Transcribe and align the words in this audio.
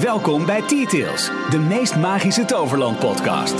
Welkom 0.00 0.46
bij 0.46 0.60
T-Tales, 0.60 1.30
de 1.50 1.58
meest 1.58 1.96
magische 1.96 2.44
toverland 2.44 2.98
podcast. 2.98 3.54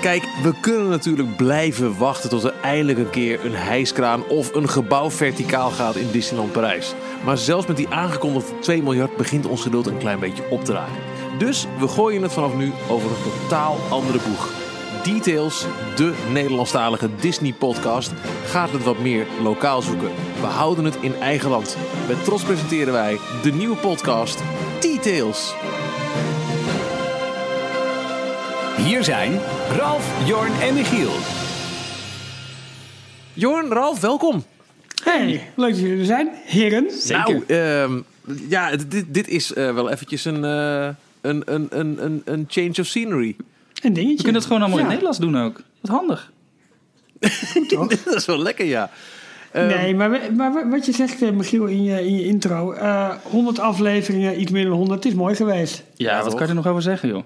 Kijk, 0.00 0.22
we 0.42 0.54
kunnen 0.60 0.88
natuurlijk 0.88 1.36
blijven 1.36 1.98
wachten 1.98 2.30
tot 2.30 2.44
er 2.44 2.54
eindelijk 2.62 2.98
een 2.98 3.10
keer 3.10 3.44
een 3.44 3.54
hijskraan 3.54 4.26
of 4.26 4.54
een 4.54 4.68
gebouw 4.68 5.10
verticaal 5.10 5.70
gaat 5.70 5.96
in 5.96 6.10
Disneyland 6.10 6.52
Parijs. 6.52 6.94
Maar 7.24 7.38
zelfs 7.38 7.66
met 7.66 7.76
die 7.76 7.88
aangekondigde 7.88 8.58
2 8.58 8.82
miljard 8.82 9.16
begint 9.16 9.46
ons 9.46 9.62
geduld 9.62 9.86
een 9.86 9.98
klein 9.98 10.20
beetje 10.20 10.50
op 10.50 10.64
te 10.64 10.72
raken. 10.72 11.02
Dus 11.38 11.66
we 11.78 11.88
gooien 11.88 12.22
het 12.22 12.32
vanaf 12.32 12.54
nu 12.54 12.72
over 12.88 13.10
een 13.10 13.40
totaal 13.40 13.76
andere 13.90 14.18
boeg. 14.28 14.67
Details, 15.04 15.66
de 15.96 16.14
Nederlandstalige 16.32 17.08
Disney-podcast, 17.20 18.12
gaat 18.44 18.70
het 18.70 18.82
wat 18.82 18.98
meer 18.98 19.26
lokaal 19.42 19.82
zoeken. 19.82 20.10
We 20.40 20.46
houden 20.46 20.84
het 20.84 20.96
in 21.00 21.14
eigen 21.14 21.50
land. 21.50 21.76
Met 22.08 22.24
trots 22.24 22.42
presenteren 22.42 22.92
wij 22.92 23.18
de 23.42 23.52
nieuwe 23.52 23.76
podcast 23.76 24.42
Details. 24.80 25.54
Hier 28.76 29.04
zijn 29.04 29.40
Ralf, 29.76 30.26
Jorn 30.26 30.52
en 30.60 30.74
Michiel. 30.74 31.12
Jorn, 33.32 33.72
Ralf, 33.72 34.00
welkom. 34.00 34.44
Hey, 35.04 35.50
leuk 35.56 35.70
dat 35.70 35.80
jullie 35.80 35.98
er 35.98 36.04
zijn, 36.04 36.28
heren. 36.44 36.86
Nou, 37.08 37.44
ehm, 37.46 38.00
ja, 38.48 38.76
dit, 38.76 39.04
dit 39.08 39.28
is 39.28 39.52
eh, 39.52 39.74
wel 39.74 39.90
eventjes 39.90 40.24
een, 40.24 40.44
eh, 40.44 40.88
een, 41.20 41.42
een, 41.44 41.66
een, 41.70 42.04
een, 42.04 42.22
een 42.24 42.44
change 42.48 42.74
of 42.80 42.86
scenery. 42.86 43.36
Een 43.82 43.92
dingetje. 43.92 44.16
We 44.16 44.22
kunnen 44.22 44.34
het 44.40 44.44
gewoon 44.50 44.60
allemaal 44.62 44.78
in 44.78 44.84
het 44.84 44.92
Nederlands 44.94 45.18
doen 45.18 45.38
ook. 45.38 45.60
Wat 45.80 45.90
handig. 45.90 46.32
dat 48.04 48.14
is 48.14 48.26
wel 48.26 48.38
lekker, 48.38 48.64
ja. 48.66 48.90
Ehm, 49.52 49.66
Nee, 49.66 49.94
maar, 49.94 50.10
we- 50.10 50.32
maar 50.36 50.70
wat 50.70 50.86
je 50.86 50.92
zegt, 50.92 51.22
eh, 51.22 51.30
Michiel, 51.30 51.64
in 51.66 51.82
je, 51.82 52.06
in 52.06 52.14
je 52.16 52.24
intro. 52.24 52.72
eh 52.72 53.14
100 53.22 53.58
afleveringen, 53.58 54.40
iets 54.40 54.50
meer 54.50 54.64
dan 54.64 54.72
100, 54.72 55.04
het 55.04 55.12
is 55.12 55.18
mooi 55.18 55.34
geweest. 55.34 55.84
Ja, 55.94 56.14
wat 56.16 56.24
toch? 56.24 56.32
kan 56.34 56.42
je 56.42 56.48
er 56.48 56.54
nog 56.54 56.66
over 56.66 56.82
zeggen, 56.82 57.08
joh? 57.08 57.22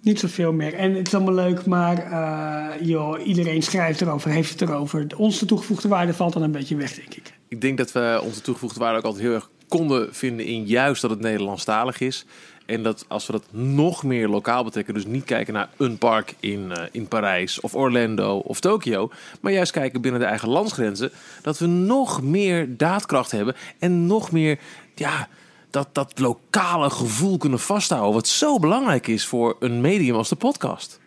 Niet 0.00 0.20
zoveel 0.20 0.52
meer. 0.52 0.74
En 0.74 0.94
het 0.94 1.06
is 1.06 1.14
allemaal 1.14 1.34
leuk, 1.34 1.66
maar 1.66 1.98
eh, 1.98 2.86
joh, 2.86 3.26
iedereen 3.26 3.62
schrijft 3.62 4.00
erover, 4.00 4.30
heeft 4.30 4.50
het 4.50 4.60
erover. 4.68 5.06
Onze 5.16 5.46
toegevoegde 5.46 5.88
waarde 5.88 6.14
valt 6.14 6.32
dan 6.32 6.42
een 6.42 6.52
beetje 6.52 6.76
weg, 6.76 6.94
denk 6.94 7.14
ik. 7.14 7.32
Ik 7.48 7.60
denk 7.60 7.78
dat 7.78 7.92
we 7.92 8.20
onze 8.24 8.40
toegevoegde 8.40 8.80
waarde 8.80 8.98
ook 8.98 9.04
altijd 9.04 9.22
heel 9.24 9.34
erg 9.34 9.50
konden 9.68 10.14
vinden 10.14 10.46
in 10.46 10.64
juist 10.64 11.02
dat 11.02 11.10
het 11.10 11.20
Nederlandstalig 11.20 12.00
is. 12.00 12.24
En 12.66 12.82
dat 12.82 13.04
als 13.08 13.26
we 13.26 13.32
dat 13.32 13.44
nog 13.50 14.02
meer 14.02 14.28
lokaal 14.28 14.64
betrekken, 14.64 14.94
dus 14.94 15.06
niet 15.06 15.24
kijken 15.24 15.54
naar 15.54 15.68
een 15.76 15.98
park 15.98 16.34
in, 16.40 16.72
eh, 16.72 16.84
in 16.90 17.08
Parijs 17.08 17.60
of 17.60 17.74
Orlando 17.74 18.38
of 18.38 18.60
Tokio, 18.60 19.10
maar 19.40 19.52
juist 19.52 19.72
kijken 19.72 20.00
binnen 20.00 20.20
de 20.20 20.26
eigen 20.26 20.48
landsgrenzen, 20.48 21.10
dat 21.42 21.58
we 21.58 21.66
nog 21.66 22.22
meer 22.22 22.76
daadkracht 22.76 23.30
hebben 23.30 23.54
en 23.78 24.06
nog 24.06 24.30
meer 24.32 24.58
ja, 24.94 25.28
dat, 25.70 25.88
dat 25.92 26.18
lokale 26.18 26.90
gevoel 26.90 27.38
kunnen 27.38 27.60
vasthouden, 27.60 28.12
wat 28.12 28.28
zo 28.28 28.58
belangrijk 28.58 29.06
is 29.06 29.26
voor 29.26 29.56
een 29.60 29.80
medium 29.80 30.14
als 30.14 30.28
de 30.28 30.36
podcast. 30.36 31.00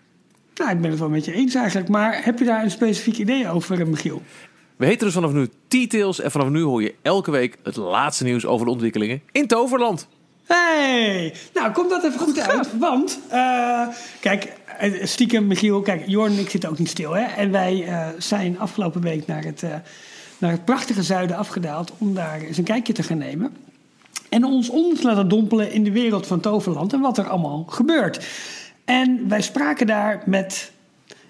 Nou, 0.55 0.71
ik 0.71 0.81
ben 0.81 0.89
het 0.89 0.99
wel 0.99 1.09
met 1.09 1.25
je 1.25 1.33
eens 1.33 1.55
eigenlijk. 1.55 1.89
Maar 1.89 2.23
heb 2.23 2.39
je 2.39 2.45
daar 2.45 2.63
een 2.63 2.71
specifiek 2.71 3.17
idee 3.17 3.49
over, 3.49 3.79
eh, 3.79 3.87
Michiel? 3.87 4.21
We 4.75 4.85
heten 4.85 5.05
dus 5.05 5.13
vanaf 5.13 5.31
nu 5.31 5.49
T-Tales 5.67 6.19
en 6.19 6.31
vanaf 6.31 6.49
nu 6.49 6.61
hoor 6.61 6.81
je 6.81 6.95
elke 7.01 7.31
week 7.31 7.57
het 7.63 7.75
laatste 7.75 8.23
nieuws 8.23 8.45
over 8.45 8.65
de 8.65 8.71
ontwikkelingen 8.71 9.21
in 9.31 9.47
Toverland. 9.47 10.07
Hey, 10.53 11.33
nou 11.53 11.71
komt 11.71 11.89
dat 11.89 12.03
even 12.03 12.19
goed 12.19 12.39
uit. 12.39 12.77
Want, 12.77 13.19
eh, 13.29 13.87
kijk, 14.19 14.53
eh, 14.79 15.05
stiekem 15.05 15.47
Michiel, 15.47 15.81
kijk, 15.81 16.03
Jorn 16.07 16.31
en 16.31 16.39
ik 16.39 16.49
zitten 16.49 16.69
ook 16.69 16.77
niet 16.77 16.89
stil. 16.89 17.11
Hè? 17.11 17.23
En 17.23 17.51
wij 17.51 17.85
eh, 17.85 18.07
zijn 18.17 18.59
afgelopen 18.59 19.01
week 19.01 19.27
naar 19.27 19.43
het, 19.43 19.63
eh, 19.63 19.73
naar 20.37 20.51
het 20.51 20.65
prachtige 20.65 21.03
zuiden 21.03 21.37
afgedaald 21.37 21.91
om 21.97 22.13
daar 22.13 22.41
eens 22.41 22.57
een 22.57 22.63
kijkje 22.63 22.93
te 22.93 23.03
gaan 23.03 23.17
nemen. 23.17 23.55
En 24.29 24.43
ons 24.43 24.69
ons 24.69 25.01
laten 25.01 25.27
dompelen 25.27 25.71
in 25.71 25.83
de 25.83 25.91
wereld 25.91 26.27
van 26.27 26.39
Toverland 26.39 26.93
en 26.93 26.99
wat 26.99 27.17
er 27.17 27.27
allemaal 27.29 27.65
gebeurt. 27.69 28.25
En 28.85 29.25
wij 29.27 29.41
spraken 29.41 29.87
daar 29.87 30.21
met, 30.25 30.71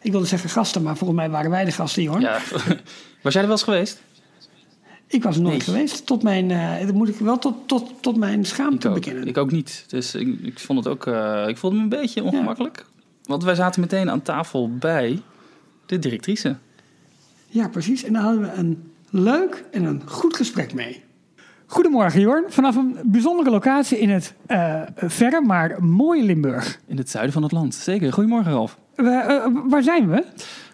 ik 0.01 0.11
wilde 0.11 0.27
zeggen 0.27 0.49
gasten, 0.49 0.83
maar 0.83 0.97
volgens 0.97 1.19
mij 1.19 1.29
waren 1.29 1.51
wij 1.51 1.65
de 1.65 1.71
gasten, 1.71 2.03
Jorn. 2.03 2.21
Ja. 2.21 2.39
Was 3.21 3.33
jij 3.33 3.41
er 3.41 3.47
wel 3.47 3.57
eens 3.57 3.63
geweest? 3.63 4.01
Ik 5.11 5.23
was 5.23 5.35
er 5.35 5.41
nooit 5.41 5.53
Nee. 5.57 5.61
geweest, 5.75 6.05
tot 6.05 6.23
mijn, 6.23 6.51
eh, 6.51 6.85
dat 6.85 6.95
moet 6.95 7.09
ik 7.09 7.15
wel 7.15 7.37
tot, 7.39 7.55
tot, 7.67 7.91
tot 8.01 8.17
mijn 8.17 8.45
schaamte 8.45 8.87
ook. 8.87 8.93
bekennen. 8.93 9.27
Ik 9.27 9.37
ook 9.37 9.51
niet. 9.51 9.85
Dus 9.87 10.15
ik, 10.15 10.39
ik 10.41 10.59
vond 10.59 10.79
het 10.83 10.87
ook... 10.93 11.05
eh, 11.05 11.43
ik 11.47 11.57
voelde 11.57 11.75
me 11.75 11.81
een 11.81 11.89
beetje 11.89 12.23
ongemakkelijk. 12.23 12.85
Want 13.23 13.43
wij 13.43 13.55
zaten 13.55 13.81
meteen 13.81 14.09
aan 14.09 14.21
tafel 14.21 14.69
bij 14.77 15.21
de 15.85 15.99
directrice. 15.99 16.55
Ja, 17.47 17.67
precies. 17.67 18.03
En 18.03 18.13
daar 18.13 18.21
hadden 18.21 18.41
we 18.41 18.51
een 18.51 18.91
leuk 19.09 19.63
en 19.71 19.83
een 19.83 20.01
goed 20.05 20.35
gesprek 20.35 20.73
mee. 20.73 21.03
Goedemorgen 21.65 22.19
Jorn, 22.21 22.43
vanaf 22.47 22.75
een 22.75 22.97
bijzondere 23.03 23.49
locatie 23.49 23.99
in 23.99 24.09
het 24.09 24.33
eh, 24.45 24.81
verre, 24.95 25.41
maar 25.41 25.83
mooie 25.83 26.23
Limburg. 26.23 26.79
In 26.87 26.97
het 26.97 27.09
zuiden 27.09 27.33
van 27.33 27.43
het 27.43 27.51
land. 27.51 27.75
Zeker. 27.75 28.13
Goedemorgen, 28.13 28.51
Ralf. 28.51 28.77
We, 28.95 29.09
eh, 29.09 29.45
waar 29.69 29.83
zijn 29.83 30.09
we? 30.09 30.23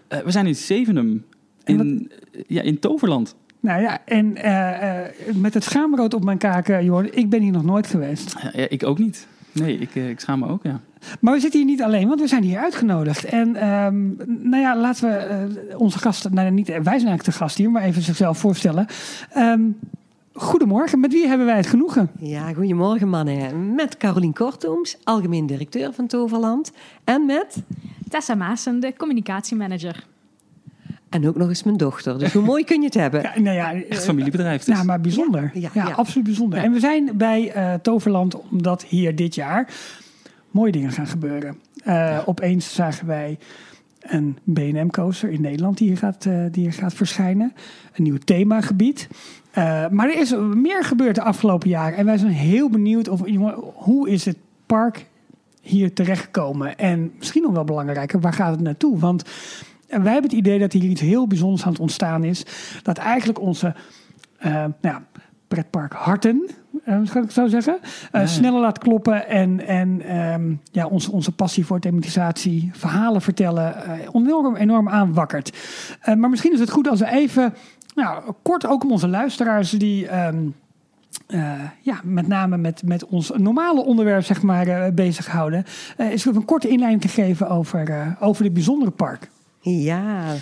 Eh, 0.08 0.20
we 0.20 0.32
zijn 0.32 0.48
in 0.48 0.56
Zevenum. 0.56 1.26
In, 1.64 2.12
ja, 2.48 2.62
in 2.62 2.80
Toverland. 2.80 3.36
Nou 3.66 3.82
ja, 3.82 4.00
en 4.06 4.36
eh, 4.36 5.06
eh, 5.06 5.12
met 5.36 5.54
het 5.54 5.64
schaamrood 5.64 6.14
op 6.14 6.24
mijn 6.24 6.38
kaken, 6.38 6.86
Jorn, 6.86 7.18
ik 7.18 7.30
ben 7.30 7.42
hier 7.42 7.52
nog 7.52 7.64
nooit 7.64 7.88
geweest. 7.88 8.36
Ja, 8.42 8.50
ja, 8.54 8.70
ik 8.70 8.84
ook 8.84 8.98
niet. 8.98 9.28
Nee, 9.52 9.78
ik, 9.78 9.96
eh, 9.96 10.10
ik 10.10 10.20
schaam 10.20 10.40
me 10.40 10.48
ook, 10.48 10.64
ja. 10.64 10.80
Maar 11.20 11.34
we 11.34 11.40
zitten 11.40 11.60
hier 11.60 11.70
niet 11.70 11.82
alleen, 11.82 12.08
want 12.08 12.20
we 12.20 12.28
zijn 12.28 12.44
hier 12.44 12.60
uitgenodigd. 12.60 13.24
En 13.24 13.56
ehm, 13.56 14.08
nou 14.50 14.62
ja, 14.62 14.78
laten 14.78 15.10
we 15.10 15.16
eh, 15.16 15.80
onze 15.80 16.00
gasten, 16.00 16.34
nou 16.34 16.52
niet, 16.52 16.68
wij 16.68 16.76
zijn 16.82 16.86
eigenlijk 16.86 17.24
de 17.24 17.32
gast 17.32 17.58
hier, 17.58 17.72
maar 17.72 17.84
even 17.84 18.02
zichzelf 18.02 18.38
voorstellen. 18.38 18.86
Ehm, 19.30 19.62
goedemorgen, 20.34 21.00
met 21.00 21.12
wie 21.12 21.28
hebben 21.28 21.46
wij 21.46 21.58
het 21.58 21.68
genoegen? 21.68 22.10
Ja, 22.20 22.54
goedemorgen 22.54 23.10
mannen. 23.10 23.76
Met 23.76 23.98
Carolien 23.98 24.34
Kortooms, 24.34 24.98
algemeen 25.04 25.46
directeur 25.46 25.94
van 25.94 26.08
Toverland. 26.08 26.72
En 27.04 27.26
met, 27.26 27.64
Tessa 28.10 28.36
Maassen, 28.36 28.80
de 28.80 28.94
communicatiemanager. 28.98 30.06
En 31.16 31.28
ook 31.28 31.36
nog 31.36 31.50
eens 31.50 31.64
mijn 31.64 31.78
dochter. 31.78 32.20
Dus 32.20 32.34
hoe 32.34 32.44
mooi 32.44 32.64
kun 32.64 32.80
je 32.80 32.86
het 32.86 32.94
hebben? 32.94 33.22
Ja, 33.36 33.40
nou 33.40 33.56
ja, 33.56 33.74
Echt 33.74 33.88
eh, 33.88 33.98
familiebedrijf 33.98 34.64
dus. 34.64 34.78
Ja, 34.78 34.84
maar 34.84 35.02
bijzonder. 35.02 35.52
Ja, 35.54 35.60
Ja, 35.62 35.70
ja, 35.74 35.88
ja. 35.88 35.94
absoluut 35.94 36.26
bijzonder. 36.26 36.60
En 36.60 36.72
we 36.72 36.80
zijn 36.80 37.12
bij 37.14 37.52
eh, 37.52 37.74
Toverland 37.74 38.36
omdat 38.50 38.84
hier 38.84 39.16
dit 39.16 39.36
jaar 39.36 39.68
mooie 40.56 40.72
dingen 40.72 40.92
gaan 40.92 41.08
gebeuren. 41.08 41.60
Eh, 41.84 42.20
Opeens 42.26 42.74
zagen 42.74 43.08
wij 43.08 43.38
een 44.00 44.38
B&M-coaster 44.54 45.30
in 45.30 45.42
Nederland 45.42 45.78
die 45.78 45.88
hier 45.88 45.98
gaat, 45.98 46.26
eh, 46.26 46.46
die 46.52 46.64
hier 46.64 46.74
gaat 46.74 46.94
verschijnen. 46.94 47.54
Een 47.94 48.04
nieuw 48.04 48.18
themagebied. 48.18 49.08
Eh, 49.52 49.88
maar 49.90 50.10
er 50.10 50.20
is 50.20 50.36
meer 50.54 50.84
gebeurd 50.84 51.16
de 51.16 51.22
afgelopen 51.22 51.70
jaren. 51.70 51.98
En 51.98 52.06
wij 52.06 52.18
zijn 52.18 52.32
heel 52.32 52.70
benieuwd 52.70 53.08
of, 53.08 53.30
jongen, 53.30 53.56
hoe 53.74 54.10
is 54.10 54.26
het 54.26 54.38
park 54.66 55.06
hier 55.62 55.94
terechtgekomen? 55.94 56.78
En 56.78 57.12
misschien 57.18 57.42
nog 57.42 57.52
wel 57.52 57.64
belangrijker, 57.64 58.20
waar 58.20 58.34
gaat 58.34 58.52
het 58.52 58.62
naartoe? 58.62 59.00
Want 59.00 59.24
en 59.88 60.04
wij 60.04 60.12
hebben 60.14 60.30
het 60.30 60.40
idee 60.40 60.60
dat 60.60 60.74
hier 60.74 60.84
iets 60.84 61.02
heel 61.02 61.28
bijzonders 61.28 61.64
aan 61.64 61.72
het 61.72 61.82
ontstaan 61.82 62.24
is. 62.24 62.46
Dat 62.84 62.98
eigenlijk 62.98 63.40
onze 63.40 63.76
eh, 64.38 64.54
nou 64.54 64.74
ja, 64.82 65.04
pretpark 65.48 65.94
harten, 65.94 66.50
eh, 66.84 67.00
zou 67.04 67.26
ik 67.26 67.32
zo 67.32 67.48
zeggen, 67.48 67.78
eh, 68.12 68.26
sneller 68.26 68.60
laat 68.60 68.78
kloppen. 68.78 69.28
En, 69.28 69.68
en 69.68 70.02
ehm, 70.02 70.54
ja, 70.72 70.88
onze, 70.88 71.12
onze 71.12 71.32
passie 71.32 71.66
voor 71.66 71.80
thematisatie, 71.80 72.70
verhalen 72.74 73.22
vertellen, 73.22 73.76
enorm, 74.14 74.56
enorm 74.56 74.90
aanwakkert. 74.90 75.58
Maar 76.18 76.30
misschien 76.30 76.54
is 76.54 76.60
het 76.60 76.70
goed 76.70 76.88
als 76.88 77.00
we 77.00 77.12
even, 77.12 77.54
nou, 77.96 78.34
kort 78.42 78.68
ook 78.68 78.84
om 78.84 78.92
onze 78.92 79.08
luisteraars 79.08 79.70
die... 79.70 80.08
ehm, 80.08 80.48
eh, 81.28 81.54
ja, 81.82 82.00
met 82.04 82.28
name 82.28 82.58
met, 82.58 82.84
met 82.84 83.06
ons 83.06 83.32
normale 83.36 83.84
onderwerp 83.84 84.24
zeg 84.24 84.42
maar, 84.42 84.68
eh, 84.68 84.94
bezighouden. 84.94 85.66
eh 85.98 86.12
is 86.12 86.26
er 86.26 86.36
een 86.36 86.46
korte 86.46 86.68
inleiding 86.68 87.02
te 87.02 87.08
geven 87.08 87.50
over, 87.50 88.16
over 88.20 88.44
dit 88.44 88.54
bijzondere 88.54 88.92
park. 88.92 89.30
Ja, 89.72 90.36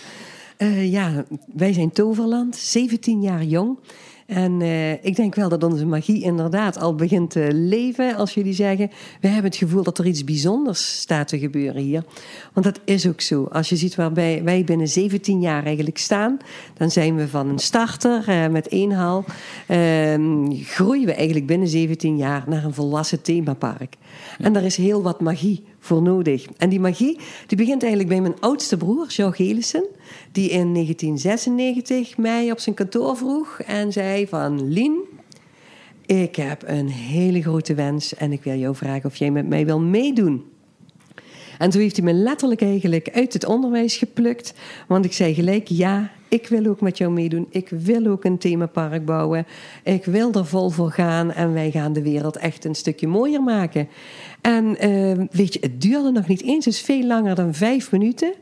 eh, 0.57 0.91
ja, 0.91 1.25
wij 1.53 1.73
zijn 1.73 1.91
Toverland, 1.91 2.55
17 2.55 3.21
jaar 3.21 3.43
jong. 3.43 3.77
En 4.25 4.61
eh, 4.61 4.91
ik 4.91 5.15
denk 5.15 5.35
wel 5.35 5.49
dat 5.49 5.63
onze 5.63 5.85
magie 5.85 6.23
inderdaad 6.23 6.79
al 6.79 6.95
begint 6.95 7.29
te 7.29 7.49
leven. 7.51 8.15
Als 8.15 8.33
jullie 8.33 8.53
zeggen, 8.53 8.91
we 9.21 9.27
hebben 9.27 9.51
het 9.51 9.59
gevoel 9.59 9.83
dat 9.83 9.97
er 9.97 10.05
iets 10.05 10.23
bijzonders 10.23 10.99
staat 10.99 11.27
te 11.27 11.39
gebeuren 11.39 11.81
hier. 11.81 12.03
Want 12.53 12.65
dat 12.65 12.79
is 12.85 13.07
ook 13.07 13.21
zo. 13.21 13.43
Als 13.43 13.69
je 13.69 13.75
ziet 13.75 13.95
waarbij 13.95 14.43
wij 14.43 14.63
binnen 14.63 14.87
17 14.87 15.41
jaar 15.41 15.65
eigenlijk 15.65 15.97
staan, 15.97 16.37
dan 16.73 16.91
zijn 16.91 17.15
we 17.15 17.27
van 17.27 17.49
een 17.49 17.59
starter 17.59 18.23
eh, 18.27 18.47
met 18.47 18.67
één 18.67 18.91
hal. 18.91 19.25
ehm, 19.67 20.51
groeien 20.51 21.05
we 21.05 21.13
eigenlijk 21.13 21.45
binnen 21.45 21.67
17 21.67 22.17
jaar 22.17 22.43
naar 22.47 22.63
een 22.63 22.73
volwassen 22.73 23.21
themapark. 23.21 23.95
En 24.39 24.53
daar 24.53 24.63
is 24.63 24.77
heel 24.77 25.01
wat 25.01 25.21
magie 25.21 25.63
voor 25.83 26.01
nodig. 26.01 26.45
En 26.57 26.69
die 26.69 26.79
magie 26.79 27.19
die 27.47 27.57
begint 27.57 27.81
eigenlijk 27.81 28.11
bij 28.11 28.21
mijn 28.21 28.39
oudste 28.39 28.77
broer, 28.77 29.07
Jean 29.07 29.33
Gelissen. 29.33 29.85
Die 30.31 30.49
in 30.49 30.73
1996 30.73 32.17
mij 32.17 32.51
op 32.51 32.59
zijn 32.59 32.75
kantoor 32.75 33.17
vroeg 33.17 33.59
en 33.65 33.91
zei 33.91 34.27
van... 34.27 34.67
Lien, 34.67 34.99
ik 36.05 36.35
heb 36.35 36.63
een 36.65 36.87
hele 36.89 37.41
grote 37.41 37.73
wens 37.73 38.15
en 38.15 38.31
ik 38.31 38.43
wil 38.43 38.57
jou 38.57 38.75
vragen 38.75 39.05
of 39.05 39.15
jij 39.15 39.31
met 39.31 39.47
mij 39.47 39.65
wil 39.65 39.79
meedoen. 39.79 40.43
En 41.57 41.69
toen 41.69 41.81
heeft 41.81 41.95
hij 41.95 42.05
me 42.05 42.13
letterlijk 42.13 42.61
eigenlijk 42.61 43.09
uit 43.13 43.33
het 43.33 43.45
onderwijs 43.45 43.97
geplukt. 43.97 44.53
Want 44.87 45.05
ik 45.05 45.13
zei 45.13 45.33
gelijk, 45.33 45.67
ja, 45.67 46.11
ik 46.27 46.47
wil 46.47 46.65
ook 46.65 46.81
met 46.81 46.97
jou 46.97 47.11
meedoen. 47.11 47.47
Ik 47.49 47.69
wil 47.69 48.07
ook 48.07 48.23
een 48.23 48.37
themapark 48.37 49.05
bouwen. 49.05 49.45
Ik 49.83 50.05
wil 50.05 50.33
er 50.33 50.45
vol 50.45 50.69
voor 50.69 50.91
gaan. 50.91 51.31
En 51.31 51.53
wij 51.53 51.71
gaan 51.71 51.93
de 51.93 52.01
wereld 52.01 52.37
echt 52.37 52.65
een 52.65 52.75
stukje 52.75 53.07
mooier 53.07 53.43
maken. 53.43 53.87
En 54.43 54.77
eh, 54.77 55.25
weet 55.31 55.53
je, 55.53 55.59
het 55.61 55.81
duurde 55.81 56.11
nog 56.11 56.27
niet 56.27 56.43
eens 56.43 56.65
eens 56.65 56.81
veel 56.81 57.03
langer 57.03 57.35
dan 57.35 57.53
vijf 57.53 57.91
minuten. 57.91 58.33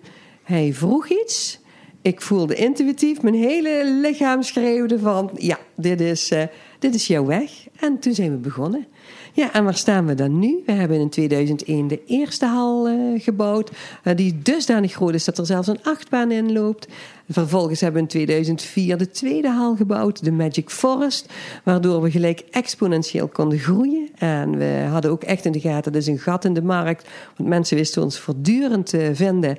Hij 0.44 0.74
vroeg 0.74 1.10
iets. 1.10 1.60
Ik 2.02 2.22
voelde 2.22 2.56
intuïtief, 2.56 3.22
mijn 3.22 3.36
hele 3.36 4.00
lichaam 4.02 4.44
schreeuwde 4.44 5.00
van... 5.00 5.32
ja, 5.36 5.60
dit 5.76 6.02
is, 6.02 6.32
eh, 6.32 6.44
dit 6.80 6.96
is 6.96 7.08
jouw 7.08 7.26
weg. 7.26 7.52
En 7.80 8.00
toen 8.00 8.14
zijn 8.14 8.32
we 8.32 8.38
begonnen. 8.38 8.86
Ja, 9.34 9.54
en 9.54 9.64
waar 9.64 9.76
staan 9.76 10.06
we 10.06 10.16
dan 10.16 10.40
nu? 10.40 10.64
We 10.66 10.72
hebben 10.72 11.00
in 11.00 11.10
2001 11.10 11.88
de 11.88 12.02
eerste 12.06 12.46
hal 12.46 12.88
eh, 12.88 12.96
gebouwd. 13.16 13.72
eh, 14.04 14.16
die 14.16 14.40
dusdanig 14.42 14.94
groot 14.94 15.14
is 15.14 15.26
dat 15.26 15.38
er 15.38 15.46
zelfs 15.46 15.68
een 15.68 15.84
achtbaan 15.84 16.32
in 16.32 16.52
loopt. 16.52 16.88
Vervolgens 17.30 17.82
hebben 17.82 18.02
we 18.02 18.08
in 18.08 18.14
2004 18.14 18.98
de 18.98 19.10
tweede 19.10 19.50
hal 19.50 19.76
gebouwd, 19.76 20.24
de 20.24 20.32
Magic 20.32 20.70
Forest. 20.70 21.34
Waardoor 21.64 22.02
we 22.02 22.12
gelijk 22.12 22.44
exponentieel 22.52 23.28
konden 23.28 23.60
groeien. 23.60 24.10
En 24.16 24.58
we 24.58 24.88
hadden 24.90 25.12
ook 25.12 25.24
echt 25.24 25.46
in 25.46 25.52
de 25.52 25.60
gaten, 25.60 25.94
is 25.94 26.08
een 26.08 26.20
gat 26.20 26.46
in 26.46 26.54
de 26.54 26.64
markt. 26.64 27.10
Want 27.38 27.50
mensen 27.50 27.78
wisten 27.78 28.04
ons 28.04 28.20
voortdurend 28.20 28.86
te 28.86 29.12
vinden. 29.14 29.58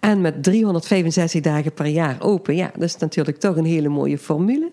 En 0.00 0.20
met 0.20 0.42
365 0.42 1.40
dagen 1.40 1.72
per 1.72 1.86
jaar 1.86 2.16
open, 2.18 2.56
ja, 2.56 2.70
dat 2.74 2.82
is 2.82 2.96
natuurlijk 2.96 3.38
toch 3.38 3.56
een 3.56 3.64
hele 3.64 3.88
mooie 3.88 4.18
formule. 4.18 4.70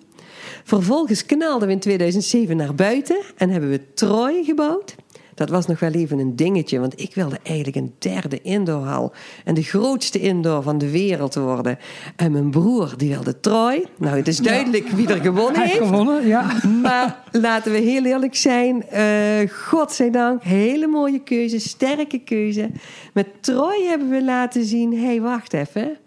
Vervolgens 0.64 1.26
knalden 1.26 1.68
we 1.68 1.74
in 1.74 1.80
2007 1.80 2.58
naar 2.58 2.76
buiten 2.76 3.22
en 3.38 3.50
hebben 3.50 3.70
we 3.70 3.94
Troy 3.94 4.44
gebouwd. 4.44 4.96
Dat 5.36 5.50
was 5.50 5.68
nog 5.68 5.80
wel 5.80 5.92
even 5.92 6.20
een 6.20 6.36
dingetje, 6.36 6.80
want 6.80 7.02
ik 7.02 7.16
wilde 7.16 7.40
eigenlijk 7.44 7.78
een 7.78 7.94
derde 8.00 8.42
indoorhal. 8.42 9.14
En 9.46 9.54
de 9.54 9.64
grootste 9.64 10.20
indoor 10.20 10.64
van 10.64 10.78
de 10.78 10.90
wereld 10.90 11.36
worden. 11.36 11.78
En 12.16 12.32
mijn 12.32 12.52
broer, 12.52 12.94
die 12.98 13.10
wilde 13.10 13.40
Troy. 13.40 13.86
Nou, 13.98 14.18
het 14.18 14.28
is 14.28 14.38
duidelijk 14.38 14.88
wie 14.90 15.08
er 15.08 15.22
gewonnen 15.22 15.62
heeft 15.62 15.78
gewonnen, 15.78 16.28
ja. 16.28 16.52
Maar 16.82 17.24
laten 17.32 17.72
we 17.72 17.78
heel 17.78 18.06
eerlijk 18.06 18.36
zijn. 18.36 18.84
eh 18.90 19.50
godzijdank, 19.50 20.44
hele 20.44 20.88
mooie 20.88 21.20
keuze, 21.20 21.60
sterke 21.60 22.20
keuze. 22.20 22.70
Met 23.14 23.28
Troy 23.40 23.84
hebben 23.88 24.10
we 24.10 24.24
laten 24.24 24.66
zien, 24.66 24.94
hé, 24.94 25.06
hey, 25.06 25.22
wacht 25.22 25.54
even. 25.54 25.98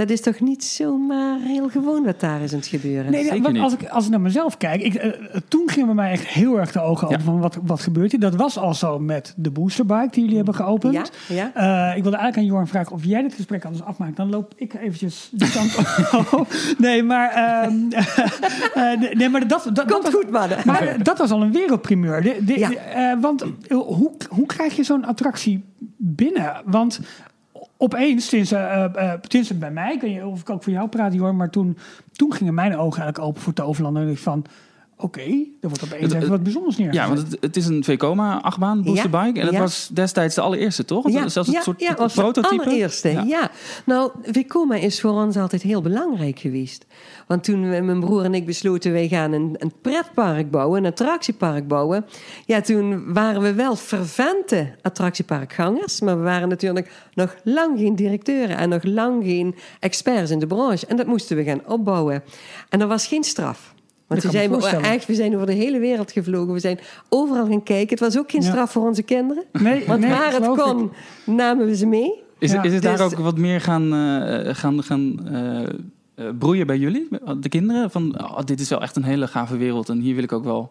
Dat 0.00 0.10
is 0.10 0.20
toch 0.20 0.40
niet 0.40 0.64
zomaar 0.64 1.38
heel 1.40 1.68
gewoon 1.68 2.04
wat 2.04 2.20
daar 2.20 2.40
is 2.40 2.52
aan 2.52 2.58
het 2.58 2.66
gebeuren. 2.66 3.10
Nee, 3.10 3.42
want 3.42 3.52
niet. 3.52 3.62
als 3.62 3.72
ik, 3.72 3.88
als 3.88 4.04
ik 4.04 4.10
naar 4.10 4.20
mezelf 4.20 4.56
kijk, 4.56 4.82
ik, 4.82 4.94
eh, 4.94 5.10
toen 5.48 5.62
gingen 5.70 5.86
bij 5.86 5.94
mij 5.94 6.10
echt 6.10 6.26
heel 6.26 6.58
erg 6.58 6.72
de 6.72 6.80
ogen 6.80 7.06
open 7.06 7.18
Ja. 7.18 7.24
van 7.24 7.40
wat, 7.40 7.58
wat 7.62 7.80
gebeurt 7.80 8.10
hier. 8.10 8.20
Dat 8.20 8.34
was 8.34 8.58
al 8.58 8.74
zo 8.74 8.98
met 8.98 9.34
de 9.36 9.50
boosterbike 9.50 10.08
die 10.10 10.20
jullie 10.22 10.36
hebben 10.36 10.54
geopend. 10.54 10.94
Ja, 10.94 11.04
ja. 11.34 11.90
Eh, 11.90 11.96
ik 11.96 12.02
wilde 12.02 12.16
eigenlijk 12.16 12.36
aan 12.36 12.44
Joran 12.44 12.66
vragen 12.68 12.92
of 12.92 13.04
jij 13.04 13.22
dit 13.22 13.34
gesprek 13.34 13.64
anders 13.64 13.84
afmaakt. 13.84 14.16
Dan 14.16 14.30
loop 14.30 14.52
ik 14.56 14.74
eventjes 14.74 15.28
de 15.32 15.50
kant 15.50 15.76
op. 16.32 16.46
Nee, 16.78 17.02
maar, 17.02 17.30
ehm, 17.30 17.74
eh, 18.74 19.12
nee, 19.14 19.28
maar 19.28 19.48
dat, 19.48 19.62
dat, 19.64 19.74
dat 19.74 19.90
Komt 19.90 20.02
was, 20.02 20.14
goed, 20.14 20.30
mannen. 20.30 20.58
Maar 20.64 21.02
dat 21.02 21.18
was 21.18 21.30
al 21.30 21.42
een 21.42 21.52
wereldprimeur. 21.52 22.22
De, 22.22 22.36
de, 22.44 22.58
Ja. 22.58 22.70
eh, 22.72 23.20
want 23.20 23.44
hoe, 23.68 24.10
hoe 24.28 24.46
krijg 24.46 24.76
je 24.76 24.82
zo'n 24.82 25.04
attractie 25.04 25.64
binnen? 25.96 26.62
Want 26.64 27.00
opeens, 27.82 28.32
eh, 28.32 28.84
eh, 28.84 29.20
tenminste 29.20 29.54
bij 29.54 29.70
mij, 29.70 30.22
of 30.22 30.40
ik 30.40 30.50
ook 30.50 30.62
voor 30.62 30.72
jou 30.72 30.88
praat, 30.88 31.16
hoor, 31.16 31.34
maar 31.34 31.50
toen, 31.50 31.78
toen 32.12 32.32
gingen 32.32 32.54
mijn 32.54 32.76
ogen 32.76 33.02
eigenlijk 33.02 33.28
open 33.28 33.42
voor 33.42 33.52
Toverland. 33.52 33.96
En 33.96 34.08
ik 34.08 34.18
van, 34.18 34.44
oké, 35.00 35.20
er 35.60 35.68
wordt 35.68 35.80
Het- 35.80 36.12
even 36.14 36.28
wat 36.28 36.42
bijzonders 36.42 36.76
neergezet. 36.76 37.04
Ja, 37.06 37.14
want 37.14 37.30
het, 37.30 37.36
het 37.40 37.56
is 37.56 37.66
een 37.66 37.84
Vekoma 37.84 38.40
achtbaan, 38.40 38.82
boosterbike. 38.82 39.38
En 39.40 39.44
dat 39.44 39.54
ja. 39.54 39.60
was 39.60 39.88
destijds 39.92 40.34
de 40.34 40.40
allereerste, 40.40 40.84
toch? 40.84 41.04
Het 41.04 41.22
was 41.22 41.32
zelfs 41.32 41.48
een 41.48 41.62
soort 41.62 41.80
ja, 41.80 41.94
was 41.94 42.14
de 42.14 42.20
prototype. 42.20 42.64
allereerste. 42.64 43.08
Ja. 43.26 43.50
Nou, 43.84 44.10
Vekoma 44.22 44.74
is 44.74 45.00
voor 45.00 45.10
ons 45.10 45.36
altijd 45.36 45.62
heel 45.62 45.80
belangrijk 45.82 46.38
geweest. 46.38 46.86
Want 47.26 47.44
toen 47.44 47.70
we, 47.70 47.80
mijn 47.80 48.00
broer 48.00 48.24
en 48.24 48.34
ik 48.34 48.46
besloten, 48.46 48.92
wij 48.92 49.08
gaan 49.08 49.32
een, 49.32 49.54
een 49.58 49.72
pretpark 49.82 50.50
bouwen, 50.50 50.84
een 50.84 50.90
attractiepark 50.90 51.68
bouwen. 51.68 52.04
Ja, 52.46 52.60
toen 52.60 53.12
waren 53.12 53.42
we 53.42 53.52
wel 53.54 53.76
fervente 53.76 54.74
attractieparkgangers. 54.82 56.00
Maar 56.00 56.16
we 56.16 56.22
waren 56.22 56.48
natuurlijk 56.48 56.92
nog 57.14 57.34
lang 57.44 57.78
geen 57.78 57.96
directeuren 57.96 58.56
en 58.56 58.68
nog 58.68 58.84
lang 58.84 59.24
geen 59.24 59.54
experts 59.80 60.30
in 60.30 60.38
de 60.38 60.46
branche. 60.46 60.86
En 60.86 60.96
dat 60.96 61.06
moesten 61.06 61.36
we 61.36 61.44
gaan 61.44 61.60
opbouwen. 61.66 62.22
En 62.68 62.80
er 62.80 62.86
was 62.86 63.06
geen 63.06 63.24
straf. 63.24 63.74
Want 64.10 64.22
we 64.22 64.30
zijn, 64.30 64.82
echt, 64.82 65.06
we 65.06 65.14
zijn 65.14 65.34
over 65.34 65.46
de 65.46 65.52
hele 65.52 65.78
wereld 65.78 66.12
gevlogen. 66.12 66.52
We 66.52 66.60
zijn 66.60 66.78
overal 67.08 67.46
gaan 67.46 67.62
kijken. 67.62 67.88
Het 67.88 68.00
was 68.00 68.18
ook 68.18 68.30
geen 68.30 68.42
Ja. 68.42 68.48
straf 68.48 68.72
voor 68.72 68.86
onze 68.86 69.02
kinderen. 69.02 69.44
Nee, 69.52 69.84
Want 69.86 70.00
nee, 70.00 70.10
waar 70.10 70.32
het 70.32 70.46
kon, 70.46 70.90
namen 71.26 71.66
we 71.66 71.76
ze 71.76 71.86
mee. 71.86 72.12
Is, 72.38 72.52
Ja. 72.52 72.62
is 72.62 72.72
het 72.72 72.82
daar 72.82 72.96
Dus- 72.96 73.12
ook 73.12 73.18
wat 73.18 73.38
meer 73.38 73.60
gaan, 73.60 73.94
eh, 73.94 74.54
gaan, 74.54 74.82
gaan 74.82 75.26
eh, 75.26 75.62
eh, 75.62 75.68
broeien 76.38 76.66
bij 76.66 76.78
jullie, 76.78 77.08
de 77.40 77.48
kinderen? 77.48 77.90
Van, 77.90 78.20
oh, 78.22 78.38
dit 78.44 78.60
is 78.60 78.68
wel 78.68 78.80
echt 78.82 78.96
een 78.96 79.04
hele 79.04 79.26
gave 79.26 79.56
wereld 79.56 79.88
en 79.88 79.98
hier 80.00 80.14
wil 80.14 80.24
ik 80.24 80.32
ook 80.32 80.44
wel 80.44 80.70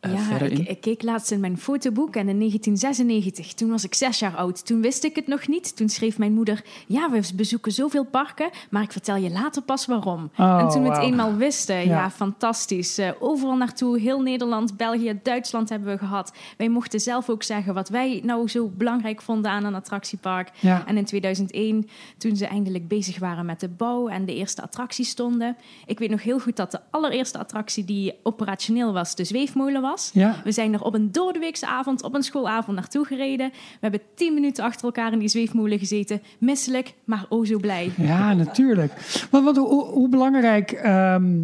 ja, 0.00 0.16
verder 0.18 0.52
ik, 0.52 0.68
ik 0.68 0.80
keek 0.80 1.02
laatst 1.02 1.30
in 1.30 1.40
mijn 1.40 1.58
fotoboek 1.58 2.14
en 2.16 2.28
in 2.28 2.38
1996, 2.38 3.52
toen 3.54 3.70
was 3.70 3.84
ik 3.84 3.94
zes 3.94 4.18
jaar 4.18 4.36
oud. 4.36 4.66
Toen 4.66 4.80
wist 4.80 5.04
ik 5.04 5.14
het 5.16 5.26
nog 5.26 5.48
niet. 5.48 5.76
Toen 5.76 5.88
schreef 5.88 6.18
mijn 6.18 6.32
moeder, 6.32 6.64
ja, 6.86 7.10
we 7.10 7.30
bezoeken 7.34 7.72
zoveel 7.72 8.04
parken, 8.04 8.50
maar 8.70 8.82
ik 8.82 8.92
vertel 8.92 9.16
je 9.16 9.30
later 9.30 9.62
pas 9.62 9.86
waarom. 9.86 10.30
Oh, 10.36 10.58
en 10.60 10.68
toen 10.68 10.82
we 10.82 10.88
het 10.88 10.98
eenmaal 11.02 11.34
wisten, 11.36 11.76
ja, 11.76 11.84
Ja. 11.84 12.10
fantastisch. 12.10 12.98
Eh, 12.98 13.10
overal 13.18 13.56
naartoe, 13.56 13.98
heel 14.00 14.20
Nederland, 14.20 14.76
België, 14.76 15.18
Duitsland 15.22 15.68
hebben 15.68 15.92
we 15.92 15.98
gehad. 15.98 16.32
Wij 16.56 16.68
mochten 16.68 17.00
zelf 17.00 17.28
ook 17.28 17.42
zeggen 17.42 17.74
wat 17.74 17.88
wij 17.88 18.20
nou 18.24 18.48
zo 18.48 18.68
belangrijk 18.76 19.22
vonden 19.22 19.50
aan 19.50 19.64
een 19.64 19.74
attractiepark. 19.74 20.50
Ja. 20.60 20.86
En 20.86 20.96
in 20.96 21.04
2001, 21.04 21.88
toen 22.18 22.36
ze 22.36 22.46
eindelijk 22.46 22.88
bezig 22.88 23.18
waren 23.18 23.46
met 23.46 23.60
de 23.60 23.68
bouw 23.68 24.08
en 24.08 24.24
de 24.24 24.34
eerste 24.34 24.62
attracties 24.62 25.08
stonden. 25.08 25.56
Ik 25.86 25.98
weet 25.98 26.10
nog 26.10 26.22
heel 26.22 26.38
goed 26.40 26.56
dat 26.56 26.70
de 26.70 26.80
allereerste 26.90 27.38
attractie 27.38 27.84
die 27.84 28.14
operationeel 28.22 28.92
was, 28.92 29.14
de 29.14 29.24
zweefmolen 29.24 29.80
was. 29.80 29.86
Ja. 30.12 30.34
We 30.44 30.52
zijn 30.52 30.72
er 30.72 30.82
op 30.82 30.94
een 30.94 31.12
doordeweekse 31.12 31.66
avond, 31.66 32.02
op 32.02 32.14
een 32.14 32.22
schoolavond 32.22 32.76
naartoe 32.76 33.04
gereden. 33.04 33.48
We 33.50 33.78
hebben 33.80 34.00
tien 34.14 34.34
minuten 34.34 34.64
achter 34.64 34.84
elkaar 34.84 35.12
in 35.12 35.18
die 35.18 35.28
zweefmolen 35.28 35.78
gezeten. 35.78 36.22
Misselijk, 36.38 36.94
maar 37.04 37.26
o 37.28 37.44
zo 37.44 37.58
blij. 37.58 37.90
Ja, 37.96 38.34
natuurlijk. 38.34 38.92
Maar 39.30 39.42
wat, 39.42 39.56
hoe, 39.56 39.84
hoe 39.84 40.08
belangrijk. 40.08 40.70
ehm, 40.72 41.40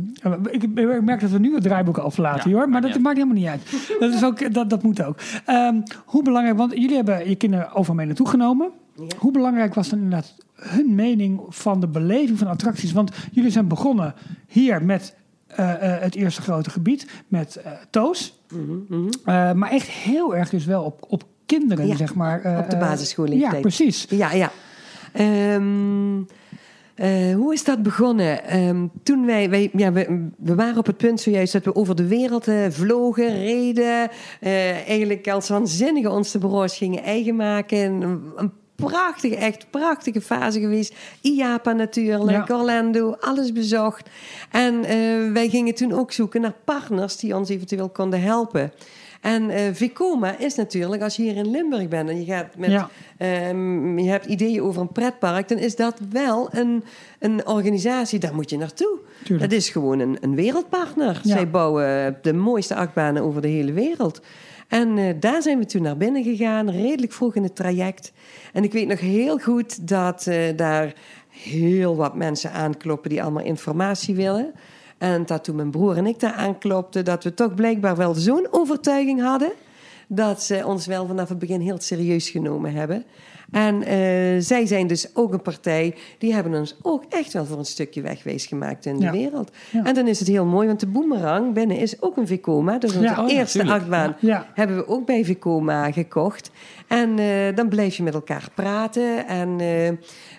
ik, 0.50 0.62
ik 0.62 1.02
merk 1.02 1.20
dat 1.20 1.30
we 1.30 1.38
nu 1.38 1.54
het 1.54 1.62
draaiboek 1.62 1.98
al 1.98 2.10
verlaten, 2.10 2.50
Ja, 2.50 2.56
hoor. 2.56 2.68
Maar 2.68 2.80
dat 2.80 2.98
maakt 2.98 3.16
helemaal 3.16 3.36
niet 3.36 3.46
uit. 3.46 3.62
Dat, 4.00 4.12
is 4.14 4.24
ook, 4.24 4.54
dat, 4.54 4.70
dat 4.70 4.82
moet 4.82 5.02
ook. 5.02 5.18
Ehm, 5.44 5.80
hoe 6.04 6.22
belangrijk, 6.22 6.56
want 6.56 6.72
jullie 6.72 6.96
hebben 6.96 7.28
je 7.28 7.34
kinderen 7.36 7.72
overal 7.74 7.96
mee 7.96 8.06
naartoe 8.06 8.28
genomen. 8.28 8.70
Hoe 9.18 9.32
belangrijk 9.32 9.74
was 9.74 9.88
dan 9.88 9.98
inderdaad 9.98 10.34
hun 10.54 10.94
mening 10.94 11.40
van 11.48 11.80
de 11.80 11.88
beleving 11.88 12.38
van 12.38 12.46
attracties? 12.48 12.92
Want 12.92 13.10
jullie 13.32 13.50
zijn 13.50 13.68
begonnen 13.68 14.14
hier 14.48 14.84
met 14.84 15.16
het 15.56 16.14
eerste 16.14 16.42
grote 16.42 16.70
gebied, 16.70 17.06
met 17.28 17.56
eh, 17.56 17.72
Toos. 17.90 18.38
Eh, 19.24 19.52
maar 19.52 19.70
echt 19.70 19.88
heel 19.88 20.36
erg 20.36 20.50
dus 20.50 20.64
wel 20.64 20.82
op, 20.82 21.04
op 21.08 21.24
kinderen, 21.46 21.86
Ja, 21.86 21.96
zeg 21.96 22.14
maar. 22.14 22.40
eh, 22.42 22.58
op 22.58 22.70
de 22.70 22.76
eh, 22.76 22.80
basisschoolleeftijd. 22.82 23.52
Ja, 23.52 23.60
precies. 23.60 24.06
Ja, 24.08 24.32
ja. 24.32 24.50
Eh, 26.94 27.34
hoe 27.34 27.52
is 27.52 27.64
dat 27.64 27.82
begonnen? 27.82 28.44
Ehm, 28.44 28.86
toen 29.02 29.26
wij, 29.26 29.50
wij 29.50 29.70
ja, 29.72 29.92
we, 29.92 30.28
we 30.38 30.54
waren 30.54 30.78
op 30.78 30.86
het 30.86 30.96
punt 30.96 31.20
zojuist 31.20 31.52
dat 31.52 31.64
we 31.64 31.74
over 31.74 31.94
de 31.96 32.06
wereld 32.06 32.48
eh, 32.48 32.56
vlogen, 32.70 33.28
reden. 33.28 34.08
eh, 34.40 34.88
eigenlijk 34.88 35.28
als 35.28 35.48
waanzinnige 35.48 36.10
ons 36.10 36.30
de 36.32 36.38
bureaus 36.38 36.76
gingen 36.76 37.02
eigen 37.02 37.36
maken. 37.36 37.78
Een, 37.78 38.32
een 38.36 38.52
prachtige, 38.76 39.36
echt 39.36 39.66
prachtige 39.70 40.20
fase 40.20 40.60
geweest. 40.60 40.94
IAPA 41.20 41.72
natuurlijk, 41.72 42.48
Ja. 42.48 42.56
Orlando, 42.56 43.16
alles 43.20 43.52
bezocht. 43.52 44.08
En 44.50 44.84
eh, 44.84 44.96
wij 45.32 45.48
gingen 45.48 45.74
toen 45.74 45.92
ook 45.92 46.12
zoeken 46.12 46.40
naar 46.40 46.54
partners 46.64 47.16
die 47.16 47.36
ons 47.36 47.48
eventueel 47.48 47.88
konden 47.88 48.20
helpen. 48.22 48.72
En 49.20 49.50
eh 49.50 49.62
Vekoma 49.72 50.38
is 50.38 50.54
natuurlijk, 50.54 51.02
als 51.02 51.16
je 51.16 51.22
hier 51.22 51.36
in 51.36 51.50
Limburg 51.50 51.88
bent 51.88 52.08
en 52.08 52.18
je 52.18 52.24
gaat 52.24 52.56
met, 52.56 52.70
Ja. 52.70 52.88
ehm, 53.18 53.98
je 53.98 54.10
hebt 54.10 54.26
ideeën 54.26 54.62
over 54.62 54.80
een 54.80 54.92
pretpark, 54.92 55.48
dan 55.48 55.58
is 55.58 55.76
dat 55.76 56.00
wel 56.10 56.48
een, 56.52 56.84
een 57.18 57.46
organisatie, 57.46 58.18
daar 58.18 58.34
moet 58.34 58.50
je 58.50 58.56
naartoe. 58.58 58.98
Tuurlijk. 59.24 59.50
Dat 59.50 59.58
is 59.58 59.68
gewoon 59.68 59.98
een, 59.98 60.16
een 60.20 60.34
wereldpartner. 60.34 61.20
Ja. 61.22 61.32
Zij 61.34 61.50
bouwen 61.50 62.18
de 62.22 62.32
mooiste 62.32 62.74
achtbanen 62.74 63.22
over 63.22 63.42
de 63.42 63.48
hele 63.48 63.72
wereld. 63.72 64.20
En 64.74 64.98
eh, 64.98 65.14
daar 65.20 65.42
zijn 65.42 65.58
we 65.58 65.66
toen 65.66 65.82
naar 65.82 65.96
binnen 65.96 66.22
gegaan, 66.22 66.70
redelijk 66.70 67.12
vroeg 67.12 67.34
in 67.34 67.42
het 67.42 67.56
traject. 67.56 68.12
En 68.52 68.64
ik 68.64 68.72
weet 68.72 68.88
nog 68.88 69.00
heel 69.00 69.38
goed 69.38 69.88
dat 69.88 70.26
eh, 70.26 70.56
daar 70.56 70.92
heel 71.28 71.96
wat 71.96 72.14
mensen 72.14 72.52
aankloppen 72.52 73.10
die 73.10 73.22
allemaal 73.22 73.44
informatie 73.44 74.14
willen. 74.14 74.52
En 74.98 75.26
dat 75.26 75.44
toen 75.44 75.56
mijn 75.56 75.70
broer 75.70 75.96
en 75.96 76.06
ik 76.06 76.20
daar 76.20 76.32
aanklopten, 76.32 77.04
dat 77.04 77.24
we 77.24 77.34
toch 77.34 77.54
blijkbaar 77.54 77.96
wel 77.96 78.14
zo'n 78.14 78.46
overtuiging 78.50 79.20
hadden. 79.20 79.52
Dat 80.08 80.42
ze 80.42 80.66
ons 80.66 80.86
wel 80.86 81.06
vanaf 81.06 81.28
het 81.28 81.38
begin 81.38 81.60
heel 81.60 81.80
serieus 81.80 82.30
genomen 82.30 82.72
hebben. 82.72 83.04
En 83.50 83.82
eh, 83.82 83.96
zij 84.38 84.66
zijn 84.66 84.86
dus 84.86 85.08
ook 85.14 85.32
een 85.32 85.42
partij, 85.42 85.94
die 86.18 86.34
hebben 86.34 86.54
ons 86.54 86.76
ook 86.82 87.04
echt 87.08 87.32
wel 87.32 87.44
voor 87.46 87.58
een 87.58 87.64
stukje 87.64 88.00
wegwees 88.02 88.46
gemaakt 88.46 88.86
in 88.86 88.96
de 88.96 89.04
Ja. 89.04 89.12
wereld. 89.12 89.50
Ja. 89.70 89.84
En 89.84 89.94
dan 89.94 90.06
is 90.08 90.18
het 90.18 90.28
heel 90.28 90.44
mooi, 90.44 90.66
want 90.66 90.80
de 90.80 90.86
Boomerang 90.86 91.54
binnen 91.54 91.76
is 91.78 92.02
ook 92.02 92.16
een 92.16 92.26
Vekoma. 92.26 92.78
Dus 92.78 92.96
onze 92.96 93.14
oh 93.20 93.30
eerste 93.30 93.64
achtbaan 93.64 94.16
hebben 94.54 94.76
we 94.76 94.88
ook 94.88 95.06
bij 95.06 95.24
Vekoma 95.24 95.92
gekocht. 95.92 96.50
En 96.88 97.18
eh, 97.18 97.26
dan 97.54 97.68
blijf 97.68 97.96
je 97.96 98.02
met 98.02 98.14
elkaar 98.14 98.48
praten. 98.54 99.26
En 99.26 99.60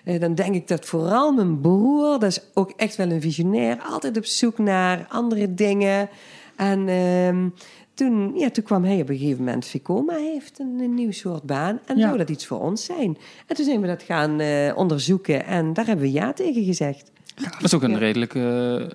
eh, 0.04 0.20
dan 0.20 0.34
denk 0.34 0.54
ik 0.54 0.68
dat 0.68 0.84
vooral 0.86 1.32
mijn 1.32 1.60
broer, 1.60 2.18
dat 2.18 2.30
is 2.30 2.40
ook 2.54 2.72
echt 2.76 2.96
wel 2.96 3.10
een 3.10 3.20
visionair, 3.20 3.78
altijd 3.90 4.16
op 4.16 4.24
zoek 4.24 4.58
naar 4.58 5.06
andere 5.08 5.54
dingen. 5.54 6.08
En 6.56 6.88
ehm, 6.88 7.48
toen, 7.96 8.32
ja, 8.34 8.50
toen 8.50 8.64
kwam 8.64 8.84
hij 8.84 9.00
op 9.00 9.08
een 9.08 9.18
gegeven 9.18 9.44
moment, 9.44 9.66
Vekoma 9.66 10.14
heeft 10.14 10.58
een, 10.58 10.80
een 10.80 10.94
nieuw 10.94 11.10
soort 11.12 11.42
baan. 11.42 11.78
En 11.86 11.96
Ja. 11.96 12.02
zou 12.06 12.18
dat 12.18 12.30
iets 12.30 12.46
voor 12.46 12.60
ons 12.60 12.84
zijn? 12.84 13.16
En 13.46 13.56
toen 13.56 13.64
zijn 13.64 13.80
we 13.80 13.86
dat 13.86 14.02
gaan 14.02 14.40
eh, 14.40 14.76
onderzoeken 14.76 15.44
en 15.46 15.72
daar 15.72 15.86
hebben 15.86 16.04
we 16.04 16.12
ja 16.12 16.32
tegen 16.32 16.64
gezegd. 16.64 17.10
Dat 17.34 17.62
is 17.64 17.74
ook 17.74 17.82
een 17.82 17.90
Ja. 17.90 17.98
redelijk 17.98 18.34
eh, 18.34 18.86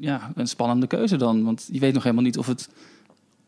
ja, 0.00 0.32
een 0.34 0.46
spannende 0.48 0.86
keuze 0.86 1.16
dan. 1.16 1.44
Want 1.44 1.68
je 1.72 1.78
weet 1.78 1.94
nog 1.94 2.02
helemaal 2.02 2.24
niet 2.24 2.38
of 2.38 2.46
het, 2.46 2.68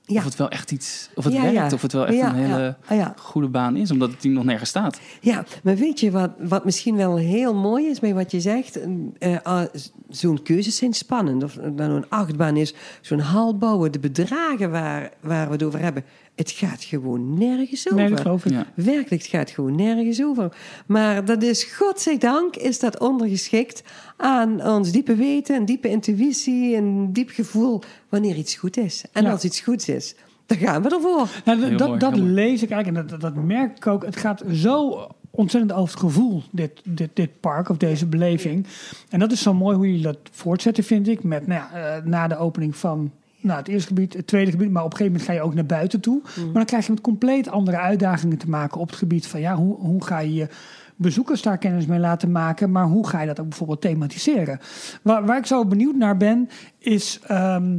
Ja. 0.04 0.18
of 0.18 0.24
het 0.24 0.36
wel 0.36 0.48
echt 0.50 0.70
iets... 0.70 1.10
Of 1.14 1.24
het 1.24 1.32
Ja, 1.32 1.40
werkt, 1.40 1.56
ja. 1.56 1.70
of 1.72 1.82
het 1.82 1.92
wel 1.92 2.06
echt 2.06 2.20
een 2.20 2.34
hele 2.34 2.76
ah, 2.88 3.06
goede 3.16 3.48
baan 3.48 3.76
is. 3.76 3.90
Omdat 3.90 4.10
het 4.10 4.24
nog 4.24 4.44
nergens 4.44 4.70
staat. 4.70 5.00
Ja, 5.20 5.44
maar 5.62 5.76
weet 5.76 6.00
je 6.00 6.10
wat, 6.10 6.30
wat 6.38 6.64
misschien 6.64 6.96
wel 6.96 7.16
heel 7.16 7.54
mooi 7.54 7.86
is 7.86 8.00
bij 8.00 8.14
wat 8.14 8.30
je 8.30 8.40
zegt? 8.40 8.78
Eh, 9.18 9.36
ah, 9.42 9.64
zo'n 10.08 10.42
keuzes 10.42 10.76
zijn 10.76 10.92
spannend. 10.92 11.44
Of 11.44 11.54
het 11.54 11.76
nou 11.76 11.92
een 11.92 12.08
achtbaan 12.08 12.56
is, 12.56 12.74
zo'n 13.00 13.18
hal 13.18 13.58
bouwen, 13.58 13.92
de 13.92 13.98
bedragen 13.98 14.70
waar, 14.70 15.10
waar 15.20 15.46
we 15.46 15.52
het 15.52 15.62
over 15.62 15.80
hebben. 15.80 16.04
Het 16.34 16.50
gaat 16.50 16.84
gewoon 16.84 17.38
nergens 17.38 17.92
over. 17.92 18.08
Nee, 18.08 18.16
geloof 18.16 18.44
ik. 18.44 18.52
Ja. 18.52 18.66
Werkelijk, 18.74 19.22
het 19.22 19.26
gaat 19.26 19.50
gewoon 19.50 19.76
nergens 19.76 20.22
over. 20.22 20.56
Maar 20.86 21.24
dat 21.24 21.42
is, 21.42 21.64
godzijdank, 21.64 22.56
is 22.56 22.78
dat 22.78 22.98
ondergeschikt 22.98 23.82
aan 24.16 24.66
ons 24.66 24.92
diepe 24.92 25.14
weten, 25.14 25.56
een 25.56 25.64
diepe 25.64 25.88
intuïtie, 25.88 26.76
een 26.76 27.12
diep 27.12 27.30
gevoel 27.30 27.82
wanneer 28.08 28.36
iets 28.36 28.54
goed 28.54 28.76
is. 28.76 29.04
En 29.12 29.22
Ja. 29.24 29.30
als 29.30 29.44
iets 29.44 29.60
goed 29.60 29.88
is, 29.88 30.14
dan 30.46 30.58
gaan 30.58 30.82
we 30.82 30.88
ervoor. 30.88 31.28
Nou, 31.44 31.76
dat 31.76 31.88
mooi, 31.88 31.98
dat 31.98 32.16
lees 32.16 32.62
ik 32.62 32.70
eigenlijk 32.70 33.02
en 33.02 33.08
dat, 33.08 33.20
dat, 33.20 33.34
dat 33.34 33.44
merk 33.44 33.76
ik 33.76 33.86
ook. 33.86 34.04
Het 34.04 34.16
gaat 34.16 34.42
zo 34.52 35.06
ontzettend 35.30 35.72
over 35.72 35.94
het 35.94 36.02
gevoel, 36.04 36.42
dit, 36.50 36.80
dit, 36.84 37.10
dit 37.12 37.40
park 37.40 37.68
of 37.68 37.76
deze 37.76 38.06
beleving. 38.06 38.66
En 39.08 39.18
dat 39.18 39.32
is 39.32 39.42
zo 39.42 39.54
mooi 39.54 39.76
hoe 39.76 39.86
jullie 39.86 40.02
dat 40.02 40.18
voortzetten, 40.30 40.84
vind 40.84 41.08
ik. 41.08 41.22
Met 41.22 41.46
nou 41.46 41.60
ja, 41.60 41.96
eh, 41.96 42.04
na 42.04 42.28
de 42.28 42.36
opening 42.36 42.76
van 42.76 43.10
nou, 43.42 43.58
het 43.58 43.68
eerste 43.68 43.88
gebied, 43.88 44.14
het 44.14 44.26
tweede 44.26 44.50
gebied, 44.50 44.70
maar 44.70 44.84
op 44.84 44.90
een 44.90 44.96
gegeven 44.96 45.18
moment 45.18 45.30
ga 45.30 45.42
je 45.42 45.48
ook 45.48 45.54
naar 45.54 45.78
buiten 45.78 46.00
toe. 46.00 46.20
Maar 46.36 46.52
dan 46.52 46.64
krijg 46.64 46.86
je 46.86 46.92
met 46.92 47.00
compleet 47.00 47.48
andere 47.48 47.76
uitdagingen 47.78 48.38
te 48.38 48.48
maken 48.48 48.80
op 48.80 48.88
het 48.88 48.98
gebied 48.98 49.26
van 49.26 49.40
ja, 49.40 49.54
hoe, 49.54 49.76
hoe 49.76 50.04
ga 50.04 50.18
je 50.18 50.34
je 50.34 50.48
bezoekers 50.96 51.42
daar 51.42 51.58
kennis 51.58 51.86
mee 51.86 51.98
laten 51.98 52.32
maken, 52.32 52.70
maar 52.70 52.86
hoe 52.86 53.06
ga 53.06 53.20
je 53.20 53.26
dat 53.26 53.40
ook 53.40 53.48
bijvoorbeeld 53.48 53.80
thematiseren? 53.80 54.60
Waar, 55.02 55.26
waar 55.26 55.38
ik 55.38 55.46
zo 55.46 55.64
benieuwd 55.64 55.96
naar 55.96 56.16
ben, 56.16 56.48
is 56.78 57.20
ehm, 57.26 57.78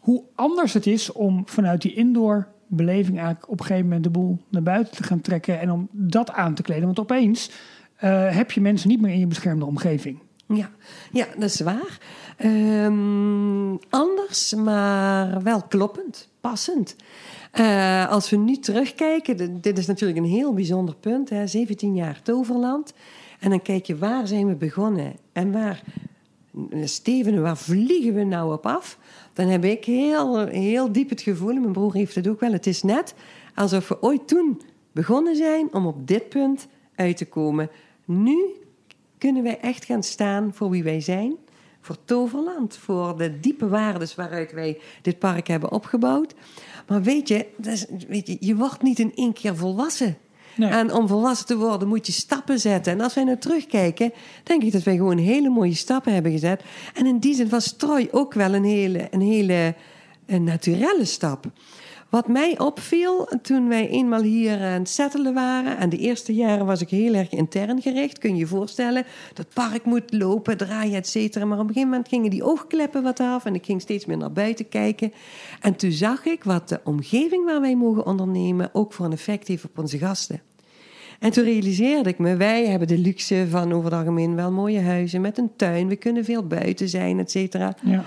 hoe 0.00 0.22
anders 0.34 0.72
het 0.72 0.86
is 0.86 1.12
om 1.12 1.42
vanuit 1.46 1.82
die 1.82 1.94
indoor 1.94 2.46
beleving 2.66 3.16
eigenlijk 3.16 3.50
op 3.50 3.60
een 3.60 3.66
gegeven 3.66 3.86
moment 3.86 4.04
de 4.04 4.10
boel 4.10 4.38
naar 4.48 4.62
buiten 4.62 4.94
te 4.94 5.02
gaan 5.02 5.20
trekken 5.20 5.60
en 5.60 5.70
om 5.70 5.88
dat 5.92 6.32
aan 6.32 6.54
te 6.54 6.62
kleden. 6.62 6.84
Want 6.84 6.98
opeens 6.98 7.50
eh, 7.96 8.36
heb 8.36 8.50
je 8.50 8.60
mensen 8.60 8.88
niet 8.88 9.00
meer 9.00 9.12
in 9.12 9.18
je 9.18 9.26
beschermde 9.26 9.64
omgeving. 9.64 10.18
Ja, 10.46 10.70
ja 11.12 11.26
dat 11.34 11.50
is 11.50 11.60
waar. 11.60 11.98
Ehm, 12.36 13.76
anders, 13.90 14.54
maar 14.54 15.42
wel 15.42 15.62
kloppend, 15.62 16.28
passend. 16.40 16.96
Eh, 17.50 18.10
als 18.10 18.30
we 18.30 18.36
nu 18.36 18.56
terugkijken, 18.56 19.60
dit 19.60 19.78
is 19.78 19.86
natuurlijk 19.86 20.18
een 20.18 20.24
heel 20.24 20.52
bijzonder 20.52 20.94
punt, 20.94 21.30
hè, 21.30 21.46
17 21.46 21.94
jaar 21.94 22.22
Toverland. 22.22 22.92
En 23.40 23.50
dan 23.50 23.62
kijk 23.62 23.86
je, 23.86 23.96
waar 23.96 24.26
zijn 24.26 24.46
we 24.46 24.54
begonnen? 24.54 25.12
En 25.32 25.52
waar, 25.52 25.82
Steven, 26.84 27.42
waar 27.42 27.56
vliegen 27.56 28.14
we 28.14 28.24
nou 28.24 28.52
op 28.52 28.66
af? 28.66 28.98
Dan 29.32 29.46
heb 29.46 29.64
ik 29.64 29.84
heel, 29.84 30.46
heel 30.46 30.92
diep 30.92 31.08
het 31.08 31.20
gevoel, 31.20 31.50
en 31.50 31.60
mijn 31.60 31.72
broer 31.72 31.94
heeft 31.94 32.14
het 32.14 32.28
ook 32.28 32.40
wel, 32.40 32.52
het 32.52 32.66
is 32.66 32.82
net 32.82 33.14
alsof 33.54 33.88
we 33.88 34.02
ooit 34.02 34.28
toen 34.28 34.60
begonnen 34.92 35.36
zijn 35.36 35.68
om 35.72 35.86
op 35.86 36.06
dit 36.06 36.28
punt 36.28 36.66
uit 36.94 37.16
te 37.16 37.26
komen. 37.26 37.70
Nu 38.04 38.54
kunnen 39.18 39.42
wij 39.42 39.60
echt 39.60 39.84
gaan 39.84 40.02
staan 40.02 40.54
voor 40.54 40.70
wie 40.70 40.82
wij 40.82 41.00
zijn. 41.00 41.36
Voor 41.84 41.96
Toverland, 42.04 42.76
voor 42.76 43.16
de 43.16 43.40
diepe 43.40 43.68
waardes 43.68 44.14
waaruit 44.14 44.52
wij 44.52 44.78
dit 45.02 45.18
park 45.18 45.46
hebben 45.46 45.72
opgebouwd. 45.72 46.34
Maar 46.86 47.02
weet 47.02 47.28
je, 47.28 47.46
weet 48.08 48.26
je, 48.26 48.36
je 48.40 48.56
wordt 48.56 48.82
niet 48.82 48.98
in 48.98 49.12
één 49.14 49.32
keer 49.32 49.56
volwassen. 49.56 50.16
Nee. 50.56 50.70
En 50.70 50.92
om 50.92 51.08
volwassen 51.08 51.46
te 51.46 51.56
worden 51.56 51.88
moet 51.88 52.06
je 52.06 52.12
stappen 52.12 52.58
zetten. 52.58 52.92
En 52.92 53.00
als 53.00 53.14
wij 53.14 53.24
nou 53.24 53.38
terugkijken, 53.38 54.12
denk 54.42 54.62
ik 54.62 54.72
dat 54.72 54.82
wij 54.82 54.96
gewoon 54.96 55.18
hele 55.18 55.48
mooie 55.48 55.74
stappen 55.74 56.12
hebben 56.12 56.32
gezet. 56.32 56.62
En 56.94 57.06
in 57.06 57.18
die 57.18 57.34
zin 57.34 57.48
was 57.48 57.76
Troy 57.76 58.08
ook 58.10 58.34
wel 58.34 58.54
een 58.54 58.64
hele, 58.64 59.08
een 59.10 59.20
hele 59.20 59.74
een 60.26 60.44
naturelle 60.44 61.04
stap. 61.04 61.46
Wat 62.14 62.28
mij 62.28 62.58
opviel 62.58 63.28
toen 63.42 63.68
wij 63.68 63.88
eenmaal 63.88 64.22
hier 64.22 64.60
aan 64.60 64.78
het 64.78 64.88
settelen 64.88 65.34
waren... 65.34 65.78
en 65.78 65.88
de 65.88 65.96
eerste 65.96 66.34
jaren 66.34 66.66
was 66.66 66.80
ik 66.80 66.88
heel 66.88 67.14
erg 67.14 67.30
intern 67.30 67.82
gericht. 67.82 68.18
Kun 68.18 68.30
je 68.30 68.36
je 68.36 68.46
voorstellen, 68.46 69.04
dat 69.32 69.46
park 69.54 69.84
moet 69.84 70.12
lopen, 70.12 70.56
draaien, 70.56 70.94
et 70.94 71.08
cetera. 71.08 71.44
Maar 71.44 71.58
op 71.58 71.62
een 71.62 71.68
gegeven 71.68 71.88
moment 71.88 72.08
gingen 72.08 72.30
die 72.30 72.42
oogkleppen 72.42 73.02
wat 73.02 73.20
af... 73.20 73.44
en 73.44 73.54
ik 73.54 73.64
ging 73.64 73.80
steeds 73.80 74.06
meer 74.06 74.16
naar 74.16 74.32
buiten 74.32 74.68
kijken. 74.68 75.12
En 75.60 75.76
toen 75.76 75.92
zag 75.92 76.24
ik 76.24 76.44
wat 76.44 76.68
de 76.68 76.80
omgeving 76.84 77.44
waar 77.44 77.60
wij 77.60 77.76
mogen 77.76 78.06
ondernemen... 78.06 78.70
ook 78.72 78.92
voor 78.92 79.04
een 79.04 79.12
effect 79.12 79.48
heeft 79.48 79.64
op 79.64 79.78
onze 79.78 79.98
gasten. 79.98 80.40
En 81.18 81.30
toen 81.30 81.44
realiseerde 81.44 82.08
ik 82.08 82.18
me, 82.18 82.36
wij 82.36 82.66
hebben 82.66 82.88
de 82.88 82.98
luxe 82.98 83.46
van 83.50 83.72
over 83.72 83.90
het 83.90 83.98
algemeen 83.98 84.34
wel 84.34 84.52
mooie 84.52 84.80
huizen 84.80 85.20
met 85.20 85.38
een 85.38 85.50
tuin. 85.56 85.88
We 85.88 85.96
kunnen 85.96 86.24
veel 86.24 86.46
buiten 86.46 86.88
zijn, 86.88 87.18
et 87.18 87.30
cetera. 87.30 87.74
Ja. 87.82 88.04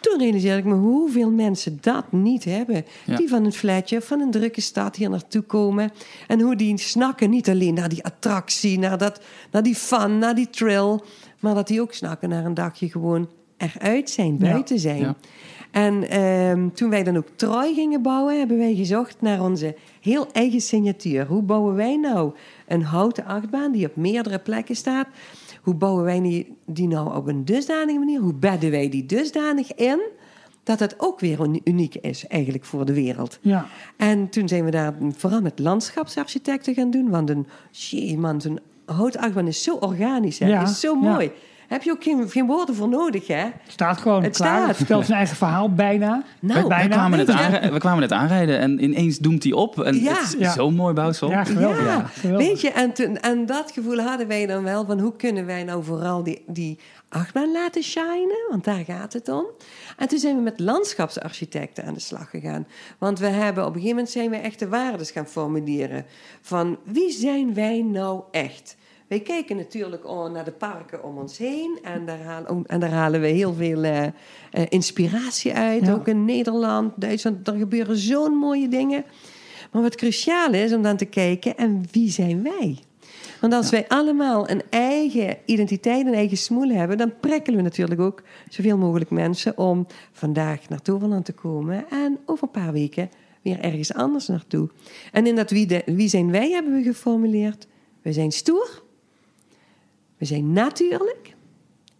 Toen 0.00 0.18
realiseerde 0.18 0.58
ik 0.58 0.64
me 0.64 0.74
hoeveel 0.74 1.30
mensen 1.30 1.78
dat 1.80 2.12
niet 2.12 2.44
hebben. 2.44 2.84
Ja. 3.04 3.16
Die 3.16 3.28
van 3.28 3.44
een 3.44 3.52
flatje 3.52 3.96
of 3.96 4.04
van 4.04 4.20
een 4.20 4.30
drukke 4.30 4.60
stad 4.60 4.96
hier 4.96 5.10
naartoe 5.10 5.42
komen. 5.42 5.92
En 6.26 6.40
hoe 6.40 6.56
die 6.56 6.78
snakken 6.78 7.30
niet 7.30 7.48
alleen 7.48 7.74
naar 7.74 7.88
die 7.88 8.04
attractie, 8.04 8.78
naar, 8.78 8.98
dat, 8.98 9.20
naar 9.50 9.62
die 9.62 9.74
fun, 9.74 10.18
naar 10.18 10.34
die 10.34 10.50
thrill. 10.50 10.98
Maar 11.40 11.54
dat 11.54 11.66
die 11.66 11.80
ook 11.80 11.92
snakken 11.92 12.28
naar 12.28 12.44
een 12.44 12.54
dagje 12.54 12.90
gewoon 12.90 13.28
eruit 13.56 14.10
zijn, 14.10 14.36
Ja. 14.38 14.50
buiten 14.50 14.78
zijn. 14.78 15.00
Ja. 15.00 15.16
En 15.70 16.08
ehm, 16.08 16.68
toen 16.74 16.90
wij 16.90 17.02
dan 17.02 17.16
ook 17.16 17.26
Troy 17.36 17.74
gingen 17.74 18.02
bouwen, 18.02 18.38
hebben 18.38 18.58
wij 18.58 18.74
gezocht 18.74 19.16
naar 19.20 19.42
onze 19.42 19.76
heel 20.00 20.26
eigen 20.32 20.60
signatuur. 20.60 21.26
Hoe 21.26 21.42
bouwen 21.42 21.74
wij 21.74 21.96
nou 21.96 22.32
een 22.68 22.82
houten 22.82 23.24
achtbaan 23.24 23.72
die 23.72 23.86
op 23.86 23.96
meerdere 23.96 24.38
plekken 24.38 24.76
staat? 24.76 25.06
Hoe 25.70 25.78
bouwen 25.78 26.04
wij 26.04 26.20
die, 26.20 26.56
die 26.66 26.88
nou 26.88 27.16
op 27.16 27.26
een 27.26 27.44
dusdanige 27.44 27.98
manier? 27.98 28.20
Hoe 28.20 28.34
bedden 28.34 28.70
wij 28.70 28.88
die 28.88 29.06
dusdanig 29.06 29.74
in 29.74 30.00
dat 30.62 30.78
het 30.80 30.94
ook 30.98 31.20
weer 31.20 31.40
uni- 31.40 31.60
uniek 31.64 31.94
is 31.94 32.26
eigenlijk 32.26 32.64
voor 32.64 32.84
de 32.86 32.92
wereld? 32.94 33.38
Ja. 33.40 33.66
En 33.96 34.28
toen 34.28 34.48
zijn 34.48 34.64
we 34.64 34.70
daar 34.70 34.94
vooral 35.16 35.40
met 35.40 35.58
landschapsarchitecten 35.58 36.74
gaan 36.74 36.90
doen. 36.90 37.10
Want 37.10 37.30
een, 37.30 37.46
jee, 37.70 38.18
man, 38.18 38.40
zo'n 38.40 38.58
houten 38.84 39.20
achtbaan 39.20 39.46
is 39.46 39.62
zo 39.62 39.74
organisch, 39.74 40.38
hè? 40.38 40.46
Ja, 40.48 40.62
is 40.62 40.80
zo 40.80 40.98
ja. 41.02 41.30
Heb 41.70 41.82
je 41.82 41.90
ook 41.90 42.02
geen, 42.02 42.30
geen 42.30 42.46
woorden 42.46 42.74
voor 42.74 42.88
nodig, 42.88 43.26
hè? 43.26 43.34
Het 43.36 43.52
staat 43.66 43.98
gewoon 43.98 44.22
Het 44.22 44.36
klaar. 44.36 44.56
staat. 44.56 44.68
Het 44.68 44.76
vertelt 44.76 45.04
zijn 45.06 45.18
eigen 45.18 45.36
verhaal 45.36 45.72
bijna. 45.74 46.22
Nou, 46.40 46.60
we, 46.60 46.66
kwamen 46.88 47.18
je. 47.26 47.32
aanri- 47.32 47.70
we 47.70 47.78
kwamen 47.78 48.00
net 48.00 48.12
aanrijden 48.12 48.58
en 48.58 48.82
ineens 48.84 49.18
doemt 49.18 49.42
hij 49.42 49.52
op. 49.52 49.80
En 49.80 50.00
Ja. 50.00 50.12
het 50.12 50.22
is 50.22 50.34
Ja. 50.38 50.52
zo'n 50.52 50.74
mooi 50.74 50.94
bouwsel. 50.94 51.30
Ja, 51.30 51.44
geweldig. 51.44 51.84
Ja, 51.84 52.00
geweldig. 52.06 52.46
weet 52.46 52.60
je, 52.60 52.70
en, 52.70 52.92
toen, 52.92 53.16
en 53.18 53.46
dat 53.46 53.70
gevoel 53.74 53.98
hadden 53.98 54.26
wij 54.26 54.46
dan 54.46 54.62
wel 54.62 54.84
van 54.86 55.00
hoe 55.00 55.16
kunnen 55.16 55.46
wij 55.46 55.64
nou 55.64 55.84
vooral 55.84 56.22
die, 56.22 56.42
die 56.46 56.78
achtbaan 57.08 57.52
laten 57.52 57.82
shinen, 57.82 58.46
want 58.50 58.64
daar 58.64 58.84
gaat 58.84 59.12
het 59.12 59.28
om. 59.28 59.44
En 59.96 60.08
toen 60.08 60.18
zijn 60.18 60.36
we 60.36 60.42
met 60.42 60.60
landschapsarchitecten 60.60 61.84
aan 61.84 61.94
de 61.94 62.00
slag 62.00 62.30
gegaan. 62.30 62.66
Want 62.98 63.18
we 63.18 63.26
hebben 63.26 63.62
op 63.62 63.68
een 63.68 63.74
gegeven 63.80 63.96
moment 63.96 64.12
zijn 64.12 64.30
we 64.30 64.36
echt 64.36 64.58
de 64.58 64.68
waardes 64.68 65.10
gaan 65.10 65.26
formuleren 65.26 66.04
van 66.40 66.78
wie 66.84 67.10
zijn 67.12 67.54
wij 67.54 67.82
nou 67.82 68.22
echt? 68.30 68.76
Wij 69.10 69.20
kijken 69.20 69.56
natuurlijk 69.56 70.04
naar 70.32 70.44
de 70.44 70.52
parken 70.52 71.04
om 71.04 71.18
ons 71.18 71.38
heen 71.38 71.78
en 71.82 72.06
daar 72.06 72.22
halen, 72.22 72.64
en 72.66 72.80
daar 72.80 72.90
halen 72.90 73.20
we 73.20 73.26
heel 73.26 73.54
veel 73.54 73.82
eh, 73.82 74.04
eh, 74.04 74.12
inspiratie 74.68 75.54
uit. 75.54 75.86
Ja. 75.86 75.92
Ook 75.92 76.08
in 76.08 76.24
Nederland, 76.24 76.92
Duitsland, 76.96 77.48
er 77.48 77.54
gebeuren 77.54 77.96
zo'n 77.96 78.32
mooie 78.32 78.68
dingen. 78.68 79.04
Maar 79.72 79.82
wat 79.82 79.94
cruciaal 79.94 80.52
is 80.52 80.72
om 80.72 80.82
dan 80.82 80.96
te 80.96 81.04
kijken, 81.04 81.56
en 81.56 81.84
wie 81.90 82.10
zijn 82.10 82.42
wij? 82.42 82.78
Want 83.40 83.52
als 83.52 83.70
wij 83.70 83.88
allemaal 83.88 84.50
een 84.50 84.62
eigen 84.70 85.36
identiteit, 85.44 86.06
een 86.06 86.14
eigen 86.14 86.36
smoel 86.36 86.68
hebben, 86.68 86.98
dan 86.98 87.12
prikkelen 87.20 87.56
we 87.56 87.64
natuurlijk 87.64 88.00
ook 88.00 88.22
zoveel 88.48 88.76
mogelijk 88.76 89.10
mensen 89.10 89.58
om 89.58 89.86
vandaag 90.12 90.68
naar 90.68 90.82
Toverland 90.82 91.24
te 91.24 91.32
komen 91.32 91.84
en 91.88 92.18
over 92.26 92.42
een 92.42 92.62
paar 92.62 92.72
weken 92.72 93.10
weer 93.42 93.60
ergens 93.60 93.94
anders 93.94 94.26
naartoe. 94.26 94.68
En 95.12 95.26
in 95.26 95.36
dat 95.36 95.50
wie, 95.50 95.66
de, 95.66 95.82
wie 95.86 96.08
zijn 96.08 96.30
wij 96.30 96.50
hebben 96.50 96.72
we 96.72 96.82
geformuleerd: 96.82 97.66
we 98.02 98.12
zijn 98.12 98.32
stoer, 98.32 98.88
we 100.20 100.26
zijn 100.26 100.52
natuurlijk 100.52 101.34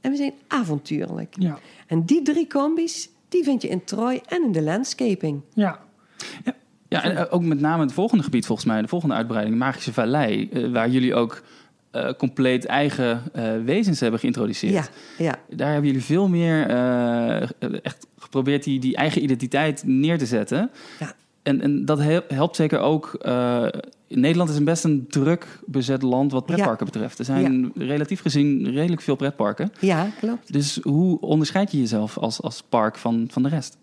en 0.01 0.11
we 0.11 0.17
zijn 0.17 0.33
avontuurlijk. 0.49 1.35
Ja. 1.39 1.59
En 1.87 2.05
die 2.05 2.23
drie 2.23 2.47
combis, 2.47 3.09
die 3.29 3.45
vind 3.45 3.63
je 3.63 3.69
in 3.69 3.85
Troy 3.85 4.21
en 4.27 4.43
in 4.45 4.53
de 4.53 4.63
landscaping. 4.63 5.41
Ja. 5.55 5.79
Ja, 6.45 6.55
Ja, 6.89 7.03
en 7.05 7.17
eh, 7.17 7.25
ook 7.31 7.43
met 7.43 7.61
name 7.61 7.83
het 7.83 7.93
volgende 7.93 8.25
gebied 8.25 8.47
volgens 8.47 8.67
mij, 8.67 8.83
de 8.83 8.89
volgende 8.89 9.15
uitbreiding, 9.15 9.57
Magische 9.59 9.93
Vallei, 9.93 10.49
eh, 10.53 10.73
waar 10.73 10.89
jullie 10.91 11.15
ook 11.15 11.43
eh, 11.91 12.13
compleet 12.19 12.65
eigen 12.67 13.23
eh, 13.33 13.53
wezens 13.65 14.01
hebben 14.01 14.21
geïntroduceerd. 14.21 14.73
Ja, 15.19 15.25
ja. 15.25 15.35
Daar 15.57 15.69
hebben 15.73 15.87
jullie 15.87 16.05
veel 16.05 16.29
meer 16.29 16.67
eh, 16.69 17.41
echt 17.83 18.07
geprobeerd 18.19 18.65
die, 18.65 18.81
die 18.81 18.97
eigen 18.97 19.23
identiteit 19.23 19.83
neer 19.87 20.19
te 20.19 20.27
zetten. 20.27 20.71
Ja. 20.99 21.13
En, 21.43 21.61
en 21.61 21.85
dat 21.85 21.99
hel- 21.99 22.25
helpt 22.29 22.57
zeker 22.57 22.79
ook. 22.79 23.19
Nederland 24.15 24.51
is 24.51 24.57
een 24.57 24.65
best 24.65 24.85
een 24.85 25.07
druk 25.09 25.61
bezet 25.67 26.03
land 26.03 26.33
wat 26.33 26.47
pretparken 26.47 26.87
betreft. 26.87 27.19
Er 27.19 27.25
zijn 27.25 27.73
relatief 27.75 28.21
gezien 28.21 28.71
redelijk 28.71 29.03
veel 29.03 29.17
pretparken. 29.17 29.73
ja, 29.81 30.11
klopt. 30.21 30.53
Dus 30.53 30.79
hoe 30.83 31.21
onderscheid 31.21 31.73
je 31.73 31.79
jezelf 31.79 32.19
als, 32.19 32.43
als 32.43 32.63
park 32.69 32.99
van, 32.99 33.29
van 33.31 33.43
de 33.43 33.49
rest? 33.49 33.79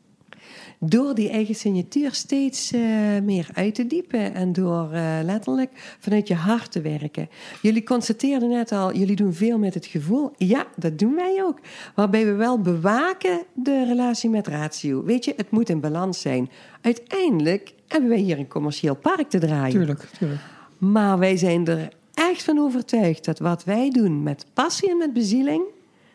Door 0.80 1.16
die 1.16 1.30
eigen 1.30 1.56
signatuur 1.56 2.14
steeds 2.14 2.72
eh, 2.72 2.82
meer 3.24 3.50
uit 3.54 3.76
te 3.76 3.88
diepen 3.88 4.34
en 4.34 4.54
door 4.54 4.92
eh, 4.92 5.18
letterlijk 5.24 5.98
vanuit 6.00 6.28
je 6.28 6.36
hart 6.36 6.72
te 6.72 6.82
werken. 6.82 7.30
Jullie 7.62 7.84
constateerden 7.84 8.50
net 8.50 8.72
al, 8.72 8.96
jullie 8.96 9.16
doen 9.16 9.34
veel 9.34 9.58
met 9.58 9.74
het 9.74 9.86
gevoel. 9.86 10.32
Ja, 10.38 10.68
dat 10.76 11.00
doen 11.00 11.16
wij 11.16 11.44
ook. 11.44 11.60
Waarbij 11.96 12.26
we 12.26 12.32
wel 12.32 12.62
bewaken 12.62 13.42
de 13.54 13.86
relatie 13.86 14.30
met 14.30 14.48
ratio. 14.48 15.04
Weet 15.04 15.26
je, 15.26 15.34
het 15.36 15.52
moet 15.52 15.70
in 15.70 15.80
balans 15.80 16.22
zijn. 16.22 16.50
Uiteindelijk 16.82 17.74
hebben 17.88 18.10
wij 18.10 18.20
hier 18.20 18.40
een 18.40 18.48
commercieel 18.48 18.96
park 18.96 19.30
te 19.30 19.40
draaien. 19.40 19.72
Tuurlijk, 19.72 20.10
tuurlijk. 20.18 20.42
Maar 20.78 21.20
wij 21.20 21.38
zijn 21.38 21.68
er 21.68 21.90
echt 22.14 22.44
van 22.44 22.60
overtuigd 22.60 23.26
dat 23.26 23.40
wat 23.40 23.64
wij 23.64 23.90
doen 23.90 24.24
met 24.24 24.46
passie 24.54 24.90
en 24.90 24.98
met 24.98 25.14
bezieling, 25.14 25.64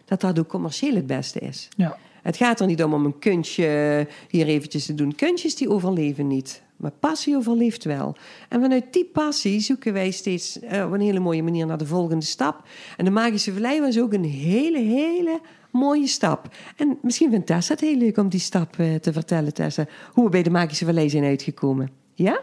dat 0.05 0.21
dat 0.21 0.39
ook 0.39 0.49
commercieel 0.49 0.95
het 0.95 1.07
beste 1.07 1.39
is. 1.39 1.69
Ja. 1.77 1.99
Het 2.23 2.37
gaat 2.37 2.61
er 2.61 2.67
niet 2.67 2.83
om 2.83 2.95
om 2.95 3.05
een 3.05 3.19
kunstje 3.19 4.07
hier 4.29 4.47
eventjes 4.47 4.87
te 4.87 4.95
doen. 4.95 5.15
Kunstjes 5.15 5.55
die 5.55 5.71
overleven 5.71 6.27
niet. 6.27 6.63
Maar 6.77 6.91
passie 7.01 7.37
overleeft 7.37 7.85
wel. 7.85 8.17
En 8.49 8.61
vanuit 8.61 8.93
die 8.93 9.05
passie 9.05 9.61
zoeken 9.61 9.93
wij 9.93 10.11
steeds 10.11 10.61
eh, 10.61 10.85
op 10.85 10.93
een 10.93 11.01
hele 11.01 11.21
mooie 11.21 11.43
manier 11.43 11.67
naar 11.67 11.79
de 11.79 11.87
volgende 11.87 12.25
stap. 12.25 12.63
En 12.97 13.05
de 13.05 13.11
Magische 13.11 13.53
Vallei 13.53 13.81
was 13.81 13.99
ook 13.99 14.13
een 14.13 14.25
hele, 14.25 14.79
hele 14.79 15.41
mooie 15.73 16.07
stap. 16.07 16.55
En 16.77 16.99
misschien 17.03 17.31
vindt 17.31 17.47
Tessa 17.47 17.73
het 17.73 17.81
heel 17.81 17.97
leuk 17.97 18.17
om 18.17 18.29
die 18.29 18.41
stap 18.41 18.79
eh, 18.79 18.95
te 18.95 19.13
vertellen, 19.13 19.55
Tessa. 19.55 19.87
Hoe 20.13 20.25
we 20.25 20.31
bij 20.31 20.43
de 20.43 20.51
Magische 20.51 20.85
Vallei 20.85 21.11
zijn 21.11 21.25
uitgekomen. 21.25 21.91
Ja? 22.15 22.41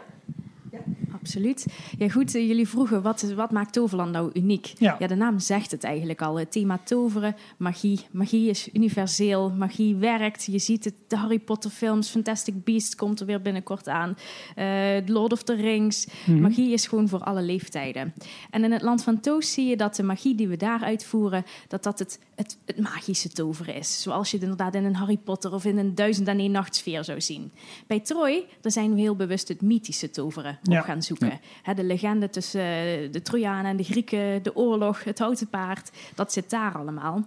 Absoluut. 1.20 1.66
Ja, 1.98 2.08
goed, 2.08 2.34
eh, 2.34 2.46
jullie 2.48 2.68
vroegen 2.68 3.02
wat, 3.02 3.22
wat 3.22 3.50
maakt 3.50 3.72
Toverland 3.72 4.12
nou 4.12 4.30
uniek? 4.32 4.72
Ja. 4.78 4.96
de 5.06 5.14
naam 5.14 5.38
zegt 5.38 5.70
het 5.70 5.84
eigenlijk 5.84 6.22
al. 6.22 6.38
Het 6.38 6.52
thema 6.52 6.80
toveren, 6.84 7.36
magie. 7.56 8.00
Magie 8.10 8.48
is 8.50 8.68
universeel, 8.72 9.50
magie 9.50 9.96
werkt. 9.96 10.44
Je 10.44 10.58
ziet 10.58 10.84
het, 10.84 10.94
de 11.08 11.16
Harry 11.16 11.38
Potter 11.38 11.70
films, 11.70 12.08
Fantastic 12.08 12.64
Beasts 12.64 12.94
komt 12.94 13.20
er 13.20 13.26
weer 13.26 13.42
binnenkort 13.42 13.88
aan. 13.88 14.16
Eh, 14.56 14.66
Lord 15.06 15.32
of 15.32 15.42
the 15.42 15.54
Rings. 15.54 16.06
Magie 16.26 16.72
is 16.72 16.86
gewoon 16.86 17.08
voor 17.08 17.20
alle 17.20 17.42
leeftijden. 17.42 18.14
En 18.50 18.64
in 18.64 18.72
het 18.72 18.82
land 18.82 19.02
van 19.02 19.20
Toos 19.20 19.52
zie 19.52 19.66
je 19.68 19.76
dat 19.76 19.96
de 19.96 20.02
magie 20.02 20.34
die 20.34 20.48
we 20.48 20.56
daar 20.56 20.82
uitvoeren, 20.82 21.44
dat 21.68 21.82
dat 21.82 21.98
het, 21.98 22.18
het, 22.34 22.58
het 22.64 22.78
magische 22.80 23.28
toveren 23.28 23.74
is. 23.74 24.02
Zoals 24.02 24.30
je 24.30 24.36
het 24.36 24.42
inderdaad 24.44 24.74
in 24.74 24.84
een 24.84 24.94
Harry 24.96 25.16
Potter 25.16 25.52
of 25.52 25.64
in 25.64 25.78
een 25.78 25.94
Duizend 25.94 26.28
en 26.28 26.38
één 26.38 26.50
Nachtsfeer 26.50 27.04
zou 27.04 27.20
zien. 27.20 27.52
Bij 27.86 28.00
Troy, 28.00 28.44
daar 28.60 28.72
zijn 28.72 28.94
we 28.94 29.00
heel 29.00 29.16
bewust 29.16 29.48
het 29.48 29.60
mythische 29.62 30.10
toveren 30.10 30.58
Ja. 30.62 30.78
op 30.78 30.84
gaan 30.84 31.02
zoeken. 31.02 31.08
De 31.74 31.84
legende 31.84 32.30
tussen 32.30 32.60
eh, 32.60 33.12
de 33.12 33.22
Trojanen 33.22 33.70
en 33.70 33.76
de 33.76 33.84
Grieken, 33.84 34.42
de 34.42 34.56
oorlog, 34.56 35.04
het 35.04 35.18
houten 35.18 35.48
paard, 35.48 35.90
dat 36.14 36.32
zit 36.32 36.50
daar 36.50 36.74
allemaal. 36.74 37.24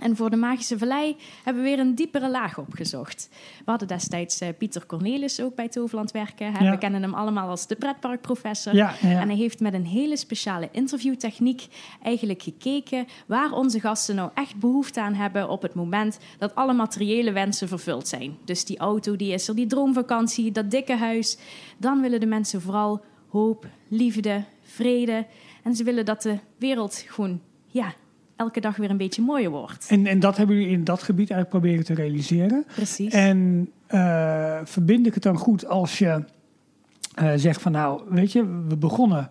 En 0.00 0.16
voor 0.16 0.30
de 0.30 0.36
Magische 0.36 0.78
Vallei 0.78 1.16
hebben 1.44 1.62
we 1.62 1.68
weer 1.68 1.78
een 1.78 1.94
diepere 1.94 2.30
laag 2.30 2.58
opgezocht. 2.58 3.28
We 3.64 3.70
hadden 3.70 3.88
destijds 3.88 4.40
eh, 4.40 4.48
Pieter 4.58 4.86
Cornelis 4.86 5.40
ook 5.40 5.54
bij 5.54 5.68
Toverland 5.68 6.10
werken. 6.10 6.52
Hè. 6.52 6.64
Ja. 6.64 6.70
We 6.70 6.78
kennen 6.78 7.02
hem 7.02 7.14
allemaal 7.14 7.48
als 7.48 7.66
de 7.66 7.76
pretparkprofessor. 7.76 8.74
Ja, 8.74 8.94
ja, 9.00 9.10
ja. 9.10 9.20
En 9.20 9.28
hij 9.28 9.36
heeft 9.36 9.60
met 9.60 9.74
een 9.74 9.86
hele 9.86 10.16
speciale 10.16 10.68
interviewtechniek 10.72 11.66
eigenlijk 12.02 12.42
gekeken 12.42 13.06
waar 13.26 13.52
onze 13.52 13.80
gasten 13.80 14.14
nou 14.14 14.30
echt 14.34 14.56
behoefte 14.56 15.00
aan 15.00 15.14
hebben 15.14 15.48
op 15.48 15.62
het 15.62 15.74
moment 15.74 16.18
dat 16.38 16.54
alle 16.54 16.72
materiële 16.72 17.32
wensen 17.32 17.68
vervuld 17.68 18.08
zijn. 18.08 18.36
Dus 18.44 18.64
die 18.64 18.78
auto, 18.78 19.16
die 19.16 19.32
is 19.32 19.48
er, 19.48 19.54
die 19.54 19.66
droomvakantie, 19.66 20.52
dat 20.52 20.70
dikke 20.70 20.96
huis. 20.96 21.38
Dan 21.78 22.00
willen 22.00 22.20
de 22.20 22.26
mensen 22.26 22.60
vooral 22.60 23.00
hoop, 23.30 23.66
liefde, 23.88 24.44
vrede. 24.62 25.26
En 25.62 25.74
ze 25.74 25.84
willen 25.84 26.04
dat 26.04 26.22
de 26.22 26.38
wereld 26.58 27.04
gewoon, 27.08 27.40
ja, 27.66 27.92
elke 28.36 28.60
dag 28.60 28.76
weer 28.76 28.90
een 28.90 28.96
beetje 28.96 29.22
mooier 29.22 29.50
wordt. 29.50 29.86
En, 29.88 30.06
en 30.06 30.20
dat 30.20 30.36
hebben 30.36 30.56
jullie 30.56 30.70
in 30.72 30.84
dat 30.84 31.02
gebied 31.02 31.30
eigenlijk 31.30 31.62
proberen 31.62 31.84
te 31.84 31.94
realiseren. 32.02 32.64
Precies. 32.74 33.12
En 33.12 33.70
eh, 33.86 34.58
verbind 34.64 35.06
ik 35.06 35.14
het 35.14 35.22
dan 35.22 35.36
goed 35.36 35.66
als 35.66 35.98
je 35.98 36.24
eh, 37.14 37.32
zegt 37.36 37.62
van 37.62 37.72
nou, 37.72 38.02
weet 38.08 38.32
je, 38.32 38.64
we 38.68 38.76
begonnen 38.76 39.30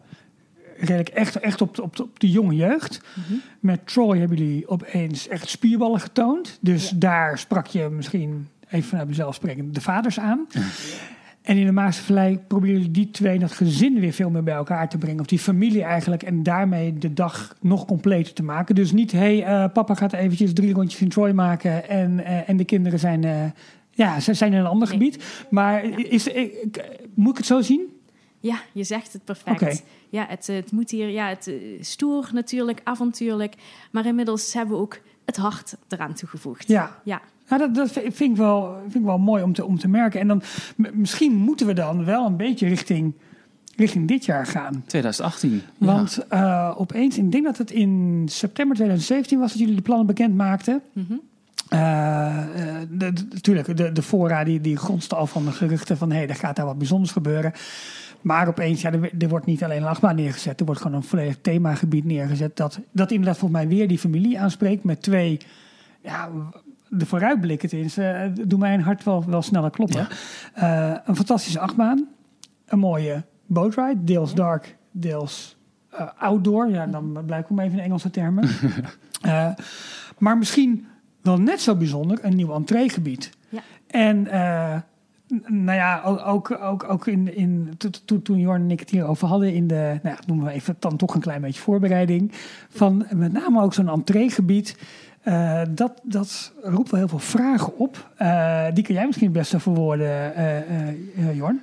redelijk 0.78 1.10
echt, 1.10 1.36
echt 1.36 1.62
op, 1.62 1.76
de, 1.76 1.82
op, 1.84 1.96
de, 1.96 2.04
op 2.04 2.20
de 2.20 2.30
jonge 2.30 2.56
jeugd. 2.56 3.02
Mhm. 3.16 3.34
Met 3.60 3.88
Troy 3.88 4.18
hebben 4.18 4.38
jullie 4.38 4.68
opeens 4.68 5.28
echt 5.28 5.50
spierballen 5.50 6.00
getoond. 6.00 6.58
Dus 6.62 6.90
Ja. 6.90 6.96
daar 7.00 7.38
sprak 7.38 7.68
je 7.68 7.90
misschien, 7.90 8.48
even 8.70 8.90
vanuit 8.90 9.08
mezelf 9.08 9.36
spreken, 9.36 9.74
de 9.74 9.82
vaders 9.82 10.20
aan. 10.20 10.48
En 11.42 11.58
in 11.58 11.66
de 11.66 11.72
Maagse 11.72 12.04
Vallei 12.04 12.40
proberen 12.48 12.76
jullie 12.76 12.92
die 12.92 13.12
twee, 13.12 13.40
dat 13.40 13.52
gezin 13.52 14.00
weer 14.00 14.12
veel 14.14 14.30
meer 14.30 14.44
bij 14.44 14.54
elkaar 14.54 14.90
te 14.90 14.98
brengen. 14.98 15.20
Of 15.20 15.26
die 15.26 15.40
familie 15.40 15.84
eigenlijk. 15.84 16.24
En 16.24 16.44
daarmee 16.44 16.94
de 16.98 17.14
dag 17.14 17.56
nog 17.62 17.86
completer 17.86 18.34
te 18.34 18.44
maken. 18.44 18.76
Dus 18.76 18.92
niet, 18.92 19.12
hé, 19.12 19.18
hey, 19.40 19.44
eh, 19.44 19.74
papa 19.74 19.94
gaat 19.94 20.14
eventjes 20.14 20.54
drie 20.54 20.74
rondjes 20.74 21.02
in 21.02 21.10
Troy 21.10 21.32
maken. 21.32 21.90
En, 21.90 22.26
eh, 22.26 22.50
en 22.50 22.58
de 22.58 22.66
kinderen 22.66 23.00
zijn, 23.00 23.24
eh, 23.24 23.46
ja, 23.92 24.20
ze 24.20 24.34
zijn 24.34 24.54
in 24.54 24.60
een 24.60 24.66
ander 24.66 24.88
Nee. 24.88 24.98
gebied. 24.98 25.46
Maar 25.50 25.84
is, 26.00 26.28
ik, 26.28 26.84
moet 27.14 27.32
ik 27.32 27.38
het 27.38 27.46
zo 27.46 27.62
zien? 27.62 27.82
Ja, 28.40 28.60
je 28.72 28.84
zegt 28.84 29.14
het 29.14 29.24
perfect. 29.24 29.84
Ja, 30.10 30.26
het, 30.30 30.48
het 30.48 30.72
moet 30.72 30.92
hier, 30.92 31.10
ja, 31.10 31.28
het 31.28 31.52
stoer 31.80 32.30
natuurlijk, 32.34 32.82
avontuurlijk. 32.84 33.56
Maar 33.92 34.06
inmiddels 34.06 34.54
hebben 34.54 34.76
we 34.76 34.82
ook 34.82 35.00
het 35.26 35.38
hart 35.38 35.78
eraan 35.88 36.14
toegevoegd. 36.14 36.68
Ja. 36.68 37.02
Ja, 37.04 37.22
Nou, 37.50 37.62
dat, 37.62 37.76
dat 37.76 37.92
vind 37.92 38.20
ik 38.22 38.36
wel, 38.36 38.76
vind 38.82 38.96
ik 38.96 39.04
wel 39.04 39.18
mooi 39.18 39.44
om 39.44 39.54
te, 39.54 39.66
om 39.66 39.80
te 39.80 39.88
merken. 39.88 40.20
En 40.20 40.28
dan 40.28 40.42
misschien 40.94 41.36
moeten 41.36 41.68
we 41.68 41.74
dan 41.74 42.06
wel 42.06 42.26
een 42.26 42.38
beetje 42.38 42.68
richting, 42.68 43.14
richting 43.76 44.08
dit 44.08 44.26
jaar 44.26 44.46
gaan. 44.46 44.84
2018. 44.88 45.52
ja. 45.78 45.86
Want 45.86 46.26
eh, 46.30 46.74
opeens, 46.78 47.18
ik 47.18 47.32
denk 47.32 47.44
dat 47.46 47.58
het 47.58 47.72
in 47.72 48.24
september 48.30 48.76
2017 48.76 49.40
was 49.40 49.50
dat 49.52 49.60
jullie 49.60 49.76
de 49.76 49.82
plannen 49.82 50.06
bekend 50.08 50.36
maakten. 50.36 50.82
Mhm. 50.94 51.14
Eh, 51.70 52.38
eh, 52.38 52.88
de- 52.92 53.14
de- 53.14 53.26
Natuurlijk, 53.34 53.78
de, 53.78 53.92
de 53.92 54.02
fora 54.02 54.44
die, 54.44 54.62
die 54.62 54.78
grondste 54.78 55.16
al 55.16 55.28
van 55.28 55.46
de 55.46 55.52
geruchten 55.52 55.98
van... 55.98 56.12
hé, 56.12 56.18
hey, 56.18 56.28
er 56.30 56.36
gaat 56.36 56.56
daar 56.56 56.66
wat 56.66 56.78
bijzonders 56.78 57.12
gebeuren. 57.12 57.52
Maar 58.22 58.48
opeens, 58.48 58.82
ja, 58.82 58.92
er, 58.92 59.12
er 59.20 59.30
wordt 59.30 59.46
niet 59.46 59.64
alleen 59.64 59.82
een 59.82 59.88
achtbaan 59.88 60.16
neergezet... 60.16 60.60
er 60.60 60.66
wordt 60.66 60.82
gewoon 60.82 60.98
een 60.98 61.04
volledig 61.04 61.38
themagebied 61.42 62.06
neergezet... 62.06 62.58
dat, 62.58 62.80
dat 62.92 63.12
inderdaad 63.12 63.38
volgens 63.38 63.62
mij 63.62 63.70
weer 63.70 63.88
die 63.88 64.00
familie 64.00 64.40
aanspreekt... 64.40 64.84
met 64.84 65.02
twee, 65.02 65.38
ja, 66.04 66.30
de 66.90 67.06
vooruitblikken 67.06 67.70
tenminste... 67.70 68.04
eh, 68.04 68.30
doen 68.48 68.60
mijn 68.60 68.82
hart 68.82 69.04
wel, 69.04 69.24
wel 69.28 69.42
sneller 69.42 69.70
kloppen. 69.70 70.08
Eh, 70.54 70.94
een 71.06 71.16
fantastische 71.16 71.60
achtbaan. 71.60 72.08
Een 72.66 72.80
mooie 72.80 73.24
bootride, 73.46 74.04
deels 74.04 74.34
dark, 74.34 74.78
deels 74.92 75.58
eh, 75.90 76.08
outdoor. 76.18 76.70
Ja, 76.70 76.86
dan 76.88 77.24
blijkt 77.26 77.50
ik 77.50 77.60
even 77.60 77.78
in 77.78 77.84
Engelse 77.84 78.10
termen. 78.10 78.50
Maar 80.18 80.38
misschien 80.38 80.86
wel 81.22 81.40
net 81.40 81.62
zo 81.62 81.76
bijzonder, 81.76 82.20
een 82.22 82.36
nieuw 82.36 82.54
entreegebied. 82.54 83.30
Ja. 83.50 83.62
En 83.88 84.28
nou 85.48 85.78
ja, 85.78 86.02
ook, 86.04 86.52
ook, 86.62 86.84
ook 86.90 87.08
in, 87.08 87.36
in, 87.36 87.74
to- 87.78 87.90
to- 88.06 88.22
toen 88.22 88.38
Jorn 88.40 88.62
en 88.62 88.72
ik 88.72 88.80
het 88.80 88.90
hierover 88.90 89.28
hadden 89.28 89.54
in 89.54 89.68
de, 89.68 90.00
nou 90.04 90.16
ja, 90.16 90.24
noemen 90.28 90.46
we 90.46 90.52
even 90.52 90.76
dan 90.80 90.98
toch 90.98 91.14
een 91.16 91.22
klein 91.22 91.42
beetje 91.42 91.62
voorbereiding, 91.62 92.32
van 92.70 93.06
met 93.14 93.32
name 93.34 93.62
ook 93.62 93.74
zo'n 93.74 93.90
entreegebied. 93.90 94.78
Eh, 95.30 95.62
dat, 95.70 96.02
dat 96.04 96.52
roept 96.64 96.90
wel 96.90 97.00
heel 97.00 97.10
veel 97.10 97.20
vragen 97.20 97.78
op. 97.78 98.10
Eh, 98.16 98.66
die 98.74 98.84
kun 98.84 98.94
jij 98.94 99.06
misschien 99.06 99.28
het 99.28 99.38
beste 99.38 99.60
verwoorden, 99.60 100.36
eh 100.36 100.58
eh, 100.58 100.88
eh, 101.18 101.36
Jorn. 101.36 101.62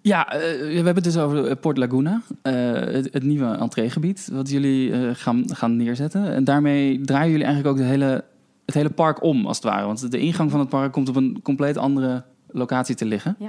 Ja, 0.00 0.32
eh, 0.32 0.40
we 0.58 0.74
hebben 0.74 0.94
het 0.94 1.04
dus 1.04 1.16
over 1.16 1.56
Port 1.56 1.78
Laguna, 1.78 2.22
eh, 2.42 2.72
het, 2.72 3.08
het 3.12 3.22
nieuwe 3.22 3.56
entreegebied 3.56 4.28
wat 4.32 4.50
jullie 4.50 4.92
eh, 4.92 5.10
gaan, 5.12 5.44
gaan 5.46 5.76
neerzetten. 5.76 6.32
En 6.32 6.44
daarmee 6.44 7.00
draaien 7.00 7.30
jullie 7.30 7.46
eigenlijk 7.46 7.76
ook 7.76 7.82
de 7.82 7.88
hele, 7.90 8.24
het 8.66 8.74
hele 8.74 8.90
park 8.90 9.22
om, 9.22 9.46
als 9.46 9.56
het 9.56 9.66
ware. 9.66 9.86
Want 9.86 10.10
de 10.10 10.18
ingang 10.18 10.50
van 10.50 10.60
het 10.60 10.68
park 10.68 10.92
komt 10.92 11.08
op 11.08 11.16
een 11.16 11.40
compleet 11.42 11.76
andere 11.76 12.24
locatie 12.46 12.94
te 12.94 13.04
liggen. 13.04 13.36
Ja. 13.38 13.48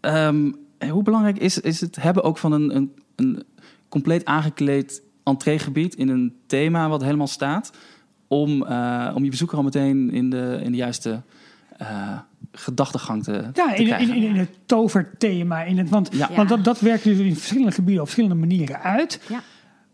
Ehm, 0.00 0.52
hoe 0.90 1.02
belangrijk 1.02 1.38
is, 1.38 1.60
is 1.60 1.80
het 1.80 1.96
hebben 1.96 2.22
ook 2.22 2.38
van 2.38 2.52
een, 2.52 2.76
een, 2.76 2.92
een 3.16 3.42
compleet 3.88 4.24
aangekleed 4.24 5.02
entreegebied 5.24 5.94
in 5.94 6.08
een 6.08 6.34
thema 6.46 6.88
wat 6.88 7.02
helemaal 7.02 7.26
staat, 7.26 7.72
om, 8.30 8.62
eh, 8.62 9.12
om 9.14 9.24
je 9.24 9.30
bezoeker 9.30 9.56
al 9.56 9.62
meteen 9.62 10.10
in 10.10 10.30
de, 10.30 10.60
in 10.62 10.70
de 10.70 10.76
juiste 10.76 11.20
eh, 11.76 12.18
gedachtegang 12.52 13.24
te, 13.24 13.32
Ja, 13.32 13.50
te 13.52 13.60
in, 13.62 13.80
in, 13.80 13.86
krijgen? 13.86 14.14
in, 14.14 14.22
in 14.22 14.36
het 14.36 14.50
toverthema. 14.66 15.62
In 15.62 15.78
het, 15.78 15.88
want 15.88 16.08
Ja. 16.12 16.28
Want 16.36 16.48
dat, 16.48 16.64
dat 16.64 16.80
werkt 16.80 17.04
dus 17.04 17.18
in 17.18 17.36
verschillende 17.36 17.72
gebieden 17.72 18.02
op 18.02 18.08
verschillende 18.08 18.46
manieren 18.46 18.80
uit. 18.80 19.20
Ja. 19.28 19.40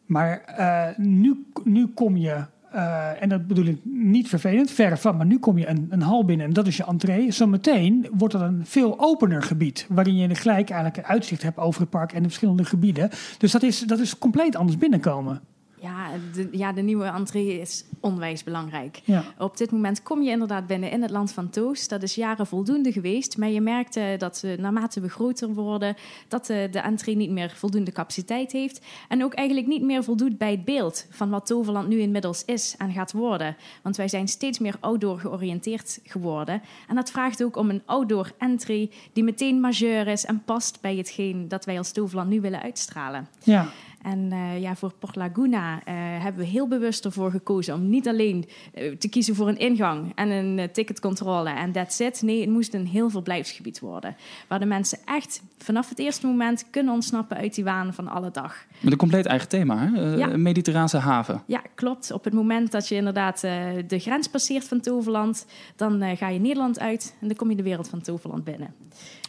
Maar 0.07 0.41
eh, 0.41 0.97
nu, 0.97 1.47
nu 1.65 1.87
kom 1.87 2.17
je 2.17 2.45
eh, 2.71 3.23
en 3.23 3.29
dat 3.29 3.47
bedoel 3.47 3.65
ik 3.65 3.79
niet 3.85 4.29
vervelend, 4.29 4.71
verre 4.71 4.97
van, 4.97 5.17
maar 5.17 5.27
nu 5.27 5.39
kom 5.39 5.59
je 5.59 5.69
een, 5.69 5.87
een 5.91 6.03
hal 6.03 6.25
binnen 6.25 6.47
en 6.47 6.53
dat 6.53 6.67
is 6.67 6.77
je 6.77 6.85
entree. 6.85 7.31
Zometeen 7.31 8.09
wordt 8.13 8.35
dat 8.35 8.43
een 8.43 8.67
veel 8.67 9.01
opener 9.01 9.43
gebied, 9.43 9.87
waarin 9.89 10.17
je 10.17 10.35
gelijk 10.35 10.71
eigenlijk 10.71 11.09
uitzicht 11.09 11.43
hebt 11.43 11.59
over 11.59 11.81
het 11.81 11.91
park 11.91 12.13
en 12.13 12.19
de 12.23 12.29
verschillende 12.29 12.65
gebieden. 12.65 13.11
Dus 13.39 13.53
dat 13.53 13.63
is, 13.63 13.81
dat 13.81 13.99
is 13.99 14.19
compleet 14.19 14.57
anders 14.57 14.79
binnenkomen. 14.79 15.41
Ja 15.81 16.11
de, 16.35 16.49
ja, 16.53 16.73
de 16.73 16.83
nieuwe 16.83 17.05
entree 17.05 17.61
is 17.61 17.85
onwijs 18.01 18.45
belangrijk. 18.45 19.01
Ja. 19.05 19.25
Op 19.39 19.57
dit 19.57 19.71
moment 19.71 20.03
kom 20.03 20.23
je 20.23 20.31
inderdaad 20.31 20.67
binnen 20.67 20.91
in 20.91 21.03
het 21.03 21.11
land 21.11 21.33
van 21.33 21.51
Toos. 21.51 21.89
Dat 21.89 22.03
is 22.03 22.15
jaren 22.15 22.47
voldoende 22.47 22.93
geweest. 22.93 23.37
Maar 23.39 23.49
je 23.49 23.61
merkt 23.61 23.97
eh, 23.97 24.05
dat 24.19 24.41
we, 24.41 24.57
naarmate 24.61 25.01
we 25.01 25.09
groter 25.09 25.49
worden, 25.49 25.97
dat 26.29 26.51
eh, 26.51 26.73
de 26.73 26.79
entree 26.79 27.17
niet 27.17 27.31
meer 27.31 27.53
voldoende 27.57 27.93
capaciteit 27.93 28.53
heeft. 28.53 28.85
En 29.09 29.25
ook 29.25 29.35
eigenlijk 29.35 29.69
niet 29.69 29.83
meer 29.83 30.05
voldoet 30.05 30.39
bij 30.39 30.51
het 30.51 30.65
beeld 30.65 31.07
van 31.11 31.31
wat 31.31 31.47
Toverland 31.47 31.89
nu 31.89 31.99
inmiddels 31.99 32.45
is 32.45 32.75
en 32.79 32.93
gaat 32.93 33.13
worden. 33.13 33.57
Want 33.83 33.97
wij 33.97 34.09
zijn 34.09 34.29
steeds 34.29 34.59
meer 34.59 34.77
outdoor 34.81 35.19
georiënteerd 35.19 36.01
geworden. 36.05 36.63
En 36.89 36.95
dat 36.95 37.11
vraagt 37.11 37.43
ook 37.43 37.57
om 37.57 37.71
een 37.71 37.83
outdoor 37.85 38.33
entry 38.39 38.91
die 39.13 39.25
meteen 39.25 39.61
majeur 39.61 40.07
is 40.07 40.25
en 40.25 40.43
past 40.45 40.81
bij 40.81 40.97
hetgeen 40.97 41.49
dat 41.49 41.65
wij 41.65 41.79
als 41.79 41.93
Toverland 41.93 42.29
nu 42.29 42.41
willen 42.41 42.63
uitstralen. 42.63 43.29
Ja. 43.43 43.69
En 44.07 44.33
uh, 44.33 44.61
ja, 44.61 44.75
voor 44.75 44.93
Port 44.99 45.17
Laguna 45.17 45.75
uh, 45.75 45.83
hebben 46.23 46.41
we 46.41 46.47
heel 46.47 46.69
bewust 46.69 47.05
ervoor 47.05 47.31
gekozen 47.31 47.75
om 47.75 47.89
niet 47.89 48.09
alleen 48.09 48.45
uh, 48.75 48.97
te 48.97 49.09
kiezen 49.09 49.35
voor 49.35 49.49
een 49.49 49.59
ingang 49.59 50.13
en 50.15 50.31
een 50.31 50.73
ticketcontrole 50.73 51.51
en 51.51 51.73
that's 51.73 51.99
it. 51.99 52.23
Nee, 52.23 52.41
het 52.41 52.51
moest 52.51 52.75
een 52.75 52.87
heel 52.87 53.11
verblijfsgebied 53.11 53.81
worden. 53.81 54.17
Waar 54.49 54.59
de 54.59 54.67
mensen 54.67 54.99
echt 55.05 55.43
vanaf 55.59 55.89
het 55.89 55.99
eerste 55.99 56.27
moment 56.27 56.65
kunnen 56.71 56.95
ontsnappen 56.95 57.37
uit 57.37 57.55
die 57.55 57.65
waan 57.65 57.95
van 57.95 58.09
alle 58.09 58.31
dag. 58.31 58.65
Met 58.81 58.93
een 58.93 58.99
compleet 58.99 59.27
eigen 59.27 59.49
thema, 59.49 59.79
hè? 59.79 60.17
Ja. 60.17 60.31
Een 60.31 60.43
mediterraanse 60.43 60.97
haven. 60.99 61.43
Ja, 61.47 61.63
klopt. 61.75 62.13
Op 62.13 62.25
het 62.25 62.35
moment 62.35 62.73
dat 62.73 62.89
je 62.89 62.95
inderdaad 62.95 63.41
de 63.87 63.99
grens 63.99 64.29
passeert 64.29 64.69
van 64.69 64.81
Toverland, 64.81 65.47
dan 65.77 66.17
ga 66.17 66.29
je 66.29 66.39
Nederland 66.39 66.81
uit 66.81 67.17
en 67.21 67.27
dan 67.27 67.37
kom 67.37 67.51
je 67.51 67.57
de 67.57 67.63
wereld 67.63 67.89
van 67.89 68.01
Toverland 68.01 68.45
binnen. 68.45 68.75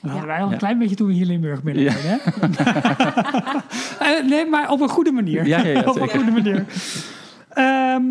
Dat 0.08 0.17
hadden 0.17 0.22
Ja. 0.22 0.36
wij 0.36 0.38
al 0.38 0.46
een 0.46 0.52
Ja. 0.52 0.58
klein 0.58 0.78
beetje 0.78 0.96
toen 0.96 1.08
we 1.08 1.13
hier 1.13 1.26
Limburg 1.26 1.63
binnen 1.63 1.84
Ja. 1.84 1.91
hè? 1.96 2.17
Eh, 4.00 4.30
nee, 4.30 4.46
maar 4.46 4.72
op 4.72 4.82
een 4.82 4.89
goede 4.89 5.12
manier. 5.12 5.46
Ja, 5.48 5.58
ja, 5.60 5.67
ja, 5.67 5.80
op 5.89 5.96
een 6.02 6.10
goede 6.10 6.32
manier. 6.32 6.65
Ehm, 7.50 8.04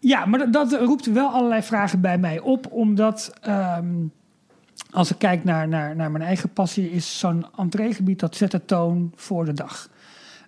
ja, 0.00 0.26
maar 0.26 0.38
dat, 0.38 0.52
dat 0.52 0.80
roept 0.80 1.06
wel 1.12 1.28
allerlei 1.28 1.62
vragen 1.62 2.00
bij 2.00 2.18
mij 2.18 2.40
op, 2.40 2.66
omdat 2.72 3.32
ehm, 3.40 3.86
als 4.90 5.10
ik 5.10 5.18
kijk 5.18 5.44
naar, 5.44 5.68
naar, 5.68 5.96
naar 5.96 6.10
mijn 6.10 6.24
eigen 6.24 6.48
passie, 6.48 6.90
is 6.90 7.18
zo'n 7.18 7.46
entreegebied 7.56 8.20
dat 8.20 8.36
zet 8.36 8.50
de 8.50 8.64
toon 8.64 9.12
voor 9.16 9.44
de 9.44 9.52
dag. 9.52 9.88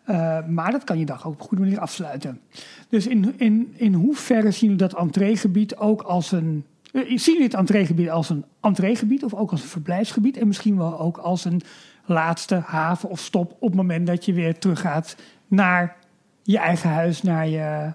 Eh, 0.04 0.38
maar 0.48 0.70
dat 0.70 0.84
kan 0.84 0.98
je 0.98 1.04
dag 1.06 1.26
ook 1.26 1.32
op 1.32 1.40
een 1.40 1.46
goede 1.46 1.62
manier 1.62 1.80
afsluiten. 1.80 2.40
Dus 2.88 3.06
in, 3.06 3.34
in, 3.36 3.74
in 3.76 3.94
hoeverre 3.94 4.50
zien 4.50 4.70
jullie 4.70 4.88
dat 4.88 4.98
entreegebied 5.00 5.76
ook 5.76 6.02
als 6.02 6.32
een. 6.32 6.64
Eh, 6.94 7.18
Zien 7.18 7.42
het 7.42 7.54
entreegebied 7.54 8.10
als 8.10 8.28
een 8.28 8.44
entreegebied 8.60 9.24
of 9.24 9.34
ook 9.34 9.50
als 9.50 9.62
een 9.62 9.68
verblijfsgebied? 9.68 10.36
En 10.36 10.46
misschien 10.46 10.76
wel 10.76 11.00
ook 11.00 11.16
als 11.16 11.44
een 11.44 11.62
laatste 12.04 12.54
haven 12.54 13.08
of 13.08 13.20
stop 13.20 13.52
op 13.52 13.68
het 13.68 13.74
moment 13.74 14.06
dat 14.06 14.24
je 14.24 14.32
weer 14.32 14.58
teruggaat 14.58 15.16
naar 15.46 15.96
je 16.42 16.58
eigen 16.58 16.90
huis, 16.90 17.22
naar 17.22 17.48
je. 17.48 17.92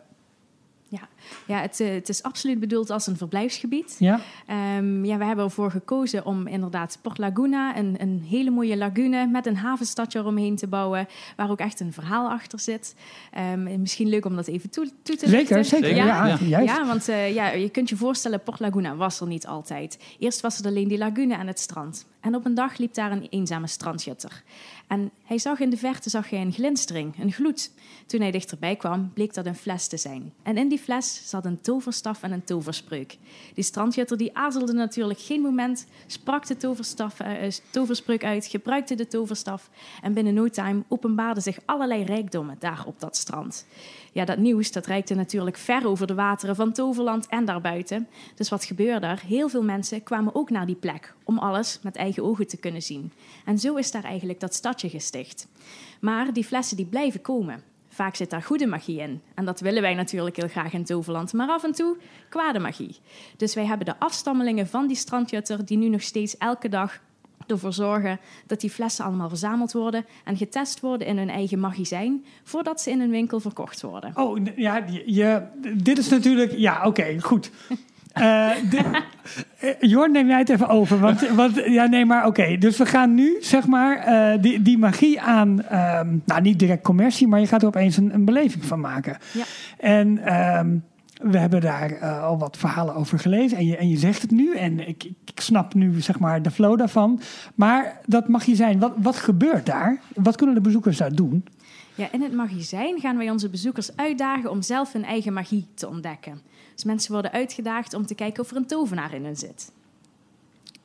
Ja, 1.46 1.62
het, 1.62 1.80
eh, 1.80 1.90
het 1.94 2.10
is 2.10 2.24
absoluut 2.24 2.60
bedoeld 2.60 2.90
als 2.90 3.08
een 3.08 3.18
verblijfsgebied. 3.18 3.96
Ja? 4.00 4.20
Ehm, 4.46 5.06
ja, 5.06 5.18
we 5.18 5.24
hebben 5.26 5.46
ervoor 5.46 5.72
gekozen 5.72 6.26
om 6.26 6.48
inderdaad 6.48 6.98
Port 7.02 7.18
Laguna, 7.18 7.78
een, 7.78 7.96
een 8.00 8.24
hele 8.30 8.50
mooie 8.50 8.78
lagune 8.78 9.28
met 9.28 9.46
een 9.46 9.58
havenstadje 9.58 10.20
eromheen 10.20 10.56
te 10.56 10.68
bouwen, 10.68 11.08
waar 11.36 11.50
ook 11.52 11.60
echt 11.60 11.80
een 11.80 11.94
verhaal 11.94 12.30
achter 12.30 12.60
zit. 12.60 12.96
Ehm, 13.32 13.68
en 13.68 13.80
misschien 13.82 14.08
leuk 14.10 14.26
om 14.26 14.36
dat 14.36 14.48
even 14.48 14.70
toe, 14.70 14.90
toe 15.02 15.16
te 15.16 15.28
Zeker, 15.30 15.38
lichten. 15.38 15.66
zeker. 15.66 15.88
Zeker, 15.88 16.06
Ja, 16.06 16.26
ja. 16.28 16.38
juist. 16.42 16.76
Ja, 16.76 16.86
want 16.86 17.08
eh, 17.08 17.34
ja, 17.34 17.50
je 17.50 17.70
kunt 17.70 17.90
je 17.90 17.96
voorstellen, 17.96 18.44
Port 18.44 18.60
Laguna 18.60 18.96
was 18.96 19.20
er 19.20 19.28
niet 19.28 19.48
altijd. 19.48 20.00
Eerst 20.20 20.42
was 20.42 20.60
er 20.60 20.66
alleen 20.66 20.88
die 20.88 20.98
lagune 20.98 21.36
en 21.36 21.48
het 21.48 21.60
strand. 21.60 22.06
En 22.20 22.36
op 22.36 22.46
een 22.46 22.54
dag 22.54 22.78
liep 22.78 22.94
daar 22.94 23.12
een 23.12 23.28
eenzame 23.30 23.68
strandjutter. 23.68 24.44
En 24.88 25.12
hij 25.30 25.38
zag 25.38 25.60
in 25.60 25.70
de 25.70 25.78
verte 25.78 26.10
zag 26.10 26.30
hij 26.30 26.42
een 26.42 26.52
glinstering, 26.52 27.14
een 27.20 27.32
gloed. 27.32 27.72
Toen 28.06 28.22
hij 28.22 28.32
dichterbij 28.32 28.76
kwam, 28.76 29.12
bleek 29.14 29.34
dat 29.34 29.46
een 29.46 29.56
fles 29.56 29.88
te 29.88 29.98
zijn. 29.98 30.34
En 30.44 30.58
in 30.58 30.68
die 30.68 30.80
fles 30.80 31.22
zat 31.30 31.46
een 31.46 31.62
toverstaf 31.62 32.24
en 32.24 32.32
een 32.32 32.44
toverspreuk. 32.44 33.18
Die 33.54 33.64
strandjutter 33.64 34.18
die 34.18 34.38
aarzelde 34.38 34.74
natuurlijk 34.74 35.20
geen 35.20 35.42
moment, 35.42 35.86
sprak 36.08 36.48
de 36.48 36.58
toverstaf, 36.58 37.20
eh, 37.20 37.52
toverspreuk 37.70 38.24
uit, 38.24 38.46
gebruikte 38.46 38.96
de 38.96 39.08
toverstaf. 39.08 39.70
En 40.02 40.14
binnen 40.14 40.34
no 40.34 40.48
time 40.48 40.84
openbaarden 40.88 41.44
zich 41.44 41.60
allerlei 41.66 42.04
rijkdommen 42.04 42.56
daar 42.60 42.84
op 42.86 43.00
dat 43.00 43.18
strand. 43.18 43.66
Ja, 44.12 44.26
dat 44.26 44.38
nieuws 44.38 44.72
dat 44.72 44.86
reikte 44.86 45.16
natuurlijk 45.16 45.58
ver 45.58 45.88
over 45.88 46.08
de 46.08 46.14
wateren 46.14 46.56
van 46.56 46.72
Toverland 46.72 47.28
en 47.28 47.46
daarbuiten. 47.46 48.08
Dus 48.36 48.50
wat 48.50 48.64
gebeurde 48.64 49.06
er? 49.06 49.22
Heel 49.28 49.50
veel 49.50 49.64
mensen 49.64 50.04
kwamen 50.04 50.36
ook 50.36 50.50
naar 50.50 50.66
die 50.66 50.76
plek 50.76 51.14
om 51.24 51.38
alles 51.38 51.80
met 51.82 51.96
eigen 51.96 52.24
ogen 52.24 52.48
te 52.48 52.58
kunnen 52.58 52.82
zien. 52.82 53.12
En 53.46 53.60
zo 53.60 53.76
is 53.76 53.92
daar 53.92 54.04
eigenlijk 54.04 54.40
dat 54.40 54.54
stadje 54.54 54.90
gesticht. 54.90 55.18
Maar 56.00 56.34
die 56.34 56.44
flessen 56.44 56.78
die 56.78 56.86
blijven 56.86 57.22
komen. 57.22 57.64
Vaak 57.90 58.16
zit 58.16 58.30
daar 58.30 58.44
goede 58.44 58.66
magie 58.68 59.00
in. 59.00 59.22
En 59.36 59.46
dat 59.46 59.60
willen 59.60 59.82
wij 59.82 59.94
natuurlijk 59.94 60.36
heel 60.36 60.48
graag 60.48 60.74
in 60.74 60.86
Toverland. 60.86 61.34
Maar 61.34 61.50
af 61.50 61.64
en 61.64 61.72
toe 61.72 61.98
kwade 62.30 62.60
magie. 62.60 62.96
Dus 63.38 63.56
wij 63.56 63.66
hebben 63.66 63.86
de 63.86 64.00
afstammelingen 64.00 64.68
van 64.68 64.88
die 64.88 64.96
strandjutter... 64.96 65.66
die 65.66 65.78
nu 65.78 65.90
nog 65.90 66.02
steeds 66.02 66.38
elke 66.38 66.70
dag 66.70 67.00
ervoor 67.48 67.74
zorgen 67.74 68.20
dat 68.48 68.62
die 68.62 68.70
flessen 68.70 69.06
allemaal 69.06 69.30
verzameld 69.30 69.72
worden... 69.72 70.06
en 70.24 70.38
getest 70.38 70.80
worden 70.80 71.08
in 71.08 71.18
hun 71.18 71.30
eigen 71.30 71.60
magazijn... 71.60 72.26
voordat 72.44 72.82
ze 72.82 72.92
in 72.92 73.00
een 73.00 73.10
winkel 73.10 73.40
verkocht 73.40 73.82
worden. 73.82 74.12
Oh, 74.16 74.40
ja, 74.56 74.86
je- 75.06 75.44
dit 75.74 75.98
is 75.98 76.10
natuurlijk... 76.10 76.52
Ja, 76.52 76.86
oké, 76.86 77.20
goed. 77.22 77.52
Eh, 79.60 79.74
Jorn, 79.80 80.12
neem 80.12 80.28
jij 80.28 80.38
het 80.38 80.50
even 80.50 80.68
over. 80.68 81.00
Want, 81.00 81.30
want 81.30 81.56
ja, 81.66 81.86
nee, 81.86 82.06
maar 82.06 82.26
oké. 82.26 82.58
Dus 82.58 82.78
we 82.78 82.86
gaan 82.86 83.14
nu, 83.14 83.38
zeg 83.42 83.68
maar, 83.68 83.98
eh, 83.98 84.42
die, 84.42 84.62
die 84.62 84.78
magie 84.78 85.22
aan... 85.22 85.62
ehm, 85.62 86.18
nou, 86.26 86.42
niet 86.42 86.60
direct 86.60 86.84
commercie, 86.84 87.28
maar 87.28 87.40
je 87.40 87.48
gaat 87.48 87.62
er 87.62 87.68
opeens 87.68 87.98
een, 87.98 88.14
een 88.14 88.26
beleving 88.26 88.66
van 88.66 88.80
maken. 88.80 89.18
Ja. 89.32 89.44
En 89.78 90.18
ehm, 90.26 90.78
we 91.32 91.38
hebben 91.38 91.62
daar 91.62 92.00
al 92.22 92.38
wat 92.38 92.58
verhalen 92.58 92.96
over 92.96 93.20
gelezen. 93.20 93.58
En 93.58 93.66
je, 93.66 93.78
en 93.78 93.90
je 93.90 93.98
zegt 93.98 94.22
het 94.22 94.32
nu. 94.32 94.56
En 94.56 94.88
ik, 94.88 95.04
ik, 95.04 95.16
ik 95.26 95.40
snap 95.40 95.74
nu, 95.74 96.02
zeg 96.02 96.20
maar, 96.20 96.42
de 96.42 96.52
flow 96.52 96.78
daarvan. 96.78 97.22
Maar 97.56 98.00
dat 98.06 98.28
mag 98.28 98.46
je 98.46 98.56
zijn. 98.56 98.80
Wat, 98.80 98.94
wat 98.98 99.16
gebeurt 99.16 99.66
daar? 99.66 100.00
Wat 100.16 100.36
kunnen 100.36 100.56
de 100.56 100.62
bezoekers 100.62 100.98
daar 100.98 101.16
doen? 101.16 101.44
Ja, 101.96 102.08
in 102.12 102.22
het 102.22 102.34
magazijn 102.34 103.00
gaan 103.00 103.18
wij 103.18 103.30
onze 103.30 103.50
bezoekers 103.50 103.96
uitdagen 103.96 104.52
om 104.52 104.62
zelf 104.62 104.94
hun 104.94 105.06
eigen 105.06 105.34
magie 105.34 105.68
te 105.74 105.88
ontdekken. 105.88 106.42
Dus 106.80 106.88
mensen 106.88 107.12
worden 107.12 107.32
uitgedaagd 107.32 107.94
om 107.94 108.06
te 108.06 108.16
kijken 108.16 108.44
of 108.44 108.52
er 108.52 108.58
een 108.58 108.66
tovenaar 108.66 109.14
in 109.14 109.26
hun 109.26 109.36
zit. 109.36 109.72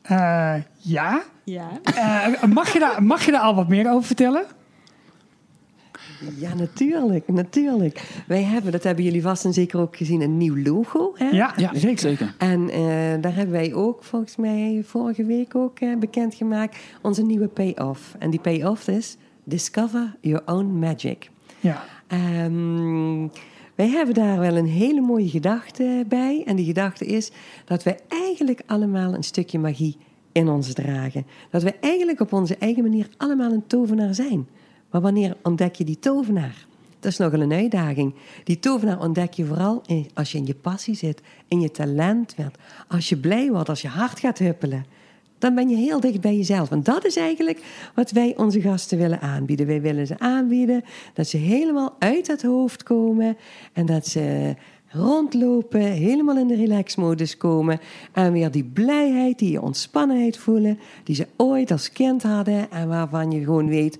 Eh, 0.02 0.54
ja. 0.76 1.22
Ja. 1.44 1.68
Eh, 1.85 2.42
mag, 2.42 2.72
je 2.72 2.78
daar, 2.78 3.02
mag 3.02 3.24
je 3.24 3.30
daar 3.30 3.40
al 3.40 3.54
wat 3.54 3.68
meer 3.68 3.90
over 3.90 4.07
vertellen? 4.07 4.44
Ja, 6.37 6.54
natuurlijk, 6.54 7.28
natuurlijk. 7.28 8.22
Wij 8.26 8.42
hebben, 8.42 8.72
dat 8.72 8.83
hebben 8.83 9.04
jullie 9.04 9.22
vast 9.22 9.44
en 9.44 9.52
zeker 9.52 9.80
ook 9.80 9.96
gezien, 9.96 10.20
een 10.20 10.37
nieuw 10.37 10.57
logo. 10.57 11.12
Hè? 11.14 11.28
Ja, 11.28 11.52
Ja, 11.57 11.70
zeker. 11.74 11.98
zeker. 11.98 12.35
En 12.38 12.70
eh, 12.70 12.80
daar 13.20 13.35
hebben 13.35 13.50
wij 13.50 13.74
ook 13.74 14.04
volgens 14.04 14.37
mij 14.37 14.83
vorige 14.87 15.24
week 15.24 15.54
ook 15.54 15.78
eh, 15.80 15.96
bekendgemaakt 15.96 16.76
onze 17.02 17.22
nieuwe 17.22 17.48
payoff. 17.48 18.14
En 18.18 18.30
die 18.30 18.40
payoff 18.40 18.88
is 18.88 19.16
Discover 19.44 20.16
Your 20.20 20.42
Own 20.46 20.78
Magic. 20.78 21.30
Ja. 21.61 21.85
Ehm, 22.07 23.26
wij 23.74 23.88
hebben 23.88 24.14
daar 24.14 24.38
wel 24.38 24.56
een 24.56 24.66
hele 24.66 25.00
mooie 25.00 25.28
gedachte 25.28 26.04
bij. 26.08 26.42
En 26.46 26.56
die 26.56 26.64
gedachte 26.64 27.06
is 27.06 27.30
dat 27.64 27.82
wij 27.82 27.98
eigenlijk 28.08 28.62
allemaal 28.66 29.14
een 29.14 29.22
stukje 29.22 29.58
magie 29.58 29.96
in 30.32 30.48
ons 30.48 30.72
dragen. 30.72 31.26
Dat 31.50 31.62
we 31.62 31.74
eigenlijk 31.80 32.20
op 32.20 32.32
onze 32.32 32.56
eigen 32.56 32.82
manier 32.82 33.08
allemaal 33.16 33.52
een 33.52 33.66
tovenaar 33.66 34.14
zijn. 34.14 34.48
Maar 34.90 35.00
wanneer 35.00 35.37
ontdek 35.42 35.74
je 35.74 35.84
die 35.84 35.98
tovenaar? 35.98 36.66
Dat 37.00 37.12
is 37.12 37.18
nogal 37.18 37.40
een 37.40 37.52
uitdaging. 37.52 38.14
Die 38.44 38.58
tovenaar 38.58 39.00
ontdek 39.00 39.32
je 39.32 39.44
vooral 39.44 39.82
als 40.14 40.32
je 40.32 40.38
in 40.38 40.46
je 40.46 40.54
passie 40.54 40.94
zit, 40.94 41.22
in 41.48 41.60
je 41.60 41.70
talent 41.70 42.37
bent. 42.37 42.56
Als 42.88 43.08
je 43.08 43.16
blij 43.16 43.50
wordt, 43.50 43.68
als 43.68 43.82
je 43.82 43.88
hart 43.88 44.20
gaat 44.20 44.38
huppelen. 44.38 44.87
Dan 45.44 45.54
ben 45.54 45.68
je 45.68 45.76
heel 45.76 46.00
dicht 46.00 46.20
bij 46.20 46.37
jezelf. 46.37 46.70
En 46.70 46.83
dat 46.83 47.04
is 47.04 47.16
eigenlijk 47.16 47.62
wat 47.94 48.11
wij 48.11 48.35
onze 48.37 48.61
gasten 48.61 48.98
willen 48.98 49.20
aanbieden. 49.20 49.66
Wij 49.66 49.80
willen 49.80 50.07
ze 50.07 50.18
aanbieden 50.18 50.85
dat 51.14 51.26
ze 51.26 51.37
helemaal 51.37 51.96
uit 51.98 52.26
het 52.26 52.42
hoofd 52.42 52.83
komen. 52.83 53.37
En 53.72 53.87
dat 53.87 54.07
ze 54.07 54.54
rondlopen, 54.88 55.80
helemaal 55.80 56.38
in 56.38 56.46
de 56.46 56.54
relaxmodus 56.54 57.37
komen. 57.37 57.80
En 58.12 58.33
weer 58.33 58.50
die 58.50 58.64
blijheid, 58.64 59.38
die 59.38 59.62
ontspannenheid 59.62 60.37
voelen. 60.37 60.78
Die 61.02 61.14
ze 61.14 61.26
ooit 61.37 61.70
als 61.70 61.92
kind 61.92 62.22
hadden. 62.22 62.70
En 62.70 62.88
waarvan 62.88 63.30
je 63.30 63.44
gewoon 63.44 63.68
weet, 63.68 63.98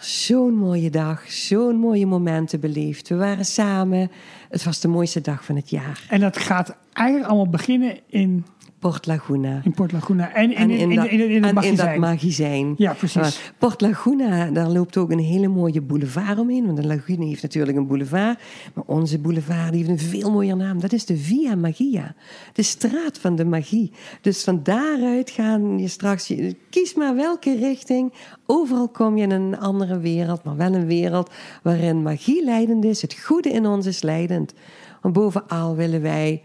Zo'n 0.00 0.54
mooie 0.54 0.90
dag, 0.90 1.30
zo'n 1.30 1.76
mooie 1.76 2.06
momenten 2.06 2.60
beleefd. 2.60 3.08
We 3.08 3.16
waren 3.16 3.44
samen. 3.44 4.10
Het 4.48 4.64
was 4.64 4.80
de 4.80 4.88
mooiste 4.88 5.20
dag 5.20 5.44
van 5.44 5.56
het 5.56 5.70
jaar. 5.70 6.06
En 6.08 6.20
dat 6.20 6.36
gaat 6.36 6.76
eigenlijk 6.92 7.28
allemaal 7.28 7.50
beginnen 7.50 7.98
in, 8.06 8.44
Port 8.78 9.06
Laguna. 9.06 9.60
in 9.64 9.72
Port 9.74 9.92
Laguna. 9.92 10.32
En 10.34 10.50
in, 10.50 10.56
En 10.56 10.70
in, 10.70 10.90
in, 10.90 10.96
dat- 10.96 11.06
in, 11.06 11.20
in, 11.30 11.42
het 11.44 11.56
en 11.56 11.62
in 11.62 11.74
dat 11.74 11.96
magazijn. 11.96 12.74
Ja, 12.76 12.92
precies. 12.92 13.52
Port 13.58 13.80
Laguna, 13.80 14.50
daar 14.50 14.68
loopt 14.68 14.96
ook 14.96 15.10
een 15.10 15.18
hele 15.18 15.48
mooie 15.48 15.80
boulevard 15.80 16.38
omheen. 16.38 16.64
Want 16.64 16.76
de 16.76 16.86
Laguna 16.86 17.24
heeft 17.24 17.42
natuurlijk 17.42 17.76
een 17.78 17.86
boulevard. 17.86 18.38
Maar 18.74 18.84
onze 18.86 19.18
boulevard 19.18 19.72
die 19.72 19.84
heeft 19.84 19.90
een 20.02 20.08
veel 20.08 20.30
mooier 20.30 20.56
naam. 20.56 20.80
Dat 20.80 20.92
is 20.92 21.06
de 21.06 21.16
Via 21.16 21.54
Magia. 21.54 22.14
De 22.52 22.62
straat 22.62 23.18
van 23.18 23.36
de 23.36 23.44
magie. 23.44 23.92
Dus 24.20 24.44
van 24.44 24.60
daaruit 24.62 25.30
gaan 25.30 25.78
je 25.78 25.88
straks... 25.88 26.32
Kies 26.70 26.94
maar 26.94 27.14
welke 27.16 27.56
richting. 27.56 28.12
Overal 28.46 28.88
kom 28.88 29.16
je 29.16 29.22
in 29.22 29.30
een 29.30 29.58
andere 29.58 29.98
wereld. 29.98 30.44
Maar 30.44 30.56
wel 30.56 30.74
een 30.74 30.86
wereld 30.86 31.30
waarin 31.62 32.02
magie 32.02 32.44
leidend 32.44 32.84
is. 32.84 33.02
Het 33.02 33.14
goede 33.14 33.48
in 33.50 33.66
ons 33.66 33.86
is 33.86 34.02
leidend. 34.02 34.54
Want 35.02 35.14
bovenal 35.14 35.76
willen 35.76 36.02
wij... 36.02 36.42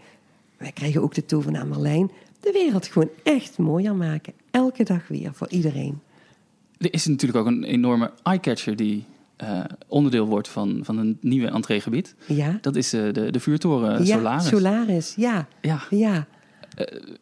Wij 0.58 0.72
krijgen 0.72 1.02
ook 1.02 1.14
de 1.14 1.24
tovenaar 1.24 1.66
Marlijn. 1.66 2.10
De 2.44 2.52
wereld 2.52 2.86
gewoon 2.86 3.10
echt 3.22 3.58
mooier 3.58 3.94
maken. 3.94 4.32
Elke 4.50 4.84
dag 4.84 5.08
weer, 5.08 5.30
voor 5.34 5.48
iedereen. 5.48 6.00
Er 6.78 6.92
is 6.92 7.06
natuurlijk 7.06 7.38
ook 7.38 7.46
een 7.46 7.64
enorme 7.64 8.10
eyecatcher 8.22 8.76
die 8.76 9.04
eh, 9.36 9.64
onderdeel 9.88 10.26
wordt 10.26 10.48
van, 10.48 10.80
van 10.82 10.98
een 10.98 11.18
nieuwe 11.20 11.48
entreegebied. 11.48 12.14
Ja? 12.26 12.58
Dat 12.60 12.76
is 12.76 12.92
eh, 12.92 13.12
de, 13.12 13.30
de 13.30 13.40
vuurtoren 13.40 14.04
ja, 14.04 14.16
Solaris. 14.16 14.48
Solaris, 14.48 15.14
ja. 15.16 15.48
Ja, 15.60 15.82
Ja, 15.90 16.26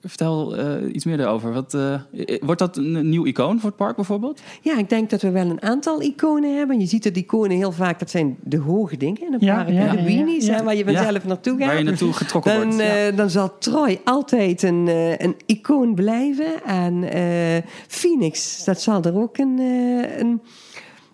vertel 0.01 0.57
eh, 0.57 0.95
iets 0.95 1.05
meer 1.05 1.17
daarover. 1.17 1.53
Wat, 1.53 1.75
eh, 1.75 1.95
wordt 2.41 2.59
dat 2.61 2.77
een 2.77 3.09
nieuw 3.09 3.25
icoon 3.27 3.61
voor 3.61 3.69
het 3.69 3.79
park 3.79 3.97
bijvoorbeeld? 3.97 4.41
ja, 4.63 4.79
ik 4.79 4.89
denk 4.89 5.11
dat 5.11 5.23
we 5.23 5.31
wel 5.31 5.47
een 5.51 5.63
aantal 5.63 6.03
iconen 6.03 6.57
hebben. 6.57 6.81
Je 6.81 6.87
ziet 6.87 7.03
dat 7.05 7.17
iconen 7.17 7.57
heel 7.57 7.73
vaak, 7.73 7.99
dat 7.99 8.11
zijn 8.11 8.37
de 8.43 8.59
hoge 8.59 8.97
dingen 8.97 9.27
in 9.27 9.33
een 9.33 9.39
park. 9.39 9.69
ja, 9.69 9.91
de 9.95 10.03
weenies, 10.03 10.47
ja. 10.47 10.65
waar 10.65 10.77
je 10.77 10.85
vanzelf 10.85 11.25
naartoe 11.25 11.59
gaat. 11.59 11.67
Waar 11.67 11.79
je 11.79 11.85
naartoe 11.85 12.13
getrokken 12.13 12.55
dan, 12.55 12.63
wordt. 12.69 12.79
eh, 12.81 13.17
dan 13.17 13.31
zal 13.31 13.59
Troy 13.59 14.01
altijd 14.05 14.63
een, 14.63 14.89
eh, 14.89 15.19
een 15.19 15.35
icoon 15.47 15.95
blijven. 15.95 16.65
En 16.65 17.03
eh, 17.13 17.63
Phoenix, 17.89 18.65
dat 18.65 18.81
zal 18.81 19.03
er 19.03 19.17
ook 19.17 19.39
een, 19.39 19.59
eh, 19.59 20.19
een, 20.19 20.41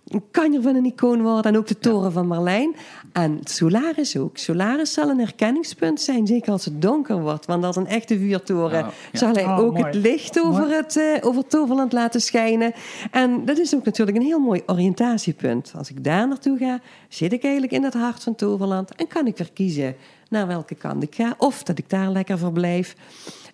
een 0.09 0.23
kanjer 0.31 0.63
van 0.63 0.75
een 0.75 0.85
icoon 0.85 1.23
worden. 1.23 1.53
En 1.53 1.59
ook 1.59 1.67
de 1.67 1.79
toren 1.79 2.13
van 2.13 2.27
Marlijn. 2.27 2.75
En 3.13 3.41
Solaris 3.45 4.17
ook. 4.17 4.37
Solaris 4.39 4.93
zal 4.93 5.09
een 5.09 5.19
herkenningspunt 5.19 6.01
zijn, 6.01 6.27
zeker 6.27 6.53
als 6.53 6.65
het 6.65 6.83
donker 6.83 7.21
wordt. 7.21 7.47
Want 7.47 7.65
als 7.65 7.77
een 7.77 7.87
echte 7.87 8.19
vuurtoren 8.19 8.85
Oh, 8.87 8.93
ja. 9.13 9.19
zal 9.19 9.33
hij 9.33 9.45
Oh, 9.45 9.59
ook 9.59 9.73
mooi. 9.73 9.85
het 9.85 9.95
licht 9.95 10.41
over, 10.41 10.61
Mooi. 10.63 10.75
het, 10.75 10.97
eh, 10.97 11.05
over 11.29 11.47
Toverland 11.47 11.93
laten 11.93 12.21
schijnen. 12.21 12.73
En 13.11 13.45
dat 13.45 13.59
is 13.59 13.75
ook 13.75 13.85
natuurlijk 13.85 14.17
een 14.17 14.23
heel 14.25 14.39
mooi 14.39 14.63
oriëntatiepunt. 14.67 15.73
Als 15.77 15.91
ik 15.91 16.05
daar 16.05 16.29
naartoe 16.29 16.59
ga, 16.59 16.81
zit 17.09 17.33
ik 17.33 17.43
eigenlijk 17.43 17.73
in 17.73 17.85
het 17.85 17.95
hart 17.95 18.23
van 18.23 18.35
Toverland. 18.35 18.95
En 18.95 19.07
kan 19.07 19.27
ik 19.27 19.37
weer 19.37 19.51
kiezen 19.53 19.97
naar 20.29 20.47
welke 20.47 20.75
kant 20.75 21.03
ik 21.03 21.15
ga. 21.15 21.35
Of 21.39 21.63
dat 21.63 21.79
ik 21.79 21.91
daar 21.91 22.11
lekker 22.11 22.39
verblijf. 22.39 22.95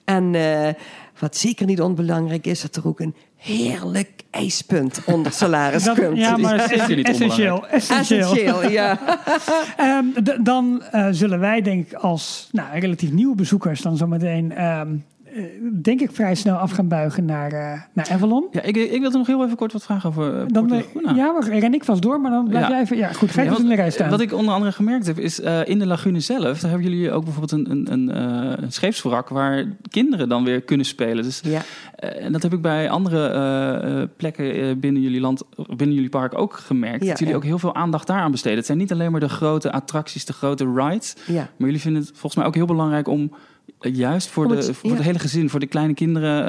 En 0.05 0.35
eh, 0.35 0.69
wat 1.19 1.37
zeker 1.37 1.67
niet 1.67 1.81
onbelangrijk 1.81 2.47
is, 2.47 2.61
dat 2.61 2.77
er 2.77 2.87
ook 2.87 3.01
een 3.01 3.14
heerlijk 3.37 4.23
ijspunt 4.31 5.01
onder 5.05 5.33
komt. 5.95 6.17
ja, 6.17 6.37
maar 6.37 6.73
is 6.73 6.79
zeker 6.79 6.97
niet 6.97 7.09
essentieel. 7.09 7.67
Essentieel. 7.69 8.31
Essentieel, 8.31 8.71
ja. 8.71 8.99
Ehm, 9.77 10.05
dan 10.43 10.83
eh, 10.83 11.09
zullen 11.11 11.40
wij, 11.40 11.62
denk 11.62 11.87
ik, 11.87 11.95
als 11.95 12.49
nou, 12.53 12.79
relatief 12.79 13.11
nieuwe 13.12 13.35
bezoekers, 13.35 13.81
dan 13.81 13.97
zometeen, 13.97 14.53
ehm 14.53 14.88
eh, 14.93 14.99
denk 15.83 16.01
ik, 16.01 16.11
vrij 16.12 16.35
snel 16.35 16.57
af 16.57 16.70
gaan 16.70 16.88
buigen 16.88 17.25
naar, 17.25 17.53
eh, 17.53 17.81
naar 17.92 18.09
Avalon. 18.11 18.47
Ja, 18.51 18.62
ik, 18.62 18.77
ik 18.77 19.01
wilde 19.01 19.18
nog 19.18 19.27
heel 19.27 19.44
even 19.44 19.57
kort 19.57 19.73
wat 19.73 19.83
vragen 19.83 20.09
over 20.09 20.35
uh, 20.40 20.44
Dan, 20.47 20.73
eh, 20.73 20.83
ja, 21.16 21.33
maar 21.33 21.49
ren 21.59 21.75
ik 21.75 21.85
vast 21.85 22.03
door, 22.03 22.20
maar 22.20 22.31
dan 22.31 22.49
blijf 22.49 22.64
Ja. 22.64 22.70
jij 22.70 22.81
even. 22.81 22.97
Ja, 22.97 23.12
goed, 23.12 23.31
ga 23.31 23.40
je 23.42 23.47
Ja, 23.49 23.55
dus 23.55 23.62
in 23.62 23.68
de 23.68 23.75
rij 23.75 23.90
staan. 23.90 24.11
wat 24.11 24.20
ik 24.20 24.33
onder 24.33 24.55
andere 24.55 24.73
gemerkt 24.73 25.07
heb, 25.07 25.18
is 25.18 25.40
eh, 25.40 25.61
in 25.64 25.79
de 25.79 25.87
lagune 25.87 26.20
zelf, 26.20 26.61
daar 26.61 26.70
hebben 26.70 26.90
jullie 26.90 27.12
ook 27.12 27.25
bijvoorbeeld 27.25 27.53
een, 27.53 27.70
een, 27.70 27.92
een, 27.92 28.11
eh, 28.11 28.62
een 28.64 28.73
scheepswrak 28.73 29.29
waar 29.29 29.64
kinderen 29.90 30.29
dan 30.29 30.44
weer 30.44 30.61
kunnen 30.61 30.87
spelen. 30.87 31.25
Dus, 31.25 31.40
ja. 31.44 31.61
eh, 31.97 32.25
en 32.25 32.33
dat 32.33 32.42
heb 32.42 32.53
ik 32.53 32.61
bij 32.62 32.90
andere 32.90 33.29
eh, 33.29 34.01
eh, 34.03 34.09
plekken 34.16 34.55
eh, 34.55 34.77
binnen 34.77 35.03
jullie 35.03 35.20
land, 35.20 35.42
binnen 35.77 35.94
jullie 35.94 36.09
park 36.11 36.38
ook 36.38 36.53
gemerkt. 36.55 37.03
Ja, 37.03 37.09
dat 37.09 37.18
jullie 37.18 37.35
ja. 37.35 37.38
ook 37.40 37.44
heel 37.47 37.59
veel 37.59 37.75
aandacht 37.75 38.07
daaraan 38.07 38.31
besteden. 38.31 38.57
Het 38.59 38.66
zijn 38.66 38.79
niet 38.79 38.92
alleen 38.92 39.11
maar 39.11 39.20
de 39.20 39.29
grote 39.29 39.73
attracties, 39.73 40.25
de 40.25 40.33
grote 40.33 40.73
rides, 40.75 41.16
ja. 41.27 41.35
maar 41.35 41.66
jullie 41.66 41.81
vinden 41.81 42.01
het 42.03 42.11
volgens 42.11 42.35
mij 42.37 42.44
ook 42.47 42.55
heel 42.55 42.66
belangrijk 42.66 43.09
om 43.09 43.23
eh, 43.23 43.38
juist 43.92 44.29
voor, 44.29 44.44
Om 44.44 44.51
de, 44.51 44.57
het- 44.57 44.77
voor 44.77 44.90
ja. 44.90 44.97
het 44.97 45.05
hele 45.05 45.18
gezin, 45.18 45.51
voor 45.51 45.61
de 45.61 45.66
kleine 45.66 45.94
kinderen, 45.94 46.47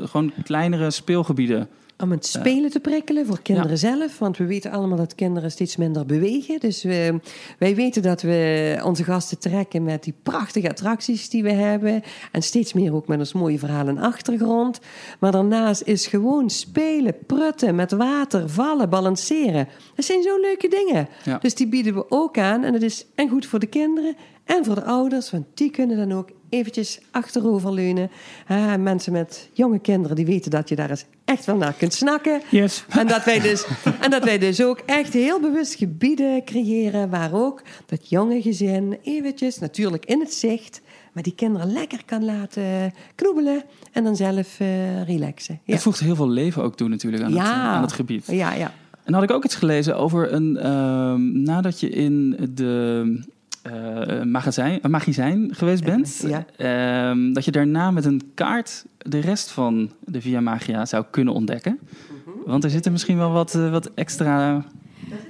eh, 0.00 0.08
gewoon 0.08 0.32
kleinere 0.44 0.90
speelgebieden. 0.90 1.68
Om 1.98 2.10
het 2.10 2.26
spelen 2.26 2.70
te 2.70 2.80
prikkelen 2.80 3.26
voor 3.26 3.42
kinderen 3.42 3.78
zelf. 3.78 4.18
Want 4.18 4.36
we 4.36 4.44
weten 4.46 4.70
allemaal 4.70 4.96
dat 4.96 5.14
kinderen 5.14 5.50
steeds 5.50 5.76
minder 5.76 6.06
bewegen. 6.06 6.60
Dus 6.60 6.82
we, 6.82 7.20
wij 7.58 7.74
weten 7.74 8.02
dat 8.02 8.22
we 8.22 8.80
onze 8.84 9.04
gasten 9.04 9.38
trekken 9.38 9.82
met 9.84 10.04
die 10.04 10.14
prachtige 10.22 10.68
attracties 10.70 11.28
die 11.28 11.42
we 11.42 11.52
hebben. 11.52 12.02
En 12.32 12.42
steeds 12.42 12.72
meer 12.72 12.94
ook 12.94 13.06
met 13.08 13.18
ons 13.18 13.32
mooie 13.32 13.58
verhaal 13.58 13.88
en 13.88 13.98
achtergrond. 13.98 14.80
Maar 15.20 15.32
daarnaast 15.32 15.82
is 15.82 16.06
gewoon 16.06 16.50
spelen, 16.50 17.14
prutten, 17.26 17.74
met 17.74 17.92
water, 17.92 18.48
vallen, 18.48 18.88
balanceren. 18.90 19.68
Dat 19.94 20.04
zijn 20.04 20.22
zo 20.22 20.40
leuke 20.40 20.68
dingen. 20.68 21.08
Ja. 21.24 21.38
Dus 21.38 21.54
die 21.54 21.68
bieden 21.68 21.94
we 21.94 22.04
ook 22.10 22.38
aan. 22.38 22.64
En 22.64 22.72
dat 22.72 22.82
is 22.82 23.06
en 23.14 23.28
goed 23.28 23.46
voor 23.46 23.58
de 23.58 23.66
kinderen 23.66 24.16
en 24.44 24.64
voor 24.64 24.74
de 24.74 24.84
ouders. 24.84 25.30
Want 25.30 25.44
die 25.54 25.70
kunnen 25.70 25.96
dan 25.96 26.12
ook 26.18 26.30
eventjes 26.56 26.98
achteroverleunen. 27.10 28.10
Ah, 28.46 28.72
en 28.72 28.82
mensen 28.82 29.12
met 29.12 29.48
jonge 29.52 29.78
kinderen 29.78 30.16
die 30.16 30.26
weten 30.26 30.50
dat 30.50 30.68
je 30.68 30.76
daar 30.76 30.90
eens 30.90 31.04
echt 31.24 31.44
wel 31.44 31.56
naar 31.56 31.72
kunt 31.72 31.94
snakken. 31.94 32.40
Yes. 32.50 32.84
En 32.98 33.06
dat, 33.06 33.24
wij 33.24 33.40
dus, 33.40 33.66
en 34.00 34.10
dat 34.10 34.24
wij 34.24 34.38
dus 34.38 34.62
ook 34.62 34.78
echt 34.86 35.12
heel 35.12 35.40
bewust 35.40 35.74
gebieden 35.74 36.44
creëren 36.44 37.10
waar 37.10 37.32
ook 37.34 37.62
dat 37.86 38.08
jonge 38.08 38.42
gezin 38.42 38.98
eventjes, 39.02 39.58
natuurlijk 39.58 40.04
in 40.04 40.20
het 40.20 40.32
zicht, 40.34 40.80
maar 41.12 41.22
die 41.22 41.34
kinderen 41.34 41.72
lekker 41.72 42.00
kan 42.04 42.24
laten 42.24 42.92
knoebelen 43.14 43.62
en 43.92 44.04
dan 44.04 44.16
zelf 44.16 44.60
eh, 44.60 45.02
relaxen. 45.02 45.60
Ja. 45.64 45.72
Het 45.72 45.82
voegt 45.82 46.00
heel 46.00 46.16
veel 46.16 46.28
leven 46.30 46.62
ook 46.62 46.76
toe 46.76 46.88
natuurlijk 46.88 47.22
aan, 47.22 47.30
het, 47.32 47.38
Ja. 47.38 47.52
aan 47.62 47.82
het 47.82 47.92
gebied. 47.92 48.26
ja, 48.26 48.52
ja. 48.54 48.72
En 49.04 49.12
dan 49.12 49.20
had 49.20 49.30
ik 49.30 49.36
ook 49.36 49.44
iets 49.44 49.54
gelezen 49.54 49.96
over 49.96 50.32
een. 50.32 50.56
ehm, 50.56 51.42
nadat 51.42 51.80
je 51.80 51.88
in 51.88 52.36
de. 52.54 53.24
Eh 53.66 54.22
magazijn, 54.22 54.78
een 54.82 54.90
magazijn 54.90 55.54
geweest 55.54 55.84
bent, 55.84 56.24
Ja. 56.26 56.46
ehm, 56.56 57.32
dat 57.32 57.44
je 57.44 57.50
daarna 57.50 57.90
met 57.90 58.04
een 58.04 58.30
kaart 58.34 58.84
de 58.98 59.18
rest 59.18 59.50
van 59.50 59.90
de 60.04 60.20
Via 60.20 60.40
Magia 60.40 60.84
zou 60.86 61.04
kunnen 61.10 61.34
ontdekken. 61.34 61.78
Mhm. 61.80 62.50
Want 62.50 62.64
er 62.64 62.70
zitten 62.70 62.92
misschien 62.92 63.16
wel 63.16 63.30
wat, 63.32 63.54
eh, 63.54 63.70
wat 63.70 63.90
extra 63.94 64.64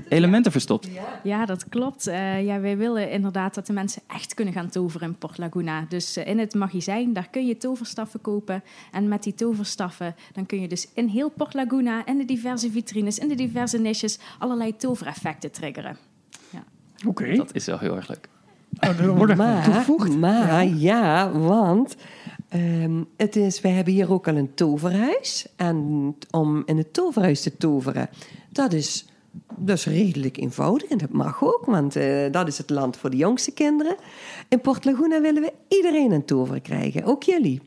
elementen 0.08 0.52
verstopt. 0.52 0.88
Ja, 1.22 1.46
dat 1.46 1.68
klopt. 1.68 2.06
Eh, 2.06 2.44
ja, 2.44 2.60
wij 2.60 2.76
willen 2.76 3.10
inderdaad 3.10 3.54
dat 3.54 3.66
de 3.66 3.72
mensen 3.72 4.02
echt 4.06 4.34
kunnen 4.34 4.54
gaan 4.54 4.68
toveren 4.68 5.08
in 5.08 5.16
Port 5.18 5.38
Laguna. 5.38 5.84
Dus 5.88 6.16
in 6.16 6.38
het 6.38 6.54
magazijn, 6.54 7.12
daar 7.12 7.28
kun 7.30 7.46
je 7.46 7.56
toverstaffen 7.56 8.20
kopen. 8.20 8.62
En 8.92 9.08
met 9.08 9.22
die 9.22 9.34
toverstaffen, 9.34 10.14
dan 10.32 10.46
kun 10.46 10.60
je 10.60 10.68
dus 10.68 10.88
in 10.94 11.06
heel 11.08 11.28
Port 11.30 11.54
Laguna, 11.54 12.06
in 12.06 12.18
de 12.18 12.24
diverse 12.24 12.70
vitrines, 12.70 13.18
in 13.18 13.28
de 13.28 13.34
diverse 13.34 13.78
niches, 13.78 14.18
allerlei 14.38 14.76
tovereffecten 14.76 15.50
triggeren. 15.52 15.96
Oké. 17.06 17.36
Dat 17.36 17.54
is 17.54 17.66
wel 17.66 17.78
heel 17.78 17.96
erg 17.96 18.08
leuk. 18.08 18.28
Oh, 18.80 19.00
er 19.00 19.14
wordt 19.16 19.36
Maar, 19.36 19.64
toegevoegd. 19.64 20.16
maar 20.16 20.66
ja, 20.66 21.30
want 21.32 21.96
ehm, 22.48 23.02
het 23.16 23.36
is, 23.36 23.60
wij 23.60 23.70
hebben 23.72 23.92
hier 23.92 24.12
ook 24.12 24.28
al 24.28 24.36
een 24.36 24.54
toverhuis. 24.54 25.46
En 25.56 26.14
om 26.30 26.62
in 26.66 26.76
het 26.76 26.92
toverhuis 26.92 27.42
te 27.42 27.56
toveren, 27.56 28.08
dat 28.50 28.72
is, 28.72 29.06
dat 29.56 29.76
is 29.76 29.86
redelijk 29.86 30.36
eenvoudig. 30.36 30.90
En 30.90 30.98
dat 30.98 31.10
mag 31.10 31.44
ook, 31.44 31.64
want 31.66 31.96
eh, 31.96 32.32
dat 32.32 32.48
is 32.48 32.58
het 32.58 32.70
land 32.70 32.96
voor 32.96 33.10
de 33.10 33.16
jongste 33.16 33.52
kinderen. 33.52 33.96
In 34.48 34.60
Port 34.60 34.84
Laguna 34.84 35.20
willen 35.20 35.42
we 35.42 35.52
iedereen 35.68 36.12
een 36.12 36.24
tover 36.24 36.60
krijgen, 36.60 37.04
ook 37.04 37.22
jullie. 37.22 37.60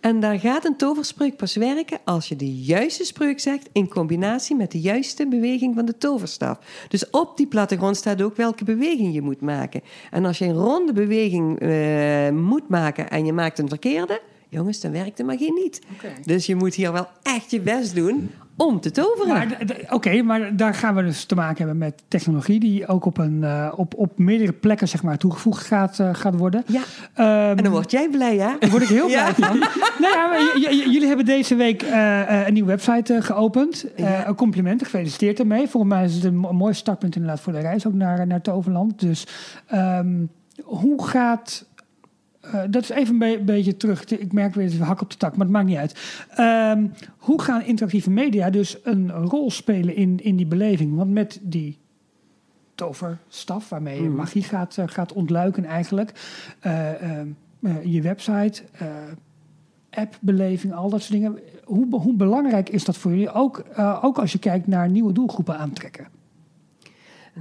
En 0.00 0.20
daar 0.20 0.40
gaat 0.40 0.64
een 0.64 0.76
toverspreuk 0.76 1.36
pas 1.36 1.54
werken 1.54 1.98
als 2.04 2.28
je 2.28 2.36
de 2.36 2.54
juiste 2.54 3.04
spreuk 3.04 3.40
zegt 3.40 3.68
in 3.72 3.88
combinatie 3.88 4.56
met 4.56 4.72
de 4.72 4.80
juiste 4.80 5.26
beweging 5.26 5.74
van 5.74 5.84
de 5.84 5.98
toverstaf. 5.98 6.58
Dus 6.88 7.10
op 7.10 7.36
die 7.36 7.46
plattegrond 7.46 7.96
staat 7.96 8.22
ook 8.22 8.36
welke 8.36 8.64
beweging 8.64 9.14
je 9.14 9.22
moet 9.22 9.40
maken. 9.40 9.82
En 10.10 10.24
als 10.24 10.38
je 10.38 10.44
een 10.44 10.54
ronde 10.54 10.92
beweging 10.92 11.58
eh, 11.58 12.30
moet 12.30 12.68
maken 12.68 13.10
en 13.10 13.26
je 13.26 13.32
maakt 13.32 13.58
een 13.58 13.68
verkeerde, 13.68 14.20
jongens, 14.48 14.80
dan 14.80 14.92
werkt 14.92 15.16
de 15.16 15.24
magie 15.24 15.52
niet. 15.52 15.80
Dus 16.24 16.46
je 16.46 16.54
moet 16.54 16.74
hier 16.74 16.92
wel 16.92 17.08
echt 17.22 17.50
je 17.50 17.60
best 17.60 17.94
doen 17.94 18.30
om 18.56 18.80
te 18.80 18.90
toveren. 18.90 19.48
Oké, 19.90 20.22
maar 20.22 20.56
daar 20.56 20.74
gaan 20.74 20.94
we 20.94 21.02
dus 21.02 21.24
te 21.24 21.34
maken 21.34 21.56
hebben 21.56 21.78
met 21.78 22.02
technologie 22.08 22.60
die 22.60 22.86
ook 22.86 23.04
op, 23.04 23.18
een, 23.18 23.44
eh, 23.44 23.72
op, 23.76 23.94
op 23.94 24.18
meerdere 24.18 24.52
plekken 24.52 24.88
zeg 24.88 25.02
maar, 25.02 25.18
toegevoegd 25.18 25.66
gaat, 25.66 25.98
eh, 25.98 26.08
gaat 26.14 26.36
worden. 26.36 26.64
ja, 26.66 26.80
Ehm, 27.14 27.56
en 27.56 27.62
dan 27.62 27.72
word 27.72 27.90
jij 27.90 28.08
blij, 28.08 28.36
hè? 28.36 28.50
Daar 28.58 28.70
word 28.70 28.82
ik 28.82 28.88
heel 28.88 29.06
blij 29.06 29.34
van. 29.34 29.58
nou 30.02 30.14
ja, 30.14 30.26
maar 30.28 30.58
jullie 30.58 31.06
hebben 31.06 31.24
deze 31.26 31.54
week 31.54 31.82
eh, 31.82 32.46
een 32.46 32.52
nieuwe 32.52 32.68
website 32.68 33.22
geopend. 33.22 33.86
Ja. 33.96 34.26
Een 34.28 34.34
compliment, 34.34 34.82
gefeliciteerd 34.82 35.38
ermee. 35.38 35.68
Volgens 35.68 35.92
mij 35.92 36.04
is 36.04 36.14
het 36.14 36.24
een 36.24 36.36
mo- 36.36 36.52
mooi 36.52 36.74
startpunt 36.74 37.16
inderdaad 37.16 37.40
voor 37.40 37.52
de 37.52 37.58
reis 37.60 37.86
ook 37.86 37.94
naar, 37.94 38.26
naar 38.26 38.40
Toverland. 38.42 39.00
Dus 39.00 39.26
ehm, 39.66 40.14
hoe 40.64 41.06
gaat... 41.06 41.64
eh, 42.52 42.62
dat 42.70 42.82
is 42.82 42.88
even 42.88 43.12
een 43.12 43.18
be- 43.18 43.42
beetje 43.44 43.76
terug. 43.76 44.04
Ik 44.04 44.32
merk 44.32 44.54
weer 44.54 44.64
even 44.66 44.86
hak 44.86 45.00
op 45.00 45.10
de 45.10 45.16
tak, 45.16 45.36
maar 45.36 45.46
het 45.46 45.54
maakt 45.54 45.66
niet 45.66 45.76
uit. 45.76 46.24
Ehm, 46.30 46.86
hoe 47.18 47.42
gaan 47.42 47.62
interactieve 47.62 48.10
media 48.10 48.50
dus 48.50 48.78
een 48.82 49.12
rol 49.12 49.50
spelen 49.50 49.96
in, 49.96 50.20
in 50.22 50.36
die 50.36 50.46
beleving? 50.46 50.96
Want 50.96 51.10
met 51.10 51.38
die 51.42 51.78
toverstaf 52.74 53.68
waarmee 53.68 54.02
je 54.02 54.08
magie 54.08 54.42
gaat, 54.42 54.78
eh, 54.78 54.84
gaat 54.88 55.12
ontluiken 55.12 55.64
eigenlijk... 55.64 56.12
eh, 56.60 57.02
ehm, 57.02 57.28
eh, 57.62 57.84
je 57.84 58.02
website, 58.02 58.62
appbeleving, 59.90 60.74
al 60.74 60.90
dat 60.90 61.00
soort 61.00 61.12
dingen. 61.12 61.38
Hoe, 61.64 61.86
hoe 62.00 62.14
belangrijk 62.14 62.68
is 62.68 62.84
dat 62.84 62.96
voor 62.96 63.10
jullie? 63.10 63.32
Ook, 63.32 63.64
ook 64.02 64.18
als 64.18 64.32
je 64.32 64.38
kijkt 64.38 64.66
naar 64.66 64.88
nieuwe 64.88 65.12
doelgroepen 65.12 65.58
aantrekken. 65.58 66.06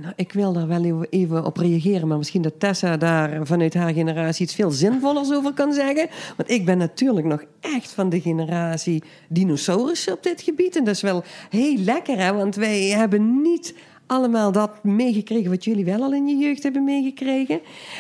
Nou, 0.01 0.13
ik 0.15 0.31
wil 0.31 0.53
daar 0.53 0.67
wel 0.67 1.03
even- 1.09 1.45
op 1.45 1.57
reageren, 1.57 2.07
maar 2.07 2.17
misschien 2.17 2.41
dat 2.41 2.59
Tessa 2.59 2.97
daar 2.97 3.45
vanuit 3.45 3.73
haar 3.73 3.93
generatie 3.93 4.45
iets 4.45 4.55
veel 4.55 4.71
zinvollers 4.71 5.33
over 5.33 5.53
kan 5.53 5.73
zeggen. 5.73 6.09
Want 6.37 6.49
ik 6.49 6.65
ben 6.65 6.77
natuurlijk 6.77 7.25
nog 7.25 7.43
echt 7.59 7.91
van 7.91 8.09
de 8.09 8.21
generatie 8.21 9.03
dinosaurussen 9.29 10.13
op 10.13 10.23
dit 10.23 10.41
gebied. 10.41 10.75
En 10.75 10.83
dat 10.83 10.95
is 10.95 11.01
wel 11.01 11.23
heel 11.49 11.77
lekker, 11.77 12.17
hè? 12.17 12.33
want 12.33 12.55
wij 12.55 12.81
hebben 12.81 13.41
niet 13.41 13.75
allemaal 14.05 14.51
dat 14.51 14.83
meegekregen 14.83 15.49
wat 15.49 15.63
jullie 15.63 15.85
wel 15.85 16.01
al 16.01 16.13
in 16.13 16.27
je 16.27 16.35
jeugd 16.35 16.63
hebben 16.63 16.83
meegekregen. 16.83 17.59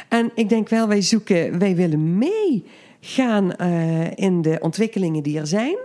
En 0.09 0.31
ik 0.35 0.49
denk 0.49 0.69
wel, 0.69 0.87
wij 0.87 1.01
zoeken, 1.01 1.59
wij 1.59 1.75
willen 1.75 2.17
meegaan 2.17 3.55
eh, 3.55 4.17
in 4.17 4.41
de 4.41 4.57
ontwikkelingen 4.61 5.23
die 5.23 5.39
er 5.39 5.47
zijn. 5.47 5.77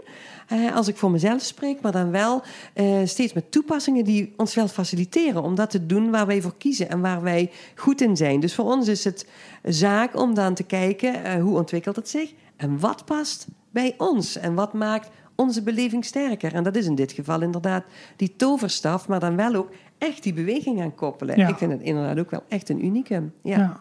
Eh, 0.51 0.77
als 0.77 0.89
ik 0.89 0.97
voor 0.97 1.11
mezelf 1.11 1.43
spreek, 1.43 1.81
maar 1.81 1.93
dan 1.93 2.11
wel 2.11 2.43
eh, 2.75 3.01
steeds 3.05 3.33
met 3.33 3.51
toepassingen 3.51 4.05
die 4.05 4.33
ons 4.37 4.55
wel 4.55 4.69
faciliteren 4.69 5.43
om 5.43 5.55
dat 5.55 5.71
te 5.71 5.87
doen 5.87 6.11
waar 6.11 6.27
wij 6.27 6.43
voor 6.43 6.57
kiezen 6.59 6.89
en 6.89 7.01
waar 7.01 7.23
wij 7.23 7.51
goed 7.75 8.01
in 8.01 8.17
zijn. 8.17 8.41
Dus 8.41 8.55
voor 8.55 8.65
ons 8.65 8.89
is 8.89 9.05
het 9.05 9.27
zaak 9.63 10.17
om 10.17 10.35
dan 10.35 10.55
te 10.55 10.63
kijken 10.63 11.25
eh, 11.25 11.43
hoe 11.43 11.59
ontwikkelt 11.59 11.97
het 11.97 12.09
zich 12.09 12.33
en 12.57 12.79
wat 12.79 13.05
past 13.05 13.47
bij 13.71 13.95
ons 13.99 14.37
en 14.37 14.55
wat 14.55 14.73
maakt 14.73 15.11
onze 15.35 15.63
beleving 15.63 16.05
sterker. 16.05 16.55
En 16.55 16.63
dat 16.63 16.77
is 16.77 16.87
in 16.87 16.95
dit 16.95 17.13
geval 17.13 17.41
inderdaad 17.41 17.85
die 18.17 18.37
toverstaf, 18.37 19.09
maar 19.09 19.21
dan 19.21 19.37
wel 19.37 19.55
ook 19.55 19.71
echt 19.99 20.23
die 20.23 20.33
beweging 20.33 20.83
aan 20.83 20.95
koppelen. 20.95 21.37
Ja. 21.37 21.49
Ik 21.49 21.57
vind 21.57 21.73
het 21.73 21.83
inderdaad 21.83 22.19
ook 22.19 22.31
wel 22.31 22.43
echt 22.49 22.69
een 22.69 22.85
unicum. 22.85 23.33
Ja. 23.43 23.59
Ja. 23.59 23.81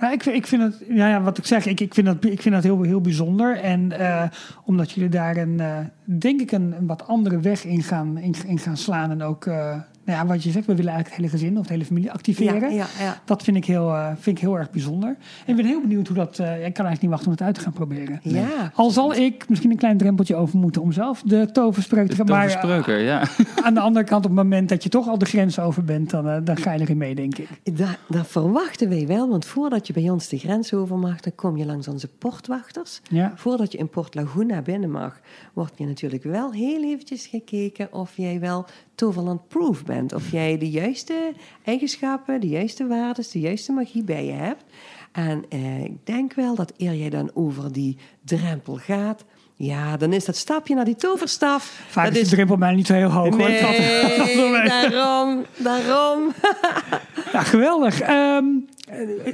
Ja, 0.00 0.10
ik, 0.12 0.22
vind- 0.22 0.36
ik 0.36 0.46
vind 0.46 0.62
het, 0.62 0.82
ja, 0.88 1.08
ja, 1.08 1.20
wat 1.22 1.38
ik 1.38 1.46
zeg, 1.46 1.66
ik, 1.66 1.80
ik 1.80 1.94
vind 1.94 2.06
dat, 2.06 2.24
ik 2.24 2.42
vind 2.42 2.54
dat 2.54 2.64
heel, 2.64 2.82
heel 2.82 3.00
bijzonder. 3.00 3.56
En 3.56 3.92
eh, 3.98 4.22
omdat 4.64 4.90
jullie 4.90 5.10
daar 5.10 5.36
een, 5.36 5.60
eh, 5.60 5.78
denk 6.04 6.40
ik, 6.40 6.52
een, 6.52 6.74
een 6.78 6.86
wat 6.86 7.06
andere 7.06 7.38
weg 7.40 7.64
in 7.64 7.82
gaan, 7.82 8.18
in, 8.18 8.34
in 8.46 8.58
gaan 8.58 8.76
slaan. 8.76 9.10
En 9.10 9.22
ook, 9.22 9.46
eh, 9.46 9.76
nou 10.04 10.18
ja, 10.18 10.26
wat 10.26 10.42
je 10.42 10.50
zegt, 10.50 10.66
we 10.66 10.74
willen 10.74 10.92
eigenlijk 10.92 11.22
het 11.22 11.32
hele 11.32 11.42
gezin 11.42 11.58
of 11.58 11.66
de 11.66 11.72
hele 11.72 11.84
familie 11.84 12.12
activeren. 12.12 12.74
Ja, 12.74 12.86
ja, 12.98 13.04
ja. 13.04 13.20
Dat 13.24 13.42
vind 13.42 13.56
ik, 13.56 13.64
heel, 13.64 13.88
eh, 13.94 14.06
vind 14.18 14.36
ik 14.36 14.42
heel 14.42 14.58
erg 14.58 14.70
bijzonder. 14.70 15.08
En 15.08 15.16
ik 15.46 15.56
ben 15.56 15.64
heel 15.64 15.80
benieuwd 15.80 16.06
hoe 16.06 16.16
dat. 16.16 16.38
eh, 16.38 16.46
ik 16.46 16.74
kan 16.74 16.86
eigenlijk 16.86 17.00
niet 17.00 17.10
wachten 17.10 17.26
om 17.26 17.32
het 17.32 17.42
uit 17.42 17.54
te 17.54 17.60
gaan 17.60 17.72
proberen. 17.72 18.20
Ja. 18.22 18.72
Al 18.74 18.90
zal 18.90 19.14
ik 19.14 19.48
misschien 19.48 19.70
een 19.70 19.76
klein 19.76 19.96
drempeltje 19.96 20.34
over 20.36 20.58
moeten 20.58 20.82
om 20.82 20.92
zelf 20.92 21.22
de 21.22 21.48
toverspreuk 21.52 22.08
te 22.08 22.16
gaan. 22.16 22.28
Eh, 22.28 22.34
toverspreuker, 22.34 22.98
ja. 22.98 23.22
aan 23.64 23.74
de 23.74 23.80
andere 23.80 24.04
kant, 24.04 24.24
op 24.24 24.30
het 24.30 24.40
moment 24.44 24.68
dat 24.68 24.82
je 24.82 24.88
toch 24.88 25.08
al 25.08 25.18
de 25.18 25.24
grens 25.24 25.58
over 25.58 25.84
bent, 25.84 26.10
dan, 26.10 26.28
eh, 26.28 26.36
dan 26.44 26.56
ga 26.56 26.72
je 26.72 26.80
erin 26.80 26.96
mee, 26.98 27.14
denk 27.14 27.38
ik. 27.38 27.48
Dat, 27.62 27.98
dat 28.08 28.26
verwachten 28.26 28.88
wij 28.88 29.06
wel, 29.06 29.28
want 29.28 29.44
voordat 29.44 29.86
je 29.86 29.92
bij 29.92 30.10
ons 30.10 30.28
de 30.28 30.38
grens 30.38 30.74
over 30.74 30.98
mag, 30.98 31.20
dan 31.20 31.34
kom 31.34 31.56
je 31.56 31.66
langs 31.66 31.88
onze 31.88 32.08
portwachters. 32.08 33.00
Ja. 33.10 33.32
Voordat 33.36 33.72
je 33.72 33.78
in 33.78 33.88
Port 33.88 34.14
Laguna 34.14 34.62
binnen 34.62 34.90
mag, 34.90 35.20
wordt 35.52 35.72
je 35.76 35.86
natuurlijk 35.86 36.22
wel 36.22 36.52
heel 36.52 36.82
eventjes 36.84 37.26
gekeken 37.26 37.92
of 37.92 38.12
jij 38.16 38.40
wel 38.40 38.66
Toverland-proof 39.04 39.84
bent. 39.84 40.12
Of 40.14 40.30
jij 40.30 40.58
de 40.58 40.70
juiste 40.70 41.32
eigenschappen, 41.64 42.40
de 42.40 42.48
juiste 42.48 42.86
waarden, 42.86 43.24
de 43.32 43.40
juiste 43.40 43.72
magie 43.72 44.02
bij 44.04 44.24
je 44.26 44.32
hebt. 44.32 44.64
En 45.12 45.44
eh, 45.48 45.84
ik 45.84 46.06
denk 46.06 46.34
wel 46.34 46.54
dat 46.54 46.72
eer 46.76 46.94
jij 46.94 47.10
dan 47.10 47.30
over 47.34 47.72
die 47.72 47.96
drempel 48.24 48.74
gaat, 48.76 49.24
ja, 49.54 49.96
dan 49.96 50.12
is 50.12 50.24
dat 50.24 50.36
stapje 50.36 50.74
naar 50.74 50.84
die 50.84 50.96
toverstaf. 50.96 51.82
Vaak 51.88 52.04
dat 52.06 52.16
is 52.16 52.28
de 52.28 52.34
drempel 52.34 52.56
mij 52.56 52.74
niet 52.74 52.86
zo 52.86 52.94
heel 52.94 53.10
hoog. 53.10 53.36
hoor. 53.36 53.48
Het 53.48 54.34
Nee, 54.36 54.68
daarom, 54.90 55.44
daarom. 55.56 56.32
Ja, 57.32 57.42
geweldig. 57.42 58.00
Ehm, 58.00 58.44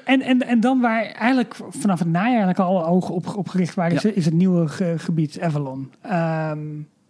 en, 0.04 0.20
en, 0.22 0.42
en 0.46 0.60
dan 0.60 0.80
waar 0.80 1.04
eigenlijk 1.04 1.56
vanaf 1.70 1.98
het 1.98 2.08
najaar 2.08 2.28
eigenlijk 2.28 2.58
al 2.58 2.66
alle 2.78 2.84
ogen 2.86 3.14
op, 3.14 3.36
op 3.36 3.48
gericht 3.48 3.74
waren, 3.74 3.96
is, 3.96 4.02
Ja. 4.02 4.10
is 4.14 4.24
het 4.24 4.34
nieuwe 4.34 4.68
ge- 4.68 4.94
gebied 4.98 5.40
Avalon. 5.40 5.92
Ehm, 6.00 6.58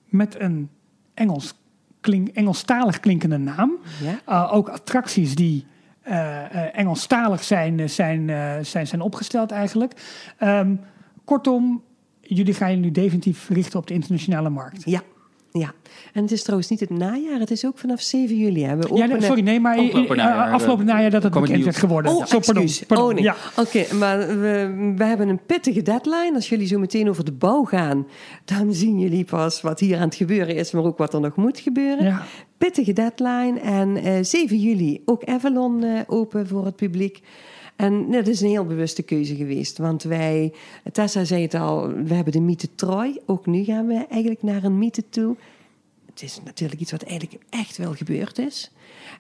met 0.09 0.41
een 0.41 0.69
Engels 1.15 1.55
klink, 2.07 2.29
Engelstalig 2.29 3.01
klinkende 3.01 3.39
naam. 3.39 3.73
Ja. 4.03 4.21
Uh, 4.29 4.55
ook 4.55 4.69
attracties 4.69 5.35
die 5.35 5.67
eh, 6.07 6.45
eh, 6.45 6.79
Engelstalig 6.79 7.45
zijn, 7.45 7.81
eh, 7.81 7.89
zijn, 7.89 8.31
eh, 8.31 8.55
zijn, 8.63 8.87
zijn 8.87 9.01
opgesteld 9.01 9.51
eigenlijk. 9.51 9.93
Ehm, 10.39 10.75
kortom, 11.25 11.83
jullie 12.21 12.55
gaan 12.55 12.71
je 12.71 12.77
nu 12.77 12.91
definitief 12.91 13.49
richten 13.49 13.79
op 13.79 13.87
de 13.87 13.95
internationale 13.95 14.51
markt. 14.51 14.83
Ja, 14.85 15.03
ja. 15.59 15.73
En 16.13 16.23
het 16.23 16.33
is 16.33 16.43
trouwens 16.43 16.71
niet 16.71 16.81
het 16.81 16.91
najaar, 16.91 17.39
het 17.39 17.51
is 17.51 17.67
ook 17.67 17.79
vanaf 17.79 18.01
7 18.01 18.37
juli. 18.37 18.65
Hè. 18.65 18.77
We 18.77 18.83
Ja, 18.83 18.95
nee, 18.95 19.03
openen- 19.05 19.23
sorry, 19.23 19.43
nee, 19.43 19.61
maar 19.61 19.79
Afgelopen 19.79 20.17
eh, 20.17 20.25
najaar, 20.25 20.53
afgelopen 20.53 20.89
eh, 20.89 20.95
najaar 20.95 21.11
dat 21.11 21.23
het 21.23 21.33
bekend 21.33 21.51
nieuws. 21.53 21.65
werd 21.65 21.77
geworden. 21.77 22.13
Oh, 22.13 22.25
Zo, 22.27 22.39
pardon. 22.39 22.69
Oh, 22.89 23.13
nee. 23.15 23.23
Ja. 23.23 23.37
Oké, 23.57 23.95
maar 23.95 24.19
we, 24.19 24.75
we 24.97 25.05
hebben 25.05 25.29
een 25.29 25.41
pittige 25.47 25.83
deadline. 25.83 26.33
Als 26.35 26.49
jullie 26.49 26.67
zo 26.67 26.79
meteen 26.79 27.09
over 27.09 27.25
de 27.25 27.33
bouw 27.33 27.65
gaan, 27.65 28.07
dan 28.45 28.75
zien 28.75 28.99
jullie 28.99 29.25
pas 29.25 29.61
wat 29.61 29.81
hier 29.81 29.97
aan 29.97 30.03
het 30.09 30.15
gebeuren 30.15 30.55
is, 30.55 30.71
maar 30.73 30.85
ook 30.85 30.99
wat 30.99 31.15
er 31.15 31.21
nog 31.21 31.37
moet 31.37 31.59
gebeuren. 31.61 32.05
Ja. 32.05 32.23
Pittige 32.59 32.93
deadline. 32.93 33.61
En 33.61 33.97
eh 33.97 34.13
7 34.23 34.59
juli 34.59 35.03
ook 35.05 35.25
Avalon 35.25 35.83
eh, 35.85 36.01
open 36.07 36.47
voor 36.47 36.65
het 36.65 36.77
publiek. 36.77 37.21
En 37.77 38.11
dat 38.11 38.27
is 38.27 38.41
een 38.41 38.49
heel 38.49 38.67
bewuste 38.67 39.03
keuze 39.03 39.35
geweest. 39.35 39.79
Want 39.79 40.03
wij, 40.03 40.53
Tessa 40.93 41.25
zei 41.25 41.43
het 41.43 41.55
al, 41.55 41.89
we 41.89 42.15
hebben 42.15 42.33
de 42.33 42.41
mythe 42.41 42.75
Troy. 42.75 43.21
Ook 43.27 43.47
nu 43.47 43.65
gaan 43.65 43.87
we 43.87 44.07
eigenlijk 44.11 44.43
naar 44.43 44.65
een 44.65 44.79
mythe 44.79 45.09
toe. 45.09 45.37
Het 46.07 46.23
is 46.23 46.41
natuurlijk 46.45 46.81
iets 46.81 46.91
wat 46.91 47.03
eigenlijk 47.03 47.43
echt 47.51 47.77
wel 47.77 47.95
gebeurd 47.95 48.39
is. 48.39 48.71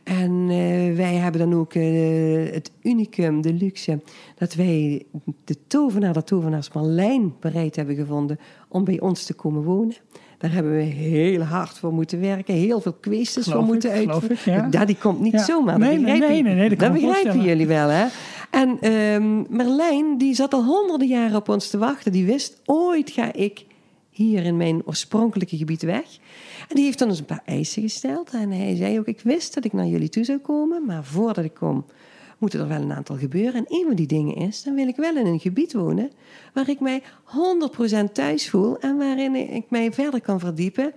En 0.02 0.46
eh, 0.48 0.96
wij 0.96 1.14
hebben 1.14 1.40
dan 1.40 1.54
ook 1.54 1.74
eh, 1.74 2.52
het 2.52 2.70
unicum, 2.82 3.40
de 3.40 3.52
luxe, 3.52 4.00
dat 4.34 4.54
wij 4.54 5.06
de 5.44 5.56
tovenaar, 5.66 6.12
de 6.12 6.24
tovenaars 6.24 6.72
Marlijn 6.72 7.34
bereid 7.40 7.76
hebben 7.76 7.94
gevonden 7.94 8.38
om 8.68 8.84
bij 8.84 9.00
ons 9.00 9.24
te 9.24 9.34
komen 9.34 9.62
wonen. 9.62 9.96
Daar 10.38 10.52
hebben 10.52 10.76
we 10.76 10.82
heel 10.82 11.40
hard 11.42 11.78
voor 11.78 11.92
moeten 11.92 12.20
werken, 12.20 12.54
heel 12.54 12.80
veel 12.80 12.96
kwesties 13.00 13.46
voor 13.48 13.62
moeten 13.62 13.90
uitvoeren. 13.90 14.68
ja. 14.70 14.84
die 14.84 14.96
komt 14.96 15.20
niet 15.20 15.32
Ja. 15.32 15.44
zomaar. 15.44 15.78
Nee, 15.78 15.90
dat 15.94 16.00
nee, 16.00 16.04
begrijpen, 16.18 16.34
nee, 16.34 16.42
nee, 16.42 16.54
nee, 16.54 16.68
dat 16.68 16.78
dat 16.78 16.92
begrijpen 16.92 17.42
jullie 17.42 17.66
wel, 17.66 17.88
hè? 17.88 18.06
En 18.50 18.76
ehm 18.80 19.56
Merlijn, 19.56 20.18
die 20.18 20.34
zat 20.34 20.54
al 20.54 20.64
honderden 20.64 21.08
jaren 21.08 21.36
op 21.36 21.48
ons 21.48 21.70
te 21.70 21.78
wachten. 21.78 22.12
Die 22.12 22.26
wist, 22.26 22.60
ooit 22.64 23.10
ga 23.10 23.32
ik 23.32 23.64
hier 24.10 24.44
in 24.44 24.56
mijn 24.56 24.82
oorspronkelijke 24.86 25.56
gebied 25.56 25.82
weg. 25.82 26.04
En 26.68 26.74
die 26.76 26.84
heeft 26.84 26.98
dan 26.98 27.08
eens 27.08 27.18
een 27.18 27.24
paar 27.24 27.42
eisen 27.44 27.82
gesteld. 27.82 28.30
En 28.30 28.50
hij 28.50 28.76
zei 28.76 28.98
ook, 28.98 29.06
ik 29.06 29.20
wist 29.20 29.54
dat 29.54 29.64
ik 29.64 29.72
naar 29.72 29.86
jullie 29.86 30.08
toe 30.08 30.24
zou 30.24 30.38
komen. 30.38 30.84
Maar 30.86 31.04
voordat 31.04 31.44
ik 31.44 31.54
kom, 31.54 31.84
moeten 32.38 32.60
er 32.60 32.68
wel 32.68 32.80
een 32.80 32.92
aantal 32.92 33.16
gebeuren. 33.16 33.54
En 33.54 33.64
een 33.68 33.84
van 33.86 33.94
die 33.94 34.06
dingen 34.06 34.34
is, 34.34 34.62
dan 34.62 34.74
wil 34.74 34.88
ik 34.88 34.96
wel 34.96 35.16
in 35.16 35.26
een 35.26 35.40
gebied 35.40 35.72
wonen... 35.72 36.10
waar 36.52 36.68
ik 36.68 36.80
mij 36.80 37.02
100% 38.08 38.12
thuis 38.12 38.50
voel... 38.50 38.78
en 38.78 38.96
waarin 38.96 39.34
ik 39.34 39.70
mij 39.70 39.92
verder 39.92 40.20
kan 40.20 40.40
verdiepen 40.40 40.92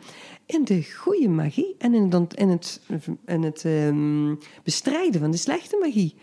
in 0.46 0.64
de 0.64 0.84
goede 0.98 1.30
magie... 1.30 1.76
en 1.78 1.94
in 1.94 2.12
het, 2.12 2.34
in 2.34 2.50
het, 2.50 2.82
het 3.26 3.66
ehm, 3.66 4.36
bestrijden 4.64 5.22
van 5.22 5.32
de 5.32 5.38
slechte 5.38 5.78
magie. 5.82 6.16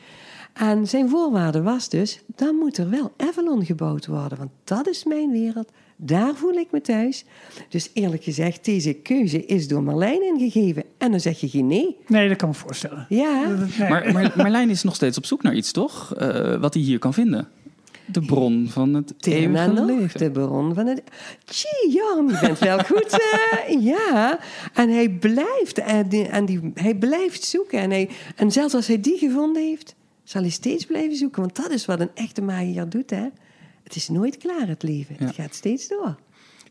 En 0.52 0.88
zijn 0.88 1.08
voorwaarde 1.08 1.62
was 1.62 1.88
dus, 1.88 2.22
dan 2.26 2.54
moet 2.54 2.76
er 2.76 2.90
wel 2.90 3.12
Avalon 3.16 3.64
gebouwd 3.64 4.06
worden. 4.06 4.38
Want 4.38 4.50
dat 4.64 4.86
is 4.86 5.04
mijn 5.04 5.30
wereld, 5.30 5.70
daar 5.96 6.34
voel 6.34 6.52
ik 6.52 6.66
me 6.70 6.80
thuis. 6.80 7.24
Dus 7.68 7.90
eerlijk 7.92 8.24
gezegd, 8.24 8.64
deze 8.64 8.92
keuze 8.92 9.46
is 9.46 9.68
door 9.68 9.82
Marlijn 9.82 10.22
ingegeven. 10.22 10.84
En 10.98 11.10
dan 11.10 11.20
zeg 11.20 11.40
je 11.40 11.48
geen 11.48 11.66
nee. 11.66 11.96
Nee, 12.06 12.28
dat 12.28 12.36
kan 12.36 12.48
me 12.48 12.54
voorstellen. 12.54 13.06
Ja, 13.08 13.46
Nee. 13.78 13.88
Maar, 13.88 14.12
maar 14.12 14.32
Marlijn 14.36 14.70
is 14.70 14.82
nog 14.82 14.94
steeds 14.94 15.16
op 15.18 15.24
zoek 15.26 15.42
naar 15.42 15.54
iets, 15.54 15.72
toch? 15.72 16.14
Eh, 16.14 16.56
wat 16.56 16.74
hij 16.74 16.82
hier 16.82 16.98
kan 16.98 17.14
vinden. 17.14 17.48
De 18.12 18.20
bron 18.20 18.66
van 18.70 18.94
het 18.94 19.14
eeuwige 19.20 19.72
nog, 19.72 19.86
leven. 19.86 20.20
de 20.20 20.30
bron 20.30 20.74
van 20.74 20.86
het... 20.86 21.02
Tjie, 21.44 21.92
Jan, 21.92 22.26
je 22.26 22.38
bent 22.40 22.58
wel 22.58 22.78
goed. 22.78 23.10
eh, 23.10 23.82
ja, 23.92 24.38
en 24.74 24.88
hij 24.90 25.08
blijft, 25.10 25.78
en 25.78 26.08
die, 26.08 26.26
en 26.26 26.44
die, 26.44 26.70
hij 26.74 26.94
blijft 26.94 27.44
zoeken. 27.44 27.78
En, 27.78 27.90
hij, 27.90 28.08
en 28.36 28.50
zelfs 28.52 28.74
als 28.74 28.86
hij 28.86 29.00
die 29.00 29.18
gevonden 29.18 29.62
heeft, 29.62 29.94
zal 30.24 30.40
hij 30.42 30.50
steeds 30.50 30.84
blijven 30.86 31.16
zoeken. 31.16 31.40
Want 31.40 31.56
dat 31.56 31.70
is 31.70 31.86
wat 31.86 32.00
een 32.00 32.10
echte 32.14 32.42
magier 32.42 32.88
doet, 32.88 33.10
hè. 33.10 33.26
Het 33.86 33.96
is 33.96 34.08
nooit 34.08 34.36
klaar, 34.36 34.68
het 34.68 34.82
leven. 34.82 35.16
Ja. 35.18 35.26
Het 35.26 35.34
gaat 35.34 35.54
steeds 35.54 35.88
door. 35.88 36.16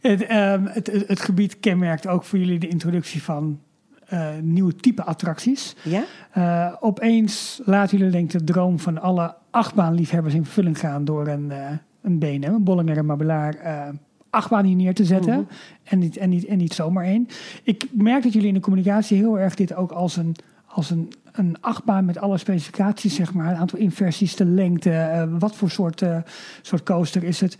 Het, 0.01 0.23
ehm, 0.23 0.65
het, 0.65 0.87
het, 0.87 1.07
het 1.07 1.19
gebied 1.19 1.59
kenmerkt 1.59 2.07
ook 2.07 2.23
voor 2.23 2.39
jullie 2.39 2.59
de 2.59 2.67
introductie 2.67 3.23
van 3.23 3.59
eh, 4.05 4.29
nieuwe 4.41 4.75
type 4.75 5.03
attracties. 5.03 5.75
Ja? 5.83 6.03
Eh, 6.31 6.75
opeens 6.79 7.61
laten 7.65 7.97
jullie 7.97 8.11
denk 8.11 8.33
ik 8.33 8.39
de 8.39 8.53
droom 8.53 8.79
van 8.79 9.01
alle 9.01 9.35
achtbaanliefhebbers 9.49 10.33
in 10.33 10.43
vervulling 10.43 10.79
gaan 10.79 11.05
door 11.05 11.27
een, 11.27 11.51
eh 11.51 11.71
een 12.01 12.19
BNM, 12.19 12.43
een 12.43 12.63
Bollinger 12.63 12.97
en 12.97 13.05
Mabelaar, 13.05 13.55
eh 13.55 13.89
achtbaan 14.29 14.65
hier 14.65 14.75
neer 14.75 14.93
te 14.93 15.05
zetten. 15.05 15.33
Mhm. 15.33 15.53
en, 15.83 15.99
niet, 15.99 16.17
en, 16.17 16.29
niet, 16.29 16.45
en 16.45 16.57
niet 16.57 16.73
zomaar 16.73 17.05
één. 17.05 17.27
Ik 17.63 17.87
merk 17.91 18.23
dat 18.23 18.33
jullie 18.33 18.47
in 18.47 18.53
de 18.53 18.59
communicatie 18.59 19.17
heel 19.17 19.39
erg 19.39 19.55
dit 19.55 19.75
ook 19.75 19.91
als 19.91 20.17
een, 20.17 20.35
als 20.65 20.89
een, 20.89 21.11
een 21.35 21.55
achtbaan 21.61 22.05
met 22.05 22.17
alle 22.17 22.37
specificaties, 22.37 23.15
zeg 23.15 23.33
maar. 23.33 23.51
Een 23.51 23.57
aantal 23.57 23.79
inversies, 23.79 24.35
de 24.35 24.45
lengte, 24.45 24.91
eh, 24.91 25.23
wat 25.39 25.55
voor 25.55 25.69
soort, 25.69 26.01
eh, 26.01 26.17
soort 26.61 26.83
coaster 26.83 27.23
is 27.23 27.41
het. 27.41 27.57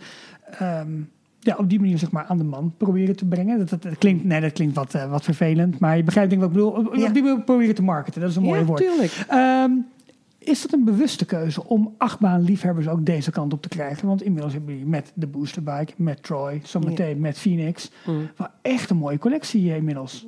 Ehm, 0.58 0.88
ja, 1.40 1.56
op 1.58 1.68
die 1.68 1.80
manier 1.80 1.98
zeg 1.98 2.10
maar 2.10 2.24
aan 2.24 2.38
de 2.38 2.44
man 2.44 2.74
proberen 2.76 3.16
te 3.16 3.24
brengen. 3.24 3.58
Dat, 3.58 3.68
dat, 3.68 3.82
dat 3.82 3.98
klinkt, 3.98 4.24
nee, 4.24 4.40
dat 4.40 4.52
klinkt 4.52 4.74
wat, 4.74 4.94
eh, 4.94 5.10
wat 5.10 5.24
vervelend, 5.24 5.78
maar 5.78 5.96
je 5.96 6.02
begrijpt 6.02 6.30
denk 6.30 6.42
ik 6.42 6.48
wat 6.48 6.56
ik 6.58 6.64
bedoel. 6.72 6.86
Op, 6.86 6.94
Ja. 6.96 7.06
op 7.06 7.14
die 7.14 7.22
manier 7.22 7.42
proberen 7.42 7.74
te 7.74 7.82
marketen, 7.82 8.20
dat 8.20 8.30
is 8.30 8.36
een 8.36 8.42
mooi 8.42 8.60
ja, 8.60 8.66
woord. 8.66 8.80
tuurlijk. 8.80 9.24
Ehm, 9.28 9.70
Is 10.38 10.62
dat 10.62 10.72
een 10.72 10.84
bewuste 10.84 11.24
keuze 11.24 11.64
om 11.64 11.94
achtbaanliefhebbers 11.98 12.88
ook 12.88 13.06
deze 13.06 13.30
kant 13.30 13.52
op 13.52 13.62
te 13.62 13.68
krijgen? 13.68 14.08
Want 14.08 14.22
inmiddels 14.22 14.52
hebben 14.52 14.72
jullie 14.72 14.88
met 14.88 15.12
de 15.14 15.26
boosterbike, 15.26 15.92
met 15.96 16.22
Troy, 16.22 16.60
zometeen 16.64 17.20
met 17.20 17.38
Phoenix. 17.38 17.90
Mm. 18.06 18.28
Wel 18.36 18.48
echt 18.62 18.90
een 18.90 18.96
mooie 18.96 19.18
collectie 19.18 19.74
inmiddels. 19.76 20.26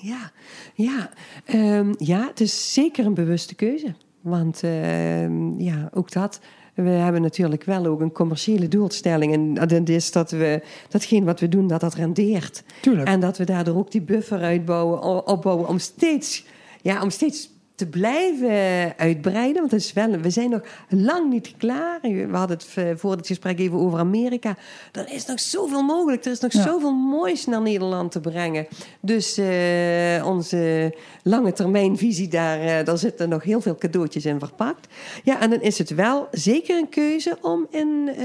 Ja, 0.00 0.30
ja. 0.74 1.10
Ehm, 1.44 1.94
ja, 1.98 2.26
het 2.26 2.40
is 2.40 2.72
zeker 2.72 3.06
een 3.06 3.14
bewuste 3.14 3.54
keuze. 3.54 3.94
Want 4.20 4.62
ehm, 4.62 5.60
ja, 5.60 5.90
ook 5.94 6.12
dat. 6.12 6.40
We 6.74 6.88
hebben 6.88 7.22
natuurlijk 7.22 7.64
wel 7.64 7.86
ook 7.86 8.00
een 8.00 8.12
commerciële 8.12 8.68
doelstelling. 8.68 9.32
En 9.32 9.54
dat 9.54 9.88
is 9.88 10.12
dat 10.12 10.30
we 10.30 10.62
datgene 10.88 11.24
wat 11.24 11.40
we 11.40 11.48
doen, 11.48 11.66
dat 11.66 11.80
dat 11.80 11.94
rendeert. 11.94 12.62
Tuurlijk. 12.80 13.08
En 13.08 13.20
dat 13.20 13.38
we 13.38 13.44
daardoor 13.44 13.76
ook 13.76 13.90
die 13.90 14.02
buffer 14.02 14.40
uitbouwen, 14.40 15.26
opbouwen 15.26 15.68
om 15.68 15.78
steeds, 15.78 16.44
ja, 16.82 17.02
om 17.02 17.10
steeds 17.10 17.50
te 17.78 17.86
blijven 17.86 18.50
uitbreiden. 18.96 19.60
Want 19.60 19.70
het 19.70 19.80
is 19.80 19.92
wel, 19.92 20.10
we 20.10 20.30
zijn 20.30 20.50
nog 20.50 20.60
lang 20.88 21.30
niet 21.30 21.54
klaar. 21.56 21.98
We 22.02 22.28
hadden 22.32 22.56
het 22.56 22.98
voor 23.00 23.10
het 23.10 23.26
gesprek 23.26 23.58
even 23.58 23.78
over 23.78 23.98
Amerika. 23.98 24.56
Er 24.92 25.12
is 25.12 25.26
nog 25.26 25.40
zoveel 25.40 25.82
mogelijk. 25.82 26.24
Er 26.24 26.30
is 26.30 26.40
nog 26.40 26.52
Ja. 26.52 26.62
zoveel 26.62 26.92
moois 26.94 27.46
naar 27.46 27.62
Nederland 27.62 28.12
te 28.12 28.20
brengen. 28.20 28.66
Dus 29.00 29.38
eh, 29.38 30.26
onze 30.26 30.94
lange 31.22 31.52
termijn 31.52 31.96
visie, 31.96 32.28
daar, 32.28 32.60
eh, 32.60 32.84
daar 32.84 32.98
zitten 32.98 33.28
nog 33.28 33.42
heel 33.42 33.60
veel 33.60 33.74
cadeautjes 33.76 34.24
in 34.26 34.38
verpakt. 34.38 34.86
Ja, 35.24 35.40
en 35.40 35.50
dan 35.50 35.60
is 35.60 35.78
het 35.78 35.90
wel 35.94 36.28
zeker 36.30 36.78
een 36.78 36.88
keuze 36.88 37.38
om 37.42 37.66
in 37.70 38.08
eh, 38.08 38.16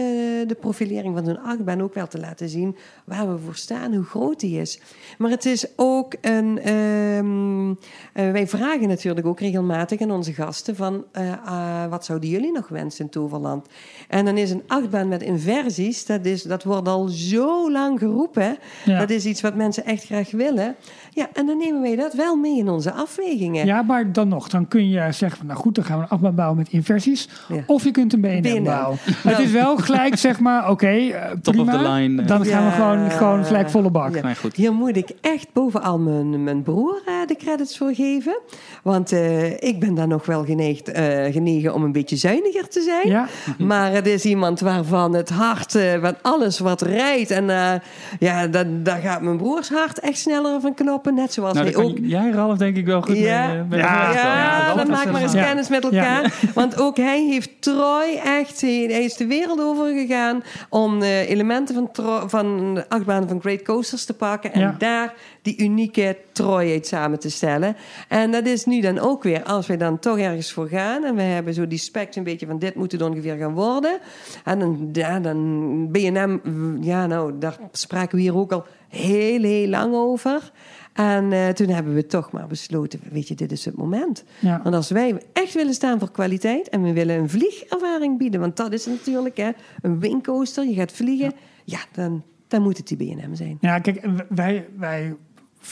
de 0.47 0.57
profilering 0.59 1.15
van 1.15 1.25
zo'n 1.25 1.41
achtbaan 1.43 1.81
ook 1.81 1.93
wel 1.93 2.07
te 2.07 2.19
laten 2.19 2.49
zien 2.49 2.75
waar 3.05 3.31
we 3.33 3.37
voor 3.45 3.55
staan, 3.55 3.93
hoe 3.93 4.03
groot 4.05 4.39
die 4.39 4.59
is. 4.61 4.79
Maar 5.17 5.29
het 5.29 5.45
is 5.45 5.65
ook 5.75 6.13
een. 6.21 6.59
ehm, 6.59 7.69
eh, 8.13 8.31
wij 8.31 8.47
vragen 8.47 8.87
natuurlijk 8.87 9.27
ook 9.27 9.39
regelmatig 9.43 10.01
aan 10.01 10.11
onze 10.11 10.33
gasten 10.33 10.75
van 10.75 11.03
eh, 11.11 11.31
ah, 11.45 11.89
wat 11.89 12.05
zouden 12.05 12.29
jullie 12.29 12.51
nog 12.51 12.67
wensen 12.67 13.05
in 13.05 13.11
Toverland? 13.11 13.67
En 14.07 14.25
dan 14.25 14.37
is 14.37 14.51
een 14.51 14.63
achtbaan 14.67 15.07
met 15.07 15.21
inversies, 15.21 16.05
dat, 16.05 16.25
is, 16.25 16.43
dat 16.43 16.63
wordt 16.63 16.87
al 16.87 17.07
zo 17.07 17.71
lang 17.71 17.99
geroepen. 17.99 18.57
Ja. 18.85 18.99
Dat 18.99 19.09
is 19.09 19.25
iets 19.25 19.41
wat 19.41 19.55
mensen 19.55 19.85
echt 19.85 20.05
graag 20.05 20.31
willen. 20.31 20.75
Ja, 21.09 21.29
en 21.33 21.45
dan 21.45 21.57
nemen 21.57 21.81
wij 21.81 21.95
dat 21.95 22.13
wel 22.13 22.35
mee 22.35 22.57
in 22.57 22.69
onze 22.69 22.91
afwegingen. 22.93 23.65
Ja, 23.65 23.81
maar 23.81 24.11
dan 24.11 24.27
nog, 24.27 24.49
dan 24.49 24.67
kun 24.67 24.89
je 24.89 25.11
zeggen 25.11 25.37
van 25.37 25.45
nou 25.45 25.59
goed, 25.59 25.75
dan 25.75 25.83
gaan 25.83 25.97
we 25.97 26.03
een 26.03 26.09
achtbaan 26.09 26.35
bouwen 26.35 26.57
met 26.57 26.69
inversies. 26.69 27.29
Ja. 27.47 27.63
Of 27.67 27.83
je 27.83 27.91
kunt 27.91 28.13
een 28.13 28.21
BNM, 28.21 28.41
BNM. 28.41 28.63
bouwen. 28.63 28.97
Het 29.27 29.39
is 29.39 29.51
wel 29.51 29.77
gelijk 29.77 30.15
zeg 30.15 30.39
maar, 30.39 30.69
oké, 30.69 30.87
eh, 30.87 31.31
Top 31.41 31.59
of 31.59 31.65
prima. 31.65 31.71
the 31.71 31.89
line, 31.89 32.21
eh. 32.21 32.27
Dan 32.27 32.45
gaan 32.45 32.65
we 32.65 32.71
gewoon, 32.71 33.11
gewoon 33.11 33.45
gelijk 33.45 33.69
volle 33.69 33.89
bak. 33.89 34.15
Ja. 34.15 34.21
Nee, 34.21 34.35
goed. 34.35 34.55
Hier 34.55 34.73
moet 34.73 34.97
ik 34.97 35.11
echt 35.21 35.47
bovenal 35.53 35.99
mijn, 35.99 36.43
mijn 36.43 36.63
broer 36.63 37.01
eh, 37.05 37.13
de 37.27 37.35
credits 37.35 37.77
voor 37.77 37.93
geven. 37.93 38.39
Want 38.83 39.11
eh, 39.39 39.69
ik 39.69 39.79
ben 39.79 39.93
daar 39.95 40.07
nog 40.07 40.25
wel 40.25 40.45
geneigd, 40.45 40.91
eh, 40.91 41.31
genegen 41.31 41.73
om 41.73 41.84
een 41.84 41.91
beetje 41.91 42.15
zuiniger 42.15 42.67
te 42.67 42.81
zijn. 42.81 43.07
Ja? 43.07 43.27
Maar 43.57 43.91
het 43.91 44.07
is 44.07 44.25
iemand 44.25 44.59
waarvan 44.59 45.13
het 45.13 45.29
hart, 45.29 45.75
eh, 45.75 46.01
van 46.01 46.15
alles 46.21 46.59
wat 46.59 46.81
rijdt. 46.81 47.31
En 47.31 47.49
eh, 47.49 47.73
ja, 48.19 48.47
dan, 48.47 48.84
daar 48.84 48.99
gaat 48.99 49.21
mijn 49.21 49.38
broers 49.38 49.69
hart 49.69 49.99
echt 49.99 50.17
sneller 50.17 50.61
van 50.61 50.73
knoppen. 50.73 51.13
Net 51.15 51.34
zoals 51.34 51.53
Nou, 51.53 51.65
hij 51.65 51.75
daar 51.75 51.84
ook 51.84 51.97
jij, 52.01 52.29
Ralf, 52.31 52.57
denk 52.57 52.75
ik 52.77 52.86
wel 52.86 53.01
goed 53.01 53.17
Ja. 53.17 53.47
mee, 53.47 53.63
mee 53.69 53.79
Ja. 53.79 54.11
ja, 54.13 54.73
dan 54.75 54.88
maak 54.89 55.11
maar 55.11 55.21
eens 55.21 55.34
Ja. 55.34 55.43
kennis 55.43 55.69
met 55.69 55.84
elkaar. 55.84 56.34
Want 56.53 56.79
ook 56.81 56.97
hij 56.97 57.21
heeft 57.29 57.49
Troy 57.59 58.19
echt... 58.23 58.61
Hij 58.61 58.88
hij 58.89 59.03
is 59.03 59.15
de 59.15 59.27
wereld 59.27 59.59
over 59.61 59.88
gegaan 59.93 60.43
om 60.69 61.01
elementen 61.01 61.75
van, 61.75 62.29
van 62.29 62.73
de 62.73 62.89
achtbaan 62.89 63.27
van 63.27 63.39
Great 63.41 63.61
Coasters 63.61 64.05
te 64.05 64.13
pakken. 64.13 64.53
En 64.53 64.59
Ja. 64.61 64.75
daar 64.77 65.13
die 65.43 65.57
unieke 65.57 66.17
uit 66.39 66.87
samen 66.87 67.19
te 67.19 67.29
stellen. 67.29 67.75
En 68.07 68.31
dat 68.31 68.45
is 68.45 68.65
nu 68.65 68.81
dan 68.81 68.99
ook 68.99 69.23
weer, 69.23 69.43
als 69.43 69.67
wij 69.67 69.77
dan 69.77 69.99
toch 69.99 70.17
ergens 70.17 70.51
voor 70.51 70.67
gaan... 70.67 71.03
en 71.03 71.15
we 71.15 71.21
hebben 71.21 71.53
zo 71.53 71.67
die 71.67 71.77
specs 71.77 72.15
een 72.15 72.23
beetje 72.23 72.45
van 72.45 72.59
dit 72.59 72.75
moet 72.75 72.91
het 72.91 73.01
ongeveer 73.01 73.37
gaan 73.37 73.53
worden. 73.53 73.99
En 74.43 74.59
dan, 74.59 74.89
ja, 74.91 75.19
dan 75.19 75.89
B&M, 75.91 76.39
ja 76.81 77.07
nou, 77.07 77.37
daar 77.39 77.57
spraken 77.71 78.15
we 78.15 78.21
hier 78.21 78.35
ook 78.35 78.51
al 78.51 78.65
heel, 78.87 79.41
heel 79.41 79.67
lang 79.67 79.93
over... 79.93 80.51
En 80.93 81.31
eh, 81.31 81.49
toen 81.49 81.67
hebben 81.67 81.93
we 81.93 82.05
toch 82.05 82.31
maar 82.31 82.47
besloten, 82.47 82.99
weet 83.11 83.27
je, 83.27 83.35
dit 83.35 83.51
is 83.51 83.65
het 83.65 83.75
moment. 83.75 84.23
Ja. 84.39 84.59
Want 84.63 84.75
als 84.75 84.89
wij 84.89 85.21
echt 85.33 85.53
willen 85.53 85.73
staan 85.73 85.99
voor 85.99 86.11
kwaliteit 86.11 86.69
en 86.69 86.83
we 86.83 86.93
willen 86.93 87.17
een 87.17 87.29
vliegervaring 87.29 88.17
bieden, 88.17 88.39
want 88.39 88.57
dat 88.57 88.73
is 88.73 88.85
natuurlijk 88.85 89.37
hè, 89.37 89.49
een 89.81 89.99
wingcoaster, 89.99 90.67
je 90.67 90.73
gaat 90.73 90.91
vliegen, 90.91 91.33
ja, 91.63 91.79
dan, 91.91 92.23
dan 92.47 92.61
moet 92.61 92.77
het 92.77 92.87
die 92.87 92.97
B&M 92.97 93.35
zijn. 93.35 93.57
Ja, 93.61 93.79
kijk, 93.79 94.05
wij, 94.29 94.67
wij 94.77 95.15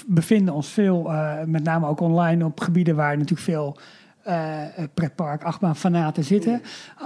bevinden 0.08 0.54
ons 0.54 0.68
veel, 0.68 1.12
eh, 1.12 1.34
met 1.46 1.64
name 1.64 1.88
ook 1.88 2.00
online, 2.00 2.46
op 2.46 2.60
gebieden 2.60 2.96
waar 2.96 3.14
natuurlijk 3.18 3.42
veel 3.42 3.78
eh 4.24 4.60
pretpark, 4.94 5.44
achtbaan 5.44 5.76
fanaten 5.76 6.24
zitten. 6.24 6.62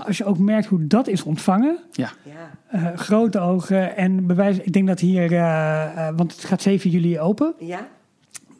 Als 0.05 0.17
je 0.17 0.25
ook 0.25 0.37
merkt 0.37 0.67
hoe 0.67 0.87
dat 0.87 1.07
is 1.07 1.23
ontvangen, 1.23 1.77
Ja. 1.91 2.09
Ja. 2.23 2.51
eh, 2.67 2.97
grote 2.97 3.39
ogen 3.39 3.97
en 3.97 4.25
bewijs. 4.27 4.57
Ik 4.57 4.73
denk 4.73 4.87
dat 4.87 4.99
hier, 4.99 5.31
eh, 5.33 6.07
eh, 6.07 6.15
want 6.15 6.31
het 6.31 6.43
gaat 6.43 6.61
7 6.61 6.89
juli 6.89 7.19
open, 7.19 7.53
ja, 7.59 7.87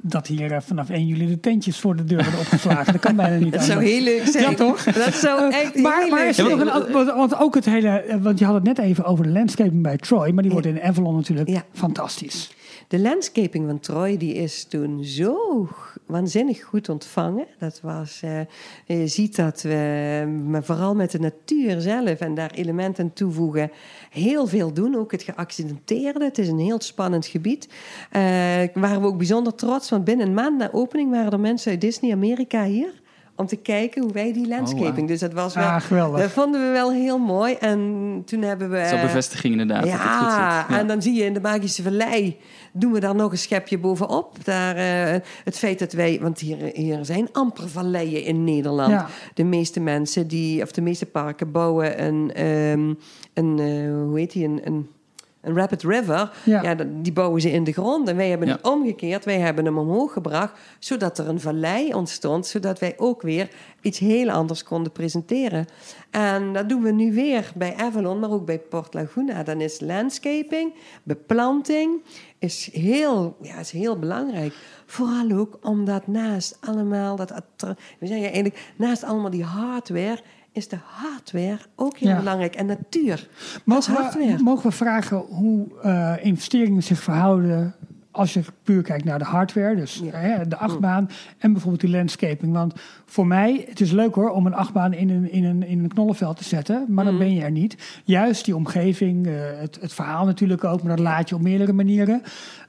dat 0.02 0.28
hier 0.28 0.62
vanaf 0.62 0.90
1 0.90 1.06
juli 1.08 1.28
de 1.28 1.40
tentjes 1.40 1.80
voor 1.80 1.96
de 1.96 2.04
deur 2.04 2.22
worden 2.24 2.40
opgeslagen. 2.40 2.92
dat 2.94 3.02
kan 3.02 3.16
bijna 3.16 3.44
niet. 3.44 3.54
dat 3.54 3.64
zou 3.64 3.84
heel 3.84 4.02
leuk 4.02 4.26
zijn. 4.26 4.44
Ja, 4.50 4.54
toch? 4.54 4.84
Dat 4.84 5.14
zou 5.14 5.52
echt 5.52 5.76
maar, 5.76 6.00
heel 6.02 6.10
maar 6.10 6.20
leuk 6.20 6.30
is 6.30 6.38
er 6.38 6.46
zijn. 6.46 6.58
nog 6.66 6.86
een, 6.86 6.92
want, 6.94 7.12
want 7.14 7.40
ook 7.40 7.56
het 7.56 7.66
hele, 7.66 8.04
want 8.22 8.40
je 8.40 8.46
had 8.46 8.54
het 8.54 8.64
net 8.64 8.78
even 8.78 9.04
over 9.06 9.24
de 9.24 9.32
landscaping 9.32 9.82
bij 9.84 9.98
Troy, 9.98 10.32
maar 10.32 10.44
die 10.44 10.52
wordt 10.52 10.68
in 10.68 10.82
Avalon 10.82 11.16
natuurlijk 11.16 11.50
Ja. 11.50 11.64
fantastisch. 11.74 12.54
De 12.88 13.00
landscaping 13.00 13.66
van 13.68 13.80
Troy 13.80 14.18
die 14.18 14.34
is 14.34 14.64
toen 14.64 15.04
zo 15.04 15.68
waanzinnig 16.06 16.64
goed 16.64 16.90
ontvangen. 16.90 17.48
Dat 17.60 17.82
was, 17.82 18.22
eh, 18.24 18.40
je 18.86 19.08
ziet 19.08 19.36
dat 19.36 19.62
we, 19.62 20.42
maar 20.48 20.64
vooral 20.64 20.96
met 20.96 21.12
de 21.12 21.20
natuur 21.20 21.82
zelf 21.82 22.20
en 22.20 22.36
daar 22.36 22.52
elementen 22.52 23.14
toevoegen, 23.14 23.72
heel 24.10 24.48
veel 24.48 24.74
doen. 24.74 24.96
Ook 24.96 25.12
het 25.12 25.24
geaccidenteerde. 25.24 26.24
Het 26.24 26.38
is 26.38 26.48
een 26.48 26.60
heel 26.60 26.82
spannend 26.82 27.26
gebied. 27.26 27.68
Eh 28.12 28.24
waren 28.74 29.02
we 29.02 29.08
ook 29.08 29.18
bijzonder 29.18 29.56
trots, 29.56 29.90
want 29.90 30.04
binnen 30.04 30.28
een 30.28 30.34
maand 30.34 30.58
na 30.58 30.70
opening 30.72 31.12
waren 31.12 31.32
er 31.32 31.40
mensen 31.40 31.72
uit 31.72 31.82
Disney 31.82 32.12
Amerika 32.12 32.64
hier. 32.64 33.04
Om 33.38 33.46
te 33.46 33.56
kijken 33.56 34.02
hoe 34.02 34.12
wij 34.12 34.34
die 34.34 34.48
landscaping. 34.48 34.96
wauw. 34.96 35.06
Dus 35.06 35.20
dat 35.20 35.34
was 35.34 35.56
wel. 35.56 35.64
Ah, 35.64 35.82
geweldig. 35.82 36.22
Dat 36.22 36.32
vonden 36.32 36.62
we 36.62 36.72
wel 36.72 36.92
heel 36.92 37.18
mooi. 37.18 37.54
En 37.54 38.22
toen 38.26 38.42
hebben 38.42 38.70
we. 38.70 38.78
Eh, 38.78 39.02
bevestiging 39.02 39.54
inderdaad. 39.54 39.84
dat 39.84 39.92
het 39.92 40.02
goed 40.02 40.32
zit. 40.32 40.40
ja, 40.40 40.80
en 40.80 40.88
dan 40.88 41.02
zie 41.02 41.14
je 41.14 41.24
in 41.24 41.34
de 41.34 41.42
Magische 41.42 41.84
Vallei, 41.84 42.38
doen 42.72 42.92
we 42.92 43.00
daar 43.00 43.16
nog 43.16 43.32
een 43.32 43.38
schepje 43.38 43.78
bovenop. 43.78 44.46
Daar, 44.46 44.76
eh, 44.76 45.20
het 45.44 45.58
feit 45.58 45.80
dat 45.80 45.94
wij, 45.94 46.20
want 46.22 46.40
hier, 46.40 46.58
hier 46.74 47.06
zijn 47.06 47.30
amper 47.32 47.70
valleien 47.70 48.24
in 48.24 48.44
Nederland. 48.44 48.92
Ja. 48.92 49.08
De 49.34 49.44
meeste 49.44 49.80
mensen 49.80 50.28
die, 50.28 50.62
of 50.62 50.72
de 50.72 50.82
meeste 50.82 51.06
parken 51.06 51.52
bouwen 51.52 52.04
een, 52.06 52.34
ehm, 52.34 52.94
een 53.34 53.60
eh, 53.60 54.06
hoe 54.08 54.20
heet 54.20 54.32
die, 54.32 54.46
een, 54.46 54.62
een, 54.64 54.90
een 55.46 55.56
rapid 55.56 55.84
river. 55.84 56.32
Ja. 56.44 56.76
Die 57.02 57.14
bouwen 57.14 57.42
ze 57.42 57.52
in 57.52 57.64
de 57.64 57.72
grond. 57.72 58.10
En 58.10 58.16
wij 58.16 58.30
hebben 58.30 58.48
Ja. 58.48 58.54
het 58.54 58.66
omgekeerd. 58.66 59.26
Wij 59.26 59.40
hebben 59.40 59.66
hem 59.66 59.78
omhoog 59.78 60.14
gebracht, 60.14 60.60
zodat 60.80 61.18
er 61.18 61.30
een 61.30 61.40
vallei 61.40 61.94
ontstond. 61.94 62.48
Zodat 62.48 62.80
wij 62.80 62.94
ook 62.98 63.22
weer 63.22 63.50
iets 63.82 64.00
heel 64.00 64.30
anders 64.30 64.64
konden 64.64 64.92
presenteren. 64.92 65.66
En 66.12 66.54
dat 66.54 66.70
doen 66.70 66.82
we 66.82 66.92
nu 66.92 67.14
weer 67.14 67.52
bij 67.56 67.76
Avalon, 67.76 68.20
maar 68.20 68.32
ook 68.32 68.46
bij 68.46 68.60
Port 68.60 68.94
Laguna. 68.94 69.44
Dan 69.44 69.62
is 69.62 69.80
landscaping, 69.80 70.74
beplanting, 71.04 72.02
is 72.40 72.70
heel, 72.74 73.38
ja, 73.42 73.60
is 73.60 73.72
heel 73.72 74.00
belangrijk. 74.00 74.54
Vooral 74.86 75.32
ook 75.32 75.60
omdat 75.62 76.08
naast 76.08 76.58
allemaal 76.62 77.16
dat... 77.16 77.34
We 78.00 78.08
zeggen 78.08 78.26
eigenlijk, 78.26 78.74
naast 78.76 79.04
allemaal 79.04 79.30
die 79.32 79.44
hardware... 79.44 80.20
is 80.56 80.68
de 80.68 80.78
hardware 80.84 81.58
ook 81.76 81.98
heel 81.98 82.10
Ja. 82.10 82.18
belangrijk. 82.18 82.56
En 82.56 82.66
natuur. 82.66 83.28
Mogen 83.64 83.94
hardware. 83.94 84.36
we, 84.38 84.44
mogen 84.44 84.70
we 84.70 84.76
vragen 84.76 85.18
hoe 85.18 85.68
eh, 85.82 86.14
investeringen 86.22 86.84
zich 86.84 87.00
verhouden 87.00 87.76
als 88.12 88.34
je 88.34 88.42
puur 88.64 88.82
kijkt 88.82 89.06
naar 89.06 89.20
de 89.20 89.26
hardware, 89.26 89.76
dus 89.76 90.02
Ja. 90.04 90.12
hè, 90.18 90.48
de 90.48 90.58
achtbaan 90.58 91.10
en 91.38 91.52
bijvoorbeeld 91.52 91.82
die 91.82 91.90
landscaping? 91.90 92.54
Want 92.54 92.74
voor 93.06 93.28
mij, 93.28 93.66
het 93.70 93.82
is 93.82 93.92
leuk 93.92 94.16
hoor 94.16 94.30
om 94.30 94.46
een 94.46 94.54
achtbaan 94.54 94.94
in 94.94 95.10
een, 95.10 95.32
in 95.32 95.44
een, 95.46 95.64
in 95.64 95.80
een 95.84 95.88
knollenveld 95.90 96.38
te 96.38 96.44
zetten, 96.44 96.86
maar 96.90 97.06
dan 97.06 97.18
ben 97.18 97.34
je 97.34 97.42
er 97.42 97.52
niet. 97.52 98.02
Juist 98.04 98.46
die 98.46 98.56
omgeving, 98.56 99.28
eh, 99.28 99.34
het, 99.60 99.78
het 99.82 99.94
verhaal 99.94 100.26
natuurlijk 100.26 100.64
ook, 100.64 100.84
maar 100.84 100.96
dat 100.96 101.06
laat 101.06 101.30
je 101.30 101.36
op 101.36 101.42
meerdere 101.42 101.74
manieren. 101.74 102.22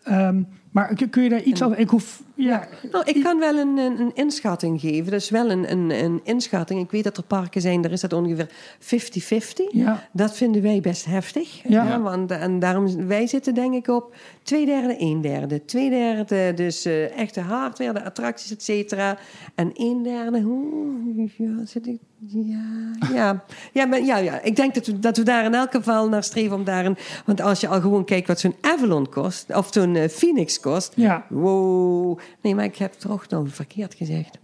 Ehm, 0.03 0.43
maar 0.71 0.95
kun- 0.95 1.11
kun 1.11 1.23
je 1.23 1.29
daar 1.29 1.43
iets 1.43 1.63
over? 1.63 1.79
Ik 1.79 1.89
hoef, 1.89 2.23
ja, 2.37 2.69
Nou, 2.91 3.05
ik 3.05 3.23
kan 3.23 3.39
wel 3.39 3.57
een, 3.57 3.77
een, 3.79 4.01
een 4.01 4.11
inschatting 4.15 4.81
geven. 4.81 5.11
Dat 5.11 5.21
is 5.21 5.31
wel 5.31 5.51
een, 5.51 5.71
een, 5.71 5.91
een 5.91 6.21
inschatting. 6.25 6.81
Ik 6.81 6.91
weet 6.91 7.05
dat 7.05 7.17
er 7.17 7.23
parken 7.23 7.61
zijn, 7.61 7.81
daar 7.81 7.93
is 7.93 8.01
dat 8.01 8.13
ongeveer 8.13 8.49
50-50. 8.49 9.73
Ja. 9.73 10.09
Dat 10.13 10.37
vinden 10.37 10.63
wij 10.63 10.81
best 10.81 11.05
heftig. 11.05 11.69
Ja. 11.69 11.85
Ja, 11.85 12.01
want, 12.01 12.31
en 12.31 12.59
daarom, 12.59 13.07
wij 13.07 13.27
zitten 13.27 13.55
denk 13.55 13.75
ik 13.75 13.89
op 13.89 14.15
twee 14.43 14.67
derde, 14.67 14.95
een 14.99 15.21
derde. 15.21 15.65
Twee 15.65 15.91
derde, 15.91 16.53
dus 16.55 16.85
eh, 16.85 17.19
echte 17.19 17.41
hardware, 17.41 17.93
de 17.93 18.05
attracties, 18.05 18.51
et 18.51 18.63
cetera. 18.63 19.19
En 19.55 19.71
een 19.75 20.03
derde, 20.03 20.43
oeh, 20.45 21.31
ja, 21.37 21.65
zit 21.65 21.87
ik... 21.87 21.99
Ja, 22.29 22.91
ja. 23.13 23.45
Ja, 23.73 23.87
maar, 23.87 24.03
ja, 24.03 24.17
ja. 24.17 24.43
Ik 24.43 24.57
denk 24.57 24.75
dat 24.75 24.87
we, 24.87 24.99
dat 24.99 25.17
we 25.17 25.23
daar 25.23 25.45
in 25.45 25.55
elk 25.55 25.71
geval 25.71 26.09
naar 26.09 26.23
streven 26.23 26.57
om 26.57 26.65
daarin... 26.65 26.97
Want 27.25 27.41
als 27.41 27.61
je 27.61 27.69
al 27.69 27.81
gewoon 27.81 28.05
kijkt 28.05 28.27
wat 28.27 28.41
zo'n 28.41 28.55
Avalon 28.61 29.09
kost, 29.09 29.55
of 29.55 29.69
zo'n 29.71 29.97
eh, 29.97 30.09
Phoenix 30.09 30.61
kost... 30.61 30.93
Ja. 30.97 31.27
Wow. 31.29 32.19
Nee, 32.43 32.55
maar 32.55 32.65
ik 32.65 32.77
heb 32.77 32.93
toch 32.93 33.27
nog 33.29 33.49
verkeerd 33.55 33.95
gezegd. 33.95 34.39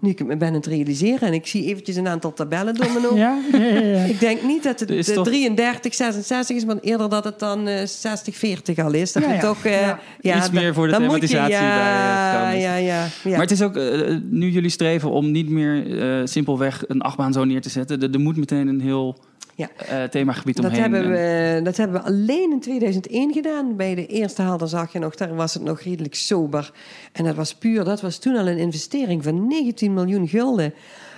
Nu 0.00 0.10
ik 0.10 0.24
me 0.26 0.36
ben 0.36 0.48
aan 0.48 0.54
het 0.54 0.66
realiseren 0.66 1.20
en 1.28 1.32
ik 1.34 1.46
zie 1.46 1.64
eventjes 1.66 1.96
een 1.96 2.08
aantal 2.08 2.32
tabellen 2.32 2.74
door 2.74 2.92
mijn 2.92 3.04
ogen. 3.06 3.16
Ja, 3.16 3.38
ja, 3.52 3.58
ja, 3.58 3.80
ja. 3.80 4.02
Ik 4.02 4.20
denk 4.20 4.42
niet 4.42 4.62
dat 4.62 4.80
het 4.80 4.88
de 4.88 5.12
toch- 5.12 5.24
33, 5.26 5.94
66 5.94 6.56
is, 6.56 6.64
maar 6.64 6.76
eerder 6.80 7.08
dat 7.08 7.24
het 7.24 7.38
dan 7.38 7.66
eh 7.66 7.86
60, 7.86 8.36
40 8.36 8.78
al 8.78 8.92
is. 8.92 9.12
Dat 9.12 9.22
Ja, 9.22 9.28
je 9.28 9.34
ja. 9.34 9.40
toch... 9.40 9.64
eh, 9.64 9.80
Ja. 10.20 10.36
Iets 10.36 10.50
meer 10.50 10.74
voor 10.74 10.86
de 10.88 10.92
moet 10.92 11.00
je- 11.02 11.06
thematisatie 11.08 11.48
bij, 11.48 11.58
eh, 11.58 11.64
ja, 11.64 12.50
ja, 12.52 12.74
ja, 12.74 13.06
ja. 13.24 13.30
Maar 13.30 13.40
het 13.40 13.50
is 13.50 13.62
ook 13.62 13.76
eh, 13.76 14.16
nu 14.30 14.50
jullie 14.50 14.70
streven 14.70 15.10
om 15.10 15.30
niet 15.30 15.48
meer 15.48 16.00
eh, 16.00 16.20
simpelweg 16.26 16.84
een 16.86 17.00
achtbaan 17.00 17.32
zo 17.32 17.44
neer 17.44 17.60
te 17.60 17.68
zetten. 17.70 18.02
Er, 18.02 18.10
er 18.12 18.20
moet 18.20 18.36
meteen 18.36 18.66
een 18.68 18.80
heel 18.80 19.18
Ja. 19.58 19.68
eh, 19.76 20.02
themagebied 20.04 20.56
Dat 20.56 20.64
omheen. 20.64 20.80
hebben, 20.80 21.02
En- 21.02 21.10
we, 21.56 21.60
dat 21.62 21.76
hebben 21.76 22.00
we 22.02 22.06
alleen 22.08 22.50
in 22.52 22.60
2001 22.60 23.32
gedaan. 23.32 23.76
Bij 23.76 23.94
de 23.94 24.06
eerste 24.06 24.42
haalder 24.42 24.68
zag 24.68 24.92
je 24.92 24.98
nog, 24.98 25.14
daar 25.14 25.34
was 25.34 25.54
het 25.54 25.62
nog 25.62 25.80
redelijk 25.80 26.14
sober. 26.14 26.72
En 27.12 27.24
dat 27.24 27.34
was 27.34 27.54
puur, 27.54 27.84
dat 27.84 28.00
was 28.00 28.18
toen 28.18 28.36
al 28.36 28.48
een 28.48 28.58
investering 28.58 29.22
van 29.24 29.46
19 29.46 29.94
miljoen 29.94 30.28
gulden. 30.28 30.74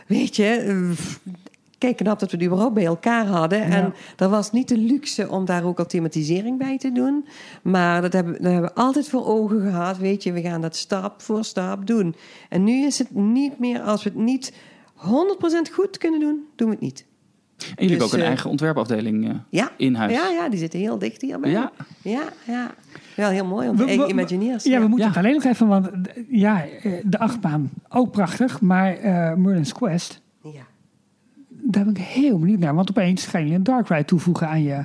Weet 0.07 0.37
je, 0.37 0.45
eh, 0.47 0.77
kijk 1.79 1.97
knap 1.97 2.19
dat 2.19 2.31
we 2.31 2.37
die 2.37 2.47
überhaupt 2.47 2.75
bij 2.75 2.85
elkaar 2.85 3.27
hadden. 3.27 3.63
En 3.63 3.95
er 4.17 4.29
was 4.29 4.53
niet 4.53 4.69
de 4.69 4.79
luxe 4.79 5.29
om 5.29 5.45
daar 5.45 5.65
ook 5.65 5.79
al 5.79 5.87
thematisering 5.87 6.59
bij 6.59 6.79
te 6.79 6.93
doen. 6.93 7.27
Maar 7.63 8.03
dat 8.03 8.13
hebben, 8.13 8.33
dat 8.33 8.53
hebben 8.53 8.71
we 8.75 8.81
altijd 8.81 9.09
voor 9.09 9.27
ogen 9.27 9.61
gehad. 9.61 9.99
Weet 9.99 10.23
je, 10.23 10.33
we 10.33 10.41
gaan 10.41 10.61
dat 10.61 10.77
stap 10.77 11.23
voor 11.23 11.45
stap 11.45 11.87
doen. 11.87 12.15
En 12.49 12.65
nu 12.65 12.85
is 12.87 12.99
het 12.99 13.15
niet 13.15 13.59
meer, 13.59 13.81
als 13.81 14.03
we 14.03 14.11
het 14.11 14.19
niet 14.19 14.53
100% 14.95 15.71
goed 15.73 15.99
kunnen 15.99 16.21
doen, 16.21 16.45
doen 16.57 16.69
we 16.69 16.75
het 16.75 16.83
niet. 16.83 17.09
En 17.63 17.67
jullie 17.87 17.89
hebben 17.91 17.99
dus, 17.99 18.07
ook 18.07 18.13
een 18.13 18.21
eh, 18.21 18.27
eigen 18.27 18.51
ontwerpafdeling 18.51 19.29
eh, 19.29 19.35
Ja. 19.51 19.71
in 19.77 19.95
huis. 19.95 20.13
Ja, 20.13 20.29
ja, 20.29 20.49
die 20.49 20.59
zitten 20.59 20.79
heel 20.81 20.99
dicht 20.99 21.21
hierbij. 21.23 21.51
Ja. 21.51 21.73
ja, 22.03 22.23
ja. 22.47 22.71
Ja, 23.17 23.29
heel 23.29 23.45
mooi. 23.47 23.71
Eigen 23.87 24.09
Imagineers. 24.11 24.65
Ja, 24.65 24.81
we 24.81 24.87
moeten 24.87 24.99
Ja. 25.07 25.07
het 25.09 25.17
alleen 25.17 25.35
nog 25.35 25.45
even, 25.45 25.67
want 25.67 25.87
eh, 25.89 26.25
ja, 26.29 26.65
eh, 26.83 26.93
de 27.05 27.19
achtbaan, 27.19 27.71
ook 27.89 28.11
prachtig. 28.11 28.61
Maar 28.61 28.97
eh 28.97 29.35
Merlin's 29.35 29.73
Quest, 29.73 30.21
Ja. 30.43 30.51
daar 31.49 31.85
ben 31.85 31.95
ik 31.95 32.03
heel 32.03 32.39
benieuwd 32.39 32.59
naar. 32.59 32.75
Want 32.75 32.91
opeens 32.91 33.27
ga 33.27 33.39
je 33.39 33.55
een 33.55 33.63
Dark 33.63 33.89
Ride 33.89 34.05
toevoegen 34.05 34.49
aan 34.49 34.63
je 34.63 34.85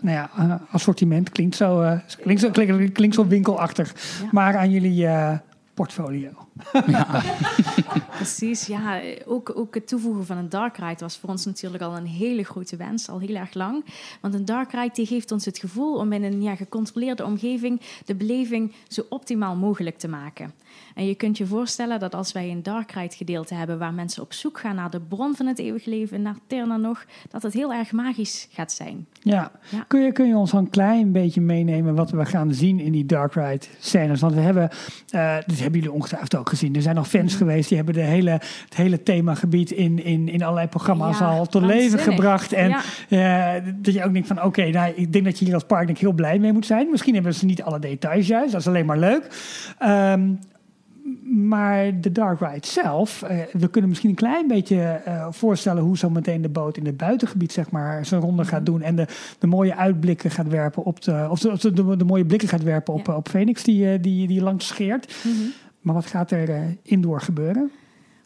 nou 0.00 0.16
ja, 0.16 0.60
assortiment. 0.70 1.30
Klinkt 1.30 1.56
zo, 1.56 1.80
eh, 1.80 1.98
klinkt 2.22 2.40
zo, 2.40 2.50
klinkt, 2.50 2.92
klinkt 2.92 3.14
zo 3.14 3.26
winkelachtig. 3.26 3.94
Ja. 4.22 4.28
Maar 4.30 4.56
aan 4.56 4.70
jullie 4.70 5.06
eh, 5.06 5.38
portfolio. 5.74 6.30
Precies, 8.16 8.66
ja. 8.66 9.00
Ook, 9.26 9.56
ook 9.56 9.74
het 9.74 9.88
toevoegen 9.88 10.26
van 10.26 10.36
een 10.36 10.48
dark 10.48 10.76
ride 10.76 10.98
was 10.98 11.18
voor 11.18 11.28
ons 11.28 11.44
natuurlijk 11.44 11.82
al 11.82 11.96
een 11.96 12.06
hele 12.06 12.42
grote 12.42 12.76
wens, 12.76 13.08
al 13.08 13.18
heel 13.18 13.34
erg 13.34 13.54
lang. 13.54 13.84
Want 14.20 14.34
een 14.34 14.44
dark 14.44 14.72
ride 14.72 14.94
die 14.94 15.06
geeft 15.06 15.32
ons 15.32 15.44
het 15.44 15.58
gevoel 15.58 15.96
om 15.96 16.12
in 16.12 16.22
een 16.22 16.42
ja, 16.42 16.56
gecontroleerde 16.56 17.24
omgeving 17.24 17.80
de 18.04 18.14
beleving 18.14 18.72
zo 18.88 19.06
optimaal 19.08 19.56
mogelijk 19.56 19.98
te 19.98 20.08
maken. 20.08 20.54
En 20.94 21.06
je 21.06 21.14
kunt 21.14 21.38
je 21.38 21.46
voorstellen 21.46 22.00
dat 22.00 22.14
als 22.14 22.32
wij 22.32 22.50
een 22.50 22.62
dark 22.62 22.92
ride 22.92 23.14
gedeelte 23.16 23.54
hebben 23.54 23.78
waar 23.78 23.94
mensen 23.94 24.22
op 24.22 24.32
zoek 24.32 24.58
gaan 24.60 24.74
naar 24.74 24.90
de 24.90 25.00
bron 25.00 25.34
van 25.36 25.46
het 25.46 25.58
eeuwig 25.58 25.84
leven, 25.84 26.22
naar 26.22 26.36
Terna 26.46 26.76
nog, 26.76 27.04
dat 27.30 27.42
het 27.42 27.52
heel 27.52 27.72
erg 27.72 27.92
magisch 27.92 28.48
gaat 28.50 28.72
zijn. 28.72 29.06
Ja. 29.20 29.50
Ja. 29.70 29.84
Kun, 29.88 30.00
je, 30.00 30.12
kun 30.12 30.26
je 30.26 30.36
ons 30.36 30.52
een 30.52 30.70
klein 30.70 31.12
beetje 31.12 31.40
meenemen 31.40 31.94
wat 31.94 32.10
we 32.10 32.24
gaan 32.26 32.54
zien 32.54 32.80
in 32.80 32.92
die 32.92 33.06
Dark 33.06 33.34
Ride 33.34 33.66
scènes? 33.78 34.20
Want 34.20 34.34
we 34.34 34.40
hebben, 34.40 34.68
eh 35.10 35.36
dit 35.46 35.60
hebben 35.60 35.80
jullie 35.80 35.94
ongetwijfeld 35.94 36.36
ook 36.36 36.48
gezien. 36.48 36.74
Er 36.74 36.82
zijn 36.82 36.94
nog 36.94 37.08
fans 37.08 37.34
geweest 37.34 37.68
die 37.68 37.76
hebben 37.76 37.94
de 37.94 38.00
hele, 38.00 38.30
het 38.30 38.74
hele 38.74 39.02
themagebied 39.02 39.70
in, 39.70 40.04
in, 40.04 40.28
in 40.28 40.42
allerlei 40.42 40.66
programma's 40.68 41.18
Ja, 41.18 41.28
al 41.28 41.46
tot 41.46 41.62
leven 41.62 41.98
gebracht. 41.98 42.52
En 42.52 42.68
Ja. 43.08 43.54
eh, 43.56 43.62
dat 43.76 43.94
je 43.94 44.04
ook 44.04 44.12
denkt 44.12 44.28
van 44.28 44.42
oké, 44.42 44.70
nou, 44.70 44.92
ik 44.96 45.12
denk 45.12 45.24
dat 45.24 45.38
je 45.38 45.44
hier 45.44 45.54
als 45.54 45.64
park 45.64 45.86
denk 45.86 45.98
heel 45.98 46.12
blij 46.12 46.38
mee 46.38 46.52
moet 46.52 46.66
zijn. 46.66 46.90
Misschien 46.90 47.14
hebben 47.14 47.34
ze 47.34 47.44
niet 47.44 47.62
alle 47.62 47.78
details 47.78 48.26
juist, 48.26 48.52
dat 48.52 48.60
is 48.60 48.66
alleen 48.66 48.86
maar 48.86 48.98
leuk. 48.98 49.26
Ehm, 49.78 50.30
maar 51.34 52.00
de 52.00 52.12
Dark 52.12 52.40
Ride 52.40 52.66
zelf, 52.66 53.22
eh, 53.22 53.38
we 53.52 53.68
kunnen 53.68 53.88
misschien 53.90 54.10
een 54.10 54.16
klein 54.16 54.46
beetje 54.46 54.80
eh, 54.80 55.26
voorstellen 55.30 55.82
hoe 55.82 55.98
zo 55.98 56.10
meteen 56.10 56.42
de 56.42 56.48
boot 56.48 56.76
in 56.76 56.86
het 56.86 56.96
buitengebied 56.96 57.52
zeg 57.52 57.70
maar, 57.70 58.06
zijn 58.06 58.20
ronde 58.20 58.44
gaat 58.44 58.66
doen. 58.66 58.82
En 58.82 58.96
de, 58.96 59.06
de 59.38 59.46
mooie 59.46 59.76
uitblikken 59.76 60.30
gaat 60.30 60.48
werpen 60.48 60.84
op 60.84 61.02
de, 61.02 61.26
of 61.30 61.40
de, 61.40 61.96
de, 61.96 62.04
mooie 62.04 62.24
blikken 62.26 62.48
gaat 62.48 62.62
werpen 62.62 62.94
op, 62.94 63.06
Ja. 63.06 63.16
op 63.16 63.28
Phoenix 63.28 63.62
die, 63.62 63.92
eh, 63.92 64.02
die, 64.02 64.26
die 64.26 64.42
langs 64.42 64.66
scheert. 64.66 65.14
Maar 65.80 65.94
wat 65.94 66.06
gaat 66.06 66.30
er 66.30 66.76
indoor 66.82 67.20
gebeuren? 67.20 67.70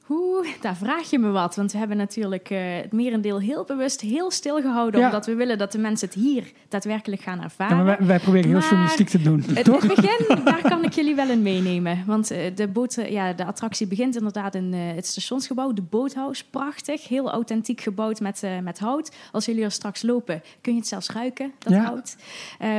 Oeh, 0.09 0.47
daar 0.61 0.77
vraag 0.77 1.11
je 1.11 1.19
me 1.19 1.31
wat. 1.31 1.57
Want 1.57 1.73
we 1.73 1.79
hebben 1.79 1.97
natuurlijk 1.97 2.51
eh, 2.51 2.59
het 2.77 2.93
merendeel 2.93 3.39
heel 3.41 3.65
bewust 3.65 4.01
heel 4.01 4.31
stil 4.31 4.61
gehouden. 4.61 5.01
Ja. 5.01 5.07
Omdat 5.07 5.27
we 5.27 5.35
willen 5.35 5.59
dat 5.59 5.73
de 5.73 5.79
mensen 5.79 6.09
het 6.09 6.17
hier 6.17 6.53
daadwerkelijk 6.69 7.23
gaan 7.23 7.37
Ja, 7.39 7.43
ervaren. 7.45 7.77
maar 7.77 7.85
wij, 7.87 8.07
wij 8.07 8.19
proberen 8.19 8.51
heel 8.51 8.61
journalistiek 8.61 9.09
te 9.09 9.23
doen, 9.23 9.43
Het, 9.55 9.65
toch? 9.65 9.83
het 9.83 9.95
begin, 9.95 10.45
daar 10.45 10.61
kan 10.69 10.85
ik 10.85 10.93
jullie 10.93 11.15
wel 11.15 11.29
in 11.29 11.43
meenemen. 11.43 12.03
Want 12.07 12.31
eh, 12.31 12.55
de, 12.55 12.69
boot, 12.69 12.95
ja, 13.09 13.33
de 13.33 13.45
attractie 13.45 13.87
begint 13.87 14.17
inderdaad 14.17 14.55
in 14.55 14.73
eh, 14.75 14.81
het 14.95 15.07
stationsgebouw, 15.07 15.73
de 15.73 15.83
boothouse. 15.83 16.45
Prachtig, 16.51 17.09
heel 17.09 17.31
authentiek 17.31 17.81
gebouwd 17.81 18.21
met, 18.21 18.43
met 18.63 18.79
hout. 18.79 19.11
Als 19.33 19.45
jullie 19.45 19.65
er 19.65 19.71
straks 19.71 20.03
lopen, 20.03 20.43
kun 20.61 20.73
je 20.73 20.79
het 20.79 20.89
zelfs 20.89 21.11
ruiken, 21.11 21.53
dat 21.59 21.73
Ja. 21.73 21.85
hout. 21.85 22.17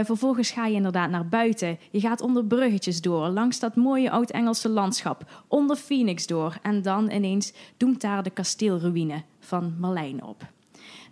Vervolgens 0.05 0.51
ga 0.51 0.65
je 0.65 0.73
inderdaad 0.75 1.09
naar 1.09 1.27
buiten. 1.27 1.77
Je 1.91 1.99
gaat 1.99 2.21
onder 2.21 2.45
bruggetjes 2.45 3.01
door, 3.01 3.27
langs 3.27 3.59
dat 3.59 3.75
mooie 3.75 4.11
oud-Engelse 4.11 4.69
landschap. 4.69 5.23
Onder 5.47 5.75
Phoenix 5.75 6.27
door. 6.27 6.57
En 6.61 6.81
dan 6.81 7.09
ineens 7.17 7.53
doemt 7.77 8.01
daar 8.01 8.23
de 8.23 8.29
kasteelruïne 8.29 9.23
van 9.39 9.75
Marlijn 9.79 10.23
op. 10.23 10.45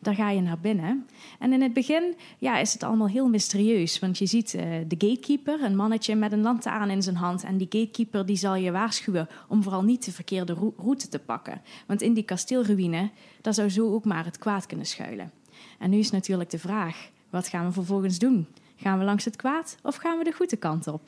Daar 0.01 0.15
ga 0.15 0.29
je 0.29 0.41
naar 0.41 0.59
binnen. 0.59 1.07
En 1.39 1.53
in 1.53 1.61
het 1.61 1.73
begin 1.73 2.15
ja, 2.37 2.57
is 2.57 2.73
het 2.73 2.83
allemaal 2.83 3.07
heel 3.07 3.27
mysterieus. 3.27 3.99
Want 3.99 4.17
je 4.17 4.25
ziet 4.25 4.53
eh, 4.53 4.65
de 4.87 4.95
gatekeeper, 4.97 5.63
een 5.63 5.75
mannetje 5.75 6.15
met 6.15 6.31
een 6.31 6.41
lantaarn 6.41 6.89
in 6.89 7.03
zijn 7.03 7.15
hand. 7.15 7.43
En 7.43 7.57
die 7.57 7.67
gatekeeper 7.69 8.25
die 8.25 8.35
zal 8.35 8.55
je 8.55 8.71
waarschuwen 8.71 9.27
om 9.47 9.63
vooral 9.63 9.83
niet 9.83 10.05
de 10.05 10.11
verkeerde 10.11 10.53
rou- 10.53 10.73
route 10.77 11.07
te 11.07 11.19
pakken. 11.19 11.61
Want 11.87 12.01
in 12.01 12.13
die 12.13 12.23
kasteelruïne, 12.23 13.09
daar 13.41 13.53
zou 13.53 13.69
zo 13.69 13.93
ook 13.93 14.05
maar 14.05 14.25
het 14.25 14.37
kwaad 14.37 14.65
kunnen 14.65 14.85
schuilen. 14.85 15.31
En 15.79 15.89
nu 15.89 15.97
is 15.97 16.11
natuurlijk 16.11 16.49
de 16.49 16.59
vraag, 16.59 17.09
wat 17.29 17.47
gaan 17.47 17.65
we 17.65 17.71
vervolgens 17.71 18.19
doen? 18.19 18.47
Gaan 18.75 18.99
we 18.99 19.05
langs 19.05 19.25
het 19.25 19.35
kwaad 19.35 19.77
of 19.83 19.95
gaan 19.95 20.17
we 20.17 20.23
de 20.23 20.31
goede 20.31 20.57
kant 20.57 20.87
op? 20.87 21.01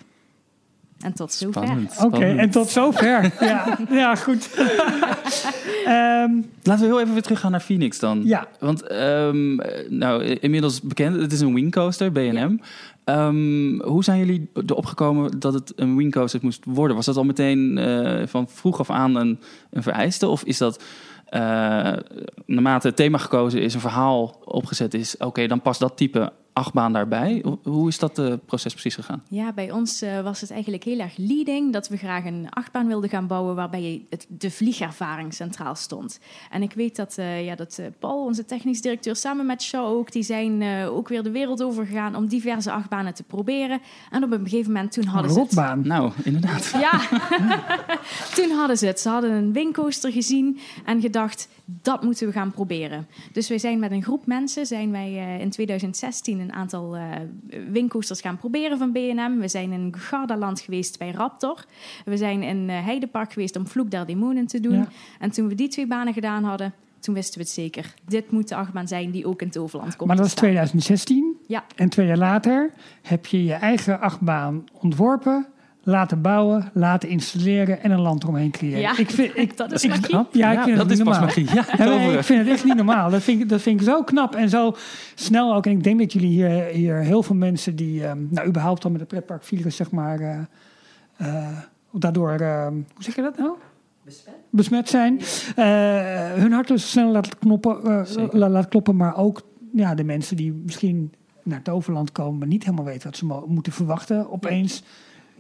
En 1.01 1.13
tot 1.13 1.33
zover. 1.33 1.77
Oké, 2.03 2.25
en 2.25 2.49
tot 2.49 2.69
zover. 2.69 3.33
ja, 3.39 3.77
ja, 3.89 4.15
goed. 4.15 4.49
Ehm, 5.85 6.31
Laten 6.63 6.81
we 6.81 6.85
heel 6.85 6.99
even 6.99 7.13
weer 7.13 7.21
teruggaan 7.21 7.51
naar 7.51 7.61
Phoenix 7.61 7.99
dan. 7.99 8.21
Ja. 8.23 8.47
Want, 8.59 8.81
ehm, 8.81 9.59
eh, 9.59 9.89
nou, 9.89 10.23
inmiddels 10.23 10.81
bekend, 10.81 11.21
het 11.21 11.31
is 11.31 11.39
een 11.39 11.53
wingcoaster, 11.53 12.11
B&M. 12.11 12.57
Ehm, 13.03 13.79
hoe 13.81 14.03
zijn 14.03 14.19
jullie 14.19 14.49
erop 14.65 14.85
gekomen 14.85 15.39
dat 15.39 15.53
het 15.53 15.73
een 15.75 15.95
wingcoaster 15.95 16.39
moest 16.43 16.65
worden? 16.65 16.95
Was 16.95 17.05
dat 17.05 17.17
al 17.17 17.23
meteen 17.23 17.77
eh, 17.77 18.27
van 18.27 18.49
vroeg 18.49 18.79
af 18.79 18.89
aan 18.89 19.15
een, 19.15 19.39
een 19.69 19.83
vereiste? 19.83 20.27
Of 20.27 20.43
is 20.43 20.57
dat, 20.57 20.83
eh, 21.25 21.39
naarmate 22.45 22.87
het 22.87 22.95
thema 22.95 23.17
gekozen 23.17 23.61
is, 23.61 23.73
een 23.73 23.79
verhaal 23.79 24.41
opgezet 24.45 24.93
is... 24.93 25.17
oké, 25.17 25.47
dan 25.47 25.61
past 25.61 25.79
dat 25.79 25.97
type 25.97 26.33
achtbaan 26.57 26.93
daarbij? 26.93 27.43
Hoe- 27.63 27.87
is 27.87 27.99
dat 27.99 28.19
eh, 28.19 28.33
proces 28.45 28.71
precies 28.71 28.95
gegaan? 28.95 29.23
Ja, 29.29 29.53
bij 29.53 29.71
ons 29.71 30.01
eh, 30.01 30.21
was 30.21 30.41
het 30.41 30.51
eigenlijk 30.51 30.83
heel 30.83 30.99
erg 30.99 31.13
leading 31.17 31.73
dat 31.73 31.87
we 31.87 31.97
graag 31.97 32.25
een 32.25 32.47
achtbaan 32.49 32.87
wilden 32.87 33.09
gaan 33.09 33.27
bouwen 33.27 33.55
waarbij 33.55 34.05
het, 34.09 34.25
de 34.29 34.51
vliegervaring 34.51 35.33
centraal 35.33 35.75
stond. 35.75 36.19
En 36.51 36.61
ik 36.61 36.73
weet 36.73 36.95
dat, 36.95 37.17
eh, 37.17 37.45
ja, 37.45 37.55
dat 37.55 37.77
eh, 37.79 37.85
Paul, 37.99 38.23
onze 38.25 38.45
technisch 38.45 38.81
directeur, 38.81 39.15
samen 39.15 39.45
met 39.45 39.61
Shaw 39.61 39.85
ook, 39.85 40.11
die 40.11 40.23
zijn 40.23 40.61
eh, 40.61 40.95
ook 40.95 41.07
weer 41.07 41.23
de 41.23 41.31
wereld 41.31 41.63
over 41.63 41.85
gegaan 41.85 42.15
om 42.15 42.27
diverse 42.27 42.71
achtbanen 42.71 43.13
te 43.13 43.23
proberen. 43.23 43.79
En 44.11 44.23
op 44.23 44.31
een 44.31 44.43
gegeven 44.43 44.71
moment 44.71 44.91
toen 44.91 45.05
hadden 45.05 45.31
ze 45.31 45.39
het. 45.39 45.47
rotbaan. 45.53 45.87
Nou, 45.87 46.11
inderdaad. 46.23 46.71
Ja, 46.87 46.99
toen 48.35 48.51
hadden 48.51 48.77
ze 48.77 48.85
het. 48.85 48.99
Ze 48.99 49.09
hadden 49.09 49.31
een 49.31 49.53
wingcoaster 49.53 50.11
gezien 50.11 50.59
en 50.85 51.01
gedacht, 51.01 51.47
dat 51.65 52.03
moeten 52.03 52.27
we 52.27 52.33
gaan 52.33 52.51
proberen. 52.51 53.07
Dus 53.31 53.47
wij 53.49 53.57
zijn 53.59 53.79
met 53.79 53.91
een 53.91 54.03
groep 54.03 54.25
mensen, 54.25 54.65
zijn 54.65 54.91
wij 54.91 55.17
eh, 55.17 55.39
in 55.41 55.49
2016 55.49 56.39
een 56.47 56.53
aantal 56.53 56.97
wingcoasters 57.71 58.21
gaan 58.21 58.37
proberen 58.37 58.77
van 58.77 58.91
B&M. 58.91 59.39
We 59.39 59.47
zijn 59.47 59.71
in 59.71 59.95
Gardaland 59.97 60.59
geweest 60.59 60.97
bij 60.97 61.11
Raptor. 61.11 61.65
We 62.05 62.17
zijn 62.17 62.43
in 62.43 62.69
eh, 62.69 62.83
Heidepark 62.83 63.33
geweest 63.33 63.55
om 63.55 63.67
Vloek 63.67 63.91
der 63.91 64.05
Demonen 64.05 64.47
te 64.47 64.59
doen. 64.59 64.75
Ja. 64.75 64.87
En 65.19 65.31
toen 65.31 65.47
we 65.47 65.55
die 65.55 65.67
twee 65.67 65.87
banen 65.87 66.13
gedaan 66.13 66.43
hadden, 66.43 66.73
toen 66.99 67.13
wisten 67.13 67.37
we 67.37 67.43
het 67.43 67.53
zeker. 67.53 67.93
Dit 68.05 68.31
moet 68.31 68.47
de 68.47 68.55
achtbaan 68.55 68.87
zijn 68.87 69.11
die 69.11 69.25
ook 69.25 69.41
in 69.41 69.49
Toverland 69.49 69.95
komt 69.95 70.07
Maar 70.07 70.17
dat 70.17 70.25
is 70.25 70.31
staan. 70.31 70.43
2016. 70.43 71.37
Ja. 71.47 71.65
En 71.75 71.89
twee 71.89 72.07
jaar 72.07 72.17
later 72.17 72.71
heb 73.01 73.25
je 73.25 73.43
je 73.43 73.53
eigen 73.53 73.99
achtbaan 73.99 74.63
ontworpen, 74.71 75.47
laten 75.87 76.21
bouwen, 76.21 76.69
laten 76.73 77.09
installeren 77.09 77.83
en 77.83 77.91
een 77.91 77.99
land 78.01 78.23
eromheen 78.23 78.51
creëren. 78.51 78.79
Ja, 78.79 78.97
ik 78.97 79.09
vind, 79.09 79.37
ik, 79.43 79.57
dat 79.57 79.71
is 79.71 79.83
ik, 79.83 79.89
magie. 80.11 80.25
Ja, 80.31 80.51
ik 80.51 80.59
vind 80.63 80.77
dat 80.77 80.89
het 80.89 80.91
is 80.99 81.03
normaal. 81.05 81.21
magie. 81.21 81.45
Ja, 81.53 81.65
Ja, 81.77 81.85
nee, 81.85 82.17
ik 82.17 82.23
vind 82.23 82.39
het 82.39 82.47
echt 82.49 82.63
niet 82.65 82.75
normaal. 82.75 83.09
Dat 83.09 83.21
vind, 83.21 83.41
ik, 83.41 83.49
dat 83.49 83.61
vind 83.61 83.79
ik 83.81 83.87
zo 83.87 84.03
knap 84.03 84.35
en 84.35 84.49
zo 84.49 84.75
snel 85.15 85.55
ook. 85.55 85.65
En 85.65 85.71
ik 85.71 85.83
denk 85.83 85.99
dat 85.99 86.13
jullie 86.13 86.29
hier, 86.29 86.63
hier 86.63 86.95
heel 86.95 87.23
veel 87.23 87.35
mensen 87.35 87.75
die, 87.75 88.05
ehm, 88.05 88.17
nou 88.29 88.47
überhaupt 88.47 88.83
al 88.83 88.89
met 88.91 88.99
het 88.99 89.09
pretparkvirus, 89.09 89.75
zeg 89.75 89.91
maar, 89.91 90.19
eh, 90.19 90.39
eh, 91.17 91.57
daardoor, 91.91 92.31
ehm, 92.31 92.73
hoe 92.73 93.03
zeg 93.03 93.15
je 93.15 93.21
dat 93.21 93.37
nou? 93.37 93.51
Besmet 94.49 94.89
zijn. 94.89 95.19
Eh, 95.55 95.65
hun 96.33 96.51
hart 96.51 96.67
dus 96.67 96.89
snel 96.91 97.11
laten, 97.11 97.37
knoppen, 97.39 98.05
laten 98.31 98.69
kloppen, 98.69 98.95
maar 98.95 99.17
ook 99.17 99.41
ja, 99.73 99.95
de 99.95 100.03
mensen 100.03 100.35
die 100.35 100.53
misschien 100.65 101.13
naar 101.43 101.61
Toverland 101.61 102.11
komen, 102.11 102.37
maar 102.39 102.47
niet 102.47 102.63
helemaal 102.63 102.85
weten 102.85 103.03
wat 103.09 103.17
ze 103.17 103.25
mo- 103.25 103.45
moeten 103.47 103.71
verwachten, 103.73 104.31
opeens 104.31 104.83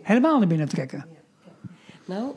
helemaal 0.07 0.37
naar 0.37 0.47
binnen 0.47 0.69
trekken. 0.69 1.05
Nou, 2.05 2.31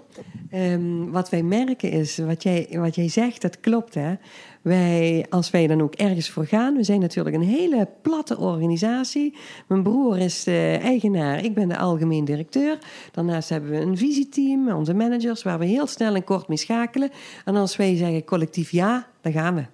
ehm, 0.51 1.11
wat 1.11 1.31
wij 1.31 1.43
merken 1.43 1.91
is, 1.91 2.19
wat 2.19 2.43
jij, 2.43 2.69
wat 2.71 2.95
jij 2.95 3.09
zegt, 3.09 3.43
dat 3.43 3.61
klopt 3.61 3.95
hè. 3.95 4.15
Wij, 4.63 5.27
als 5.29 5.51
wij 5.51 5.67
dan 5.67 5.83
ook 5.83 5.95
ergens 5.95 6.31
voor 6.31 6.47
gaan, 6.47 6.77
we 6.77 6.85
zijn 6.85 7.01
natuurlijk 7.01 7.37
een 7.37 7.43
hele 7.43 7.89
platte 8.03 8.39
organisatie. 8.39 9.35
Mijn 9.69 9.83
broer 9.83 10.19
is 10.19 10.45
de 10.45 10.79
eigenaar, 10.83 11.45
ik 11.45 11.55
ben 11.55 11.69
de 11.69 11.79
algemeen 11.79 12.25
directeur. 12.25 12.79
Daarnaast 13.13 13.49
hebben 13.49 13.71
we 13.71 13.77
een 13.77 13.97
visieteam, 13.97 14.71
onze 14.71 14.95
managers, 14.95 15.43
waar 15.43 15.59
we 15.59 15.67
heel 15.67 15.87
snel 15.87 16.15
en 16.15 16.25
kort 16.25 16.49
mee 16.49 16.59
schakelen. 16.59 17.11
En 17.45 17.57
als 17.57 17.77
wij 17.77 17.97
zeggen 17.97 18.25
collectief 18.25 18.71
ja, 18.71 19.07
dan 19.21 19.33
gaan 19.33 19.55
we. 19.55 19.65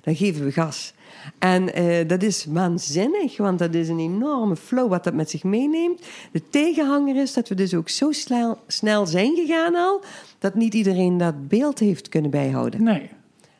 Dan 0.00 0.16
geven 0.16 0.44
we 0.44 0.52
gas. 0.52 0.94
En 1.38 1.74
eh, 1.74 2.08
dat 2.08 2.22
is 2.22 2.46
waanzinnig, 2.48 3.36
want 3.36 3.58
dat 3.58 3.74
is 3.74 3.88
een 3.88 3.98
enorme 3.98 4.56
flow 4.56 4.88
wat 4.90 5.04
dat 5.04 5.14
met 5.14 5.30
zich 5.30 5.44
meeneemt. 5.44 6.00
De 6.32 6.42
tegenhanger 6.50 7.16
is 7.16 7.32
dat 7.32 7.48
we 7.48 7.54
dus 7.54 7.74
ook 7.74 7.88
zo 7.88 8.12
snel, 8.12 8.58
snel 8.66 9.06
zijn 9.06 9.34
gegaan 9.36 9.74
al, 9.74 10.00
dat 10.38 10.54
niet 10.54 10.74
iedereen 10.74 11.16
dat 11.18 11.48
beeld 11.48 11.78
heeft 11.78 12.08
kunnen 12.08 12.30
bijhouden. 12.30 12.82
Nee. 12.82 13.08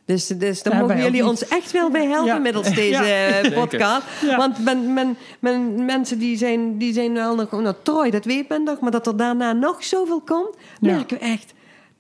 Dus, 0.05 0.27
dus 0.27 0.63
daar 0.63 0.75
Ja, 0.75 0.81
mogen 0.81 0.99
jullie 1.03 1.27
ons 1.27 1.49
echt 1.49 1.71
wel 1.73 1.91
bij 1.91 2.07
helpen 2.07 2.27
Ja. 2.27 2.39
middels 2.39 2.75
deze 2.75 3.03
Ja. 3.05 3.29
eh, 3.41 3.53
podcast. 3.61 4.03
Ja. 4.23 4.37
Want 4.37 4.65
men, 4.65 4.93
men, 4.95 5.17
men, 5.39 5.85
mensen 5.85 6.19
die 6.19 6.37
zijn, 6.37 6.79
die 6.79 6.93
zijn 6.93 7.13
wel 7.13 7.35
nog... 7.35 7.51
Nou, 7.51 7.75
Troy, 7.83 8.11
dat 8.11 8.25
weet 8.25 8.49
men 8.49 8.63
nog. 8.63 8.81
Maar 8.81 8.91
dat 8.91 9.07
er 9.07 9.17
daarna 9.17 9.53
nog 9.53 9.85
zoveel 9.85 10.21
komt, 10.21 10.57
Ja. 10.81 10.93
merken 10.95 11.19
we 11.19 11.25
echt... 11.25 11.53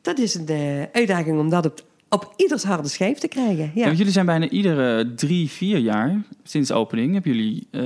Dat 0.03 0.19
is 0.19 0.33
de 0.33 0.89
uitdaging 0.93 1.39
om 1.39 1.51
dat 1.51 1.67
op, 1.67 1.81
op 2.11 2.33
ieders 2.37 2.63
harde 2.63 2.89
schijf 2.89 3.19
te 3.19 3.29
krijgen. 3.29 3.71
Ja, 3.75 3.91
jullie 3.93 4.13
zijn 4.13 4.27
bijna 4.27 4.49
iedere 4.49 5.15
drie, 5.15 5.51
vier 5.51 5.79
jaar 5.79 6.23
sinds 6.43 6.73
opening 6.73 7.13
hebben 7.13 7.33
jullie, 7.33 7.67
eh, 7.71 7.83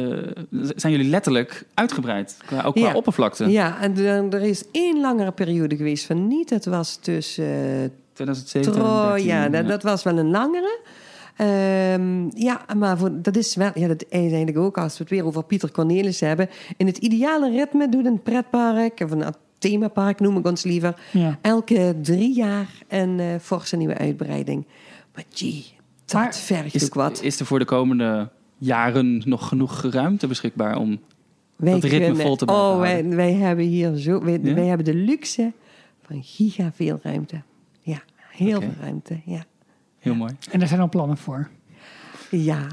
zijn 0.76 0.92
jullie 0.92 1.10
letterlijk 1.10 1.64
uitgebreid. 1.74 2.36
Qua, 2.46 2.62
ook 2.62 2.74
qua 2.74 2.86
Ja. 2.88 2.94
oppervlakte. 2.94 3.50
Ja, 3.50 3.80
en 3.80 3.96
er, 4.32 4.42
is 4.42 4.64
één 4.72 5.00
langere 5.00 5.32
periode 5.32 5.76
geweest 5.76 6.06
van 6.06 6.26
niet. 6.28 6.48
Dat 6.48 6.64
was 6.64 6.96
tussen 6.96 7.82
eh, 7.82 7.90
2007, 8.12 8.72
Troy, 8.72 9.08
13, 9.12 9.26
ja, 9.26 9.48
dat, 9.48 9.68
dat 9.68 9.82
was 9.82 10.02
wel 10.02 10.18
een 10.18 10.30
langere. 10.30 10.78
Ehm, 11.36 12.28
ja, 12.36 12.60
maar 12.76 12.98
voor, 12.98 13.22
dat 13.22 13.36
is 13.36 13.54
wel, 13.54 13.70
ja, 13.74 13.88
dat 13.88 14.04
is 14.08 14.08
eigenlijk 14.20 14.58
ook 14.58 14.78
als 14.78 14.92
we 14.92 14.98
het 14.98 15.12
weer 15.12 15.24
over 15.24 15.44
Pieter 15.44 15.70
Cornelis 15.70 16.20
hebben. 16.20 16.48
In 16.76 16.86
het 16.86 16.96
ideale 16.98 17.50
ritme 17.50 17.88
doet 17.88 18.06
een 18.06 18.22
pretpark 18.22 19.00
of 19.00 19.10
een 19.10 19.24
themapark, 19.68 20.20
noem 20.20 20.36
ik 20.36 20.46
ons 20.46 20.62
liever, 20.62 20.94
Ja. 21.12 21.38
elke 21.40 21.94
drie 22.02 22.34
jaar 22.34 22.68
een 22.88 23.20
eh 23.20 23.26
forse 23.40 23.76
nieuwe 23.76 23.98
uitbreiding. 23.98 24.66
Maar 25.14 25.24
gee, 25.30 25.64
dat 26.04 26.12
Maar 26.20 26.34
vergt 26.34 26.74
Is, 26.74 26.84
ook 26.84 26.94
wat. 26.94 27.22
is 27.22 27.40
er 27.40 27.46
voor 27.46 27.58
de 27.58 27.64
komende 27.64 28.28
jaren 28.58 29.22
nog 29.24 29.48
genoeg 29.48 29.82
ruimte 29.82 30.26
beschikbaar 30.26 30.76
om 30.76 30.98
Wij 31.56 31.72
dat 31.72 31.82
ritme 31.82 31.98
kunnen- 31.98 32.22
vol 32.26 32.36
te 32.36 32.44
blijven 32.44 32.66
Oh, 32.66 32.78
wij, 33.16 33.32
hebben 33.32 33.64
hier 33.64 33.96
zo, 33.96 34.22
wij, 34.24 34.38
Ja? 34.42 34.54
wij 34.54 34.66
hebben 34.66 34.84
de 34.86 34.94
luxe 34.94 35.52
van 36.06 36.22
giga 36.22 36.70
veel 36.74 36.98
ruimte. 37.02 37.42
Ja, 37.80 38.02
heel 38.30 38.60
veel 38.60 38.74
ruimte. 38.80 39.20
Ja, 39.24 39.44
heel 39.98 40.14
mooi? 40.14 40.32
En 40.50 40.58
daar 40.58 40.68
zijn 40.68 40.80
al 40.80 40.88
plannen 40.88 41.16
voor. 41.16 41.48
ja. 42.30 42.66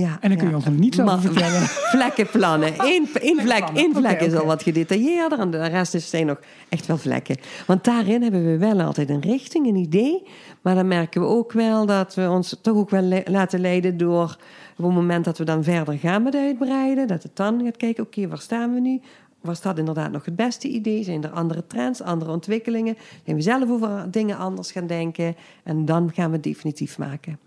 Ja 0.00 0.18
En 0.20 0.28
daar 0.28 0.38
kun 0.38 0.48
je 0.48 0.54
ons 0.54 0.64
nog 0.64 0.74
over 0.90 1.04
Ma- 1.04 1.20
vertellen. 1.20 1.60
Vlekkenplannen. 1.94 2.72
Eén, 2.92 3.08
één 3.20 3.40
vlek, 3.40 3.68
één 3.74 3.94
vlek 3.94 4.20
is 4.20 4.34
al 4.34 4.46
wat 4.46 4.62
gedetailleerder 4.62 5.38
en 5.38 5.50
de 5.50 5.66
rest 5.66 5.94
is- 5.94 6.10
zijn 6.10 6.26
nog 6.26 6.40
echt 6.68 6.86
wel 6.86 6.96
vlekken. 6.96 7.36
Want 7.66 7.84
daarin 7.84 8.22
hebben 8.22 8.44
we 8.44 8.58
wel 8.58 8.80
altijd 8.80 9.10
een 9.10 9.20
richting, 9.20 9.66
een 9.66 9.76
idee. 9.76 10.22
Maar 10.62 10.74
dan 10.74 10.88
merken 10.88 11.20
we 11.20 11.26
ook 11.26 11.52
wel 11.52 11.86
dat 11.86 12.14
we 12.14 12.28
ons 12.30 12.58
toch 12.62 12.76
ook 12.76 12.90
wel 12.90 13.02
le- 13.02 13.22
laten 13.24 13.60
leiden 13.60 13.96
door... 13.96 14.36
op 14.76 14.84
het 14.84 14.94
moment 14.94 15.24
dat 15.24 15.38
we 15.38 15.44
dan 15.44 15.64
verder 15.64 15.98
gaan 15.98 16.22
met 16.22 16.34
uitbreiden... 16.34 17.06
dat 17.06 17.22
het 17.22 17.36
dan 17.36 17.60
gaat 17.64 17.76
kijken, 17.76 18.04
oké, 18.04 18.28
waar 18.28 18.38
staan 18.40 18.74
we 18.74 18.80
nu? 18.80 19.00
Was 19.40 19.60
dat 19.62 19.78
inderdaad 19.78 20.10
nog 20.12 20.24
het 20.24 20.36
beste 20.36 20.68
idee? 20.68 21.02
Zijn 21.04 21.24
er 21.24 21.30
andere 21.30 21.66
trends, 21.66 22.02
andere 22.02 22.30
ontwikkelingen? 22.30 22.96
Zijn 23.24 23.36
we 23.36 23.42
zelf 23.42 23.70
over 23.70 24.10
dingen 24.10 24.36
anders 24.36 24.72
gaan 24.72 24.86
denken? 24.86 25.36
En 25.64 25.84
dan 25.84 26.10
gaan 26.14 26.26
we 26.30 26.34
het 26.34 26.42
definitief 26.44 26.98
maken. 26.98 27.38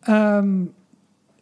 Ehm, 0.00 0.62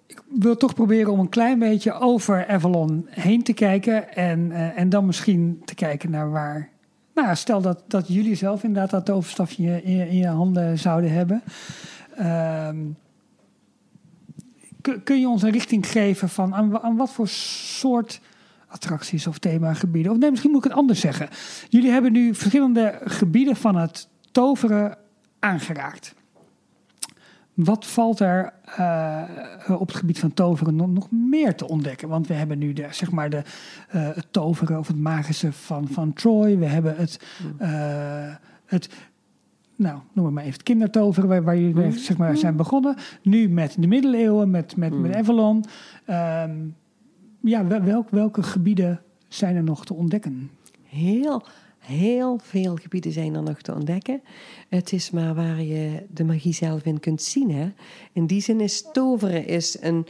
ik 0.09 0.23
wil 0.29 0.57
toch 0.57 0.75
proberen 0.75 1.13
om 1.13 1.19
een 1.21 1.29
klein 1.29 1.59
beetje 1.59 1.93
over 1.93 2.47
Avalon 2.47 3.07
heen 3.11 3.43
te 3.43 3.53
kijken. 3.53 4.15
En, 4.15 4.53
eh, 4.53 4.79
en 4.79 4.89
dan 4.89 5.07
misschien 5.07 5.63
te 5.65 5.75
kijken 5.75 6.11
naar 6.11 6.31
waar. 6.31 6.71
Nou, 7.15 7.37
stel 7.37 7.61
dat, 7.61 7.83
dat 7.89 8.09
jullie 8.09 8.35
zelf 8.35 8.63
inderdaad 8.63 8.91
dat 8.91 9.05
toverstafje 9.05 9.83
in, 9.83 9.97
je- 9.97 10.09
in 10.09 10.17
je 10.17 10.27
handen 10.27 10.79
zouden 10.79 11.13
hebben. 11.13 11.43
Ehm, 12.17 12.77
kun, 15.05 15.21
je 15.21 15.29
ons 15.29 15.43
een 15.43 15.51
richting 15.51 15.87
geven 15.87 16.29
van 16.29 16.55
aan, 16.55 16.81
aan 16.81 16.97
wat 16.97 17.11
voor 17.13 17.29
soort 17.29 18.21
attracties 18.69 19.27
of 19.27 19.39
themagebieden? 19.39 20.13
Of 20.13 20.19
nee, 20.19 20.31
misschien 20.31 20.51
moet 20.53 20.65
ik 20.65 20.71
het 20.71 20.79
anders 20.79 21.01
zeggen. 21.01 21.29
Jullie 21.69 21.91
hebben 21.91 22.13
nu 22.13 22.35
verschillende 22.35 22.99
gebieden 23.05 23.57
van 23.57 23.77
het 23.77 24.09
toveren 24.33 24.99
aangeraakt. 25.39 26.15
Wat 27.59 27.87
valt 27.87 28.21
er 28.21 28.53
eh, 28.77 29.23
op 29.69 29.89
het 29.89 29.97
gebied 29.97 30.19
van 30.19 30.35
toveren 30.35 30.77
nog, 30.77 30.93
nog 30.93 31.11
meer 31.11 31.55
te 31.55 31.69
ontdekken? 31.69 32.09
Want 32.09 32.27
we 32.27 32.35
hebben 32.35 32.59
nu 32.59 32.73
de, 32.73 32.87
zeg 32.91 33.11
maar 33.11 33.31
de, 33.31 33.43
eh, 33.89 34.09
het 34.15 34.27
toveren 34.31 34.79
of 34.79 34.87
het 34.87 34.99
magische 34.99 35.53
van, 35.53 35.89
van 35.89 36.13
Troy. 36.13 36.59
We 36.59 36.65
hebben 36.67 36.97
het, 36.97 37.21
eh, 37.59 38.35
het 38.65 38.89
nou, 39.77 39.99
noem 40.13 40.25
het 40.25 40.35
maar 40.35 40.43
even 40.43 40.55
het 40.55 40.63
kindertoveren, 40.63 41.29
waar, 41.29 41.43
waar 41.43 41.57
jullie 41.57 41.75
mee, 41.75 41.93
zeg 41.93 42.17
maar, 42.17 42.37
zijn 42.37 42.57
begonnen. 42.57 42.97
Nu 43.23 43.49
met 43.49 43.77
de 43.79 43.87
middeleeuwen, 43.87 44.51
met, 44.51 44.77
met, 44.77 45.01
met 45.01 45.17
Avalon. 45.17 45.65
Ehm, 46.05 46.57
ja, 47.41 47.67
wel- 47.67 47.83
welk, 47.83 48.11
welke 48.11 48.43
gebieden 48.43 49.01
zijn 49.29 49.57
er 49.57 49.65
nog 49.65 49.85
te 49.85 49.95
ontdekken? 49.95 50.51
Heel, 50.83 51.43
heel 51.89 52.39
veel 52.43 52.77
gebieden 52.77 53.13
zijn 53.13 53.35
er 53.35 53.43
nog 53.43 53.61
te 53.61 53.75
ontdekken. 53.75 54.23
Het 54.69 54.93
is 54.93 55.11
maar 55.11 55.35
waar 55.35 55.63
je 55.63 56.07
de 56.11 56.25
magie 56.25 56.55
zelf 56.55 56.85
in 56.85 57.01
kunt 57.01 57.23
zien. 57.23 57.51
Hè? 57.51 57.73
In 58.13 58.27
die 58.27 58.41
zin 58.41 58.61
is 58.61 58.85
toveren 58.93 59.47
is 59.47 59.77
een 59.81 60.07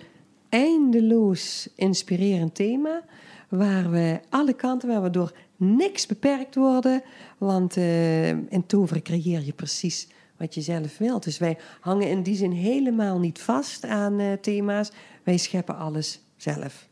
eindeloos 0.49 1.69
inspirerend 1.75 2.55
thema. 2.55 3.05
Waar 3.49 3.91
we 3.91 4.21
alle 4.29 4.53
kanten, 4.53 4.89
waar 4.89 5.03
we 5.03 5.11
door 5.11 5.33
niks 5.57 6.07
beperkt 6.07 6.55
worden. 6.55 7.03
Want 7.39 7.77
eh, 7.77 8.29
in 8.29 8.67
toveren 8.67 9.03
creëer 9.03 9.45
je 9.45 9.53
precies 9.53 10.09
wat 10.37 10.55
je 10.55 10.61
zelf 10.61 10.99
wilt. 10.99 11.25
Dus 11.25 11.39
wij 11.39 11.59
hangen 11.81 12.09
in 12.09 12.23
die 12.23 12.37
zin 12.37 12.53
helemaal 12.53 13.19
niet 13.19 13.39
vast 13.39 13.85
aan 13.85 14.19
eh, 14.19 14.33
thema's. 14.33 14.91
Wij 15.23 15.37
scheppen 15.37 15.77
alles 15.77 16.21
zelf. 16.37 16.88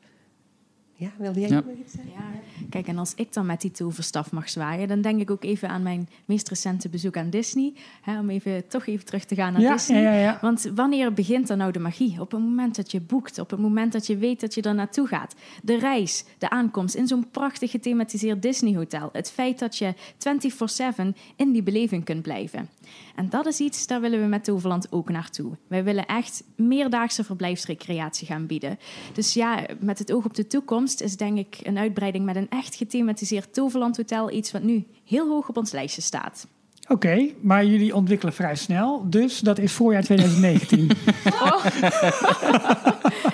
Ja, 0.98 1.08
wilde 1.18 1.40
jij 1.40 1.48
Ja. 1.48 1.54
nog 1.54 1.76
iets 1.80 1.92
zeggen? 1.92 2.12
Ja, 2.12 2.24
kijk, 2.70 2.86
en 2.86 2.98
als 2.98 3.12
ik 3.14 3.32
dan 3.32 3.46
met 3.46 3.60
die 3.60 3.70
toverstaf 3.70 4.32
mag 4.32 4.48
zwaaien, 4.48 4.88
dan 4.88 5.00
denk 5.00 5.20
ik 5.20 5.30
ook 5.30 5.44
even 5.44 5.68
aan 5.68 5.82
mijn 5.82 6.08
meest 6.24 6.48
recente 6.48 6.88
bezoek 6.88 7.16
aan 7.16 7.30
Disney. 7.30 7.72
Hè, 8.02 8.18
om 8.18 8.30
even, 8.30 8.68
toch 8.68 8.86
even 8.86 9.04
terug 9.04 9.24
te 9.24 9.34
gaan 9.34 9.52
naar 9.52 9.62
Ja, 9.62 9.72
Disney. 9.72 10.02
ja, 10.02 10.12
ja, 10.12 10.20
ja. 10.20 10.38
Want 10.40 10.70
wanneer 10.74 11.12
begint 11.12 11.46
dan 11.46 11.58
nou 11.58 11.72
de 11.72 11.78
magie? 11.78 12.20
Op 12.20 12.30
het 12.30 12.40
moment 12.40 12.76
dat 12.76 12.90
je 12.90 13.00
boekt, 13.00 13.38
op 13.38 13.50
het 13.50 13.60
moment 13.60 13.92
dat 13.92 14.06
je 14.06 14.16
weet 14.16 14.40
dat 14.40 14.54
je 14.54 14.62
er 14.62 14.74
naartoe 14.74 15.06
gaat. 15.06 15.34
De 15.62 15.78
reis, 15.78 16.24
de 16.38 16.50
aankomst 16.50 16.94
in 16.94 17.06
zo'n 17.06 17.30
prachtig 17.30 17.70
gethematiseerd 17.70 18.42
Disney-hotel. 18.42 19.08
Het 19.12 19.30
feit 19.30 19.58
dat 19.58 19.76
je 19.78 19.94
24-7 20.18 21.14
in 21.36 21.52
die 21.52 21.62
beleving 21.62 22.04
kunt 22.04 22.22
blijven. 22.22 22.68
En 23.16 23.28
dat 23.28 23.46
is 23.46 23.60
iets, 23.60 23.86
daar 23.86 24.00
willen 24.00 24.20
we 24.20 24.26
met 24.26 24.44
Toverland 24.44 24.92
ook 24.92 25.08
naartoe. 25.08 25.52
Wij 25.66 25.84
willen 25.84 26.06
echt 26.06 26.42
meerdaagse 26.56 27.24
verblijfsrecreatie 27.24 28.26
gaan 28.26 28.46
bieden. 28.46 28.78
Dus 29.12 29.34
ja, 29.34 29.66
met 29.80 29.98
het 29.98 30.12
oog 30.12 30.24
op 30.24 30.34
de 30.34 30.46
toekomst 30.46 30.85
is 30.94 31.16
denk 31.16 31.38
ik 31.38 31.58
een 31.62 31.78
uitbreiding 31.78 32.24
met 32.24 32.36
een 32.36 32.48
echt 32.48 32.74
gethematiseerd 32.74 33.54
Toverland 33.54 33.96
Hotel 33.96 34.32
iets 34.32 34.52
wat 34.52 34.62
nu 34.62 34.86
heel 35.04 35.28
hoog 35.28 35.48
op 35.48 35.56
ons 35.56 35.72
lijstje 35.72 36.02
staat. 36.02 36.46
Oké, 36.88 37.28
maar 37.40 37.64
jullie 37.64 37.94
ontwikkelen 37.94 38.34
vrij 38.34 38.54
snel. 38.54 39.06
Dus 39.10 39.38
dat 39.40 39.58
is 39.58 39.72
voorjaar 39.72 40.02
2019. 40.02 40.90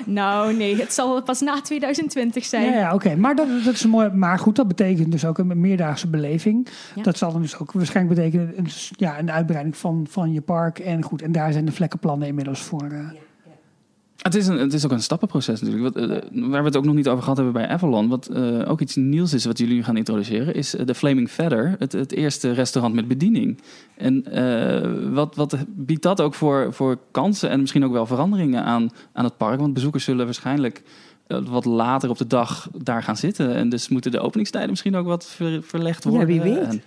Nou 0.07 0.57
nee, 0.57 0.76
het 0.76 0.92
zal 0.92 1.22
pas 1.22 1.40
na 1.40 1.61
2020 1.61 2.44
zijn. 2.44 2.64
Ja, 2.64 2.78
ja 2.78 2.94
oké. 2.94 3.16
Maar 3.16 3.34
dat, 3.34 3.46
dat 3.64 3.74
is 3.74 3.86
mooi. 3.86 4.09
Maar 4.09 4.38
goed, 4.38 4.57
dat 4.57 4.68
betekent 4.68 5.12
dus 5.12 5.24
ook 5.24 5.38
een 5.38 5.61
meerdaagse 5.61 6.09
beleving. 6.09 6.68
Ja. 6.94 7.03
Dat 7.03 7.18
zal 7.18 7.32
dan 7.32 7.42
dus 7.42 7.59
ook 7.59 7.72
waarschijnlijk 7.72 8.16
betekenen 8.16 8.59
een, 8.59 8.66
ja, 8.96 9.18
een 9.18 9.30
uitbreiding 9.30 9.76
van, 9.76 10.07
van 10.11 10.32
je 10.32 10.40
park. 10.40 10.78
En 10.78 11.03
goed, 11.03 11.22
en 11.22 11.32
daar 11.32 11.53
zijn 11.53 11.64
de 11.64 11.72
vlekkenplannen 11.72 12.28
inmiddels 12.28 12.61
voor. 12.61 12.88
eh. 12.90 12.98
Het 14.16 14.34
is, 14.34 14.46
een, 14.46 14.58
het 14.58 14.72
is 14.72 14.84
ook 14.84 14.90
een 14.90 15.02
stappenproces 15.02 15.60
natuurlijk. 15.60 15.94
Wat, 15.94 16.08
eh, 16.08 16.16
waar 16.32 16.60
we 16.60 16.66
het 16.66 16.76
ook 16.76 16.84
nog 16.84 16.94
niet 16.94 17.08
over 17.08 17.22
gehad 17.22 17.36
hebben 17.36 17.54
bij 17.54 17.68
Avalon. 17.68 18.08
Wat 18.08 18.26
eh, 18.26 18.70
ook 18.70 18.80
iets 18.80 18.96
nieuws 18.96 19.32
is 19.32 19.44
wat 19.44 19.58
jullie 19.58 19.74
nu 19.74 19.82
gaan 19.82 19.96
introduceren. 19.96 20.54
Is 20.54 20.76
eh, 20.76 20.86
de 20.86 20.94
Flaming 20.94 21.30
Feather. 21.30 21.76
Het, 21.78 21.92
het 21.92 22.12
eerste 22.12 22.52
restaurant 22.52 22.94
met 22.94 23.08
bediening. 23.08 23.60
En 23.96 24.24
wat, 25.14 25.36
wat 25.36 25.56
biedt 25.68 26.02
dat 26.02 26.20
ook 26.20 26.34
voor, 26.34 26.72
voor 26.72 26.98
kansen 27.10 27.50
en 27.50 27.60
misschien 27.60 27.84
ook 27.84 27.92
wel 27.92 28.06
veranderingen 28.06 28.64
aan, 28.64 28.90
aan 29.12 29.24
het 29.24 29.36
park? 29.36 29.60
Want 29.60 29.74
bezoekers 29.74 30.04
zullen 30.04 30.24
waarschijnlijk 30.24 30.82
wat 31.26 31.64
later 31.64 32.10
op 32.10 32.18
de 32.18 32.26
dag 32.26 32.68
daar 32.82 33.02
gaan 33.02 33.16
zitten. 33.16 33.54
En 33.54 33.68
dus 33.68 33.88
moeten 33.88 34.10
de 34.10 34.20
openingstijden 34.20 34.70
misschien 34.70 34.96
ook 34.96 35.06
wat 35.06 35.26
ver- 35.26 35.62
verlegd 35.62 36.04
Ja, 36.04 36.10
worden. 36.10 36.28
wie 36.28 36.40
weet. 36.40 36.58
En, 36.58 36.82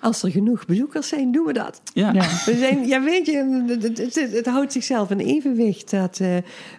Als 0.00 0.22
er 0.22 0.30
genoeg 0.30 0.66
bezoekers 0.66 1.08
zijn, 1.08 1.32
doen 1.32 1.46
we 1.46 1.52
dat. 1.52 1.80
Ja. 1.94 2.12
Ja. 2.12 2.20
We 2.44 2.56
zijn, 2.58 2.86
ja, 2.86 3.02
weet 3.02 3.26
je, 3.26 3.64
het, 3.68 3.82
het, 3.82 4.14
het- 4.14 4.32
het 4.32 4.46
houdt 4.46 4.72
zichzelf 4.72 5.10
in 5.10 5.18
evenwicht. 5.18 5.90
Dat, 5.90 6.20
eh, 6.20 6.28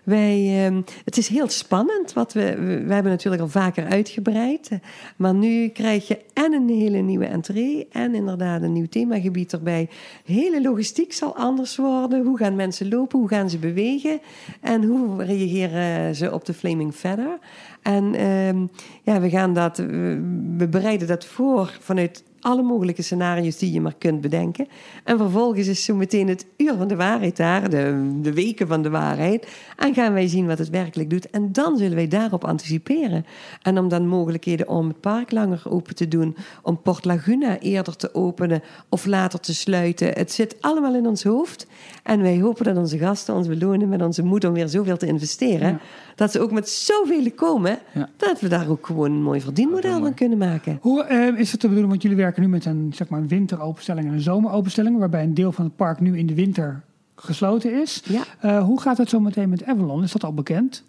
wij, 0.04 0.66
ehm, 0.66 0.82
het 1.06 1.18
is 1.18 1.28
heel 1.28 1.50
spannend. 1.50 2.14
Wat 2.14 2.34
we, 2.34 2.56
we, 2.56 2.84
we 2.84 2.94
hebben 2.94 3.12
natuurlijk 3.12 3.42
al 3.42 3.48
vaker 3.50 3.86
uitgebreid. 3.88 4.68
eh, 4.72 4.78
Maar 5.16 5.34
nu 5.34 5.68
krijg 5.68 6.08
je 6.08 6.20
en 6.34 6.54
een 6.54 6.70
hele 6.70 6.98
nieuwe 6.98 7.26
entree... 7.26 7.88
en 7.92 8.16
inderdaad 8.16 8.62
een 8.62 8.74
nieuw 8.74 8.88
themagebied 8.90 9.54
erbij. 9.54 9.90
Hele 10.26 10.62
logistiek 10.62 11.14
zal 11.14 11.36
anders 11.36 11.76
worden. 11.76 12.26
Hoe 12.26 12.38
gaan 12.38 12.56
mensen 12.56 12.90
lopen? 12.90 13.20
Hoe 13.20 13.28
gaan 13.30 13.50
ze 13.50 13.58
bewegen? 13.58 14.20
En 14.62 14.84
hoe 14.84 15.24
reageren 15.24 16.16
ze 16.16 16.34
op 16.34 16.46
de 16.46 16.54
Flaming 16.54 16.94
Feather? 16.94 17.38
En 17.82 18.16
ehm, 18.16 18.66
ja, 19.04 19.20
we 19.22 19.30
gaan 19.30 19.54
dat... 19.54 19.78
we- 19.78 20.20
we 20.58 20.68
bereiden 20.68 21.08
dat 21.08 21.26
voor 21.26 21.78
vanuit 21.80 22.24
alle 22.42 22.62
mogelijke 22.62 23.02
scenario's 23.02 23.58
die 23.58 23.72
je 23.72 23.82
maar 23.82 23.96
kunt 23.98 24.22
bedenken. 24.22 24.68
En 25.04 25.18
vervolgens 25.18 25.68
is 25.68 25.84
zo 25.84 25.96
meteen 25.96 26.28
het 26.28 26.46
uur 26.58 26.74
van 26.78 26.88
de 26.88 26.96
waarheid 26.96 27.38
daar, 27.38 27.70
de, 27.70 28.12
de 28.22 28.34
weken 28.34 28.68
van 28.68 28.82
de 28.82 28.90
waarheid. 28.90 29.48
En 29.78 29.94
gaan 29.94 30.14
wij 30.14 30.28
zien 30.28 30.48
wat 30.48 30.58
het 30.58 30.70
werkelijk 30.70 31.10
doet. 31.10 31.30
En 31.30 31.52
dan 31.52 31.78
zullen 31.78 31.96
wij 31.96 32.08
daarop 32.08 32.46
anticiperen. 32.46 33.26
En 33.62 33.80
om 33.80 33.88
dan 33.88 34.08
mogelijkheden 34.08 34.68
om 34.68 34.88
het 34.88 35.00
park 35.00 35.32
langer 35.32 35.62
open 35.70 35.96
te 35.96 36.08
doen, 36.08 36.36
om 36.62 36.82
Port 36.82 37.06
Laguna 37.06 37.60
eerder 37.60 37.96
te 37.96 38.16
openen 38.16 38.62
of 38.90 39.06
later 39.06 39.40
te 39.40 39.54
sluiten. 39.54 40.08
Het 40.08 40.32
zit 40.32 40.56
allemaal 40.62 40.96
in 40.96 41.08
ons 41.08 41.24
hoofd. 41.24 41.68
En 42.04 42.22
wij 42.22 42.40
hopen 42.40 42.66
dat 42.66 42.78
onze 42.78 42.98
gasten 42.98 43.36
ons 43.36 43.48
belonen 43.48 43.90
met 43.90 44.02
onze 44.02 44.24
moed 44.24 44.46
om 44.46 44.54
weer 44.54 44.68
zoveel 44.68 44.98
te 44.98 45.08
investeren. 45.08 45.80
Dat 46.16 46.32
ze 46.32 46.40
ook 46.40 46.52
met 46.52 46.70
zoveel 46.70 47.32
komen, 47.32 47.80
Ja. 47.94 48.10
dat 48.18 48.40
we 48.40 48.48
daar 48.48 48.70
ook 48.70 48.86
gewoon 48.86 49.12
een 49.12 49.24
mooi 49.24 49.42
verdienmodel 49.42 50.00
van 50.00 50.14
kunnen 50.14 50.38
maken. 50.38 50.78
Hoe 50.82 51.04
eh, 51.04 51.40
is 51.40 51.52
het 51.52 51.60
te 51.60 51.66
bedoelen, 51.68 51.90
want 51.90 52.02
jullie 52.02 52.18
werken 52.18 52.42
nu 52.42 52.48
met 52.48 52.66
een, 52.66 52.92
zeg 52.96 53.10
maar, 53.10 53.20
een 53.20 53.28
winteropenstelling 53.28 54.08
en 54.08 54.14
een 54.14 54.22
zomeropenstelling, 54.22 54.98
waarbij 54.98 55.24
een 55.24 55.34
deel 55.34 55.52
van 55.52 55.66
het 55.66 55.76
park 55.76 56.00
nu 56.00 56.18
in 56.18 56.28
de 56.28 56.34
winter 56.34 56.84
gesloten 57.16 57.82
is. 57.82 58.04
Ja. 58.06 58.22
Eh, 58.40 58.64
hoe 58.64 58.82
gaat 58.82 58.98
het 58.98 59.10
zo 59.10 59.20
meteen 59.20 59.50
met 59.50 59.64
Avalon? 59.64 60.04
Is 60.04 60.12
dat 60.12 60.24
al 60.24 60.34
bekend? 60.34 60.84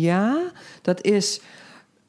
Ja, 0.00 0.38
dat 0.82 1.02
is, 1.04 1.40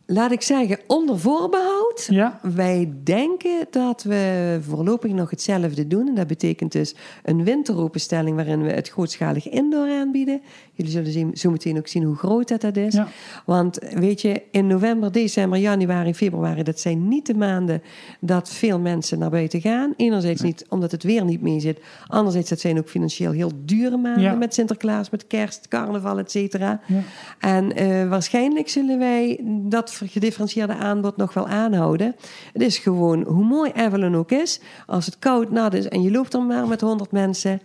laat 0.05 0.31
ik 0.31 0.41
zeggen, 0.41 0.79
onder 0.87 1.19
voorbehoud. 1.19 2.07
Ja. 2.09 2.39
Wij 2.41 2.93
denken 3.03 3.67
dat 3.71 4.03
we 4.03 4.57
voorlopig 4.61 5.11
nog 5.11 5.29
hetzelfde 5.29 5.87
doen. 5.87 6.07
En 6.07 6.15
dat 6.15 6.27
betekent 6.27 6.71
dus 6.71 6.95
een 7.23 7.43
winteropenstelling 7.43 8.35
waarin 8.35 8.61
we 8.63 8.71
het 8.71 8.89
grootschalig 8.89 9.49
indoor 9.49 9.89
aanbieden. 9.89 10.41
Jullie 10.77 10.91
zullen 10.91 11.11
zien- 11.11 11.37
zo 11.37 11.51
meteen 11.51 11.77
ook 11.77 11.87
zien 11.87 12.03
hoe 12.03 12.15
groot 12.15 12.47
dat, 12.47 12.61
dat 12.61 12.77
is. 12.77 12.93
Ja. 12.93 13.07
Want 13.45 13.79
weet 13.93 14.21
je, 14.21 14.41
in 14.51 14.67
november, 14.67 15.11
december, 15.11 15.59
januari, 15.59 16.13
februari, 16.13 16.63
dat 16.63 16.79
zijn 16.79 17.07
niet 17.07 17.25
de 17.25 17.33
maanden 17.35 17.81
dat 18.19 18.49
veel 18.49 18.79
mensen 18.79 19.19
naar 19.19 19.29
buiten 19.29 19.61
gaan. 19.61 19.93
Enerzijds 19.95 20.41
niet 20.41 20.65
omdat 20.69 20.91
het 20.91 21.03
weer 21.03 21.23
niet 21.25 21.41
mee 21.41 21.59
zit. 21.59 21.79
Anderzijds, 22.07 22.49
dat 22.49 22.59
zijn 22.59 22.77
ook 22.77 22.89
financieel 22.89 23.31
heel 23.31 23.51
dure 23.65 23.97
maanden 23.97 24.21
Ja. 24.23 24.33
met 24.33 24.53
Sinterklaas, 24.53 25.09
met 25.09 25.27
kerst, 25.27 25.67
carnaval, 25.67 26.17
et 26.17 26.31
cetera. 26.31 26.79
Ja. 26.87 26.99
En 27.39 27.75
eh, 27.75 28.09
waarschijnlijk 28.09 28.69
zullen 28.69 28.99
wij 28.99 29.39
dat 29.45 30.01
gedifferentieerde 30.05 30.75
aanbod 30.75 31.17
nog 31.17 31.33
wel 31.33 31.47
aanhouden. 31.47 32.15
Het 32.53 32.61
is 32.61 32.77
gewoon, 32.77 33.23
hoe 33.23 33.45
mooi 33.45 33.71
Avalon 33.75 34.15
ook 34.15 34.31
is, 34.31 34.59
als 34.85 35.05
het 35.05 35.19
koud, 35.19 35.51
nat 35.51 35.73
is 35.73 35.87
en 35.87 36.01
je 36.01 36.11
loopt 36.11 36.33
er 36.33 36.41
maar 36.41 36.67
met 36.67 36.81
100 36.81 37.11
mensen, 37.11 37.61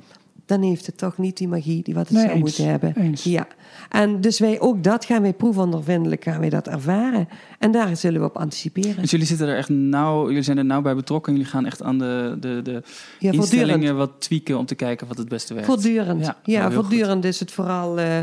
dan 0.61 0.63
heeft 0.69 0.87
het 0.87 0.99
toch 0.99 1.19
niet 1.19 1.37
die 1.37 1.49
magie 1.49 1.83
die 1.83 1.95
wat 1.95 2.09
het 2.09 2.13
Nee, 2.17 2.23
zou 2.23 2.35
eens. 2.35 2.43
moeten 2.43 2.69
hebben. 2.71 2.95
Eens. 2.97 3.23
Ja. 3.25 3.47
En 3.89 4.21
dus 4.21 4.39
wij 4.39 4.61
ook 4.61 4.85
dat 4.85 5.05
gaan 5.05 5.23
wij 5.23 5.33
proefondervindelijk 5.33 6.25
gaan 6.25 6.41
wij 6.41 6.49
dat 6.49 6.69
ervaren. 6.69 7.29
En 7.59 7.73
daar 7.73 7.97
zullen 7.97 8.21
we 8.21 8.27
op 8.27 8.37
anticiperen. 8.37 9.01
Dus 9.01 9.11
jullie 9.11 9.27
zitten 9.27 9.49
er 9.49 9.57
echt 9.57 9.69
nauw, 9.69 10.27
jullie 10.29 10.43
zijn 10.43 10.59
er 10.59 10.65
nauw 10.65 10.83
bij 10.83 10.95
betrokken. 10.95 11.33
Jullie 11.33 11.49
gaan 11.49 11.67
echt 11.67 11.83
aan 11.83 11.99
de, 11.99 12.37
de, 12.41 12.61
de 12.63 12.83
Ja, 13.19 13.33
instellingen 13.33 13.71
voortdurend. 13.73 13.99
wat 13.99 14.21
tweaken 14.21 14.59
om 14.59 14.67
te 14.67 14.75
kijken 14.75 15.07
wat 15.09 15.19
het 15.19 15.29
beste 15.29 15.53
werkt. 15.55 15.69
Voortdurend. 15.69 16.25
Ja, 16.27 16.37
Ja, 16.45 16.71
voortdurend 16.71 17.25
is 17.25 17.41
het 17.41 17.51
vooral 17.51 17.99
eh, 17.99 18.19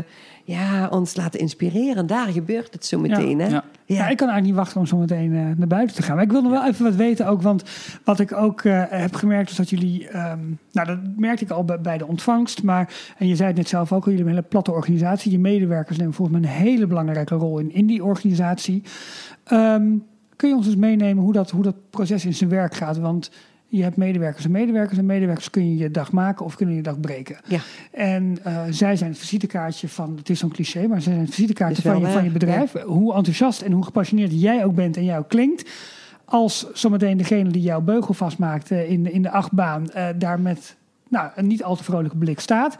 ja, 0.50 0.88
ons 0.88 1.16
laten 1.16 1.40
inspireren. 1.40 2.06
Daar 2.06 2.26
gebeurt 2.26 2.72
het 2.72 2.86
zo 2.86 2.98
meteen. 2.98 3.40
Hè? 3.40 3.46
Ja. 3.46 3.64
Ja. 3.84 4.08
ik 4.08 4.16
kan 4.16 4.28
eigenlijk 4.28 4.42
niet 4.42 4.54
wachten 4.54 4.80
om 4.80 4.86
zo 4.86 4.96
meteen 4.96 5.34
eh, 5.34 5.56
naar 5.56 5.66
buiten 5.66 5.96
te 5.96 6.02
gaan. 6.02 6.14
Maar 6.14 6.24
ik 6.24 6.30
wil 6.30 6.42
nog 6.42 6.52
wel 6.52 6.66
even 6.66 6.84
wat 6.84 6.94
weten 6.94 7.26
ook. 7.26 7.42
Want 7.42 7.62
wat 8.04 8.20
ik 8.20 8.32
ook 8.32 8.60
eh, 8.60 8.82
heb 8.88 9.14
gemerkt 9.14 9.50
is 9.50 9.56
dat 9.56 9.70
jullie... 9.70 10.08
ehm, 10.08 10.38
nou, 10.72 10.86
dat 10.86 10.98
merkte 11.16 11.44
ik 11.44 11.50
al 11.50 11.64
bij, 11.64 11.80
bij 11.80 11.98
de 11.98 12.06
ontvangst. 12.06 12.62
Maar, 12.62 12.94
en 13.18 13.28
je 13.28 13.36
zei 13.36 13.48
het 13.48 13.56
net 13.56 13.68
zelf 13.68 13.92
ook 13.92 14.04
al, 14.04 14.10
jullie 14.10 14.16
hebben 14.16 14.32
een 14.32 14.38
hele 14.38 14.48
platte 14.48 14.72
organisatie. 14.72 15.32
Je 15.32 15.38
medewerkers 15.38 15.98
nemen 15.98 16.14
volgens 16.14 16.38
mij 16.38 16.48
een 16.48 16.56
hele 16.56 16.86
belangrijke 16.86 17.34
rol 17.34 17.58
in, 17.58 17.72
in 17.72 17.86
die 17.86 18.04
organisatie. 18.04 18.82
Ehm, 19.44 19.96
kun 20.36 20.48
je 20.48 20.54
ons 20.54 20.66
eens 20.66 20.76
meenemen 20.76 21.22
hoe 21.22 21.32
dat, 21.32 21.50
hoe 21.50 21.62
dat 21.62 21.90
proces 21.90 22.24
in 22.24 22.34
zijn 22.34 22.50
werk 22.50 22.74
gaat? 22.74 22.98
Want 22.98 23.30
je 23.72 23.82
hebt 23.82 23.96
medewerkers 23.96 24.44
en 24.44 24.50
medewerkers. 24.50 24.98
En 24.98 25.06
medewerkers 25.06 25.50
kun 25.50 25.68
je 25.70 25.76
je 25.76 25.90
dag 25.90 26.12
maken 26.12 26.44
of 26.44 26.56
kunnen 26.56 26.74
je 26.74 26.82
dag 26.82 27.00
breken. 27.00 27.36
Ja. 27.46 27.60
En 27.92 28.38
eh, 28.42 28.62
zij 28.70 28.96
zijn 28.96 29.10
het 29.10 29.18
visitekaartje 29.18 29.88
van, 29.88 30.16
het 30.16 30.30
is 30.30 30.38
zo'n 30.38 30.50
cliché, 30.52 30.86
maar 30.86 31.02
zij 31.02 31.12
zijn 31.12 31.24
het 31.24 31.34
visitekaartje 31.34 31.82
van 31.82 32.00
je, 32.00 32.06
van 32.06 32.24
je 32.24 32.30
bedrijf. 32.30 32.72
Hoe 32.72 33.14
enthousiast 33.14 33.62
en 33.62 33.72
hoe 33.72 33.84
gepassioneerd 33.84 34.40
jij 34.40 34.64
ook 34.64 34.74
bent 34.74 34.96
en 34.96 35.16
ook 35.16 35.28
klinkt. 35.28 35.70
Als 36.24 36.72
zometeen 36.72 37.16
degene 37.16 37.50
die 37.50 37.62
jouw 37.62 37.80
beugel 37.80 38.14
vastmaakt 38.14 38.70
in, 38.70 39.02
de- 39.02 39.12
in 39.12 39.22
de 39.22 39.30
achtbaan 39.30 39.90
eh, 39.90 40.08
daar 40.16 40.40
met 40.40 40.76
nou, 41.08 41.30
een 41.34 41.46
niet 41.46 41.62
al 41.64 41.76
te 41.76 41.84
vrolijke 41.84 42.16
blik 42.16 42.40
staat. 42.40 42.76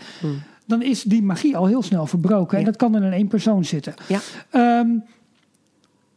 Dan 0.67 0.83
is 0.83 1.03
die 1.03 1.23
magie 1.23 1.57
al 1.57 1.67
heel 1.67 1.83
snel 1.83 2.07
verbroken. 2.07 2.57
En 2.59 2.63
Hmm. 2.63 2.73
Dat 2.73 2.77
kan 2.81 2.95
er 2.95 3.03
in 3.05 3.13
één 3.13 3.29
persoon 3.29 3.65
zitten. 3.65 3.95
Ja. 4.09 4.19
Ehm, 4.51 4.89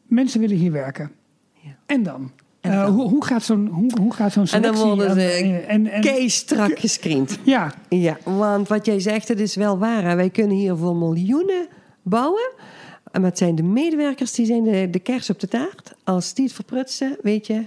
mensen 0.08 0.40
willen 0.40 0.58
hier 0.58 0.72
werken. 0.72 1.12
Ja. 1.62 1.76
En 1.86 2.04
dan? 2.04 2.32
Eh, 2.72 2.86
hoe, 2.86 3.10
hoe 3.10 3.26
gaat 3.26 3.44
zo'n 3.44 3.68
hoe, 3.68 3.92
hoe 4.02 4.14
gaat 4.14 4.32
zo'n 4.32 4.46
En 4.52 4.62
dan 4.62 4.76
selectie? 4.78 4.86
worden 5.06 5.14
ze 5.22 5.28
en, 5.32 5.68
en, 5.68 5.88
en- 5.92 6.02
Kei 6.02 6.30
strak 6.30 6.80
gescreend. 6.80 7.40
Ja, 7.44 7.74
Ja, 7.90 8.18
want 8.24 8.68
wat 8.68 8.86
jij 8.86 9.00
zegt, 9.00 9.28
het 9.28 9.40
is 9.40 9.56
wel 9.56 9.78
waar. 9.78 10.04
hè. 10.04 10.16
Wij 10.16 10.30
kunnen 10.30 10.58
hier 10.58 10.76
voor 10.76 10.96
miljoenen 10.96 11.68
bouwen. 12.02 12.52
Maar 13.12 13.24
het 13.24 13.38
zijn 13.38 13.56
de 13.56 13.64
medewerkers 13.64 14.32
die 14.32 14.46
zijn 14.46 14.64
de, 14.64 14.88
de 14.90 15.00
kers 15.00 15.30
op 15.30 15.40
de 15.40 15.48
taart. 15.48 15.94
Als 16.04 16.34
die 16.34 16.46
het 16.46 16.54
verprutsen, 16.54 17.18
weet 17.22 17.48
je, 17.48 17.66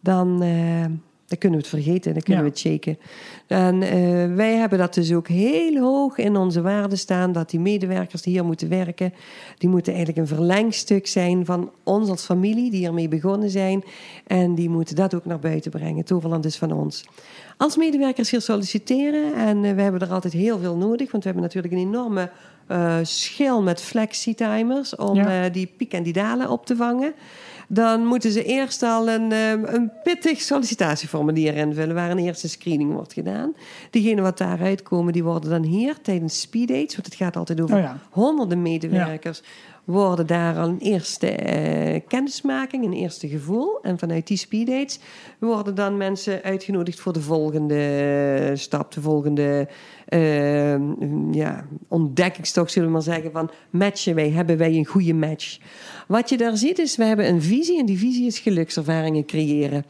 dan, 0.00 0.42
eh, 0.42 0.84
dan 1.26 1.38
kunnen 1.38 1.58
we 1.58 1.64
het 1.66 1.82
vergeten. 1.82 2.12
Dan 2.12 2.22
kunnen 2.22 2.44
Ja. 2.44 2.50
we 2.50 2.54
het 2.54 2.58
shaken. 2.58 2.98
En 3.46 3.82
eh, 3.82 4.34
wij 4.34 4.54
hebben 4.54 4.78
dat 4.78 4.94
dus 4.94 5.12
ook 5.12 5.28
heel 5.28 5.76
hoog 5.76 6.16
in 6.18 6.36
onze 6.36 6.60
waarden 6.62 6.98
staan. 6.98 7.32
Dat 7.32 7.50
die 7.50 7.60
medewerkers 7.60 8.22
die 8.22 8.32
hier 8.32 8.44
moeten 8.44 8.68
werken, 8.68 9.12
die 9.58 9.68
moeten 9.68 9.94
eigenlijk 9.94 10.22
een 10.28 10.36
verlengstuk 10.36 11.06
zijn 11.06 11.44
van 11.44 11.70
ons 11.82 12.08
als 12.08 12.24
familie 12.24 12.70
die 12.70 12.86
ermee 12.86 13.08
begonnen 13.08 13.50
zijn. 13.50 13.84
En 14.26 14.54
die 14.54 14.68
moeten 14.68 14.96
dat 14.96 15.14
ook 15.14 15.24
naar 15.24 15.38
buiten 15.38 15.70
brengen. 15.70 16.04
Toverland 16.04 16.44
is 16.44 16.56
van 16.56 16.72
ons. 16.72 17.04
Als 17.56 17.76
medewerkers 17.76 18.30
hier 18.30 18.40
solliciteren, 18.40 19.34
en 19.34 19.64
eh, 19.64 19.74
we 19.74 19.82
hebben 19.82 20.00
er 20.00 20.12
altijd 20.12 20.32
heel 20.32 20.58
veel 20.58 20.76
nodig, 20.76 21.10
want 21.10 21.24
we 21.24 21.30
hebben 21.30 21.42
natuurlijk 21.42 21.74
een 21.74 21.88
enorme 21.88 22.30
eh, 22.66 22.98
schil 23.02 23.62
met 23.62 23.80
flexi-timers 23.80 24.96
om 24.96 25.14
Ja. 25.14 25.48
die 25.48 25.72
piek 25.76 25.92
en 25.92 26.02
die 26.02 26.12
dalen 26.12 26.50
op 26.50 26.66
te 26.66 26.76
vangen. 26.76 27.12
Dan 27.74 28.06
moeten 28.06 28.32
ze 28.32 28.44
eerst 28.44 28.82
al 28.82 29.08
een, 29.08 29.32
eh, 29.32 29.50
een 29.50 29.92
pittig 30.02 30.40
sollicitatieformulier 30.40 31.54
invullen 31.54 31.94
waar 31.94 32.10
een 32.10 32.18
eerste 32.18 32.48
screening 32.48 32.92
wordt 32.92 33.12
gedaan. 33.12 33.54
Diegenen 33.90 34.22
wat 34.22 34.38
daaruit 34.38 34.82
komen, 34.82 35.12
die 35.12 35.24
worden 35.24 35.50
dan 35.50 35.62
hier 35.62 36.00
tijdens 36.02 36.40
speeddates, 36.40 36.94
want 36.94 37.06
het 37.06 37.14
gaat 37.14 37.36
altijd 37.36 37.60
over 37.60 37.76
Oh 37.76 37.82
ja. 37.82 37.98
honderden 38.10 38.62
medewerkers, 38.62 39.42
worden 39.84 40.26
daar 40.26 40.58
al 40.58 40.68
een 40.68 40.78
eerste 40.78 41.26
eh, 41.30 42.00
kennismaking, 42.08 42.84
een 42.84 42.92
eerste 42.92 43.28
gevoel. 43.28 43.78
En 43.82 43.98
vanuit 43.98 44.26
die 44.26 44.36
speeddates 44.36 44.98
worden 45.38 45.74
dan 45.74 45.96
mensen 45.96 46.42
uitgenodigd 46.42 47.00
voor 47.00 47.12
de 47.12 47.20
volgende 47.20 48.50
stap, 48.54 48.92
de 48.92 49.00
volgende 49.00 49.68
eh, 50.04 50.78
ja, 51.30 51.64
ontdekkingstocht, 51.88 52.72
zullen 52.72 52.88
we 52.88 52.94
maar 52.94 53.02
zeggen, 53.02 53.32
van 53.32 53.50
matchen 53.70 54.14
wij, 54.14 54.30
hebben 54.30 54.58
wij 54.58 54.74
een 54.76 54.86
goede 54.86 55.14
match. 55.14 55.58
Wat 56.12 56.28
je 56.28 56.36
daar 56.36 56.56
ziet 56.56 56.78
is, 56.78 56.96
we 56.96 57.04
hebben 57.04 57.28
een 57.28 57.42
visie 57.42 57.78
en 57.78 57.86
die 57.86 57.98
visie 57.98 58.26
is 58.26 58.38
gelukservaringen 58.38 59.24
creëren. 59.24 59.84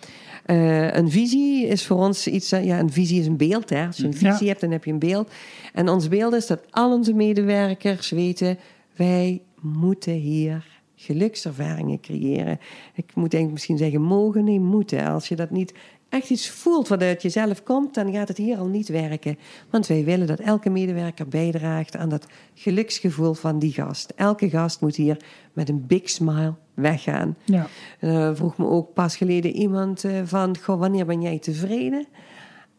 Eh, 0.45 0.95
een 0.95 1.11
visie 1.11 1.67
is 1.67 1.87
voor 1.87 1.97
ons 1.97 2.27
iets, 2.27 2.53
eh, 2.53 2.65
ja, 2.65 2.79
een 2.79 2.93
visie 2.93 3.21
is 3.21 3.27
een 3.27 3.37
beeld. 3.37 3.71
Hè? 3.71 3.87
Als 3.87 3.97
je 3.97 4.05
een 4.05 4.15
Ja. 4.19 4.31
visie 4.31 4.49
hebt, 4.49 4.61
dan 4.61 4.71
heb 4.71 4.85
je 4.85 4.93
een 4.93 4.99
beeld. 4.99 5.31
En 5.73 5.89
ons 5.89 6.09
beeld 6.09 6.35
is 6.35 6.47
dat 6.47 6.61
al 6.71 6.93
onze 6.93 7.13
medewerkers 7.13 8.11
weten, 8.11 8.59
wij 8.97 9.43
moeten 9.61 10.13
hier 10.13 10.67
gelukservaringen 10.97 12.01
creëren. 12.01 12.59
Ik 12.95 13.15
moet 13.15 13.35
eigenlijk 13.35 13.53
misschien 13.53 13.79
zeggen 13.79 14.03
mogen, 14.03 14.45
nee, 14.45 14.61
moeten. 14.61 15.07
Als 15.07 15.29
je 15.29 15.37
dat 15.37 15.51
niet 15.51 15.75
echt 16.13 16.31
iets 16.31 16.51
voelt 16.51 16.89
wat 16.89 17.03
uit 17.03 17.23
jezelf 17.23 17.63
komt, 17.63 17.95
dan 17.95 18.13
gaat 18.13 18.29
het 18.29 18.37
hier 18.37 18.59
al 18.59 18.67
niet 18.67 18.89
werken. 18.89 19.39
Want 19.71 19.87
wij 19.87 20.05
willen 20.05 20.27
dat 20.27 20.41
elke 20.41 20.71
medewerker 20.71 21.29
bijdraagt 21.29 21.97
aan 21.97 22.09
dat 22.09 22.27
geluksgevoel 22.55 23.35
van 23.35 23.59
die 23.59 23.73
gast. 23.73 24.13
Elke 24.17 24.51
gast 24.51 24.81
moet 24.81 24.97
hier 24.97 25.17
met 25.53 25.69
een 25.69 25.87
big 25.87 26.11
smile 26.11 26.55
weggaan. 26.75 27.37
ja. 27.45 27.67
Eh, 27.99 28.31
vroeg 28.35 28.57
me 28.57 28.67
ook 28.67 28.93
pas 28.95 29.17
geleden 29.17 29.53
iemand 29.53 30.05
eh, 30.05 30.21
van, 30.25 30.57
goh, 30.59 30.79
wanneer 30.79 31.07
ben 31.07 31.23
jij 31.23 31.39
tevreden? 31.39 32.07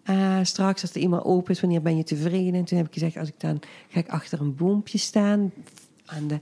Eh, 0.04 0.40
straks 0.44 0.82
als 0.82 0.94
er 0.94 1.02
iemand 1.02 1.24
open 1.24 1.54
is, 1.54 1.62
wanneer 1.62 1.82
ben 1.82 1.98
je 1.98 2.04
tevreden? 2.04 2.54
En 2.54 2.66
toen 2.66 2.78
heb 2.78 2.88
ik 2.88 2.94
gezegd, 2.94 3.18
als 3.18 3.28
ik 3.28 3.40
dan 3.40 3.60
ga 3.88 4.00
ik 4.00 4.10
achter 4.10 4.42
een 4.42 4.56
boompje 4.56 4.98
staan 4.98 5.52
aan 6.06 6.28
de, 6.28 6.40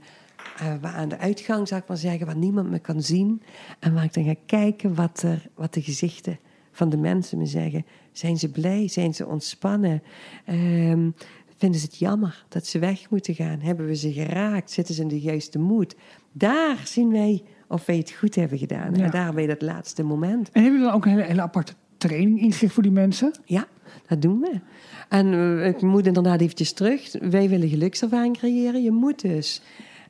aan 0.82 1.08
de 1.08 1.18
uitgang, 1.18 1.68
zou 1.68 1.80
ik 1.80 1.88
maar 1.88 1.96
zeggen, 1.96 2.26
waar 2.26 2.36
niemand 2.36 2.70
me 2.70 2.78
kan 2.78 3.02
zien. 3.02 3.42
En 3.78 3.94
waar 3.94 4.04
ik 4.04 4.14
dan 4.14 4.24
ga 4.24 4.34
kijken 4.46 4.94
wat, 4.94 5.22
er, 5.22 5.48
wat 5.54 5.74
de 5.74 5.82
gezichten 5.82 6.38
van 6.72 6.88
de 6.88 6.96
mensen 6.96 7.38
me 7.38 7.46
zeggen. 7.46 7.86
Zijn 8.12 8.38
ze 8.38 8.50
blij? 8.50 8.88
Zijn 8.88 9.14
ze 9.14 9.26
ontspannen? 9.26 10.02
Ehm, 10.44 11.10
vinden 11.56 11.80
ze 11.80 11.86
het 11.86 11.98
jammer 11.98 12.44
dat 12.48 12.66
ze 12.66 12.78
weg 12.78 13.10
moeten 13.10 13.34
gaan? 13.34 13.60
Hebben 13.60 13.86
we 13.86 13.96
ze 13.96 14.12
geraakt? 14.12 14.70
Zitten 14.70 14.94
ze 14.94 15.02
in 15.02 15.08
de 15.08 15.20
juiste 15.20 15.58
moed? 15.58 15.96
Daar 16.32 16.80
zien 16.84 17.10
wij 17.10 17.42
of 17.68 17.86
wij 17.86 17.96
het 17.96 18.10
goed 18.10 18.34
hebben 18.34 18.58
gedaan. 18.58 18.94
Ja. 18.94 19.04
En 19.04 19.10
daar 19.10 19.34
bij 19.34 19.46
dat 19.46 19.62
laatste 19.62 20.02
moment. 20.02 20.50
En 20.52 20.62
hebben 20.62 20.72
jullie 20.72 20.86
dan 20.86 20.94
ook 20.94 21.04
een 21.04 21.10
hele, 21.10 21.22
hele 21.22 21.42
aparte 21.42 21.72
training 21.96 22.40
ingericht 22.40 22.74
voor 22.74 22.82
die 22.82 22.92
mensen? 22.92 23.32
Ja, 23.44 23.66
dat 24.06 24.22
doen 24.22 24.40
we. 24.40 24.60
En 25.08 25.32
eh, 25.32 25.66
ik 25.66 25.82
moet 25.82 26.06
inderdaad 26.06 26.40
eventjes 26.40 26.72
terug. 26.72 27.12
Wij 27.20 27.48
willen 27.48 27.68
gelukservaring 27.68 28.36
creëren. 28.36 28.82
Je 28.82 28.90
moet 28.90 29.20
dus 29.20 29.62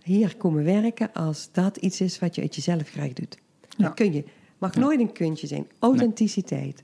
hier 0.03 0.37
komen 0.37 0.65
werken 0.65 1.13
als 1.13 1.49
dat 1.53 1.77
iets 1.77 2.01
is 2.01 2.19
wat 2.19 2.35
je 2.35 2.41
uit 2.41 2.55
jezelf 2.55 2.89
graag 2.89 3.13
doet. 3.13 3.39
Ja. 3.77 3.85
Dat 3.85 3.95
kun 3.95 4.13
je. 4.13 4.25
Mag 4.63 4.75
nooit 4.75 5.01
een 5.01 5.13
kuntje 5.13 5.47
zijn. 5.47 5.67
Authenticiteit. 5.79 6.83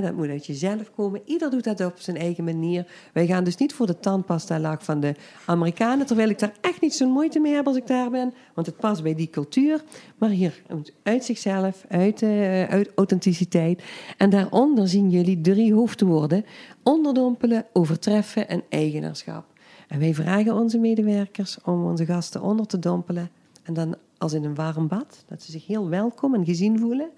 Dat 0.00 0.14
moet 0.14 0.28
uit 0.28 0.46
jezelf 0.46 0.90
komen. 0.96 1.20
Ieder 1.24 1.50
doet 1.50 1.64
dat 1.64 1.80
op 1.80 1.94
zijn 1.98 2.16
eigen 2.16 2.44
manier. 2.44 2.86
Wij 3.12 3.26
gaan 3.26 3.44
dus 3.44 3.56
niet 3.56 3.72
voor 3.72 3.86
de 3.86 3.98
tandpasta 3.98 4.58
laag 4.58 4.84
van 4.84 5.00
de 5.00 5.14
Amerikanen. 5.46 6.06
Terwijl 6.06 6.28
ik 6.28 6.38
daar 6.38 6.52
echt 6.60 6.80
niet 6.80 6.94
zo'n 6.94 7.10
moeite 7.10 7.40
mee 7.40 7.54
heb 7.54 7.66
als 7.66 7.76
ik 7.76 7.86
daar 7.86 8.10
ben. 8.10 8.34
Want 8.54 8.66
het 8.66 8.76
past 8.76 9.02
bij 9.02 9.14
die 9.14 9.30
cultuur. 9.30 9.82
Maar 10.18 10.28
hier, 10.28 10.62
uit 11.02 11.24
zichzelf, 11.24 11.84
uit, 11.88 12.22
eh, 12.22 12.64
uit 12.64 12.90
authenticiteit. 12.94 13.82
En 14.16 14.30
daaronder 14.30 14.88
zien 14.88 15.10
jullie 15.10 15.40
drie 15.40 15.74
hoofdwoorden. 15.74 16.44
Onderdompelen, 16.82 17.66
overtreffen 17.72 18.48
en 18.48 18.62
eigenaarschap. 18.68 19.44
En 19.88 19.98
wij 19.98 20.14
vragen 20.14 20.54
onze 20.54 20.78
medewerkers 20.78 21.58
om 21.64 21.84
onze 21.84 22.04
gasten 22.04 22.42
onder 22.42 22.66
te 22.66 22.78
dompelen. 22.78 23.30
En 23.62 23.74
dan 23.74 23.96
als 24.22 24.32
in 24.32 24.44
een 24.44 24.54
warm 24.54 24.88
bad. 24.88 25.24
Dat 25.28 25.42
ze 25.42 25.50
zich 25.50 25.66
heel 25.66 25.88
welkom 25.88 26.34
en 26.34 26.44
gezien 26.44 26.78
voelen. 26.78 27.10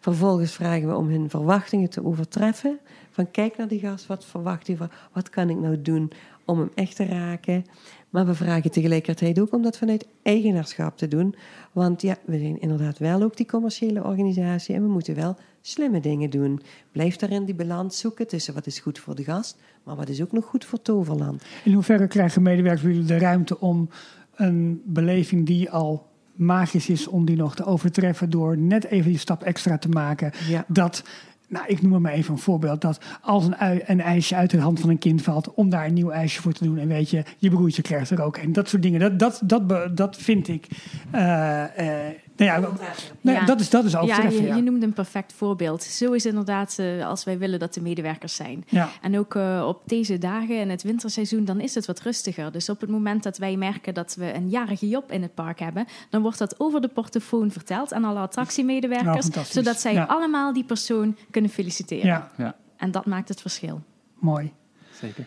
Vervolgens 0.00 0.52
vragen 0.52 0.88
we 0.88 0.96
om 0.96 1.08
hun 1.08 1.30
verwachtingen 1.30 1.90
te 1.90 2.04
overtreffen. 2.04 2.78
Van 3.10 3.30
kijk 3.30 3.56
naar 3.56 3.68
die 3.68 3.80
gast, 3.80 4.06
wat 4.06 4.24
verwacht 4.24 4.66
hij 4.66 4.76
wat 5.12 5.30
kan 5.30 5.50
ik 5.50 5.56
nou 5.56 5.82
doen 5.82 6.10
om 6.44 6.58
hem 6.58 6.70
echt 6.74 6.96
te 6.96 7.04
raken. 7.04 7.64
Maar 8.10 8.26
we 8.26 8.34
vragen 8.34 8.70
tegelijkertijd 8.70 9.40
ook 9.40 9.52
om 9.52 9.62
dat 9.62 9.78
vanuit 9.78 10.06
eigenaarschap 10.22 10.96
te 10.96 11.08
doen. 11.08 11.34
Want 11.72 12.02
ja, 12.02 12.16
we 12.24 12.38
zijn 12.38 12.60
inderdaad 12.60 12.98
wel 12.98 13.22
ook 13.22 13.36
die 13.36 13.46
commerciële 13.46 14.04
organisatie 14.04 14.74
en 14.74 14.82
we 14.82 14.88
moeten 14.88 15.14
wel 15.14 15.36
slimme 15.60 16.00
dingen 16.00 16.30
doen. 16.30 16.60
Blijf 16.92 17.16
daarin 17.16 17.44
die 17.44 17.54
balans 17.54 17.98
zoeken 17.98 18.26
tussen 18.26 18.54
wat 18.54 18.66
is 18.66 18.78
goed 18.78 18.98
voor 18.98 19.14
de 19.14 19.24
gast, 19.24 19.58
maar 19.82 19.96
wat 19.96 20.08
is 20.08 20.22
ook 20.22 20.32
nog 20.32 20.44
goed 20.44 20.64
voor 20.64 20.82
Toverland. 20.82 21.44
In 21.64 21.72
hoeverre 21.72 22.06
krijgen 22.06 22.42
medewerkers 22.42 23.06
de 23.06 23.18
ruimte 23.18 23.60
om 23.60 23.88
een 24.34 24.82
beleving 24.84 25.46
die 25.46 25.70
al 25.70 26.14
magisch 26.36 26.88
is, 26.88 27.06
om 27.06 27.24
die 27.24 27.36
nog 27.36 27.54
te 27.54 27.64
overtreffen 27.64 28.30
door 28.30 28.58
net 28.58 28.84
even 28.84 29.10
die 29.10 29.18
stap 29.18 29.42
extra 29.42 29.78
te 29.78 29.88
maken? 29.88 30.32
Ja. 30.48 30.64
Dat, 30.68 31.04
nou, 31.48 31.66
ik 31.66 31.82
noem 31.82 32.02
maar 32.02 32.12
even 32.12 32.32
een 32.32 32.38
voorbeeld, 32.38 32.80
dat 32.80 32.98
als 33.20 33.46
een, 33.46 33.56
ui, 33.56 33.82
een 33.86 34.00
ijsje 34.00 34.34
uit 34.34 34.50
de 34.50 34.60
hand 34.60 34.80
van 34.80 34.90
een 34.90 34.98
kind 34.98 35.22
valt, 35.22 35.54
om 35.54 35.70
daar 35.70 35.86
een 35.86 35.94
nieuw 35.94 36.10
ijsje 36.10 36.42
voor 36.42 36.52
te 36.52 36.64
doen. 36.64 36.78
En 36.78 36.88
weet 36.88 37.10
je, 37.10 37.22
je 37.38 37.50
broertje 37.50 37.82
krijgt 37.82 38.10
er 38.10 38.22
ook 38.22 38.36
een. 38.36 38.52
Dat 38.52 38.68
soort 38.68 38.82
dingen, 38.82 39.00
dat, 39.00 39.18
dat, 39.18 39.40
dat, 39.44 39.96
dat 39.96 40.16
vind 40.16 40.48
ik. 40.48 40.66
eh, 41.10 42.08
eh, 42.08 42.14
nou 42.36 42.50
ja, 42.50 42.58
nou 42.58 42.74
ja, 43.20 43.32
Ja. 43.32 43.44
dat 43.44 43.60
is, 43.60 43.70
dat 43.70 43.84
is 43.84 43.92
Ja, 43.92 44.00
overtreffen. 44.00 44.42
je, 44.42 44.48
Ja, 44.48 44.56
je 44.56 44.62
noemde 44.62 44.86
een 44.86 44.92
perfect 44.92 45.32
voorbeeld. 45.32 45.82
Zo 45.82 46.12
is 46.12 46.26
inderdaad 46.26 46.78
eh, 46.78 47.06
als 47.06 47.24
wij 47.24 47.38
willen 47.38 47.58
dat 47.58 47.74
de 47.74 47.80
medewerkers 47.80 48.34
zijn. 48.34 48.64
ja. 48.68 48.88
En 49.02 49.18
ook 49.18 49.34
eh, 49.34 49.64
op 49.68 49.82
deze 49.86 50.18
dagen 50.18 50.60
in 50.60 50.70
het 50.70 50.82
winterseizoen, 50.82 51.44
dan 51.44 51.60
is 51.60 51.74
het 51.74 51.86
wat 51.86 52.00
rustiger. 52.00 52.52
Dus 52.52 52.68
op 52.68 52.80
het 52.80 52.90
moment 52.90 53.22
dat 53.22 53.38
wij 53.38 53.56
merken 53.56 53.94
dat 53.94 54.14
we 54.18 54.34
een 54.34 54.48
jarige 54.48 54.88
Job 54.88 55.12
in 55.12 55.22
het 55.22 55.34
park 55.34 55.58
hebben, 55.58 55.86
dan 56.10 56.22
wordt 56.22 56.38
dat 56.38 56.60
over 56.60 56.80
de 56.80 56.88
portofoon 56.88 57.50
verteld 57.50 57.92
aan 57.92 58.04
alle 58.04 58.12
Nou, 58.14 58.26
attractiemedewerkers, 58.26 59.20
fantastisch. 59.24 59.54
zodat 59.54 59.80
zij 59.80 59.92
Ja. 59.92 60.04
allemaal 60.04 60.52
die 60.52 60.64
persoon 60.64 61.16
kunnen 61.30 61.50
feliciteren. 61.50 62.06
ja, 62.06 62.30
Ja, 62.36 62.54
En 62.76 62.90
dat 62.90 63.06
maakt 63.06 63.28
het 63.28 63.40
verschil. 63.40 63.82
mooi. 64.18 64.52
zeker. 65.00 65.24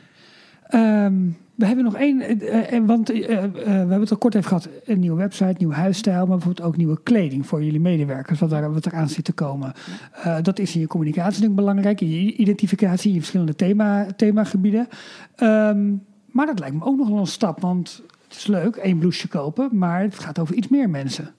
Ehm, 0.69 1.13
we 1.55 1.65
hebben 1.65 1.83
nog 1.83 1.95
één, 1.95 2.21
eh, 2.21 2.73
eh, 2.73 2.85
want 2.85 3.09
eh, 3.09 3.43
eh, 3.43 3.51
we 3.53 3.69
hebben 3.69 3.99
het 3.99 4.11
al 4.11 4.17
kort 4.17 4.35
even 4.35 4.47
gehad. 4.47 4.69
Een 4.85 4.99
nieuwe 4.99 5.17
website, 5.17 5.55
nieuw 5.57 5.71
huisstijl, 5.71 6.17
maar 6.25 6.37
bijvoorbeeld 6.37 6.67
ook 6.67 6.77
nieuwe 6.77 6.99
kleding 7.03 7.45
voor 7.45 7.63
jullie 7.63 7.79
medewerkers, 7.79 8.39
wat, 8.39 8.49
daar, 8.49 8.73
wat 8.73 8.85
eraan 8.85 9.09
zit 9.09 9.25
te 9.25 9.31
komen. 9.33 9.73
Eh, 10.13 10.37
dat 10.41 10.59
is 10.59 10.73
in 10.75 10.81
je 10.81 10.87
communicatie 10.87 11.29
natuurlijk 11.31 11.55
belangrijk, 11.59 12.01
in 12.01 12.09
je 12.09 12.35
identificatie, 12.35 13.07
in 13.07 13.13
je 13.13 13.19
verschillende 13.19 13.55
thema, 13.55 14.05
themagebieden. 14.15 14.87
Ehm, 15.35 15.93
maar 16.25 16.45
dat 16.45 16.59
lijkt 16.59 16.75
me 16.75 16.83
ook 16.85 16.97
nog 16.97 17.09
wel 17.09 17.17
een 17.19 17.27
stap, 17.27 17.59
want 17.61 18.01
het 18.27 18.37
is 18.37 18.47
leuk, 18.47 18.75
één 18.75 18.97
blouseje 18.97 19.27
kopen, 19.27 19.69
maar 19.77 20.01
het 20.01 20.19
gaat 20.19 20.39
over 20.39 20.55
iets 20.55 20.67
meer 20.67 20.89
mensen. 20.89 21.33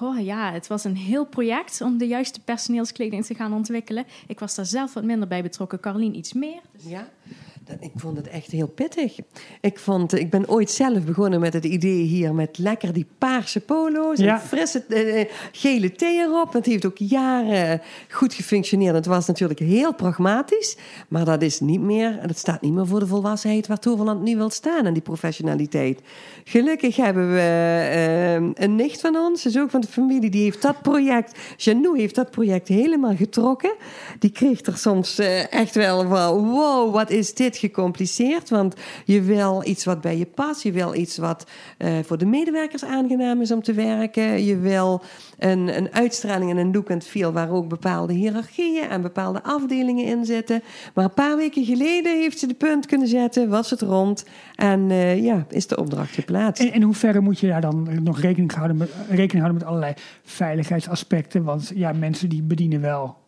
Oh 0.00 0.20
ja, 0.24 0.52
het 0.52 0.66
was 0.66 0.84
een 0.84 0.96
heel 0.96 1.24
project 1.26 1.80
om 1.80 1.98
de 1.98 2.06
juiste 2.06 2.40
personeelskleding 2.40 3.24
te 3.24 3.34
gaan 3.34 3.52
ontwikkelen. 3.52 4.04
Ik 4.26 4.38
was 4.40 4.54
daar 4.54 4.66
zelf 4.66 4.94
wat 4.94 5.04
minder 5.04 5.28
bij 5.28 5.42
betrokken, 5.42 5.80
Carlien 5.80 6.16
iets 6.16 6.32
meer. 6.32 6.60
Ja, 6.76 7.08
dat- 7.24 7.51
ik 7.80 7.90
vond 7.96 8.16
het 8.16 8.28
echt 8.28 8.50
heel 8.50 8.66
pittig. 8.66 9.16
Ik, 9.60 9.78
vond, 9.78 10.18
ik 10.18 10.30
ben 10.30 10.48
ooit 10.48 10.70
zelf 10.70 11.04
begonnen 11.04 11.40
met 11.40 11.52
het 11.52 11.64
idee 11.64 12.02
hier 12.02 12.34
met 12.34 12.58
lekker 12.58 12.92
die 12.92 13.06
paarse 13.18 13.60
polo's 13.60 14.18
Ja. 14.18 14.34
en 14.34 14.40
frisse 14.40 14.84
eh, 14.88 15.24
gele 15.52 15.92
thee 15.92 16.18
erop. 16.18 16.52
Dat 16.52 16.66
heeft 16.66 16.86
ook 16.86 16.98
jaren 16.98 17.80
goed 18.10 18.34
gefunctioneerd. 18.34 18.94
Het 18.94 19.06
was 19.06 19.26
natuurlijk 19.26 19.60
heel 19.60 19.94
pragmatisch, 19.94 20.76
maar 21.08 21.24
dat 21.24 21.42
is 21.42 21.60
niet 21.60 21.80
meer, 21.80 22.18
dat 22.26 22.38
staat 22.38 22.60
niet 22.60 22.72
meer 22.72 22.86
voor 22.86 23.00
de 23.00 23.06
volwassenheid 23.06 23.66
waar 23.66 23.78
Toverland 23.78 24.22
nu 24.22 24.36
wil 24.36 24.50
staan 24.50 24.86
en 24.86 24.92
die 24.92 25.02
professionaliteit. 25.02 26.00
Gelukkig 26.44 26.96
hebben 26.96 27.32
we 27.32 27.40
eh, 27.40 28.64
een 28.64 28.76
nicht 28.76 29.00
van 29.00 29.16
ons, 29.16 29.42
dus 29.42 29.58
ook 29.58 29.70
van 29.70 29.80
de 29.80 29.86
familie, 29.86 30.30
die 30.30 30.42
heeft 30.42 30.62
dat 30.62 30.82
project, 30.82 31.38
Janou 31.56 31.98
heeft 31.98 32.14
dat 32.14 32.30
project 32.30 32.68
helemaal 32.68 33.16
getrokken. 33.16 33.74
Die 34.18 34.30
kreeg 34.30 34.60
er 34.60 34.76
soms 34.76 35.18
eh, 35.18 35.52
echt 35.52 35.74
wel 35.74 36.08
van, 36.08 36.50
wow, 36.50 36.92
wat 36.94 37.10
is 37.10 37.34
dit 37.34 37.56
gecompliceerd? 37.68 38.50
Want 38.50 38.74
je 39.04 39.22
wil 39.22 39.62
iets 39.64 39.84
wat 39.84 40.00
bij 40.00 40.18
je 40.18 40.26
past, 40.26 40.62
je 40.62 40.72
wil 40.72 40.94
iets 40.94 41.16
wat 41.16 41.46
eh, 41.78 41.92
voor 42.04 42.18
de 42.18 42.26
medewerkers 42.26 42.84
aangenaam 42.84 43.40
is 43.40 43.52
om 43.52 43.62
te 43.62 43.72
werken. 43.72 44.44
Je 44.44 44.58
wil 44.58 45.02
een, 45.38 45.76
een 45.76 45.92
uitstraling 45.92 46.50
en 46.50 46.56
een 46.56 46.72
look 46.72 46.88
en 46.88 47.02
feel 47.02 47.32
waar 47.32 47.50
ook 47.50 47.68
bepaalde 47.68 48.12
hiërarchieën 48.12 48.88
en 48.88 49.02
bepaalde 49.02 49.42
afdelingen 49.42 50.04
in 50.04 50.24
zitten. 50.24 50.62
Maar 50.94 51.04
een 51.04 51.14
paar 51.14 51.36
weken 51.36 51.64
geleden 51.64 52.20
heeft 52.20 52.38
ze 52.38 52.46
de 52.46 52.54
punt 52.54 52.86
kunnen 52.86 53.08
zetten, 53.08 53.48
was 53.48 53.70
het 53.70 53.80
rond 53.80 54.24
en 54.54 54.90
eh, 54.90 55.22
ja, 55.22 55.46
is 55.48 55.66
de 55.66 55.76
opdracht 55.76 56.14
geplaatst. 56.14 56.62
En 56.62 56.72
in 56.72 56.82
hoeverre 56.82 57.20
moet 57.20 57.40
je 57.40 57.46
daar 57.46 57.60
dan 57.60 57.88
nog 58.02 58.20
rekening 58.20 58.52
houden 58.52 58.76
met, 58.76 58.90
rekening 59.08 59.44
houden 59.44 59.54
met 59.54 59.64
allerlei 59.64 59.94
veiligheidsaspecten? 60.24 61.44
Want 61.44 61.72
ja, 61.74 61.92
mensen 61.92 62.28
die 62.28 62.42
bedienen 62.42 62.80
wel 62.80 63.21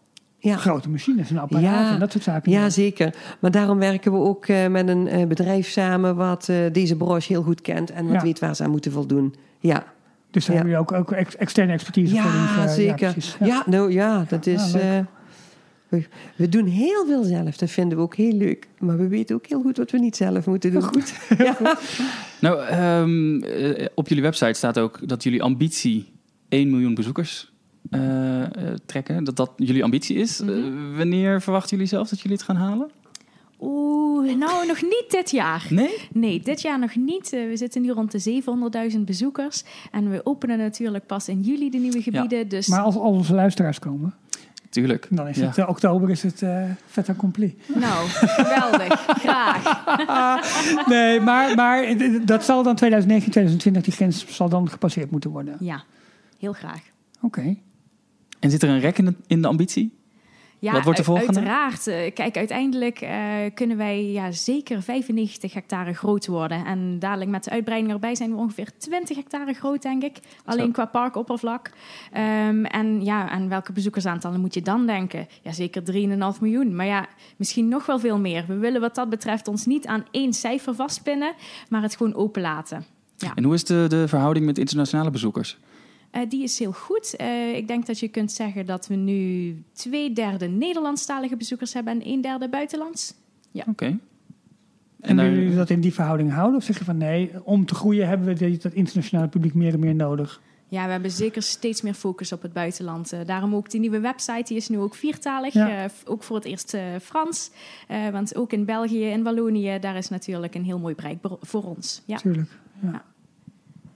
Ja. 0.51 0.57
grote 0.57 0.88
machines 0.90 1.30
en 1.30 1.38
apparaten 1.38 1.92
en 1.95 1.99
dat 1.99 2.12
soort 2.12 2.24
zaken. 2.24 2.53
Ja, 2.53 2.70
zeker. 2.70 3.14
Maar 3.40 3.51
daarom 3.51 3.78
werken 3.78 4.12
we 4.12 4.18
ook 4.18 4.47
eh, 4.47 4.66
met 4.66 4.88
een 4.88 5.09
eh, 5.09 5.26
bedrijf 5.26 5.68
samen 5.68 6.16
wat 6.16 6.49
eh, 6.49 6.57
deze 6.72 6.97
branche 6.97 7.32
heel 7.32 7.42
goed 7.42 7.61
kent 7.61 7.90
en 7.90 8.05
wat 8.05 8.14
Ja. 8.14 8.22
weet 8.22 8.38
waar 8.38 8.57
ze 8.57 8.62
aan 8.64 8.70
moeten 8.70 8.92
voldoen. 8.92 9.34
Ja, 9.59 9.84
Dus 10.30 10.47
daar 10.47 10.57
Ja. 10.57 10.62
hebben 10.62 10.80
jullie 10.80 10.99
ook, 11.01 11.11
ook 11.11 11.12
ex- 11.18 11.36
externe 11.36 11.72
expertise 11.72 12.14
voor. 12.16 12.30
ja 12.62 12.68
zeker. 12.68 13.14
Ja, 13.40 13.62
nou 13.66 13.92
ja, 13.92 14.24
dat 14.28 14.47
is. 14.47 14.72
eh, 14.74 14.99
we, 15.88 16.05
we 16.36 16.49
doen 16.49 16.66
heel 16.66 17.07
veel 17.07 17.22
zelf. 17.24 17.57
Dat 17.57 17.70
vinden 17.70 17.99
we 17.99 18.05
ook 18.05 18.16
heel 18.16 18.32
leuk. 18.32 18.68
Maar 18.78 18.97
we 18.97 19.09
weten 19.09 19.36
ook 19.36 19.47
heel 19.47 19.61
goed 19.62 19.76
wat 19.76 19.90
we 19.90 19.99
niet 19.99 20.16
zelf 20.16 20.47
moeten 20.47 20.72
doen. 20.72 20.82
Goed. 20.82 21.14
Ja. 21.38 21.57
Nou, 22.40 22.64
ehm, 22.66 23.42
eh, 23.42 23.86
op 23.95 24.09
jullie 24.09 24.22
website 24.22 24.53
staat 24.53 24.78
ook 24.78 25.09
dat 25.09 25.22
jullie 25.22 25.42
ambitie 25.42 26.12
1 26.49 26.70
miljoen 26.70 26.95
bezoekers 26.95 27.53
eh, 27.91 28.43
trekken. 28.87 29.24
Dat 29.24 29.37
dat 29.37 29.51
jullie 29.57 29.85
ambitie 29.85 30.16
is. 30.16 30.41
Mhm. 30.41 30.51
Eh, 30.53 30.97
wanneer 30.97 31.43
verwachten 31.43 31.70
jullie 31.70 31.87
zelf 31.91 32.09
dat 32.09 32.20
jullie 32.20 32.37
het 32.37 32.47
gaan 32.47 32.57
halen? 32.57 32.91
Oeh, 33.61 34.35
nou 34.37 34.66
nog 34.66 34.82
niet 34.82 35.05
dit 35.09 35.30
jaar. 35.30 35.66
Nee? 35.70 36.09
Nee, 36.12 36.41
dit 36.41 36.61
jaar 36.62 36.78
nog 36.78 36.95
niet. 36.97 37.32
Eh, 37.32 37.49
we 37.49 37.57
zitten 37.57 37.82
nu 37.82 37.91
rond 37.91 38.11
de 38.12 38.18
700.000 38.18 39.01
bezoekers. 39.05 39.64
En 39.91 40.11
we 40.11 40.20
openen 40.26 40.59
natuurlijk 40.59 41.07
pas 41.07 41.28
in 41.28 41.41
juli 41.41 41.70
de 41.70 41.78
nieuwe 41.78 42.03
gebieden. 42.03 42.49
Dus 42.49 42.66
Maar 42.66 42.80
als 42.80 42.95
al 42.95 43.01
onze 43.12 43.35
luisteraars 43.35 43.78
komen, 43.78 44.14
Tuurlijk. 44.70 45.07
dan 45.11 45.28
is 45.28 45.37
Ja. 45.37 45.47
het 45.55 45.66
oktober 45.68 46.11
is 46.11 46.22
het 46.22 46.43
eh 46.43 46.64
vet 46.87 47.09
accompli. 47.09 47.59
nou, 47.74 48.09
geweldig. 48.09 49.05
Graag. 49.09 49.85
nee, 50.89 51.20
maar, 51.20 51.55
maar 51.55 51.97
dat 52.24 52.45
zal 52.45 52.62
dan 52.62 52.74
2019, 52.76 53.30
2020, 53.32 53.82
die 53.82 53.93
grens 53.93 54.37
zal 54.37 54.49
dan 54.49 54.68
gepasseerd 54.70 55.11
moeten 55.11 55.30
worden. 55.30 55.57
Ja, 55.61 55.82
heel 56.39 56.53
graag. 56.53 56.80
Oké. 57.20 57.57
En 58.45 58.51
zit 58.51 58.62
er 58.62 58.68
een 58.68 58.80
rek 58.80 58.99
in 58.99 59.05
de, 59.05 59.14
in 59.26 59.42
de 59.42 59.49
ambitie? 59.49 59.92
Ja, 60.59 60.72
Wat 60.72 60.82
wordt 60.84 60.97
de 60.99 61.03
u- 61.05 61.07
volgende? 61.07 61.34
Uiteraard. 61.38 61.86
Eh, 61.86 62.14
Kijk, 62.14 62.36
uiteindelijk 62.36 63.01
eh, 63.01 63.18
kunnen 63.55 63.76
wij 63.76 64.05
ja, 64.05 64.30
zeker 64.30 64.82
95 64.82 65.53
hectare 65.55 65.92
groot 65.95 66.26
worden. 66.26 66.64
En 66.64 66.99
dadelijk 66.99 67.30
met 67.30 67.45
de 67.45 67.51
uitbreiding 67.51 67.92
erbij 67.92 68.14
zijn 68.14 68.30
we 68.30 68.36
ongeveer 68.36 68.68
20 68.78 69.16
hectare 69.16 69.53
groot, 69.53 69.82
denk 69.82 70.03
ik. 70.03 70.16
Alleen 70.45 70.64
Zo. 70.66 70.70
qua 70.70 70.84
parkoppervlak. 70.86 71.70
Ehm, 72.12 72.64
en 72.64 73.05
ja, 73.05 73.28
aan 73.30 73.49
welke 73.49 73.72
bezoekersaantallen 73.72 74.40
moet 74.40 74.55
je 74.55 74.62
dan 74.62 74.86
denken? 74.86 75.26
Ja, 75.42 75.53
zeker 75.53 75.82
3,5 75.82 76.40
miljoen. 76.40 76.76
Maar 76.76 76.86
ja, 76.86 77.07
misschien 77.36 77.68
nog 77.68 77.86
wel 77.86 77.99
veel 77.99 78.18
meer. 78.18 78.45
We 78.49 78.57
willen 78.57 78.80
wat 78.80 78.95
dat 78.95 79.11
betreft 79.11 79.49
ons 79.49 79.66
niet 79.66 79.86
aan 79.86 80.05
één 80.11 80.32
cijfer 80.32 80.74
vastpinnen, 80.74 81.32
maar 81.68 81.82
het 81.82 81.97
gewoon 81.97 82.14
open 82.14 82.42
laten. 82.42 82.84
En 83.34 83.45
hoe 83.45 83.55
is 83.55 83.64
de, 83.64 83.84
de 83.88 84.09
verhouding 84.09 84.47
met 84.47 84.59
internationale 84.59 85.11
bezoekers? 85.11 85.59
Eh, 86.15 86.29
die 86.29 86.43
is 86.43 86.59
heel 86.59 86.73
goed. 86.73 87.17
Eh, 87.17 87.57
ik 87.57 87.69
denk 87.69 87.87
dat 87.87 87.99
je 87.99 88.09
kunt 88.09 88.33
zeggen 88.33 88.67
dat 88.67 88.87
we 88.87 88.95
nu 88.95 89.57
twee 89.73 90.12
derde 90.12 90.47
Nederlandstalige 90.47 91.37
bezoekers 91.37 91.73
hebben 91.73 91.93
en 91.93 92.09
een 92.09 92.21
derde 92.21 92.49
buitenlands. 92.49 93.15
Oké. 93.67 93.99
En, 95.01 95.17
willen 95.17 95.35
jullie 95.35 95.57
dat 95.57 95.71
in 95.71 95.81
die 95.81 95.95
verhouding 95.95 96.33
houden? 96.33 96.57
Of 96.57 96.65
zeg 96.65 96.79
je 96.79 96.85
van 96.85 96.97
nee, 96.97 97.31
om 97.45 97.67
te 97.67 97.75
groeien 97.75 98.09
hebben 98.09 98.27
we 98.27 98.57
dat 98.57 98.73
internationale 98.73 99.29
publiek 99.29 99.55
meer 99.55 99.73
en 99.73 99.81
meer 99.81 99.95
nodig? 99.95 100.41
Ja, 100.69 100.85
we 100.85 100.91
hebben 100.91 101.11
zeker 101.11 101.43
steeds 101.43 101.83
meer 101.83 101.95
focus 101.95 102.33
op 102.33 102.43
het 102.43 102.53
buitenland. 102.53 103.12
Eh, 103.12 103.21
daarom 103.27 103.55
ook 103.55 103.71
die 103.71 103.81
nieuwe 103.81 104.01
website, 104.01 104.45
die 104.45 104.57
is 104.57 104.69
nu 104.69 104.79
ook 104.79 104.95
viertalig. 104.95 105.53
Ja. 105.53 105.85
Eh, 105.85 105.91
ook 106.05 106.23
voor 106.23 106.37
het 106.37 106.45
eerst 106.45 106.75
eh, 106.75 106.83
Frans. 107.03 107.51
Eh, 107.89 108.09
want 108.09 108.37
ook 108.37 108.53
in 108.53 108.65
België 108.65 109.11
en 109.11 109.23
Wallonië, 109.23 109.79
daar 109.79 109.97
is 109.97 110.09
natuurlijk 110.09 110.55
een 110.55 110.65
heel 110.65 110.79
mooi 110.79 110.95
bereik 110.95 111.19
voor 111.41 111.65
ons. 111.65 112.03
Ja. 112.07 112.17
Tuurlijk. 112.17 112.51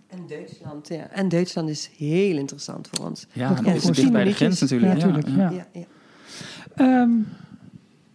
En 0.08 0.18
Duitsland, 0.28 0.88
ja. 0.88 1.08
En 1.10 1.28
Duitsland 1.28 1.68
is 1.68 1.90
heel 1.96 2.36
interessant 2.36 2.88
voor 2.92 3.06
ons. 3.06 3.26
Ja, 3.32 3.48
Dat 3.54 3.74
is 3.74 3.82
voor 3.82 3.94
dicht 3.94 4.12
bij 4.12 4.24
de 4.24 4.32
grens 4.32 4.60
natuurlijk. 4.60 5.00
Ja. 5.00 5.08
Ja. 5.36 5.50
Ja, 5.50 5.66
ja. 5.72 5.84
Ehm, 6.74 7.10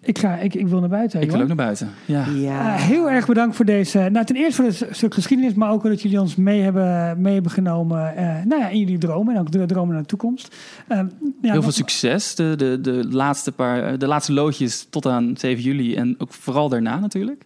ik, 0.02 0.18
ga, 0.20 0.36
ik, 0.38 0.54
ik 0.56 0.68
wil 0.68 0.80
naar 0.80 0.90
buiten. 0.90 1.22
Ik 1.22 1.30
wil 1.30 1.36
Johan. 1.40 1.52
ook 1.52 1.58
naar 1.58 1.66
buiten. 1.66 1.90
Ja. 2.06 2.26
Ja. 2.28 2.76
Eh, 2.76 2.82
heel 2.82 3.10
erg 3.10 3.28
bedankt 3.28 3.56
voor 3.56 3.66
deze. 3.66 4.00
Nou, 4.12 4.26
ten 4.26 4.36
eerste 4.36 4.54
voor 4.62 4.66
het 4.66 4.96
stuk 4.96 5.14
geschiedenis, 5.14 5.54
maar 5.54 5.72
ook 5.72 5.84
dat 5.84 6.02
jullie 6.02 6.20
ons 6.22 6.36
mee 6.36 6.62
hebben, 6.62 7.22
mee 7.22 7.34
hebben 7.34 7.52
genomen. 7.52 8.16
eh, 8.16 8.26
nou 8.26 8.62
ja, 8.62 8.68
in 8.68 8.80
jullie 8.80 8.98
dromen 8.98 9.36
en 9.36 9.40
ook 9.42 9.52
de 9.52 9.66
dromen 9.66 9.94
naar 9.94 10.02
de 10.02 10.08
toekomst. 10.08 10.56
Ehm, 10.88 11.08
ja, 11.42 11.52
Heel 11.52 11.62
veel 11.62 11.72
succes. 11.72 12.36
De, 12.36 12.54
de, 12.58 12.82
de, 12.82 13.08
laatste 13.10 13.52
paar, 13.52 13.98
de 13.98 14.08
laatste 14.08 14.34
loodjes 14.34 14.88
tot 14.90 15.06
aan 15.06 15.34
7 15.38 15.64
juli. 15.64 15.96
En 15.96 16.16
ook 16.18 16.34
vooral 16.34 16.70
daarna 16.70 17.00
natuurlijk. 17.00 17.44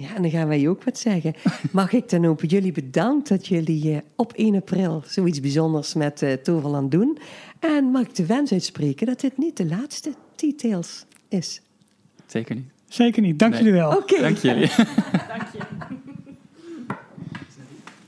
Ja, 0.00 0.14
en 0.14 0.22
dan 0.22 0.30
gaan 0.30 0.48
wij 0.48 0.68
ook 0.68 0.84
wat 0.84 0.98
zeggen. 0.98 1.34
Mag 1.72 1.92
ik 1.92 2.08
dan 2.08 2.24
ook 2.24 2.40
jullie 2.46 2.72
bedankt 2.72 3.28
dat 3.28 3.46
jullie 3.46 3.92
eh, 3.92 3.98
op 4.16 4.32
1 4.32 4.54
april 4.54 5.02
zoiets 5.06 5.40
bijzonders 5.40 5.94
met 5.94 6.22
eh, 6.22 6.32
Toverland 6.32 6.90
doen. 6.90 7.18
En 7.60 7.84
mag 7.84 8.02
ik 8.02 8.14
de 8.14 8.26
wens 8.26 8.52
uitspreken 8.52 9.06
dat 9.06 9.20
dit 9.20 9.38
niet 9.38 9.56
de 9.56 9.66
laatste 9.66 10.12
details 10.36 11.04
is. 11.28 11.60
Zeker 12.26 12.54
niet. 12.54 12.68
Zeker 12.88 13.22
niet. 13.22 13.38
Dank 13.38 13.52
Nee. 13.52 13.62
jullie 13.62 13.78
wel. 13.78 13.96
Oké. 13.96 14.20
Dank 14.20 14.36
jullie. 14.36 14.70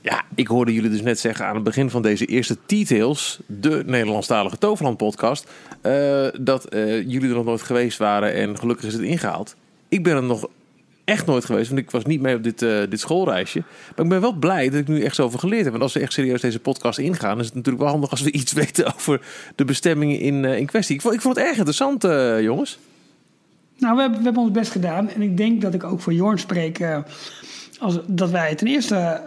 Ja, 0.03 0.23
ik 0.35 0.47
hoorde 0.47 0.73
jullie 0.73 0.89
dus 0.89 1.01
net 1.01 1.19
zeggen 1.19 1.45
aan 1.45 1.55
het 1.55 1.63
begin 1.63 1.89
van 1.89 2.01
deze 2.01 2.25
eerste 2.25 2.57
Details, 2.65 3.39
de 3.45 3.83
Nederlandstalige 3.85 4.57
Toverland 4.57 4.97
podcast, 4.97 5.49
eh, 5.81 6.27
dat 6.39 6.65
eh, 6.65 7.01
jullie 7.01 7.29
er 7.29 7.35
nog 7.35 7.45
nooit 7.45 7.61
geweest 7.61 7.97
waren 7.97 8.33
en 8.33 8.57
gelukkig 8.59 8.85
is 8.85 8.93
het 8.93 9.01
ingehaald. 9.01 9.55
Ik 9.89 10.03
ben 10.03 10.15
er 10.15 10.23
nog 10.23 10.49
echt 11.11 11.25
nooit 11.25 11.45
geweest, 11.45 11.69
want 11.69 11.81
ik 11.81 11.91
was 11.91 12.05
niet 12.05 12.21
mee 12.21 12.35
op 12.35 12.43
dit, 12.43 12.61
eh, 12.61 12.79
dit 12.89 12.99
schoolreisje. 12.99 13.63
Maar 13.95 14.05
ik 14.05 14.11
ben 14.11 14.21
wel 14.21 14.33
blij 14.33 14.69
dat 14.69 14.79
ik 14.79 14.87
nu 14.87 15.03
echt 15.03 15.15
zoveel 15.15 15.39
geleerd 15.39 15.61
heb. 15.61 15.71
Want 15.71 15.83
als 15.83 15.93
we 15.93 15.99
echt 15.99 16.13
serieus 16.13 16.41
deze 16.41 16.59
podcast 16.59 16.99
ingaan, 16.99 17.39
is 17.39 17.45
het 17.45 17.55
natuurlijk 17.55 17.83
wel 17.83 17.91
handig 17.91 18.09
als 18.09 18.21
we 18.21 18.31
iets 18.41 18.51
weten 18.51 18.93
over 18.93 19.21
de 19.55 19.65
bestemmingen 19.65 20.19
in, 20.19 20.45
eh, 20.45 20.57
in 20.57 20.65
kwestie. 20.65 20.95
Ik 20.95 21.01
vond, 21.01 21.13
ik 21.13 21.21
vond 21.21 21.35
het 21.35 21.45
erg 21.45 21.55
interessant, 21.55 22.03
eh, 22.03 22.41
jongens. 22.41 22.79
Nou, 23.77 23.95
we 23.95 24.01
hebben, 24.01 24.19
we 24.19 24.25
hebben 24.25 24.43
ons 24.43 24.51
best 24.51 24.71
gedaan. 24.71 25.09
En 25.09 25.21
ik 25.21 25.37
denk 25.37 25.61
dat 25.61 25.73
ik 25.73 25.83
ook 25.83 26.01
voor 26.01 26.13
Jorn 26.13 26.39
spreek. 26.39 26.79
als, 27.79 27.99
dat 28.07 28.29
wij 28.29 28.55
ten 28.55 28.67
eerste 28.67 29.21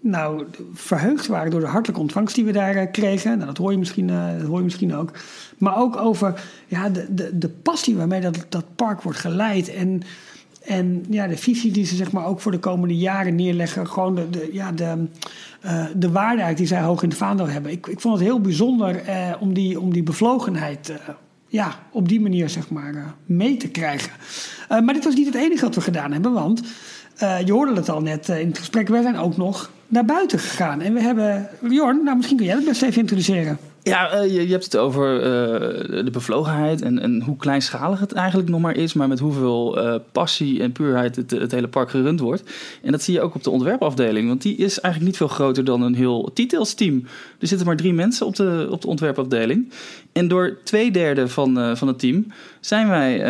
nou, 0.00 0.46
verheugd 0.72 1.26
waren 1.26 1.50
door 1.50 1.60
de 1.60 1.66
hartelijke 1.66 2.02
ontvangst 2.02 2.34
die 2.34 2.44
we 2.44 2.52
daar 2.52 2.86
kregen. 2.86 3.34
Nou, 3.34 3.46
dat 3.46 3.56
hoor 3.56 3.72
je 3.72 3.78
misschien, 3.78 4.06
dat 4.06 4.46
hoor 4.46 4.58
je 4.58 4.64
misschien 4.64 4.94
ook. 4.94 5.10
Maar 5.58 5.76
ook 5.76 5.96
over 5.96 6.40
ja, 6.66 6.88
de, 6.88 7.06
de, 7.14 7.38
de 7.38 7.48
passie 7.48 7.96
waarmee 7.96 8.20
dat, 8.20 8.46
dat 8.48 8.64
park 8.76 9.02
wordt 9.02 9.18
geleid. 9.18 9.68
En, 9.74 10.02
en 10.66 11.04
ja, 11.10 11.26
de 11.26 11.36
visie 11.36 11.72
die 11.72 11.86
ze 11.86 11.96
zeg 11.96 12.12
maar, 12.12 12.26
ook 12.26 12.40
voor 12.40 12.52
de 12.52 12.58
komende 12.58 12.96
jaren 12.96 13.34
neerleggen. 13.34 13.88
Gewoon 13.88 14.14
de, 14.14 14.48
ja, 14.52 14.72
de, 14.72 15.06
eh, 15.60 15.84
de 15.96 16.10
waarde 16.10 16.54
die 16.54 16.66
zij 16.66 16.80
hoog 16.80 17.02
in 17.02 17.08
het 17.08 17.18
vaandel 17.18 17.48
hebben. 17.48 17.72
Ik, 17.72 17.86
ik 17.86 18.00
vond 18.00 18.14
het 18.18 18.24
heel 18.24 18.40
bijzonder 18.40 18.96
eh, 18.96 19.32
om, 19.40 19.54
die, 19.54 19.80
om 19.80 19.92
die 19.92 20.02
bevlogenheid 20.02 20.88
eh, 20.88 20.96
ja, 21.48 21.78
op 21.90 22.08
die 22.08 22.20
manier 22.20 22.48
zeg 22.48 22.70
maar, 22.70 23.14
mee 23.26 23.56
te 23.56 23.68
krijgen. 23.68 24.12
Maar 24.68 24.94
dit 24.94 25.04
was 25.04 25.14
niet 25.14 25.26
het 25.26 25.34
enige 25.34 25.64
wat 25.64 25.74
we 25.74 25.80
gedaan 25.80 26.12
hebben, 26.12 26.32
want 26.32 26.62
je 27.44 27.52
hoorde 27.52 27.74
het 27.74 27.88
al 27.88 28.00
net 28.00 28.28
in 28.28 28.48
het 28.48 28.58
gesprek, 28.58 28.88
wij 28.88 29.02
zijn 29.02 29.16
ook 29.16 29.36
nog 29.36 29.70
naar 29.86 30.04
buiten 30.04 30.38
gegaan. 30.38 30.80
En 30.80 30.94
we 30.94 31.00
hebben, 31.00 31.48
Jorn, 31.68 32.04
nou 32.04 32.16
misschien 32.16 32.36
kun 32.36 32.46
jij 32.46 32.54
het 32.54 32.64
best 32.64 32.82
even 32.82 33.00
introduceren. 33.00 33.58
Ja, 33.86 34.10
eh, 34.10 34.32
je, 34.32 34.50
hebt 34.50 34.64
het 34.64 34.76
over 34.76 35.16
eh, 35.16 36.04
de 36.04 36.10
bevlogenheid 36.10 36.82
en, 36.82 36.98
en 36.98 37.22
hoe 37.22 37.36
kleinschalig 37.36 38.00
het 38.00 38.12
eigenlijk 38.12 38.48
nog 38.48 38.60
maar 38.60 38.76
is, 38.76 38.92
maar 38.92 39.08
met 39.08 39.18
hoeveel 39.18 39.80
eh, 39.80 39.94
passie 40.12 40.62
en 40.62 40.72
puurheid 40.72 41.16
het, 41.16 41.30
het 41.30 41.52
hele 41.52 41.68
park 41.68 41.90
gerund 41.90 42.20
wordt. 42.20 42.42
En 42.82 42.92
dat 42.92 43.02
zie 43.02 43.14
je 43.14 43.20
ook 43.20 43.34
op 43.34 43.42
de 43.42 43.50
ontwerpafdeling, 43.50 44.28
want 44.28 44.42
die 44.42 44.56
is 44.56 44.80
eigenlijk 44.80 45.04
niet 45.04 45.16
veel 45.16 45.36
groter 45.36 45.64
dan 45.64 45.82
een 45.82 45.94
heel 45.94 46.30
Details-team. 46.34 47.04
Er 47.38 47.46
zitten 47.46 47.66
maar 47.66 47.76
drie 47.76 47.92
mensen 47.92 48.26
op 48.26 48.36
de, 48.36 48.66
op 48.70 48.80
de 48.80 48.88
ontwerpafdeling. 48.88 49.72
En 50.12 50.28
door 50.28 50.58
twee 50.64 50.90
derde 50.90 51.28
van, 51.28 51.76
van 51.76 51.88
het 51.88 51.98
team 51.98 52.26
zijn 52.60 52.88
wij 52.88 53.24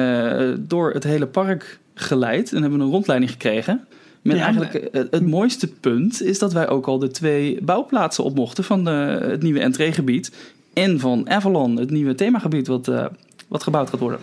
door 0.60 0.92
het 0.92 1.04
hele 1.04 1.26
park 1.26 1.78
geleid 1.94 2.52
en 2.52 2.62
hebben 2.62 2.80
een 2.80 2.90
rondleiding 2.90 3.30
gekregen. 3.30 3.86
Met 4.26 4.36
Ja, 4.36 4.42
eigenlijk 4.44 4.74
eh, 4.74 5.02
het 5.10 5.26
mooiste 5.26 5.66
punt 5.68 6.22
is 6.22 6.38
dat 6.38 6.52
wij 6.52 6.68
ook 6.68 6.86
al 6.86 6.98
de 6.98 7.10
twee 7.10 7.58
bouwplaatsen 7.62 8.24
op 8.24 8.34
mochten 8.34 8.64
van 8.64 8.88
eh, 8.88 9.08
het 9.30 9.42
nieuwe 9.42 9.60
entreegebied 9.60 10.32
en 10.72 11.00
van 11.00 11.30
Avalon, 11.30 11.76
het 11.76 11.90
nieuwe 11.90 12.14
themagebied 12.14 12.66
wat, 12.66 12.88
eh, 12.88 13.04
wat 13.48 13.62
gebouwd 13.62 13.90
gaat 13.90 14.00
worden. 14.00 14.20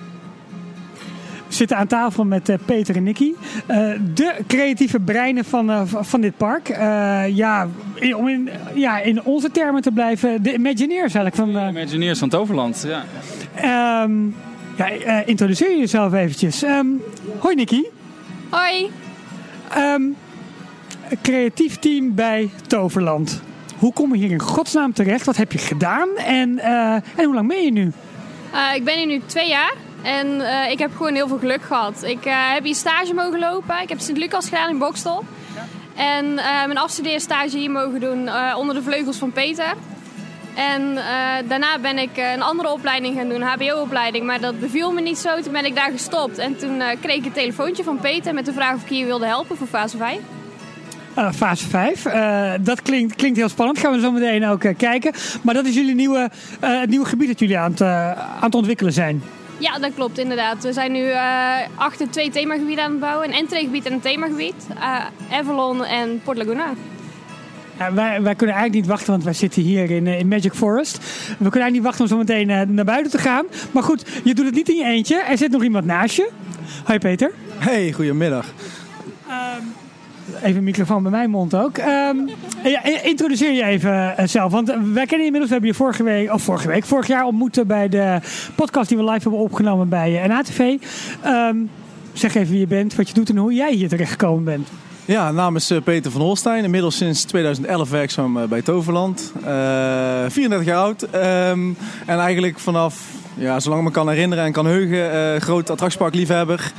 We 1.47 1.59
zitten 1.59 1.77
aan 1.77 1.87
tafel 1.87 2.23
met 2.25 2.49
eh, 2.49 2.55
Peter 2.65 2.95
en 2.95 3.03
Nicky. 3.03 3.31
Eh, 3.65 3.91
de 4.13 4.33
creatieve 4.47 4.99
breinen 4.99 5.45
van, 5.45 5.69
eh, 5.69 5.81
van 5.85 6.21
dit 6.21 6.37
park. 6.37 6.69
Eh, 6.69 7.23
ja, 7.35 7.67
in- 7.95 8.15
om 8.15 8.27
in, 8.27 8.49
ja, 8.75 8.99
in 9.01 9.23
onze 9.23 9.51
termen 9.51 9.81
te 9.81 9.91
blijven, 9.91 10.43
de 10.43 10.53
Imagineers 10.53 11.13
eigenlijk. 11.13 11.35
Van, 11.35 11.57
eh, 11.57 11.67
Imagineers 11.69 12.19
van 12.19 12.29
Toverland, 12.29 12.85
ja. 12.87 13.03
ehm, 13.55 14.25
ja, 14.77 14.89
eh, 14.89 15.27
introduceer 15.27 15.77
jezelf 15.77 16.13
eventjes. 16.13 16.63
Ehm, 16.63 16.85
hoi 17.39 17.55
Nicky. 17.55 17.81
Hoi, 18.49 18.89
Een 19.75 20.15
creatief 21.21 21.79
team 21.79 22.15
bij 22.15 22.49
Toverland. 22.67 23.41
Hoe 23.77 23.93
kom 23.93 24.15
je 24.15 24.21
hier 24.21 24.31
in 24.31 24.41
godsnaam 24.41 24.93
terecht? 24.93 25.25
Wat 25.25 25.37
heb 25.37 25.51
je 25.51 25.57
gedaan? 25.57 26.09
En, 26.17 26.59
eh, 26.59 26.93
en 26.93 27.25
hoe 27.25 27.33
lang 27.33 27.47
ben 27.47 27.63
je 27.63 27.71
nu? 27.71 27.91
Eh, 28.53 28.75
ik 28.75 28.83
ben 28.83 28.97
hier 28.97 29.05
nu 29.05 29.21
twee 29.25 29.47
jaar 29.47 29.73
en 30.03 30.41
eh, 30.41 30.71
ik 30.71 30.79
heb 30.79 30.95
gewoon 30.95 31.13
heel 31.13 31.27
veel 31.27 31.37
geluk 31.37 31.61
gehad. 31.61 32.03
Ik 32.03 32.23
heb 32.23 32.63
hier 32.63 32.75
stage 32.75 33.13
mogen 33.13 33.39
lopen. 33.39 33.81
Ik 33.81 33.89
heb 33.89 33.99
Sint-Lucas 33.99 34.49
gedaan 34.49 34.69
in 34.69 34.77
Bokstel. 34.77 35.23
En 35.95 36.37
eh, 36.37 36.45
mijn 36.65 36.77
afstudeerstage 36.77 37.57
hier 37.57 37.71
mogen 37.71 37.99
doen 37.99 38.29
onder 38.57 38.75
de 38.75 38.81
vleugels 38.81 39.17
van 39.17 39.31
Peter. 39.31 39.73
En 40.55 40.97
eh, 40.97 41.49
daarna 41.49 41.79
ben 41.79 41.97
ik 41.97 42.17
eh, 42.17 42.31
een 42.31 42.41
andere 42.41 42.71
opleiding 42.71 43.15
gaan 43.17 43.29
doen, 43.29 43.41
hbo-opleiding. 43.41 44.25
Maar 44.25 44.39
dat 44.39 44.59
beviel 44.59 44.91
me 44.91 45.01
niet 45.01 45.17
zo, 45.17 45.41
toen 45.41 45.51
ben 45.51 45.65
ik 45.65 45.75
daar 45.75 45.91
gestopt. 45.91 46.37
En 46.37 46.57
toen 46.57 46.81
eh, 46.81 46.97
kreeg 47.01 47.15
ik 47.15 47.25
een 47.25 47.31
telefoontje 47.31 47.83
van 47.83 47.99
Peter 47.99 48.33
met 48.33 48.45
de 48.45 48.53
vraag 48.53 48.75
of 48.75 48.81
ik 48.81 48.89
hier 48.89 49.05
wilde 49.05 49.25
helpen 49.25 49.57
voor 49.57 49.67
fase 49.67 49.97
5. 49.97 50.19
Eh, 51.13 51.31
fase 51.31 51.67
5. 51.67 52.05
Eh, 52.05 52.51
dat 52.61 52.81
klinkt, 52.81 53.15
klinkt 53.15 53.37
heel 53.37 53.49
spannend. 53.49 53.79
Gaan 53.79 53.91
we 53.91 53.99
zo 53.99 54.11
meteen 54.11 54.45
ook 54.45 54.65
kijken. 54.77 55.13
Maar 55.41 55.53
dat 55.53 55.65
is 55.65 55.73
jullie 55.73 55.95
nieuwe, 55.95 56.29
het 56.59 56.89
nieuwe 56.89 57.05
gebied 57.05 57.27
dat 57.27 57.39
jullie 57.39 57.57
aan 57.57 57.71
het, 57.71 57.81
aan 57.81 58.41
het 58.41 58.55
ontwikkelen 58.55 58.93
zijn. 58.93 59.23
Ja, 59.57 59.79
dat 59.79 59.91
klopt 59.95 60.17
inderdaad. 60.17 60.63
We 60.63 60.73
zijn 60.73 60.91
nu 60.91 61.11
achter 61.75 62.09
twee 62.09 62.29
themagebieden 62.29 62.83
aan 62.83 62.91
het 62.91 62.99
bouwen. 62.99 63.27
Een 63.27 63.35
entreegebied 63.35 63.85
en 63.85 63.93
een 63.93 63.99
themagebied. 63.99 64.67
Avalon 65.31 65.85
en 65.85 66.21
Port 66.23 66.37
Laguna. 66.37 66.73
Ja, 67.79 67.93
wij, 67.93 68.21
wij 68.21 68.35
kunnen 68.35 68.55
eigenlijk 68.55 68.73
niet 68.73 68.85
wachten, 68.85 69.11
want 69.11 69.23
wij 69.23 69.33
zitten 69.33 69.61
hier 69.61 69.91
in, 69.91 70.07
eh, 70.07 70.19
in 70.19 70.27
Magic 70.27 70.53
Forest. 70.53 70.97
We 70.97 71.03
kunnen 71.49 71.61
eigenlijk 71.61 71.71
niet 71.71 71.83
wachten 71.83 72.01
om 72.01 72.07
zo 72.07 72.17
meteen 72.17 72.49
eh, 72.49 72.61
naar 72.67 72.85
buiten 72.85 73.11
te 73.11 73.17
gaan. 73.17 73.45
Maar 73.71 73.83
goed, 73.83 74.05
je 74.23 74.33
doet 74.33 74.45
het 74.45 74.55
niet 74.55 74.69
in 74.69 74.75
je 74.75 74.85
eentje. 74.85 75.15
Er 75.15 75.37
zit 75.37 75.51
nog 75.51 75.63
iemand 75.63 75.85
naast 75.85 76.15
je. 76.15 76.29
Hoi 76.83 76.99
Peter. 76.99 77.31
Hey, 77.57 77.91
goedemiddag. 77.91 78.53
Even 80.43 80.57
een 80.57 80.63
microfoon 80.63 81.01
bij 81.01 81.11
mijn 81.11 81.29
mond 81.29 81.55
ook. 81.55 81.77
Ehm, 81.77 82.17
ja, 82.63 82.83
introduceer 83.03 83.51
je 83.51 83.63
even 83.63 84.17
eh, 84.17 84.27
zelf. 84.27 84.51
Want 84.51 84.67
wij 84.67 85.05
kennen 85.05 85.19
je 85.19 85.25
inmiddels. 85.25 85.47
We 85.47 85.51
hebben 85.51 85.69
je 85.69 85.75
vorige 85.75 86.03
week, 86.03 86.33
of 86.33 86.41
vorige 86.41 86.67
week, 86.67 86.85
vorig 86.85 87.07
jaar 87.07 87.25
ontmoet 87.25 87.67
bij 87.67 87.89
de 87.89 88.19
podcast 88.55 88.89
die 88.89 88.97
we 88.97 89.03
live 89.03 89.21
hebben 89.21 89.39
opgenomen 89.39 89.89
bij 89.89 90.27
NATV. 90.27 90.77
Ehm, 91.23 91.57
zeg 92.13 92.35
even 92.35 92.51
wie 92.51 92.59
je 92.59 92.67
bent, 92.67 92.95
wat 92.95 93.07
je 93.07 93.13
doet 93.13 93.29
en 93.29 93.37
hoe 93.37 93.53
jij 93.53 93.73
hier 93.73 93.89
terecht 93.89 94.11
gekomen 94.11 94.43
bent. 94.43 94.67
Ja, 95.05 95.31
naam 95.31 95.55
is 95.55 95.69
eh, 95.69 95.81
Peter 95.81 96.11
van 96.11 96.21
Holstein. 96.21 96.63
Inmiddels 96.63 96.97
sinds 96.97 97.23
2011 97.23 97.89
werkzaam 97.89 98.37
eh, 98.37 98.43
bij 98.43 98.61
Toverland. 98.61 99.31
Eh 99.45 100.25
34 100.27 100.65
jaar 100.65 100.77
oud. 100.77 101.01
Ehm, 101.03 101.69
en 102.05 102.19
eigenlijk 102.19 102.59
vanaf, 102.59 103.01
ja, 103.33 103.59
zolang 103.59 103.81
ik 103.81 103.87
me 103.87 103.93
kan 103.93 104.09
herinneren 104.09 104.43
en 104.43 104.51
kan 104.51 104.65
heugen, 104.65 105.11
eh 105.11 105.41
groot 105.41 105.69
attractieparkliefhebber. 105.69 106.71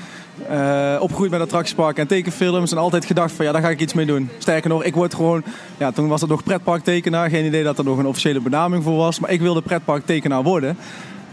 Eh 0.49 0.97
opgegroeid 1.01 1.31
met 1.31 1.41
attractiepark 1.41 1.99
en 1.99 2.07
tekenfilms. 2.07 2.73
En 2.73 2.79
altijd 2.79 3.05
gedacht 3.05 3.33
van 3.33 3.45
ja, 3.45 3.53
daar 3.53 3.63
ga 3.63 3.71
ik 3.71 3.81
iets 3.81 3.95
mee 3.95 4.07
doen. 4.07 4.31
Sterker 4.39 4.71
nog, 4.71 4.85
ik 4.85 4.95
word 4.95 5.15
gewoon, 5.15 5.43
ja, 5.79 5.91
toen 5.91 6.09
was 6.09 6.21
dat 6.21 6.29
nog 6.29 6.43
pretparktekenaar. 6.43 7.31
Geen 7.31 7.47
idee 7.47 7.63
dat 7.63 7.79
er 7.79 7.85
nog 7.85 7.99
een 7.99 8.07
officiële 8.07 8.41
benaming 8.41 8.83
voor 8.83 8.97
was. 8.97 9.19
Maar 9.21 9.31
ik 9.31 9.41
wilde 9.41 9.63
pretparktekenaar 9.63 10.43
worden. 10.43 10.77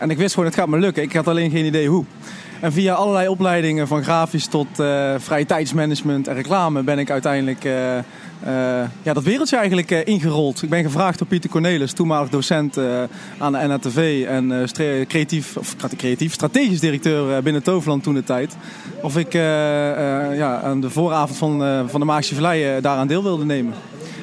En 0.02 0.10
ik 0.10 0.18
wist 0.18 0.34
gewoon, 0.34 0.50
het 0.50 0.58
gaat 0.58 0.68
me 0.68 0.80
lukken. 0.80 1.04
Ik 1.04 1.14
had 1.14 1.28
alleen 1.28 1.52
geen 1.52 1.66
idee 1.66 1.88
hoe. 1.88 2.06
En 2.60 2.72
via 2.72 2.94
allerlei 2.94 3.28
opleidingen, 3.28 3.88
van 3.88 4.04
grafisch 4.04 4.48
tot 4.48 4.68
uh, 4.80 5.14
vrije 5.18 5.46
tijdsmanagement 5.46 6.28
en 6.28 6.36
reclame, 6.36 6.84
ben 6.84 7.00
ik 7.00 7.10
uiteindelijk 7.10 7.64
uh, 7.64 7.74
uh, 7.74 8.02
ja, 9.02 9.14
dat 9.14 9.24
wereldje 9.24 9.58
eigenlijk 9.58 9.92
ingerold. 9.92 10.64
Ik 10.64 10.70
ben 10.70 10.84
gevraagd 10.84 11.18
door 11.18 11.28
Pieter 11.28 11.50
Cornelis, 11.50 11.94
toenmalig 11.94 12.30
docent 12.30 12.78
aan 13.38 13.52
de 13.52 13.68
NATV 13.68 14.26
en 14.28 14.68
creatief, 15.08 15.58
of 15.58 15.76
creatief, 15.98 16.34
strategisch 16.34 16.80
directeur 16.80 17.44
binnen 17.44 17.64
Toverland 17.64 18.04
toen 18.04 18.14
de 18.14 18.24
tijd. 18.24 18.56
Of 19.02 19.18
ik 19.18 19.34
ja, 19.34 20.62
aan 20.62 20.82
de 20.82 20.90
vooravond 20.90 21.38
van, 21.38 21.90
van 21.90 22.00
de 22.00 22.06
Maagse 22.06 22.36
Vallei 22.36 22.82
daaraan 22.82 23.08
deel 23.08 23.24
wilde 23.24 23.46
nemen. 23.46 23.74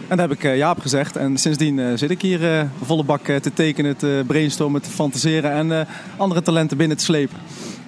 En 0.08 0.16
daar 0.16 0.28
heb 0.28 0.38
ik 0.42 0.56
Jaap 0.56 0.80
gezegd. 0.80 1.16
En 1.16 1.36
sindsdien 1.36 1.98
zit 1.98 2.10
ik 2.10 2.22
hier 2.22 2.68
volle 2.84 3.04
bak 3.04 3.24
te 3.24 3.52
tekenen, 3.54 3.96
te 3.96 4.24
brainstormen, 4.26 4.82
te 4.82 4.90
fantaseren 4.90 5.52
en 5.52 5.86
andere 6.16 6.42
talenten 6.42 6.76
binnen 6.76 6.96
te 6.96 7.04
slepen. 7.04 7.38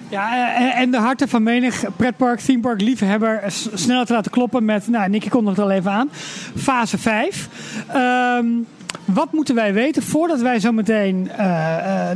Ja, 0.09 0.55
en 0.75 0.91
de 0.91 0.97
harten 0.97 1.29
van 1.29 1.43
menig 1.43 1.83
pretpark, 1.95 2.39
themepark, 2.39 2.81
liefhebber 2.81 3.43
snel 3.73 4.05
te 4.05 4.13
laten 4.13 4.31
kloppen 4.31 4.65
met, 4.65 4.87
nou, 4.87 5.09
Nicky 5.09 5.29
komt 5.29 5.45
nog 5.45 5.59
al 5.59 5.71
even 5.71 5.91
aan, 5.91 6.09
fase 6.55 6.97
5. 6.97 7.49
Um, 7.95 8.67
wat 9.05 9.31
moeten 9.31 9.55
wij 9.55 9.73
weten 9.73 10.03
voordat 10.03 10.41
wij 10.41 10.59
zo 10.59 10.71
meteen 10.71 11.23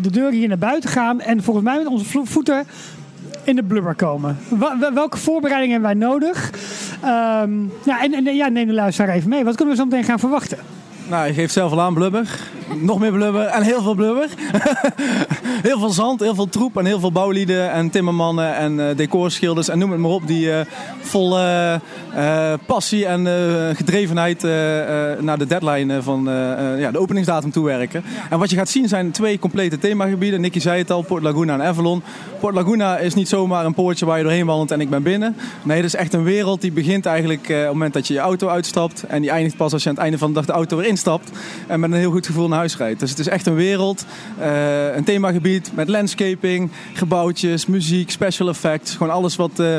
de 0.01 0.11
deur 0.11 0.31
hier 0.31 0.47
naar 0.47 0.57
buiten 0.57 0.89
gaan 0.89 1.21
en 1.21 1.43
volgens 1.43 1.65
mij 1.65 1.77
met 1.77 1.87
onze 1.87 2.05
voeten 2.23 2.65
in 3.45 3.55
de 3.55 3.63
blubber 3.63 3.95
komen? 3.95 4.37
Welke 4.93 5.17
voorbereidingen 5.17 5.81
hebben 5.81 5.99
wij 5.99 6.09
nodig? 6.09 6.51
Um, 7.03 7.71
ja, 7.83 8.03
en, 8.03 8.13
en 8.13 8.35
ja, 8.35 8.47
neem 8.47 8.67
de 8.67 8.73
luisteraar 8.73 9.15
even 9.15 9.29
mee. 9.29 9.43
Wat 9.43 9.55
kunnen 9.55 9.75
we 9.75 9.81
zo 9.81 9.87
meteen 9.87 10.03
gaan 10.03 10.19
verwachten? 10.19 10.57
Nou, 11.09 11.27
je 11.27 11.33
geeft 11.33 11.53
zelf 11.53 11.71
al 11.71 11.81
aan 11.81 11.93
blubber. 11.93 12.39
Nog 12.79 12.99
meer 12.99 13.11
blubber 13.11 13.45
en 13.45 13.61
heel 13.61 13.81
veel 13.81 13.93
blubber. 13.93 14.29
heel 15.67 15.79
veel 15.79 15.89
zand, 15.89 16.19
heel 16.19 16.35
veel 16.35 16.49
troep 16.49 16.77
en 16.77 16.85
heel 16.85 16.99
veel 16.99 17.11
bouwlieden 17.11 17.71
en 17.71 17.89
timmermannen 17.89 18.55
en 18.55 18.79
uh, 18.79 18.85
decorschilders 18.95 19.69
en 19.69 19.79
noem 19.79 19.91
het 19.91 19.99
maar 19.99 20.11
op. 20.11 20.27
Die 20.27 20.47
uh, 20.47 20.59
vol 21.01 21.39
uh, 21.39 21.73
passie 22.65 23.05
en 23.05 23.27
gedrevenheid 23.75 24.41
naar 25.21 25.37
de 25.37 25.45
deadline 25.47 26.01
van 26.01 26.23
ja, 26.77 26.91
de 26.91 26.99
openingsdatum 26.99 27.51
toewerken. 27.51 28.03
En 28.29 28.39
wat 28.39 28.49
je 28.49 28.55
gaat 28.55 28.69
zien 28.69 28.87
zijn 28.87 29.11
twee 29.11 29.39
complete 29.39 29.77
themagebieden. 29.77 30.41
Nicky 30.41 30.59
zei 30.59 30.77
het 30.77 30.91
al, 30.91 31.01
Port 31.01 31.23
Laguna 31.23 31.53
en 31.53 31.61
Avalon. 31.61 32.03
Port 32.39 32.55
Laguna 32.55 32.97
is 32.97 33.13
niet 33.13 33.29
zomaar 33.29 33.65
een 33.65 33.73
poortje 33.73 34.05
waar 34.05 34.17
je 34.17 34.23
doorheen 34.23 34.45
wandelt 34.45 34.71
en 34.71 34.81
ik 34.81 34.89
ben 34.89 35.03
binnen. 35.03 35.35
Nee, 35.63 35.77
het 35.77 35.85
is 35.85 35.95
echt 35.95 36.13
een 36.13 36.23
wereld 36.23 36.61
die 36.61 36.71
begint 36.71 37.05
eigenlijk 37.05 37.41
op 37.41 37.55
het 37.55 37.67
moment 37.67 37.93
dat 37.93 38.07
je 38.07 38.13
je 38.13 38.19
auto 38.19 38.47
uitstapt. 38.47 39.03
En 39.03 39.21
die 39.21 39.31
eindigt 39.31 39.57
pas 39.57 39.73
als 39.73 39.83
je 39.83 39.89
aan 39.89 39.95
het 39.95 40.03
einde 40.03 40.17
van 40.17 40.27
de 40.27 40.33
dag 40.33 40.45
de 40.45 40.51
auto 40.51 40.77
weer 40.77 40.87
instapt. 40.95 41.31
En 41.67 41.79
met 41.79 41.91
een 41.91 41.97
heel 41.97 42.11
goed 42.11 42.25
gevoel 42.25 42.47
naar 42.47 42.57
huis 42.57 42.77
rijdt. 42.77 42.99
Dus 42.99 43.09
het 43.09 43.19
is 43.19 43.27
echt 43.27 43.45
een 43.45 43.55
wereld, 43.55 44.05
uh, 44.39 44.95
een 44.95 45.03
themagebied 45.03 45.71
met 45.73 45.89
landscaping, 45.89 46.71
gebouwtjes, 46.93 47.65
muziek, 47.65 48.11
special 48.11 48.49
effects. 48.49 48.95
Gewoon 48.95 49.13
alles 49.13 49.35
wat 49.35 49.59
uh, 49.59 49.77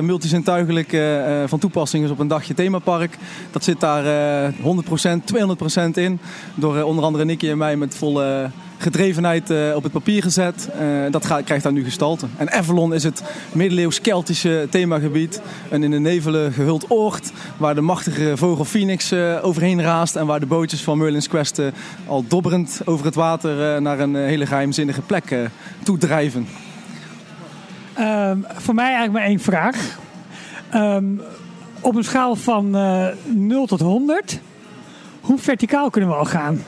van 1.47 1.59
toepassing 1.59 2.05
is 2.05 2.11
op 2.11 2.19
een 2.19 2.29
dagje 2.29 2.55
themapark. 2.55 3.17
Dat 3.51 3.65
zit 3.65 3.81
daar 3.81 4.53
100%, 4.53 4.55
200% 4.63 5.91
in. 5.95 6.19
Door 6.55 6.83
onder 6.83 7.05
andere 7.05 7.25
Nicky 7.25 7.49
en 7.49 7.59
mij 7.59 7.77
met 7.77 7.97
volle 7.97 8.51
gedrevenheid 8.79 9.51
uh, 9.51 9.75
op 9.75 9.83
het 9.83 9.93
papier 9.93 10.23
gezet. 10.23 10.69
Uh, 10.81 11.11
dat 11.11 11.43
krijgt 11.45 11.63
daar 11.63 11.73
nu 11.73 11.85
gestalte. 11.85 12.27
En 12.37 12.53
Avalon 12.53 12.95
is 12.95 13.03
het 13.03 13.23
middeleeuws-Keltische 13.53 14.67
themagebied. 14.71 15.41
Een 15.71 15.83
in 15.83 15.91
de 15.91 15.99
nevelen 15.99 16.53
gehuld 16.53 16.91
oord 16.91 17.33
waar 17.57 17.75
de 17.75 17.81
machtige 17.81 18.37
vogel 18.37 18.65
Phoenix 18.65 19.13
uh, 19.13 19.39
overheen 19.43 19.83
raast. 19.83 20.17
En 20.17 20.27
waar 20.27 20.41
de 20.41 20.47
bootjes 20.47 20.83
van 20.83 20.99
Merlin's 20.99 21.29
Quest 21.29 21.61
al 22.07 22.25
dobberend 22.29 22.81
over 22.85 23.07
het 23.07 23.15
water 23.15 23.83
naar 23.83 24.01
een 24.01 24.15
hele 24.15 24.47
geheimzinnige 24.47 25.03
plek 25.03 25.51
toe 25.83 25.99
drijven. 25.99 26.47
Um, 27.99 28.45
voor 28.57 28.75
mij 28.75 28.85
eigenlijk 28.85 29.13
maar 29.13 29.29
één 29.29 29.41
vraag. 29.41 29.99
Um, 30.75 31.21
op 31.81 31.95
een 31.95 32.05
schaal 32.05 32.37
van 32.37 32.71
0 33.25 33.67
tot 33.67 33.81
100 33.81 34.41
hoe 35.27 35.39
verticaal 35.39 35.91
kunnen 35.91 36.11
we 36.11 36.17
al 36.17 36.25
gaan? 36.25 36.65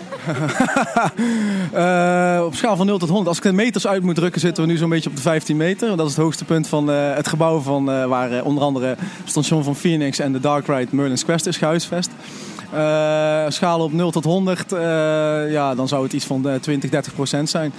uh, 1.74 2.44
op 2.46 2.54
schaal 2.54 2.76
van 2.76 2.86
0 2.86 2.98
tot 2.98 3.08
100. 3.08 3.28
Als 3.28 3.36
ik 3.36 3.42
de 3.42 3.52
meters 3.52 3.86
uit 3.86 4.02
moet 4.02 4.14
drukken, 4.14 4.40
zitten 4.40 4.64
we 4.64 4.70
nu 4.70 4.76
zo'n 4.76 4.88
beetje 4.88 5.10
op 5.10 5.16
de 5.16 5.22
15 5.22 5.56
meter. 5.56 5.96
Dat 5.96 6.06
is 6.06 6.14
het 6.14 6.22
hoogste 6.22 6.44
punt 6.44 6.68
van 6.68 6.90
uh, 6.90 7.14
het 7.14 7.28
gebouw 7.28 7.60
van, 7.60 7.90
uh, 7.90 8.04
waar 8.04 8.44
onder 8.44 8.64
andere 8.64 8.86
het 8.86 8.98
station 9.24 9.64
van 9.64 9.76
Phoenix 9.76 10.18
en 10.18 10.32
de 10.32 10.40
Dark 10.40 10.66
Ride 10.66 10.86
Merlin's 10.90 11.24
Quest 11.24 11.46
is 11.46 11.56
gehuisvest. 11.56 12.10
schaal 13.48 13.80
op 13.80 13.92
0 13.92 14.10
tot 14.10 14.24
100, 14.24 14.70
ja, 15.50 15.74
dan 15.74 15.88
zou 15.88 16.02
het 16.02 16.12
iets 16.12 16.24
van 16.24 16.46
20, 16.60 16.90
30 16.90 17.14
procent 17.14 17.50
zijn. 17.50 17.72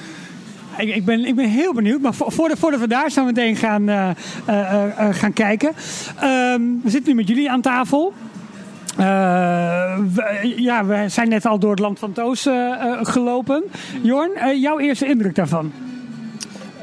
Ik, 0.78 0.96
ik, 0.96 1.06
ben, 1.06 1.26
ik 1.26 1.36
ben 1.36 1.50
heel 1.50 1.74
benieuwd. 1.74 2.02
Maar 2.02 2.14
voordat, 2.14 2.60
voordat 2.60 2.80
we 2.80 2.88
daar 2.88 3.12
zo 3.12 3.26
meteen 3.26 3.56
gaan, 3.56 4.16
gaan 5.12 5.34
kijken. 5.34 5.72
Ehm, 6.20 6.62
we 6.84 6.90
zitten 6.90 7.10
nu 7.10 7.16
met 7.16 7.28
jullie 7.28 7.52
aan 7.52 7.62
tafel. 7.62 8.14
Uh, 9.00 9.06
we, 10.14 10.54
ja, 10.56 10.86
we 10.86 11.06
zijn 11.10 11.30
net 11.30 11.46
al 11.46 11.60
door 11.60 11.70
het 11.72 11.80
land 11.80 12.00
van 12.00 12.14
Toos 12.14 12.46
uh, 12.46 12.98
gelopen. 13.02 13.64
Jorn, 14.02 14.32
uh, 14.36 14.62
jouw 14.62 14.80
eerste 14.80 15.08
indruk 15.08 15.36
daarvan? 15.36 15.72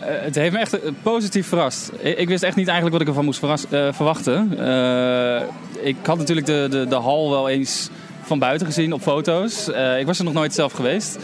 het 0.00 0.34
heeft 0.34 0.52
me 0.52 0.58
echt 0.58 0.78
positief 1.02 1.46
verrast. 1.46 1.92
Ik, 2.00 2.28
wist 2.28 2.42
echt 2.42 2.56
niet 2.56 2.68
eigenlijk 2.68 2.92
wat 2.92 3.00
ik 3.00 3.08
ervan 3.08 3.24
moest 3.24 3.38
verwachten. 3.96 4.52
ik 5.80 5.96
had 6.02 6.18
natuurlijk 6.18 6.46
de, 6.46 6.66
de, 6.70 6.86
de 6.88 6.94
hal 6.94 7.30
wel 7.30 7.48
eens 7.48 7.90
van 8.22 8.38
buiten 8.38 8.66
gezien 8.66 8.92
op 8.92 9.00
foto's. 9.00 9.68
ik 9.98 10.06
was 10.06 10.18
er 10.18 10.24
nog 10.24 10.34
nooit 10.34 10.54
zelf 10.54 10.72
geweest. 10.72 11.18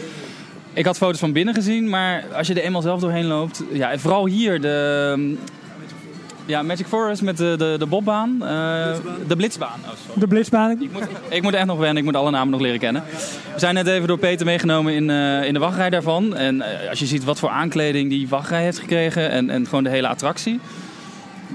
Ik 0.73 0.85
had 0.85 0.97
foto's 0.97 1.19
van 1.19 1.31
binnen 1.31 1.53
gezien, 1.53 1.89
maar 1.89 2.23
als 2.35 2.47
je 2.47 2.53
er 2.53 2.63
eenmaal 2.63 2.81
zelf 2.81 2.99
doorheen 2.99 3.25
loopt... 3.25 3.63
Ja, 3.71 3.97
vooral 3.97 4.25
hier, 4.25 4.61
de, 4.61 5.35
ja, 6.45 6.63
Magic 6.63 6.85
Forest 6.85 7.21
met 7.21 7.37
de, 7.37 7.55
de, 7.57 7.75
de 7.79 7.85
bobbaan. 7.85 8.37
Uh, 8.41 8.47
de 9.27 9.35
blitzbaan. 9.35 9.79
Oh, 9.85 10.17
de 10.19 10.27
blitzbaan. 10.27 10.71
Ik 10.71 10.91
moet, 10.91 11.07
ik 11.29 11.41
moet 11.41 11.53
echt 11.53 11.65
nog 11.65 11.77
wennen, 11.77 11.97
ik 11.97 12.03
moet 12.03 12.15
alle 12.15 12.31
namen 12.31 12.49
nog 12.49 12.61
leren 12.61 12.79
kennen. 12.79 13.03
We 13.53 13.59
zijn 13.59 13.73
net 13.73 13.87
even 13.87 14.07
door 14.07 14.17
Peter 14.17 14.45
meegenomen 14.45 14.93
in, 14.93 15.09
uh, 15.09 15.45
in 15.45 15.53
de 15.53 15.59
wachtrij 15.59 15.89
daarvan. 15.89 16.35
En 16.35 16.55
uh, 16.55 16.89
als 16.89 16.99
je 16.99 17.05
ziet 17.05 17.23
wat 17.23 17.39
voor 17.39 17.49
aankleding 17.49 18.09
die 18.09 18.27
wachtrij 18.27 18.63
heeft 18.63 18.79
gekregen 18.79 19.29
en, 19.29 19.49
en 19.49 19.65
gewoon 19.65 19.83
de 19.83 19.89
hele 19.89 20.07
attractie. 20.07 20.59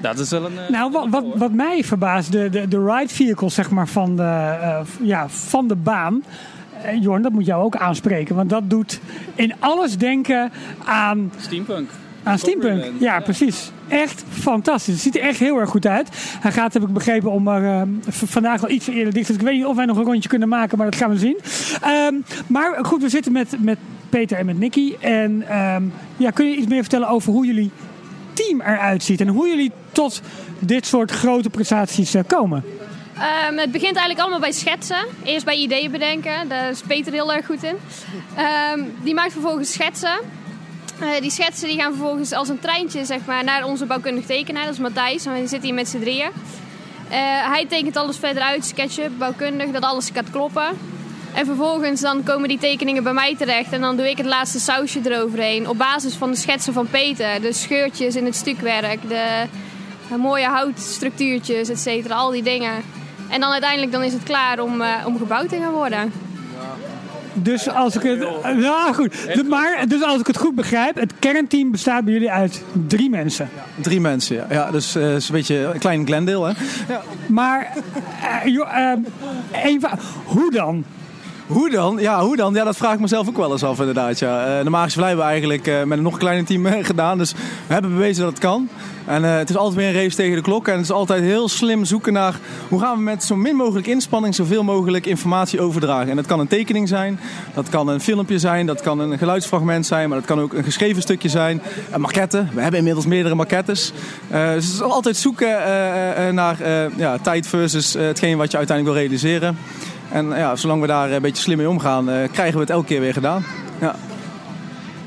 Dat 0.01 0.19
is 0.19 0.31
wel 0.31 0.45
een. 0.45 0.59
nou, 0.69 0.93
wat, 0.93 1.07
wat, 1.11 1.25
wat, 1.35 1.53
mij 1.53 1.85
verbaast, 1.85 2.33
de, 2.33 2.49
de, 2.49 2.69
de 2.69 2.85
ride 2.85 3.15
vehicle 3.15 3.49
zeg 3.49 3.71
maar, 3.71 3.89
van, 3.89 4.17
de, 4.17 4.83
ja, 5.03 5.29
van 5.29 5.69
de 5.69 5.77
baan. 5.77 6.25
Jorn, 7.01 7.23
dat 7.23 7.33
moet 7.33 7.47
jou 7.47 7.65
ook 7.65 7.77
aanspreken, 7.77 8.35
want 8.35 8.51
dat 8.51 8.71
doet 8.71 9.01
in 9.35 9.55
alles 9.59 9.97
denken 9.97 10.53
aan. 10.85 11.33
Steampunk. 11.41 11.91
Aan 12.29 12.39
Steampunk, 12.39 12.85
ja, 13.01 13.21
precies. 13.21 13.71
Echt 13.89 14.25
fantastisch. 14.31 14.95
Het 14.95 15.03
ziet 15.03 15.17
er 15.17 15.23
echt 15.23 15.39
heel 15.39 15.59
erg 15.59 15.71
goed 15.71 15.87
uit. 15.87 16.09
Hij 16.41 16.53
gaat, 16.53 16.73
heb 16.73 16.83
ik 16.83 16.93
begrepen, 16.93 17.31
om 17.31 17.49
er 17.49 17.63
uh, 17.63 17.83
vandaag 18.09 18.61
wel 18.61 18.71
iets 18.71 18.87
eerder 18.87 19.13
dicht. 19.13 19.27
Dus 19.27 19.37
ik 19.37 19.43
weet 19.43 19.55
niet 19.55 19.65
of 19.65 19.77
wij 19.77 19.85
nog 19.85 19.97
een 19.97 20.05
rondje 20.05 20.29
kunnen 20.29 20.49
maken, 20.49 20.79
maar 20.79 20.91
dat 20.91 21.01
gaan 21.01 21.11
we 21.11 21.19
zien. 21.19 21.39
Um, 22.09 22.25
maar 22.47 22.85
goed, 22.85 23.03
we 23.03 23.09
zitten 23.09 23.33
met, 23.33 23.57
met 23.59 23.79
Peter 24.09 24.39
en 24.39 24.47
met 24.47 24.59
Nicky. 24.59 24.95
En 25.01 25.57
um, 25.59 25.93
ja, 26.17 26.31
kun 26.31 26.51
je 26.51 26.57
iets 26.57 26.67
meer 26.67 26.81
vertellen 26.81 27.09
over 27.09 27.33
hoe 27.33 27.47
jullie 27.47 27.71
team 28.33 28.61
eruit 28.61 29.03
ziet? 29.03 29.21
En 29.21 29.29
hoe 29.29 29.49
jullie 29.49 29.73
tot 29.93 30.23
dit 30.59 30.87
soort 30.87 31.11
grote 31.11 31.51
prestaties 31.51 32.15
uh, 32.15 32.23
komen? 32.27 32.65
Um, 33.51 33.59
het 33.59 33.73
begint 33.73 33.97
eigenlijk 33.97 34.21
allemaal 34.21 34.41
bij 34.41 34.53
schetsen. 34.53 35.07
Eerst 35.25 35.45
bij 35.45 35.57
ideeën 35.57 35.91
bedenken. 35.91 36.49
Daar 36.49 36.71
is 36.71 36.81
Peter 36.87 37.13
heel 37.13 37.33
erg 37.33 37.47
goed 37.47 37.63
in. 37.63 37.75
Um, 38.75 38.93
die 39.03 39.15
maakt 39.15 39.33
vervolgens 39.33 39.73
schetsen. 39.73 40.19
Uh, 41.03 41.21
die 41.21 41.31
schetsen 41.31 41.69
die 41.69 41.79
gaan 41.79 41.93
vervolgens 41.93 42.33
als 42.33 42.49
een 42.49 42.59
treintje 42.59 43.05
zeg 43.05 43.19
maar, 43.27 43.45
naar 43.45 43.65
onze 43.65 43.87
bouwkundig 43.87 44.27
tekenaar. 44.27 44.65
Dat 44.65 44.73
is 44.73 44.79
Matthijs. 44.79 45.27
En 45.27 45.33
we 45.33 45.39
zitten 45.39 45.63
hier 45.63 45.75
met 45.75 45.89
z'n 45.89 46.01
drieën. 46.01 46.29
Uh, 46.29 47.13
hij 47.51 47.67
tekent 47.69 47.97
alles 47.97 48.17
verder 48.17 48.43
uit, 48.43 48.65
sketchen, 48.65 49.19
bouwkundig, 49.19 49.71
dat 49.71 49.83
alles 49.83 50.11
gaat 50.15 50.31
kloppen. 50.31 50.79
En 51.35 51.47
vervolgens 51.47 52.01
dan 52.01 52.23
komen 52.23 52.49
die 52.49 52.59
tekeningen 52.59 53.03
bij 53.03 53.13
mij 53.13 53.37
terecht. 53.37 53.73
En 53.73 53.81
dan 53.81 53.97
doe 53.97 54.11
ik 54.11 54.17
het 54.17 54.27
laatste 54.27 54.61
sausje 54.61 55.01
eroverheen. 55.05 55.69
Op 55.69 55.79
basis 55.79 56.15
van 56.15 56.31
de 56.31 56.37
schetsen 56.37 56.73
van 56.73 56.87
Peter. 56.87 57.41
De 57.41 57.53
scheurtjes 57.53 58.17
in 58.17 58.25
het 58.25 58.37
stukwerk. 58.37 59.09
De, 59.09 59.45
mooie 60.17 60.47
houtstructuurtjes, 60.47 61.69
et 61.69 61.81
cetera. 61.81 62.15
Al 62.15 62.31
die 62.31 62.43
dingen. 62.43 62.73
En 63.29 63.41
dan 63.41 63.53
uiteindelijk 63.53 63.93
dan 63.93 64.03
is 64.03 64.13
het 64.13 64.23
klaar 64.23 64.61
om, 64.61 64.81
uh, 64.81 64.95
om 65.05 65.19
gebouwd 65.19 65.49
te 65.49 65.57
gaan 65.57 65.73
worden. 65.73 66.13
Dus 67.43 67.69
als 67.69 67.97
ik 67.97 68.03
het. 68.03 68.29
Ja, 68.61 68.93
goed. 68.93 69.49
Maar 69.49 69.85
dus 69.89 70.03
als 70.03 70.21
ik 70.21 70.27
het 70.27 70.37
goed 70.37 70.55
begrijp, 70.55 70.95
het 70.95 71.13
kernteam 71.19 71.71
bestaat 71.71 72.05
bij 72.05 72.13
jullie 72.13 72.31
uit 72.31 72.63
drie 72.87 73.11
mensen. 73.11 73.49
Drie 73.75 74.01
mensen, 74.01 74.37
ja. 74.37 74.47
ja 74.51 74.71
dus 74.71 74.97
uh, 74.97 75.15
is 75.15 75.29
een 75.29 75.35
beetje 75.35 75.57
een 75.57 75.79
klein 75.79 76.07
Glendale, 76.07 76.47
hè? 76.47 76.53
Ja. 76.93 77.03
Maar 77.27 77.73
uh, 78.45 78.53
joh, 78.53 78.73
uh, 78.79 78.93
even, 79.65 79.91
hoe 80.25 80.51
dan? 80.51 80.85
Hoe 81.49 81.71
dan? 81.71 81.99
Ja, 81.99 82.23
hoe 82.23 82.37
dan? 82.37 82.55
Ja, 82.55 82.65
dat 82.65 82.77
vraag 82.77 82.95
ik 82.95 83.01
mezelf 83.01 83.29
ook 83.29 83.37
wel 83.37 83.53
eens 83.53 83.63
af 83.63 83.79
inderdaad. 83.79 84.19
Ja. 84.19 84.59
Eh, 84.59 84.65
de 84.65 84.71
Magische 84.71 84.99
Vlei 84.99 85.09
hebben 85.09 85.27
we 85.27 85.31
eigenlijk 85.31 85.67
eh, 85.67 85.83
met 85.83 85.99
een 85.99 86.05
nog 86.05 86.19
kleiner 86.19 86.45
team 86.45 86.67
eh, 86.67 86.85
gedaan. 86.85 87.19
Dus 87.19 87.33
we 87.67 87.73
hebben 87.73 87.91
bewezen 87.93 88.23
dat 88.23 88.33
het 88.33 88.41
kan. 88.41 88.69
En 89.05 89.23
het 89.23 89.51
is 89.51 89.57
altijd 89.57 89.77
weer 89.77 89.89
een 89.89 90.03
race 90.03 90.17
tegen 90.17 90.37
de 90.37 90.43
klok. 90.43 90.69
En 90.69 90.75
het 90.75 90.83
is 90.83 90.91
altijd 90.91 91.23
heel 91.23 91.49
slim 91.49 91.85
zoeken 91.85 92.13
naar 92.13 92.39
hoe 92.69 92.81
gaan 92.81 92.97
we 92.97 93.03
met 93.03 93.25
zo 93.25 93.37
min 93.37 93.57
mogelijk 93.57 93.87
inspanning 93.87 94.35
zoveel 94.35 94.63
mogelijk 94.65 95.07
informatie 95.07 95.61
overdragen. 95.61 96.11
En 96.11 96.17
dat 96.17 96.27
kan 96.27 96.41
een 96.41 96.47
tekening 96.47 96.89
zijn, 96.89 97.21
dat 97.55 97.69
kan 97.69 97.89
een 97.89 98.01
filmpje 98.01 98.39
zijn, 98.39 98.67
dat 98.67 98.81
kan 98.81 98.99
een 98.99 99.19
geluidsfragment 99.19 99.87
zijn, 99.87 100.09
maar 100.09 100.19
dat 100.19 100.27
kan 100.27 100.41
ook 100.41 100.53
een 100.53 100.65
geschreven 100.65 101.03
stukje 101.03 101.29
zijn. 101.29 101.63
Een. 101.93 102.29
We 102.31 102.61
hebben 102.61 102.79
inmiddels 102.79 103.07
meerdere 103.07 103.35
maquettes. 103.35 103.93
Dus 104.29 104.65
het 104.65 104.75
is 104.75 104.83
altijd 104.83 105.17
zoeken 105.17 105.49
naar 106.35 106.57
ja, 106.97 107.19
tijd 107.19 107.47
versus 107.47 107.93
hetgeen 107.93 108.37
wat 108.37 108.51
je 108.51 108.57
uiteindelijk 108.57 108.97
wil 108.97 109.07
realiseren. 109.07 109.57
En 110.13 110.29
ja, 110.29 110.57
zolang 110.57 110.81
we 110.81 110.87
daar 110.87 111.11
een 111.11 111.23
beetje 111.23 111.43
slim 111.43 111.57
mee 111.57 111.69
omgaan, 111.69 112.11
eh, 112.11 112.29
krijgen 112.33 112.55
we 112.55 112.61
het 112.61 112.71
elke 112.71 112.87
keer 112.87 113.01
weer 113.01 113.13
gedaan. 113.13 113.45
Ja. 113.81 113.95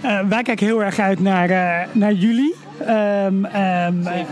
Eh, 0.01 0.19
wij 0.29 0.43
kijken 0.43 0.65
heel 0.65 0.83
erg 0.83 0.99
uit 0.99 1.19
naar, 1.19 1.49
eh, 1.49 1.87
naar 1.91 2.13
juli. 2.13 2.53
Ehm, 2.85 3.45
ehm, 3.45 4.07
eh, 4.07 4.25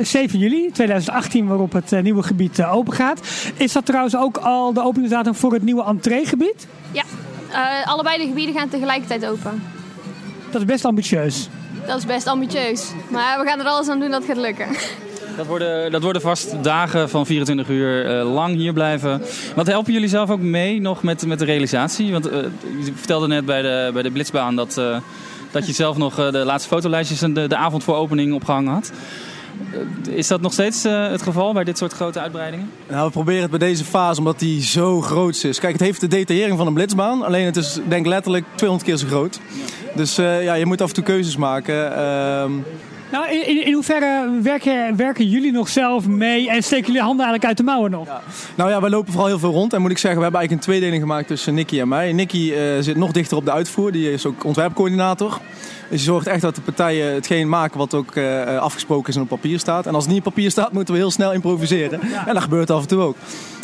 7 0.00 0.38
juli 0.38 0.70
2018, 0.72 1.46
waarop 1.46 1.72
het 1.72 2.02
nieuwe 2.02 2.22
gebied 2.22 2.64
open 2.64 2.92
gaat. 2.92 3.20
Is 3.56 3.72
dat 3.72 3.86
trouwens 3.86 4.16
ook 4.16 4.36
al 4.36 4.72
de 4.72 4.82
openingsdatum 4.82 5.34
voor 5.34 5.52
het 5.52 5.62
nieuwe 5.62 5.84
entreegebied? 5.84 6.66
Ja, 6.92 7.02
eh, 7.50 7.86
allebei 7.86 8.18
de 8.18 8.26
gebieden 8.26 8.54
gaan 8.54 8.68
tegelijkertijd 8.68 9.26
open. 9.26 9.62
Dat 10.50 10.60
is 10.60 10.66
best 10.66 10.84
ambitieus. 10.84 11.48
Dat 11.86 11.98
is 11.98 12.06
best 12.06 12.26
ambitieus. 12.26 12.90
Maar 13.08 13.38
we 13.40 13.46
gaan 13.46 13.60
er 13.60 13.66
alles 13.66 13.88
aan 13.88 14.00
doen 14.00 14.10
dat 14.10 14.22
het 14.22 14.30
gaat 14.30 14.44
lukken. 14.44 14.66
Dat 15.36 15.46
worden, 15.46 15.90
dat 15.90 16.02
worden 16.02 16.22
vast 16.22 16.62
dagen 16.62 17.08
van 17.08 17.26
24 17.26 17.68
uur 17.68 18.18
eh, 18.18 18.32
lang 18.32 18.56
hier 18.56 18.72
blijven. 18.72 19.22
Wat 19.54 19.66
helpen 19.66 19.92
jullie 19.92 20.08
zelf 20.08 20.30
ook 20.30 20.40
mee 20.40 20.80
nog 20.80 21.02
met, 21.02 21.26
met 21.26 21.38
de 21.38 21.44
realisatie? 21.44 22.12
Want 22.12 22.28
eh, 22.28 22.38
je 22.84 22.92
vertelde 22.94 23.26
net 23.26 23.44
bij 23.44 23.62
de, 23.62 23.90
bij 23.92 24.02
de 24.02 24.10
Blitzbaan 24.10 24.56
dat, 24.56 24.78
eh, 24.78 24.96
dat 25.50 25.66
je 25.66 25.72
zelf 25.72 25.96
nog 25.96 26.14
de 26.14 26.44
laatste 26.44 26.68
fotolijstjes 26.68 27.22
en 27.22 27.34
de, 27.34 27.46
de 27.46 27.56
avond 27.56 27.84
voor 27.84 27.96
opening 27.96 28.34
opgehangen 28.34 28.72
had. 28.72 28.92
Is 30.08 30.26
dat 30.26 30.40
nog 30.40 30.52
steeds 30.52 30.82
het 30.82 31.22
geval 31.22 31.52
bij 31.52 31.64
dit 31.64 31.78
soort 31.78 31.92
grote 31.92 32.20
uitbreidingen? 32.20 32.70
Nou, 32.88 33.06
we 33.06 33.12
proberen 33.12 33.42
het 33.42 33.50
bij 33.50 33.58
deze 33.58 33.84
fase 33.84 34.18
omdat 34.18 34.38
die 34.38 34.62
zo 34.62 35.00
groot 35.00 35.44
is. 35.44 35.60
Kijk, 35.60 35.72
het 35.72 35.82
heeft 35.82 36.00
de 36.00 36.08
detaillering 36.08 36.58
van 36.58 36.66
een 36.66 36.74
blitsbaan. 36.74 37.24
Alleen 37.24 37.44
het 37.44 37.56
is 37.56 37.78
denk 37.88 38.04
ik 38.04 38.10
letterlijk 38.12 38.44
200 38.54 38.90
keer 38.90 38.98
zo 38.98 39.06
groot. 39.06 39.40
Dus 39.94 40.16
ja, 40.16 40.54
je 40.54 40.66
moet 40.66 40.80
af 40.80 40.88
en 40.88 40.94
toe 40.94 41.04
keuzes 41.04 41.36
maken. 41.36 41.96
Ehm, 41.96 42.52
Nou, 43.12 43.30
in, 43.30 43.46
in, 43.46 43.66
in 43.66 43.72
hoeverre 43.72 44.30
werken, 44.42 44.96
werken 44.96 45.28
jullie 45.28 45.52
nog 45.52 45.68
zelf 45.68 46.06
mee 46.06 46.50
en 46.50 46.62
steken 46.62 46.86
jullie 46.86 47.00
handen 47.00 47.26
eigenlijk 47.26 47.44
uit 47.48 47.56
de 47.56 47.62
mouwen 47.62 47.90
nog? 47.90 48.08
nou 48.54 48.70
ja, 48.70 48.80
wij 48.80 48.90
lopen 48.90 49.12
vooral 49.12 49.28
heel 49.28 49.38
veel 49.38 49.52
rond. 49.52 49.72
En 49.72 49.80
moet 49.80 49.90
ik 49.90 49.98
zeggen, 49.98 50.18
we 50.18 50.24
hebben 50.24 50.40
eigenlijk 50.40 50.68
een 50.68 50.74
tweedeling 50.74 51.02
gemaakt 51.02 51.28
tussen 51.28 51.54
Nicky 51.54 51.80
en 51.80 51.88
mij. 51.88 52.12
Nicky 52.12 52.52
eh, 52.52 52.60
zit 52.80 52.96
nog 52.96 53.12
dichter 53.12 53.36
op 53.36 53.44
de 53.44 53.52
uitvoer. 53.52 53.92
Die 53.92 54.12
is 54.12 54.26
ook 54.26 54.44
ontwerpcoördinator. 54.44 55.40
Dus 55.88 55.98
die 55.98 55.98
zorgt 55.98 56.26
echt 56.26 56.40
dat 56.40 56.54
de 56.54 56.60
partijen 56.60 57.14
hetgeen 57.14 57.48
maken 57.48 57.78
wat 57.78 57.94
ook 57.94 58.16
eh, 58.16 58.58
afgesproken 58.58 59.08
is 59.08 59.16
en 59.16 59.22
op 59.22 59.28
papier 59.28 59.58
staat. 59.58 59.86
En 59.86 59.94
als 59.94 60.04
het 60.04 60.12
niet 60.12 60.26
op 60.26 60.32
papier 60.32 60.50
staat, 60.50 60.72
moeten 60.72 60.94
we 60.94 61.00
heel 61.00 61.10
snel 61.10 61.32
improviseren. 61.32 62.00
En 62.26 62.34
dat 62.34 62.42
gebeurt 62.42 62.70
af 62.70 62.82
en 62.82 62.88
toe 62.88 63.00
ook. 63.00 63.16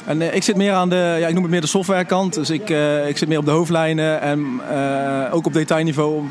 En 0.04 0.22
eh, 0.22 0.34
ik 0.34 0.42
zit 0.42 0.56
meer 0.56 0.72
aan 0.72 0.88
de, 0.88 1.16
ja, 1.20 1.26
ik 1.26 1.34
noem 1.34 1.42
het 1.42 1.52
meer 1.52 1.60
de 1.60 1.66
softwarekant. 1.66 2.34
Dus 2.34 2.50
ik, 2.50 2.68
ik 3.08 3.18
zit 3.18 3.28
meer 3.28 3.38
op 3.38 3.44
de 3.44 3.50
hoofdlijnen 3.50 4.20
en 4.20 4.60
ook 5.30 5.46
op 5.46 5.52
detailniveau. 5.52 6.22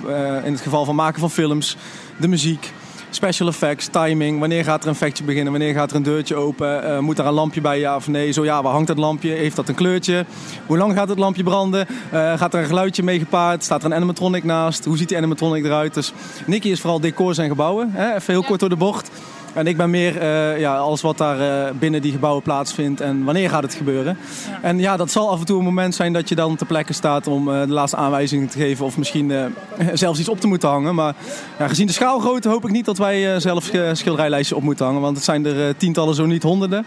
in 0.44 0.52
het 0.52 0.62
geval 0.62 0.86
van 0.86 0.96
maken 0.96 1.20
van 1.20 1.32
films, 1.32 1.78
de 2.18 2.28
muziek, 2.28 2.72
special 3.12 3.48
effects, 3.48 3.88
timing. 3.88 4.40
Wanneer 4.40 4.64
gaat 4.64 4.82
er 4.82 4.88
een 4.88 4.94
effectje 4.94 5.24
beginnen? 5.24 5.52
Wanneer 5.52 5.74
gaat 5.74 5.90
er 5.90 5.96
een 5.96 6.04
deurtje 6.04 6.36
open? 6.36 6.84
Eh, 6.84 7.00
moet 7.00 7.20
er 7.20 7.26
een 7.26 7.34
lampje 7.34 7.62
bij, 7.62 7.80
ja 7.80 7.96
of 7.96 8.08
nee? 8.08 8.32
Zo 8.32 8.44
ja, 8.44 8.62
waar 8.62 8.72
hangt 8.72 8.88
dat 8.88 8.98
lampje? 8.98 9.30
Heeft 9.32 9.56
dat 9.56 9.70
een 9.70 9.76
kleurtje? 9.76 10.26
Hoe 10.66 10.78
lang 10.78 10.94
gaat 10.94 11.10
het 11.10 11.20
lampje 11.20 11.44
branden? 11.44 11.88
Eh, 12.12 12.38
gaat 12.38 12.54
er 12.54 12.60
een 12.60 12.66
geluidje 12.66 13.04
mee 13.04 13.20
gepaard? 13.20 13.64
Staat 13.64 13.80
er 13.80 13.86
een 13.86 13.96
animatronic 13.96 14.44
naast? 14.44 14.86
Hoe 14.86 14.98
ziet 14.98 15.08
die 15.08 15.18
animatronic 15.18 15.66
eruit? 15.66 15.94
Dus 15.94 16.14
Nicky 16.46 16.70
is 16.70 16.82
vooral 16.82 17.00
decors 17.00 17.38
en 17.38 17.48
gebouwen. 17.48 17.92
Hè? 17.92 18.16
Even 18.16 18.34
heel 18.34 18.44
kort 18.44 18.60
door 18.60 18.70
de 18.70 18.76
bocht. 18.76 19.10
En 19.54 19.68
ik 19.68 19.78
ben 19.78 19.90
meer 19.90 20.18
eh, 20.18 20.60
ja, 20.60 20.78
alles 20.78 21.02
wat 21.02 21.18
daar 21.18 21.40
eh, 21.40 21.74
binnen 21.80 22.02
die 22.02 22.12
gebouwen 22.12 22.44
plaatsvindt 22.44 23.02
en 23.02 23.24
wanneer 23.24 23.50
gaat 23.50 23.64
het 23.64 23.74
gebeuren. 23.74 24.18
En 24.62 24.80
ja, 24.80 24.98
dat 24.98 25.12
zal 25.12 25.30
af 25.30 25.40
en 25.40 25.46
toe 25.46 25.58
een 25.58 25.66
moment 25.66 25.96
zijn 25.96 26.14
dat 26.14 26.30
je 26.30 26.36
dan 26.36 26.56
ter 26.56 26.68
plekke 26.68 26.94
staat 26.94 27.28
om 27.28 27.50
eh, 27.50 27.62
de 27.62 27.74
laatste 27.74 27.98
aanwijzingen 27.98 28.48
te 28.48 28.58
geven 28.58 28.86
of 28.86 28.98
misschien 28.98 29.34
zelfs 29.94 30.20
iets 30.20 30.30
op 30.30 30.40
te 30.40 30.48
moeten 30.48 30.70
hangen. 30.70 30.96
Maar 30.96 31.16
ja, 31.60 31.68
gezien 31.68 31.88
de 31.88 31.94
schaalgrootte 31.94 32.50
hoop 32.50 32.64
ik 32.64 32.72
niet 32.72 32.86
dat 32.86 32.98
wij 32.98 33.40
zelf 33.40 33.72
schilderijlijstjes 33.94 34.58
op 34.58 34.64
moeten 34.64 34.86
hangen, 34.86 35.02
want 35.02 35.16
het 35.16 35.26
zijn 35.26 35.46
er 35.46 35.78
tientallen, 35.78 36.16
zo 36.16 36.26
niet 36.26 36.44
honderden. 36.44 36.86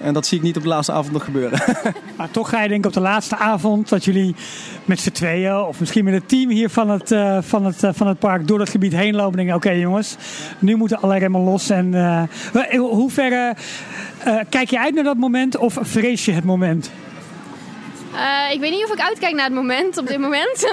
En 0.00 0.14
dat 0.14 0.26
zie 0.26 0.38
ik 0.38 0.44
niet 0.44 0.56
op 0.56 0.62
de 0.62 0.68
laatste 0.68 0.92
avond 0.92 1.12
nog 1.12 1.24
gebeuren. 1.24 1.60
Maar 2.16 2.30
toch 2.30 2.48
ga 2.48 2.62
je 2.62 2.68
denk 2.68 2.80
ik 2.80 2.86
op 2.86 2.92
de 2.92 3.00
laatste 3.00 3.36
avond 3.36 3.88
dat 3.88 4.04
jullie 4.04 4.34
met 4.84 5.00
z'n 5.00 5.10
tweeën 5.10 5.56
of 5.56 5.80
misschien 5.80 6.04
met 6.04 6.14
het 6.14 6.28
team 6.28 6.50
hier 6.50 6.70
van 6.70 6.90
het, 6.90 7.12
eh, 7.12 7.38
van 7.40 7.64
het, 7.64 7.82
eh, 7.82 7.90
van 7.92 8.06
het 8.06 8.18
park 8.18 8.48
door 8.48 8.60
het 8.60 8.68
gebied 8.68 8.92
heen 8.92 9.14
lopen 9.14 9.30
en 9.30 9.36
denken, 9.36 9.54
oké 9.54 9.70
jongens, 9.70 10.16
nu 10.58 10.76
moeten 10.76 11.00
alle 11.00 11.18
remmen 11.18 11.40
los. 11.40 11.70
En 11.70 11.94
eh, 11.94 12.62
in 12.68 12.78
hoeverre 12.78 13.54
eh, 14.18 14.36
kijk 14.48 14.70
je 14.70 14.80
uit 14.80 14.94
naar 14.94 15.04
dat 15.04 15.16
moment 15.16 15.56
of 15.56 15.78
vrees 15.80 16.24
je 16.24 16.32
het 16.32 16.44
moment? 16.44 16.90
Eh, 18.14 18.52
ik 18.52 18.60
weet 18.60 18.70
niet 18.70 18.84
of 18.84 18.92
ik 18.92 19.00
uitkijk 19.00 19.34
naar 19.34 19.44
het 19.44 19.54
moment 19.54 19.98
op 19.98 20.06
dit 20.06 20.18
moment. 20.18 20.72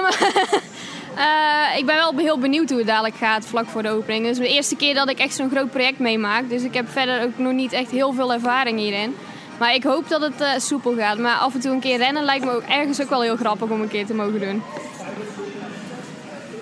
eh, 1.16 1.78
ik 1.78 1.86
ben 1.86 1.94
wel 1.94 2.12
heel 2.16 2.38
benieuwd 2.38 2.68
hoe 2.68 2.78
het 2.78 2.86
dadelijk 2.86 3.16
gaat 3.16 3.46
vlak 3.46 3.66
voor 3.66 3.82
de 3.82 3.90
opening. 3.90 4.26
Het 4.26 4.38
is 4.38 4.48
de 4.48 4.54
eerste 4.54 4.76
keer 4.76 4.94
dat 4.94 5.10
ik 5.10 5.18
echt 5.18 5.34
zo'n 5.34 5.50
groot 5.50 5.70
project 5.70 5.98
meemaak. 5.98 6.48
Dus 6.48 6.62
ik 6.62 6.74
heb 6.74 6.90
verder 6.90 7.22
ook 7.22 7.38
nog 7.38 7.52
niet 7.52 7.72
echt 7.72 7.90
heel 7.90 8.12
veel 8.12 8.32
ervaring 8.32 8.78
hierin. 8.78 9.14
Maar 9.58 9.74
ik 9.74 9.82
hoop 9.82 10.08
dat 10.08 10.20
het 10.20 10.40
eh, 10.40 10.48
soepel 10.58 10.94
gaat. 10.96 11.18
Maar 11.18 11.36
af 11.36 11.54
en 11.54 11.60
toe 11.60 11.72
een 11.72 11.80
keer 11.80 11.98
rennen 11.98 12.24
lijkt 12.24 12.44
me 12.44 12.50
ook 12.50 12.62
ergens 12.62 13.02
ook 13.02 13.08
wel 13.08 13.22
heel 13.22 13.36
grappig 13.36 13.68
om 13.68 13.80
een 13.80 13.88
keer 13.88 14.06
te 14.06 14.14
mogen 14.14 14.40
doen. 14.40 14.62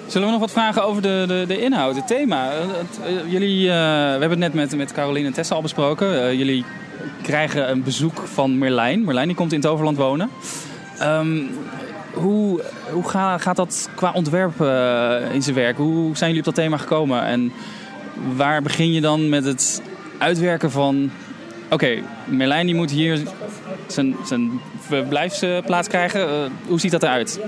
Zullen 0.06 0.26
we 0.26 0.32
nog 0.32 0.42
wat 0.42 0.52
vragen 0.52 0.84
over 0.84 1.02
de, 1.02 1.24
de, 1.26 1.44
de 1.46 1.60
inhoud, 1.60 1.96
het 1.96 2.06
thema? 2.06 2.50
Eh, 2.50 2.58
het, 2.58 2.98
jullie, 3.30 3.68
we 3.68 3.74
hebben 4.20 4.30
het 4.30 4.38
net 4.38 4.54
met, 4.54 4.76
met 4.76 4.92
Caroline 4.92 5.26
en 5.26 5.32
Tessa 5.32 5.54
al 5.54 5.62
besproken. 5.62 6.36
Jullie 6.36 6.64
krijgen 7.22 7.70
een 7.70 7.82
bezoek 7.82 8.22
van 8.24 8.58
Merlijn. 8.58 9.04
Merlijn 9.04 9.26
die 9.26 9.36
komt 9.36 9.52
in 9.52 9.60
Toverland 9.60 9.96
wonen. 9.96 10.30
Ehm, 10.98 11.42
hoe 12.14 12.62
hoe 12.90 13.08
ga- 13.08 13.38
gaat 13.38 13.56
dat 13.56 13.88
qua 13.94 14.12
ontwerp 14.12 14.60
eh, 14.60 15.34
in 15.34 15.42
zijn 15.42 15.54
werk? 15.54 15.76
Hoe 15.76 16.16
zijn 16.16 16.30
jullie 16.30 16.46
op 16.48 16.54
dat 16.54 16.64
thema 16.64 16.76
gekomen? 16.76 17.24
En 17.24 17.52
waar 18.36 18.62
begin 18.62 18.92
je 18.92 19.00
dan 19.00 19.28
met 19.28 19.44
het 19.44 19.82
uitwerken 20.18 20.70
van... 20.70 21.10
Oké, 21.70 21.98
Merlijn 22.24 22.66
die 22.66 22.74
moet 22.74 22.90
hier 22.90 23.22
zijn, 23.86 24.16
zijn 24.24 24.60
verblijfsplaats 24.80 25.88
krijgen. 25.88 26.28
Eh, 26.28 26.34
hoe 26.66 26.80
ziet 26.80 26.90
dat 26.90 27.02
eruit? 27.02 27.40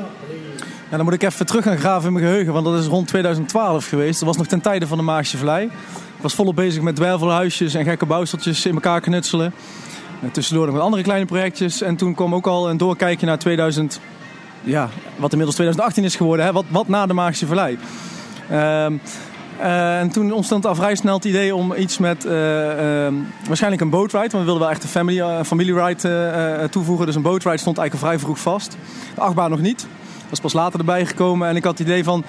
Ja, 0.90 0.96
dan 0.96 1.04
moet 1.04 1.14
ik 1.14 1.22
even 1.22 1.46
terug 1.46 1.64
gaan 1.64 1.78
graven 1.78 2.06
in 2.06 2.12
mijn 2.12 2.24
geheugen, 2.24 2.52
want 2.52 2.64
dat 2.64 2.80
is 2.80 2.86
rond 2.86 3.08
2012 3.08 3.88
geweest. 3.88 4.18
Dat 4.18 4.28
was 4.28 4.36
nog 4.36 4.46
ten 4.46 4.60
tijde 4.60 4.86
van 4.86 4.98
de 4.98 5.04
Maagse 5.04 5.36
Vlei. 5.36 5.64
Ik 5.64 6.22
was 6.22 6.34
volop 6.34 6.56
bezig 6.56 6.82
met 6.82 6.96
dwervelhuisjes 6.96 7.74
en 7.74 7.84
gekke 7.84 8.06
bouwsteltjes 8.06 8.66
in 8.66 8.74
elkaar 8.74 9.00
knutselen. 9.00 9.52
En 10.22 10.30
tussendoor 10.30 10.66
nog 10.66 10.74
met 10.74 10.84
andere 10.84 11.02
kleine 11.02 11.26
projectjes. 11.26 11.82
En 11.82 11.96
toen 11.96 12.14
kwam 12.14 12.34
ook 12.34 12.46
al 12.46 12.70
een 12.70 12.76
doorkijkje 12.76 13.26
naar 13.26 13.38
2000, 13.38 14.00
ja, 14.66 14.88
wat 15.16 15.30
inmiddels 15.30 15.54
2018 15.54 16.04
is 16.04 16.16
geworden. 16.16 16.46
Hè? 16.46 16.52
Wat, 16.52 16.64
wat 16.68 16.88
na 16.88 17.06
de 17.06 17.12
Magische 17.12 17.46
Vallei. 17.46 17.78
Ehm, 18.50 18.96
eh, 19.58 20.00
en 20.00 20.10
toen 20.10 20.32
ontstond 20.32 20.66
al 20.66 20.74
vrij 20.74 20.94
snel 20.94 21.14
het 21.14 21.24
idee 21.24 21.54
om 21.54 21.74
iets 21.74 21.98
met 21.98 22.24
eh, 22.24 23.04
ehm, 23.04 23.14
waarschijnlijk 23.46 23.82
een 23.82 23.90
bootride. 23.90 24.18
Want 24.18 24.32
we 24.32 24.44
wilden 24.44 24.62
wel 24.62 24.70
echt 24.70 24.82
een 24.82 24.88
family, 24.88 25.20
eh, 25.20 25.42
familieride 25.42 26.08
eh, 26.08 26.62
eh, 26.62 26.70
toevoegen. 26.70 27.06
Dus 27.06 27.14
een 27.14 27.22
bootride 27.22 27.58
stond 27.58 27.78
eigenlijk 27.78 28.08
vrij 28.08 28.24
vroeg 28.24 28.38
vast. 28.38 28.76
De 29.14 29.20
achtbaan 29.20 29.50
nog 29.50 29.60
niet. 29.60 29.86
Dat 30.22 30.32
is 30.32 30.40
pas 30.40 30.52
later 30.52 30.78
erbij 30.78 31.06
gekomen. 31.06 31.48
En 31.48 31.56
ik 31.56 31.64
had 31.64 31.78
het 31.78 31.86
idee 31.86 32.04
van... 32.04 32.24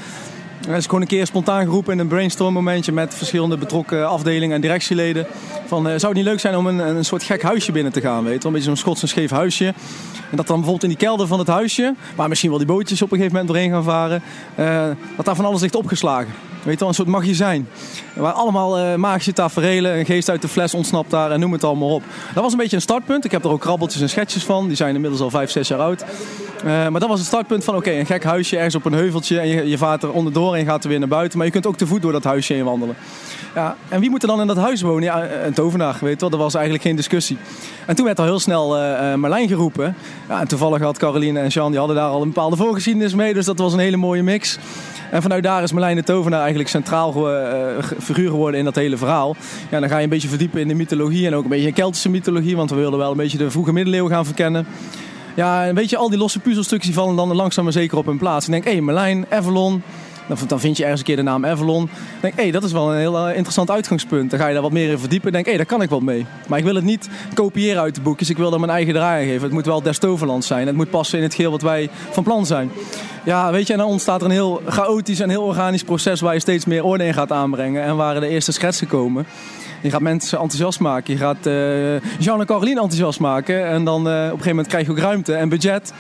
Er 0.67 0.75
is 0.75 0.85
gewoon 0.85 1.01
een 1.01 1.07
keer 1.07 1.25
spontaan 1.25 1.63
geroepen 1.63 1.93
in 1.93 1.99
een 1.99 2.07
brainstorm 2.07 2.53
momentje 2.53 2.91
met 2.91 3.13
verschillende 3.13 3.57
betrokken 3.57 4.07
afdelingen 4.07 4.55
en 4.55 4.61
directieleden. 4.61 5.27
Van, 5.65 5.87
eh, 5.87 5.93
zou 5.97 6.05
het 6.07 6.13
niet 6.13 6.23
leuk 6.23 6.39
zijn 6.39 6.55
om 6.55 6.67
een, 6.67 6.79
een 6.79 7.05
soort 7.05 7.23
gek 7.23 7.41
huisje 7.41 7.71
binnen 7.71 7.91
te 7.91 8.01
gaan, 8.01 8.23
weet? 8.23 8.43
Een 8.43 8.51
beetje 8.51 8.67
zo'n 8.67 8.77
Schots 8.77 9.01
en 9.01 9.07
scheef 9.07 9.29
huisje. 9.29 9.65
En 9.65 10.37
dat 10.37 10.47
dan 10.47 10.55
bijvoorbeeld 10.55 10.83
in 10.83 10.89
die 10.89 10.97
kelder 10.97 11.27
van 11.27 11.39
het 11.39 11.47
huisje, 11.47 11.95
waar 12.15 12.27
misschien 12.29 12.49
wel 12.49 12.59
die 12.59 12.67
bootjes 12.67 13.01
op 13.01 13.11
een 13.11 13.17
gegeven 13.17 13.37
moment 13.37 13.53
doorheen 13.53 13.71
gaan 13.71 13.83
varen, 13.83 14.21
eh, 14.55 14.85
dat 15.15 15.25
daar 15.25 15.35
van 15.35 15.45
alles 15.45 15.61
ligt 15.61 15.75
opgeslagen. 15.75 16.33
Weet 16.63 16.73
je 16.73 16.79
wel, 16.79 16.87
een 16.87 16.93
soort 16.93 17.07
magazijn. 17.07 17.67
Waar 18.13 18.33
allemaal 18.33 18.77
eh 18.77 18.95
magische 18.95 19.33
taferelen, 19.33 19.99
een 19.99 20.05
geest 20.05 20.29
uit 20.29 20.41
de 20.41 20.47
fles 20.47 20.73
ontsnapt 20.73 21.11
daar 21.11 21.31
en 21.31 21.39
noem 21.39 21.51
het 21.51 21.63
allemaal 21.63 21.93
op. 21.93 22.03
Dat 22.33 22.43
was 22.43 22.51
een 22.51 22.57
beetje 22.57 22.75
een 22.75 22.81
startpunt. 22.81 23.25
Ik 23.25 23.31
heb 23.31 23.43
er 23.43 23.49
ook 23.49 23.61
krabbeltjes 23.61 24.01
en 24.01 24.09
schetsjes 24.09 24.43
van. 24.43 24.67
Die 24.67 24.75
zijn 24.75 24.95
inmiddels 24.95 25.21
al 25.21 25.29
vijf, 25.29 25.51
zes 25.51 25.67
jaar 25.67 25.79
oud. 25.79 26.05
Eh, 26.57 26.65
maar 26.65 26.99
dat 26.99 27.09
was 27.09 27.19
het 27.19 27.27
startpunt 27.27 27.63
van 27.63 27.75
oké, 27.75 27.91
een 27.91 28.05
gek 28.05 28.23
huisje 28.23 28.55
ergens 28.55 28.75
op 28.75 28.85
een 28.85 28.93
heuveltje. 28.93 29.39
En 29.39 29.47
je, 29.47 29.69
je 29.69 29.77
vaart 29.77 30.03
er 30.03 30.11
onderdoor 30.11 30.55
en 30.55 30.65
gaat 30.65 30.83
er 30.83 30.89
weer 30.89 30.99
naar 30.99 31.07
buiten. 31.07 31.37
Maar 31.37 31.47
je 31.47 31.53
kunt 31.53 31.67
ook 31.67 31.77
te 31.77 31.87
voet 31.87 32.01
door 32.01 32.11
dat 32.11 32.23
huisje 32.23 32.53
heen 32.53 32.63
wandelen. 32.63 32.95
Ja, 33.57 33.75
en 33.89 33.99
wie 33.99 34.09
moet 34.09 34.21
er 34.21 34.27
dan 34.27 34.41
in 34.41 34.47
dat 34.47 34.57
huis 34.57 34.81
wonen? 34.81 35.03
Ja, 35.03 35.29
een 35.45 35.53
tovenaar, 35.53 35.97
weet 36.01 36.21
wel. 36.21 36.29
Dat 36.29 36.39
was 36.39 36.53
eigenlijk 36.53 36.83
geen 36.83 36.95
discussie. 36.95 37.37
En 37.85 37.95
toen 37.95 38.05
werd 38.05 38.19
al 38.19 38.25
heel 38.25 38.39
snel 38.39 38.77
eh, 38.77 39.11
eh, 39.11 39.19
Marlijn 39.19 39.47
geroepen. 39.47 39.95
Ja, 40.29 40.39
en 40.39 40.47
toevallig 40.47 40.81
had 40.81 40.97
Caroline 40.97 41.39
en 41.39 41.47
Jean, 41.47 41.69
die 41.69 41.79
hadden 41.79 41.95
daar 41.95 42.09
al 42.09 42.21
een 42.21 42.27
bepaalde 42.27 42.55
voorgeschiedenis 42.55 43.13
mee. 43.13 43.33
Dus 43.33 43.45
dat 43.45 43.57
was 43.57 43.73
een 43.73 43.79
hele 43.79 43.97
mooie 43.97 44.23
mix. 44.23 44.59
En 45.11 45.21
vanuit 45.21 45.43
daar 45.43 45.63
is 45.63 45.71
Marlijn 45.71 45.95
de 45.95 46.03
Tovenaar 46.03 46.39
eigenlijk 46.39 46.69
centraal 46.69 47.31
eh, 47.31 47.83
figuur 47.99 48.29
geworden 48.29 48.59
in 48.59 48.65
dat 48.65 48.75
hele 48.75 48.97
verhaal. 48.97 49.35
Ja, 49.69 49.79
dan 49.79 49.89
ga 49.89 49.97
je 49.97 50.03
een 50.03 50.09
beetje 50.09 50.27
verdiepen 50.27 50.61
in 50.61 50.67
de 50.67 50.73
mythologie 50.73 51.27
en 51.27 51.35
ook 51.35 51.43
een 51.43 51.49
beetje 51.49 51.67
in 51.67 51.73
Keltische 51.73 52.09
mythologie. 52.09 52.55
Want 52.55 52.69
we 52.69 52.75
wilden 52.75 52.99
wel 52.99 53.11
een 53.11 53.17
beetje 53.17 53.37
de 53.37 53.51
vroege 53.51 53.73
middeleeuwen 53.73 54.11
gaan 54.11 54.25
verkennen. 54.25 54.67
Ja, 55.37 55.73
weet 55.73 55.89
je, 55.89 55.97
al 55.97 56.09
die 56.09 56.17
losse 56.17 56.39
puzzelstukjes 56.39 56.93
vallen 56.93 57.15
dan 57.15 57.35
langzaam 57.35 57.63
maar 57.63 57.73
zeker 57.73 57.97
op 57.97 58.05
hun 58.05 58.17
plaats. 58.17 58.45
Ik 58.45 58.51
denk, 58.51 58.63
hé, 58.63 58.71
hey, 58.71 58.81
Merlijn, 58.81 59.25
Avalon. 59.29 59.83
Dan, 60.47 60.59
vind 60.59 60.77
je 60.77 60.83
ergens 60.83 60.99
een 60.99 61.05
keer 61.05 61.15
de 61.15 61.21
naam 61.21 61.45
Avalon. 61.45 61.89
Denk, 62.21 62.35
hé, 62.35 62.41
hey, 62.41 62.51
dat 62.51 62.63
is 62.63 62.71
wel 62.71 62.91
een 62.91 62.97
heel 62.97 63.17
eh, 63.17 63.35
interessant 63.35 63.71
uitgangspunt. 63.71 64.29
Dan 64.29 64.39
ga 64.39 64.47
je 64.47 64.53
daar 64.53 64.61
wat 64.61 64.71
meer 64.71 64.89
in 64.89 64.99
verdiepen. 64.99 65.31
Denk, 65.31 65.45
hé, 65.45 65.49
hey, 65.49 65.59
daar 65.59 65.69
kan 65.69 65.81
ik 65.81 65.89
wat 65.89 66.01
mee. 66.01 66.25
Maar 66.47 66.59
ik 66.59 66.63
wil 66.65 66.75
het 66.75 66.83
niet 66.83 67.09
kopiëren 67.33 67.81
uit 67.81 67.95
de 67.95 68.01
boekjes. 68.01 68.29
Ik 68.29 68.37
wil 68.37 68.53
er 68.53 68.59
mijn 68.59 68.71
eigen 68.71 68.93
draai 68.93 69.21
aan 69.21 69.29
geven. 69.29 69.43
Het 69.43 69.51
moet 69.51 69.65
wel 69.65 69.81
des 69.81 69.97
Toverland 69.97 70.45
zijn. 70.45 70.67
Het 70.67 70.75
moet 70.75 70.89
passen 70.89 71.17
in 71.17 71.23
het 71.23 71.33
geheel 71.33 71.51
wat 71.51 71.61
wij 71.61 71.89
van 72.09 72.23
plan 72.23 72.45
zijn. 72.45 72.71
Ja, 73.25 73.51
weet 73.51 73.67
je, 73.67 73.73
en 73.73 73.79
dan 73.79 73.87
ontstaat 73.87 74.19
er 74.19 74.25
een 74.25 74.31
heel 74.31 74.61
chaotisch 74.67 75.19
en 75.19 75.29
heel 75.29 75.43
organisch 75.43 75.83
proces... 75.83 76.21
waar 76.21 76.33
je 76.33 76.39
steeds 76.39 76.65
meer 76.65 76.83
orde 76.83 77.05
in 77.05 77.13
gaat 77.13 77.31
aanbrengen. 77.31 77.83
En 77.83 77.95
waar 77.95 78.19
de 78.19 78.27
eerste 78.27 78.51
schetsen 78.51 78.87
komen. 78.87 79.25
Je 79.87 79.93
gaat 79.93 80.01
mensen 80.01 80.39
enthousiast 80.39 80.79
maken. 80.79 81.13
Je 81.13 81.19
gaat 81.19 81.45
uh, 81.45 82.19
Jean 82.19 82.39
en 82.39 82.45
Caroline 82.45 82.81
enthousiast 82.81 83.19
maken. 83.19 83.65
En 83.65 83.83
dan 83.83 84.07
uh, 84.07 84.13
op 84.13 84.21
een 84.21 84.29
gegeven 84.29 84.49
moment 84.49 84.67
krijg 84.67 84.85
je 84.85 84.91
ook 84.91 84.99
ruimte 84.99 85.33
en 85.33 85.49
budget. 85.49 85.93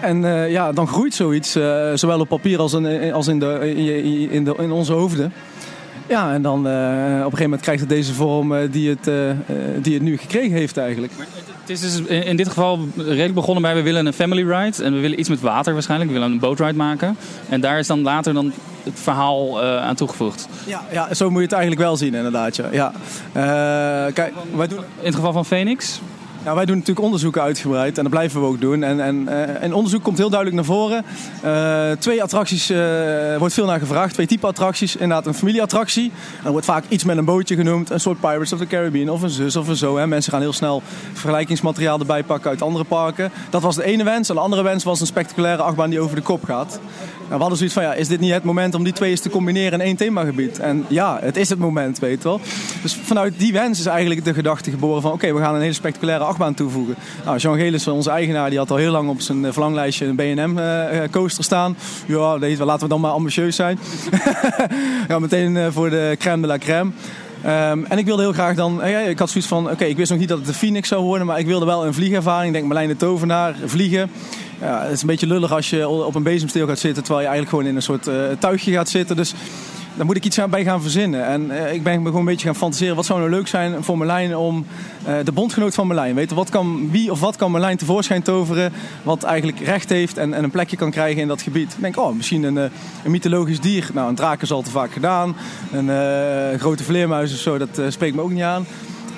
En 0.00 0.22
uh, 0.22 0.50
ja, 0.50 0.72
dan 0.72 0.88
groeit 0.88 1.14
zoiets, 1.14 1.52
zowel 1.94 2.20
op 2.20 2.28
papier 2.28 2.58
als 2.58 2.72
in, 2.72 3.12
als 3.12 3.26
in, 3.26 3.38
de, 3.38 3.74
in, 4.30 4.44
de, 4.44 4.54
in 4.58 4.70
onze 4.70 4.92
hoofden. 4.92 5.32
Ja, 6.06 6.32
en 6.32 6.42
dan 6.42 6.58
op 6.58 6.64
een 6.64 7.22
gegeven 7.22 7.42
moment 7.42 7.60
krijgt 7.60 7.80
het 7.80 7.90
deze 7.90 8.14
vorm 8.14 8.70
die, 8.70 8.88
het, 8.88 9.10
die 9.82 9.94
het 9.94 10.02
nu 10.02 10.16
gekregen 10.16 10.56
heeft 10.56 10.76
eigenlijk. 10.76 11.12
Het 11.68 11.82
is 11.82 11.96
dus 11.96 12.06
in 12.06 12.36
dit 12.36 12.48
geval 12.48 12.78
redelijk 12.96 13.34
begonnen 13.34 13.62
bij 13.62 13.74
we 13.74 13.82
willen 13.82 14.06
een 14.06 14.12
family 14.12 14.42
ride. 14.42 14.84
En 14.84 14.92
we 14.92 15.00
willen 15.00 15.18
iets 15.20 15.28
met 15.28 15.40
water 15.40 15.72
waarschijnlijk. 15.72 16.10
We 16.10 16.16
willen 16.18 16.32
een 16.32 16.38
boatride 16.38 16.74
maken. 16.74 17.16
En 17.48 17.60
daar 17.60 17.78
is 17.78 17.86
dan 17.86 18.02
later 18.02 18.34
dan 18.34 18.52
het 18.82 19.00
verhaal 19.00 19.62
uh, 19.62 19.82
aan 19.82 19.94
toegevoegd. 19.94 20.48
Ja, 20.66 20.82
ja, 20.92 21.14
zo 21.14 21.30
moet 21.30 21.38
je 21.38 21.44
het 21.44 21.52
eigenlijk 21.52 21.82
wel 21.82 21.96
zien 21.96 22.14
inderdaad. 22.14 22.56
Ja. 22.56 22.68
ja. 22.72 22.92
Uh, 23.36 24.12
kijk, 24.12 24.34
wij 24.54 24.66
doen... 24.66 24.78
In 24.78 25.06
het 25.06 25.14
geval 25.14 25.32
van 25.32 25.44
Phoenix? 25.44 26.00
Ja, 26.44 26.54
wij 26.54 26.64
doen 26.64 26.76
natuurlijk 26.76 27.04
onderzoeken 27.04 27.42
uitgebreid 27.42 27.96
en 27.96 28.02
dat 28.02 28.12
blijven 28.12 28.40
we 28.40 28.46
ook 28.46 28.60
doen. 28.60 28.82
En, 28.82 29.00
en, 29.00 29.22
uh, 29.22 29.62
en 29.62 29.74
onderzoek 29.74 30.02
komt 30.02 30.18
heel 30.18 30.30
duidelijk 30.30 30.56
naar 30.56 30.76
voren. 30.76 31.04
Uh, 31.44 31.90
twee 31.98 32.22
attracties 32.22 32.70
uh, 32.70 33.36
wordt 33.36 33.54
veel 33.54 33.66
naar 33.66 33.78
gevraagd. 33.78 34.14
Twee 34.14 34.26
type 34.26 34.46
attracties. 34.46 34.96
Inderdaad 34.96 35.26
een 35.26 35.34
familieattractie. 35.34 36.12
Er 36.44 36.50
wordt 36.50 36.66
vaak 36.66 36.84
iets 36.88 37.04
met 37.04 37.16
een 37.16 37.24
bootje 37.24 37.54
genoemd. 37.54 37.90
Een 37.90 38.00
soort 38.00 38.20
Pirates 38.20 38.52
of 38.52 38.58
the 38.58 38.66
Caribbean 38.66 39.08
of 39.08 39.22
een 39.22 39.30
zus 39.30 39.56
of 39.56 39.68
een 39.68 39.76
zo. 39.76 39.96
Hè. 39.96 40.06
Mensen 40.06 40.32
gaan 40.32 40.40
heel 40.40 40.52
snel 40.52 40.82
vergelijkingsmateriaal 41.12 41.98
erbij 41.98 42.22
pakken 42.22 42.50
uit 42.50 42.62
andere 42.62 42.84
parken. 42.84 43.30
Dat 43.50 43.62
was 43.62 43.76
de 43.76 43.84
ene 43.84 44.04
wens. 44.04 44.28
En 44.28 44.34
de 44.34 44.40
andere 44.40 44.62
wens 44.62 44.84
was 44.84 45.00
een 45.00 45.06
spectaculaire 45.06 45.62
achtbaan 45.62 45.90
die 45.90 46.00
over 46.00 46.16
de 46.16 46.22
kop 46.22 46.44
gaat. 46.44 46.80
We 47.28 47.34
hadden 47.34 47.56
zoiets 47.56 47.74
van, 47.74 47.82
ja, 47.82 47.94
is 47.94 48.08
dit 48.08 48.20
niet 48.20 48.32
het 48.32 48.44
moment 48.44 48.74
om 48.74 48.84
die 48.84 48.92
twee 48.92 49.10
eens 49.10 49.20
te 49.20 49.30
combineren 49.30 49.80
in 49.80 49.86
één 49.86 49.96
themagebied? 49.96 50.58
En 50.58 50.84
ja, 50.88 51.18
het 51.22 51.36
is 51.36 51.48
het 51.48 51.58
moment, 51.58 51.98
weet 51.98 52.22
je 52.22 52.28
wel. 52.28 52.40
Dus 52.82 52.94
vanuit 53.02 53.34
die 53.36 53.52
wens 53.52 53.78
is 53.78 53.86
eigenlijk 53.86 54.24
de 54.24 54.34
gedachte 54.34 54.70
geboren 54.70 55.02
van... 55.02 55.12
oké, 55.12 55.34
we 55.34 55.40
gaan 55.40 55.54
een 55.54 55.60
hele 55.60 55.72
spectaculaire 55.72 56.24
achtbaan 56.24 56.54
toevoegen. 56.54 56.94
Nou, 57.24 57.38
Jean 57.38 57.58
Gelissen, 57.58 57.92
onze 57.92 58.10
eigenaar, 58.10 58.50
die 58.50 58.58
had 58.58 58.70
al 58.70 58.76
heel 58.76 58.90
lang 58.90 59.08
op 59.08 59.20
zijn 59.20 59.52
verlanglijstje 59.52 60.06
een 60.06 60.16
B&M-coaster 60.16 61.44
staan. 61.44 61.76
Ja, 62.06 62.38
laten 62.38 62.80
we 62.80 62.88
dan 62.88 63.00
maar 63.00 63.10
ambitieus 63.10 63.56
zijn. 63.56 63.78
ja, 65.08 65.18
meteen 65.18 65.72
voor 65.72 65.90
de 65.90 66.16
crème 66.18 66.40
de 66.40 66.46
la 66.46 66.58
crème. 66.58 66.90
Um, 67.44 67.86
en 67.86 67.98
ik 67.98 68.04
wilde 68.04 68.22
heel 68.22 68.32
graag 68.32 68.54
dan, 68.54 68.84
ik 68.84 69.18
had 69.18 69.30
zoiets 69.30 69.48
van, 69.48 69.70
oké, 69.70 69.84
ik 69.84 69.96
wist 69.96 70.10
nog 70.10 70.18
niet 70.18 70.28
dat 70.28 70.38
het 70.38 70.46
de 70.46 70.54
Phoenix 70.54 70.88
zou 70.88 71.02
worden, 71.02 71.26
maar 71.26 71.38
ik 71.38 71.46
wilde 71.46 71.66
wel 71.66 71.86
een 71.86 71.94
vliegervaring. 71.94 72.46
Ik 72.46 72.52
denk 72.52 72.64
Marlijn 72.64 72.88
de 72.88 72.96
Tovenaar, 72.96 73.54
vliegen. 73.64 74.10
Ja, 74.60 74.82
het 74.82 74.92
is 74.92 75.00
een 75.00 75.06
beetje 75.06 75.26
lullig 75.26 75.52
als 75.52 75.70
je 75.70 75.88
op 75.88 76.14
een 76.14 76.22
bezemsteel 76.22 76.66
gaat 76.66 76.78
zitten, 76.78 77.02
terwijl 77.02 77.26
je 77.26 77.30
eigenlijk 77.30 77.56
gewoon 77.56 77.70
in 77.70 77.76
een 77.76 77.82
soort 77.82 78.08
uh, 78.08 78.14
tuigje 78.38 78.72
gaat 78.72 78.88
zitten. 78.88 79.16
Dus 79.16 79.34
daar 79.96 80.06
moet 80.06 80.16
ik 80.16 80.24
iets 80.24 80.38
bij 80.50 80.64
gaan 80.64 80.82
verzinnen. 80.82 81.26
En 81.26 81.50
uh, 81.50 81.72
ik 81.72 81.82
ben 81.82 81.94
gewoon 81.94 82.16
een 82.16 82.24
beetje 82.24 82.46
gaan 82.46 82.56
fantaseren. 82.56 82.96
Wat 82.96 83.06
zou 83.06 83.18
nou 83.18 83.30
leuk 83.30 83.48
zijn 83.48 83.84
voor 83.84 83.98
Merlijn 83.98 84.36
om 84.36 84.66
uh, 85.08 85.14
de 85.24 85.32
bondgenoot 85.32 85.74
van 85.74 85.86
Merlijn. 85.86 86.14
Weet 86.14 86.32
wat 86.32 86.50
kan, 86.50 86.90
wie 86.90 87.10
of 87.10 87.20
wat 87.20 87.36
kan 87.36 87.50
Merlijn 87.50 87.76
tevoorschijn 87.76 88.22
toveren. 88.22 88.72
Wat 89.02 89.22
eigenlijk 89.22 89.60
recht 89.60 89.88
heeft 89.88 90.18
en, 90.18 90.34
en 90.34 90.44
een 90.44 90.50
plekje 90.50 90.76
kan 90.76 90.90
krijgen 90.90 91.22
in 91.22 91.28
dat 91.28 91.42
gebied. 91.42 91.72
Ik 91.72 91.80
denk, 91.80 91.98
oh, 91.98 92.14
misschien 92.14 92.42
een, 92.42 92.56
een 92.56 92.70
mythologisch 93.10 93.60
dier. 93.60 93.90
Nou, 93.92 94.08
een 94.08 94.14
draak 94.14 94.42
is 94.42 94.52
al 94.52 94.62
te 94.62 94.70
vaak 94.70 94.92
gedaan. 94.92 95.36
Een 95.72 96.58
grote 96.58 96.84
vleermuis 96.84 97.32
of 97.32 97.38
zo, 97.38 97.58
dat 97.58 97.82
spreekt 97.88 98.14
me 98.14 98.22
ook 98.22 98.32
niet 98.32 98.42
aan. 98.42 98.66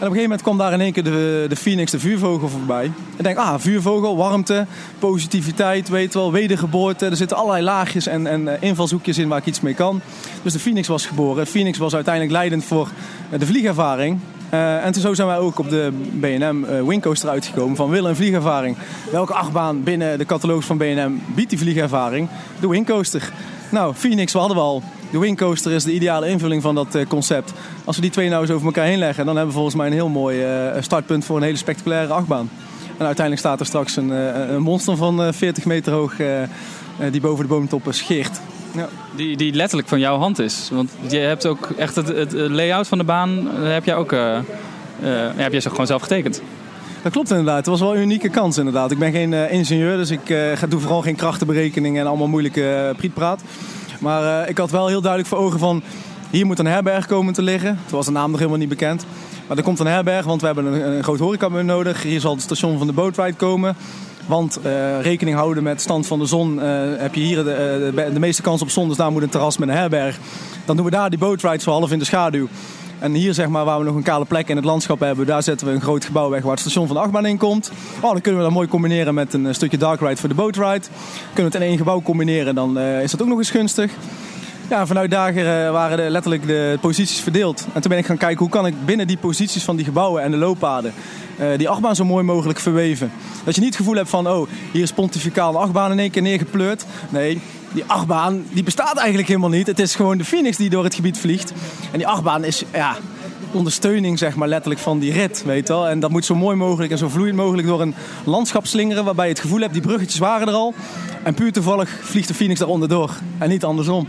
En 0.01 0.07
op 0.07 0.13
een 0.13 0.19
gegeven 0.19 0.37
moment 0.37 0.43
kwam 0.43 0.59
daar 0.59 0.73
in 0.73 0.81
één 0.81 0.93
keer 0.93 1.05
de, 1.05 1.47
de 1.49 1.57
Phoenix, 1.57 1.91
de 1.91 1.99
vuurvogel, 1.99 2.49
voorbij. 2.49 2.85
Ik 3.17 3.25
denk, 3.25 3.37
ah, 3.37 3.55
vuurvogel, 3.59 4.17
warmte, 4.17 4.67
positiviteit, 4.99 5.89
weet 5.89 6.15
wel, 6.15 6.33
wedergeboorte. 6.33 7.07
Er 7.07 7.17
zitten 7.17 7.37
allerlei 7.37 7.65
laagjes 7.65 8.07
en, 8.07 8.27
en 8.27 8.63
invalshoekjes 8.63 9.19
in 9.19 9.29
waar 9.29 9.39
ik 9.39 9.47
iets 9.47 9.61
mee 9.61 9.75
kan. 9.75 10.01
Dus 10.43 10.53
de 10.53 10.59
Phoenix 10.59 10.89
was 10.89 11.07
geboren. 11.07 11.47
Phoenix 11.47 11.79
was 11.79 11.95
uiteindelijk 11.95 12.35
leidend 12.35 12.65
voor 12.65 12.89
de 13.39 13.47
vliegervaring. 13.47 14.19
Uh, 14.53 14.85
en 14.85 14.95
zo 14.95 15.15
zijn 15.15 15.29
wij 15.29 15.39
ook 15.39 15.59
op 15.59 15.71
de 15.71 15.93
B&M 16.21 16.65
uh, 16.89 17.31
uitgekomen 17.31 17.77
van 17.77 17.91
willen 17.91 18.11
een 18.11 18.17
vliegervaring. 18.17 18.77
Welke 19.13 19.35
achtbaan 19.35 19.83
binnen 19.83 20.19
de 20.19 20.25
catalogus 20.25 20.67
van 20.67 20.77
B&M 20.77 21.13
biedt 21.35 21.51
die 21.51 21.59
vliegervaring? 21.59 22.29
De 22.61 22.69
Wingcoaster. 22.69 23.33
Nou, 23.71 23.95
Phoenix, 23.95 24.33
we 24.33 24.39
hadden 24.39 24.57
we 24.57 24.63
al. 24.63 24.83
De 25.11 25.19
Wingcoaster 25.19 25.73
is 25.73 25.85
de 25.85 25.93
ideale 25.93 26.29
invulling 26.29 26.63
van 26.63 26.75
dat 26.75 26.95
uh, 26.95 27.07
concept. 27.07 27.53
Als 27.85 27.97
we 27.97 28.03
die 28.03 28.11
twee 28.11 28.29
nou 28.29 28.43
eens 28.43 28.51
over 28.51 28.67
elkaar 28.67 28.85
heen 28.85 28.99
leggen, 28.99 29.27
dan 29.27 29.37
hebben 29.37 29.55
we 29.55 29.61
volgens 29.61 29.77
mij 29.77 29.87
een 29.87 29.93
heel 29.93 30.09
mooi 30.09 30.45
startpunt 30.81 31.25
voor 31.25 31.37
een 31.37 31.43
hele 31.43 31.57
spectaculaire 31.57 32.13
achtbaan. 32.13 32.51
En 32.99 33.07
uiteindelijk 33.07 33.39
staat 33.39 33.61
er 33.61 33.67
straks 33.67 33.97
een, 33.97 34.09
een 34.55 34.63
monster 34.63 34.97
van 34.97 35.35
40 35.35 35.65
meter 35.65 35.93
hoog 35.93 36.13
die 37.11 37.21
boven 37.21 37.45
de 37.45 37.51
boomtoppen 37.51 37.95
scheert. 37.95 38.41
Ja. 38.75 38.89
Die, 39.17 39.37
die 39.37 39.55
letterlijk 39.55 39.89
van 39.89 39.99
jouw 39.99 40.19
hand 40.19 40.39
is. 40.39 40.69
Want 40.73 40.91
je 41.09 41.19
hebt 41.19 41.47
ook 41.47 41.71
echt 41.77 41.97
het, 41.97 42.09
het 42.09 42.33
layout 42.33 42.89
van 42.89 42.99
de 42.99 43.05
baan 43.05 43.47
heb 43.55 43.85
jij 43.85 43.95
ook 43.95 44.13
uh, 44.13 44.21
uh, 44.21 44.39
heb 45.37 45.53
jij 45.53 45.61
gewoon 45.61 45.87
zelf 45.87 46.03
getekend. 46.03 46.43
Dat 47.03 47.13
klopt 47.13 47.31
inderdaad. 47.31 47.57
Het 47.57 47.67
was 47.67 47.81
wel 47.81 47.95
een 47.95 48.03
unieke 48.03 48.29
kans 48.29 48.59
inderdaad. 48.59 48.91
Ik 48.91 48.99
ben 48.99 49.13
geen 49.13 49.33
uh, 49.33 49.53
ingenieur, 49.53 49.97
dus 49.97 50.11
ik 50.11 50.55
ga, 50.55 50.67
doe 50.67 50.81
vooral 50.81 51.03
geen 51.03 51.17
krachtenberekeningen 51.17 52.01
en 52.01 52.07
allemaal 52.07 52.29
moeilijke 52.29 52.95
prietpraat. 52.97 53.43
Maar 54.01 54.49
ik 54.49 54.59
had 54.59 54.71
wel 54.71 54.87
heel 54.87 55.01
duidelijk 55.01 55.31
voor 55.31 55.39
ogen 55.39 55.59
van... 55.59 55.83
hier 56.31 56.47
moet 56.47 56.59
een 56.59 56.67
herberg 56.67 57.07
komen 57.07 57.33
te 57.33 57.43
liggen. 57.43 57.79
Toen 57.87 57.97
was 57.97 58.07
de 58.07 58.13
naam 58.13 58.31
nog 58.31 58.39
helemaal 58.39 58.61
niet 58.61 58.69
bekend. 58.69 59.07
Maar 59.47 59.57
er 59.57 59.63
komt 59.65 59.79
een 59.79 59.87
herberg, 59.87 60.25
want 60.25 60.41
we 60.41 60.47
hebben 60.47 60.93
een, 60.97 61.03
groot 61.03 61.19
horecamuur 61.19 61.65
nodig. 61.65 62.03
Hier 62.03 62.21
zal 62.21 62.33
het 62.33 62.43
station 62.43 62.79
van 62.79 62.87
de 62.87 62.93
Boatride 62.93 63.37
komen. 63.37 63.77
Want 64.27 64.59
uh, 64.67 65.01
rekening 65.01 65.37
houden 65.37 65.63
met 65.63 65.81
stand 65.81 66.07
van 66.07 66.19
de 66.19 66.27
zon 66.27 66.55
uh, 66.55 66.63
heb 66.97 67.15
je 67.15 67.21
hier 67.21 67.45
de, 67.45 68.11
de, 68.13 68.21
meeste 68.21 68.43
kans 68.43 68.63
op 68.63 68.71
zon. 68.71 68.89
Dus 68.89 68.97
daar 68.97 69.13
moet 69.13 69.23
een 69.23 69.29
terras 69.29 69.59
met 69.59 69.69
een 69.69 69.75
herberg. 69.75 70.19
Dan 70.65 70.77
doen 70.77 70.85
we 70.85 70.91
daar 70.91 71.11
die 71.11 71.19
boatrides 71.19 71.63
zo 71.63 71.71
half 71.71 71.91
in 71.93 71.99
de 71.99 72.05
schaduw. 72.05 72.49
En 73.01 73.15
hier 73.15 73.35
zeg 73.35 73.49
maar, 73.49 73.65
waar 73.65 73.79
we 73.79 73.85
nog 73.85 73.95
een 73.95 74.03
kale 74.03 74.25
plek 74.25 74.49
in 74.49 74.57
het 74.57 74.65
landschap 74.65 75.01
hebben, 75.01 75.27
daar 75.27 75.43
zetten 75.43 75.67
we 75.67 75.73
een 75.73 75.81
groot 75.81 76.05
gebouw 76.05 76.31
weg 76.31 76.43
waar 76.43 76.51
het 76.51 76.61
station 76.61 76.87
van 76.87 76.97
de 76.97 77.03
achtbaan 77.03 77.27
in 77.27 77.39
komt. 77.39 77.71
Oh, 78.01 78.11
dan 78.11 78.21
kunnen 78.21 78.41
we 78.41 78.47
dat 78.47 78.57
mooi 78.57 78.69
combineren 78.69 79.15
met 79.15 79.35
een 79.35 79.55
stukje 79.55 79.77
dark 79.77 80.01
ride 80.01 80.17
voor 80.17 80.29
de 80.29 80.35
boatride. 80.35 80.87
Kunnen 81.33 81.35
we 81.35 81.43
het 81.43 81.55
in 81.55 81.63
één 81.63 81.77
gebouw 81.77 82.03
combineren, 82.03 82.55
dan 82.55 82.79
uh, 82.79 83.03
is 83.03 83.11
dat 83.11 83.23
ook 83.23 83.29
nog 83.29 83.39
eens 83.39 83.51
gunstig. 83.51 83.93
Ja, 84.71 84.87
vanuit 84.87 85.11
daar 85.11 85.35
waren 85.73 85.97
de, 85.97 86.11
letterlijk 86.11 86.47
de 86.47 86.79
posities 86.81 87.21
verdeeld. 87.21 87.67
En 87.73 87.81
toen 87.81 87.91
ben 87.91 87.99
ik 87.99 88.07
gaan 88.07 88.17
kijken 88.17 88.39
hoe 88.39 88.49
kan 88.49 88.67
ik 88.67 88.75
binnen 88.85 89.07
die 89.07 89.19
posities 89.19 89.65
van 89.65 89.77
die 89.77 89.85
gebouwen 89.85 90.23
en 90.23 90.31
de 90.31 90.37
looppaden 90.37 90.93
die 91.57 91.69
achtbaan 91.69 91.97
zo 91.97 92.05
mooi 92.05 92.25
mogelijk 92.25 92.59
verweven. 92.59 93.13
Dat 93.45 93.55
je 93.55 93.61
niet 93.61 93.71
het 93.71 93.79
gevoel 93.79 93.97
hebt 93.97 94.09
van, 94.09 94.29
oh, 94.29 94.49
hier 94.73 94.83
is 94.83 94.93
pontificaal 94.93 95.53
de 95.53 95.59
achtbaan 95.59 95.93
in 95.93 95.99
één 95.99 96.11
keer 96.11 96.23
neergepleurd. 96.23 96.85
Nee, 97.09 97.41
die 97.73 97.85
achtbaan 97.87 98.45
die 98.53 98.63
bestaat 98.63 98.97
eigenlijk 98.97 99.29
helemaal 99.29 99.49
niet. 99.51 99.67
Het 99.67 99.79
is 99.79 99.95
gewoon 99.95 100.19
de 100.19 100.25
Phoenix 100.25 100.57
die 100.57 100.71
door 100.71 100.85
het 100.85 100.95
gebied 100.95 101.19
vliegt. 101.19 101.53
En 101.93 101.99
die 101.99 102.07
achtbaan 102.07 102.45
is, 102.45 102.65
ja, 102.73 102.97
ondersteuning 103.53 104.19
zeg 104.19 104.37
maar 104.37 104.49
letterlijk 104.49 104.81
van 104.81 104.99
die 104.99 105.13
rit, 105.13 105.43
weet 105.45 105.69
wel. 105.69 105.89
En 105.89 106.01
dat 106.01 106.11
moet 106.11 106.25
zo 106.25 106.35
mooi 106.35 106.57
mogelijk 106.57 106.93
en 106.93 106.99
zo 106.99 107.09
vloeiend 107.09 107.37
mogelijk 107.37 107.69
door 107.69 107.81
een 107.81 107.95
landschap 108.25 108.67
slingeren... 108.67 109.05
waarbij 109.05 109.27
je 109.27 109.33
het 109.33 109.41
gevoel 109.41 109.61
hebt, 109.61 109.73
die 109.73 109.83
bruggetjes 109.83 110.19
waren 110.19 110.49
er 110.49 110.55
al. 110.55 110.75
En 111.23 111.35
puur 111.35 111.53
toevallig 111.53 111.99
vliegt 112.03 112.29
de 112.29 112.35
Phoenix 112.35 112.59
daaronder 112.59 112.89
door. 112.89 113.11
En 113.39 113.49
niet 113.49 113.65
andersom. 113.65 114.09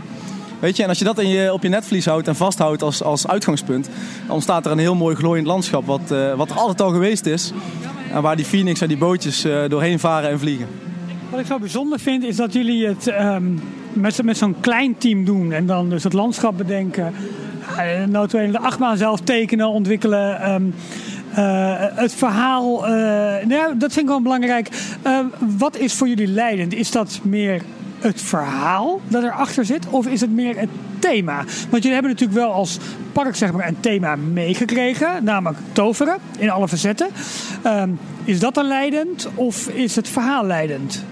Weet 0.60 0.76
je, 0.76 0.82
en 0.82 0.88
als 0.88 0.98
je 0.98 1.04
dat 1.04 1.18
in 1.18 1.28
je, 1.28 1.52
op 1.52 1.62
je 1.62 1.68
netvlies 1.68 2.04
houdt 2.04 2.28
en 2.28 2.36
vasthoudt 2.36 2.82
als, 2.82 3.02
als 3.02 3.26
uitgangspunt, 3.26 3.88
dan 4.26 4.34
ontstaat 4.34 4.66
er 4.66 4.72
een 4.72 4.78
heel 4.78 4.94
mooi 4.94 5.16
glooiend 5.16 5.46
landschap, 5.46 5.86
wat, 5.86 6.10
uh, 6.12 6.34
wat 6.34 6.56
altijd 6.56 6.80
al 6.80 6.90
geweest 6.90 7.26
is. 7.26 7.52
En 8.12 8.22
waar 8.22 8.36
die 8.36 8.44
Phoenix 8.44 8.80
en 8.80 8.88
die 8.88 8.96
bootjes 8.96 9.44
uh, 9.44 9.68
doorheen 9.68 9.98
varen 9.98 10.30
en 10.30 10.38
vliegen. 10.38 10.91
Wat 11.32 11.40
ik 11.40 11.46
zo 11.46 11.58
bijzonder 11.58 11.98
vind, 11.98 12.24
is 12.24 12.36
dat 12.36 12.52
jullie 12.52 12.86
het 12.86 13.06
um, 13.06 13.62
met, 13.92 14.22
met 14.22 14.36
zo'n 14.36 14.54
klein 14.60 14.98
team 14.98 15.24
doen. 15.24 15.52
En 15.52 15.66
dan 15.66 15.90
dus 15.90 16.04
het 16.04 16.12
landschap 16.12 16.56
bedenken. 16.56 17.14
Nou, 18.08 18.28
de 18.28 18.58
achtbaan 18.58 18.96
zelf 18.96 19.20
tekenen, 19.20 19.68
ontwikkelen. 19.68 20.52
Um, 20.52 20.74
uh, 21.30 21.74
het 21.78 22.14
verhaal, 22.14 22.84
uh, 22.84 22.90
nou, 23.44 23.76
dat 23.76 23.92
vind 23.92 23.96
ik 23.96 24.06
wel 24.06 24.22
belangrijk. 24.22 24.68
Uh, 25.06 25.18
wat 25.58 25.76
is 25.76 25.94
voor 25.94 26.08
jullie 26.08 26.26
leidend? 26.26 26.74
Is 26.74 26.90
dat 26.90 27.20
meer 27.22 27.62
het 27.98 28.22
verhaal 28.22 29.00
dat 29.08 29.22
erachter 29.22 29.64
zit? 29.64 29.88
Of 29.88 30.06
is 30.06 30.20
het 30.20 30.32
meer 30.32 30.58
het 30.58 30.70
thema? 30.98 31.36
Want 31.70 31.82
jullie 31.82 31.92
hebben 31.92 32.10
natuurlijk 32.10 32.38
wel 32.38 32.52
als 32.52 32.78
park 33.12 33.36
zeg 33.36 33.52
maar, 33.52 33.68
een 33.68 33.80
thema 33.80 34.16
meegekregen, 34.16 35.24
namelijk 35.24 35.58
toveren 35.72 36.16
in 36.38 36.50
alle 36.50 36.68
facetten. 36.68 37.08
Is 38.24 38.40
dat 38.40 38.54
dan 38.54 38.66
leidend 38.66 39.28
of 39.34 39.68
is 39.68 39.96
het 39.96 40.08
verhaal 40.08 40.44
leidend? 40.44 41.04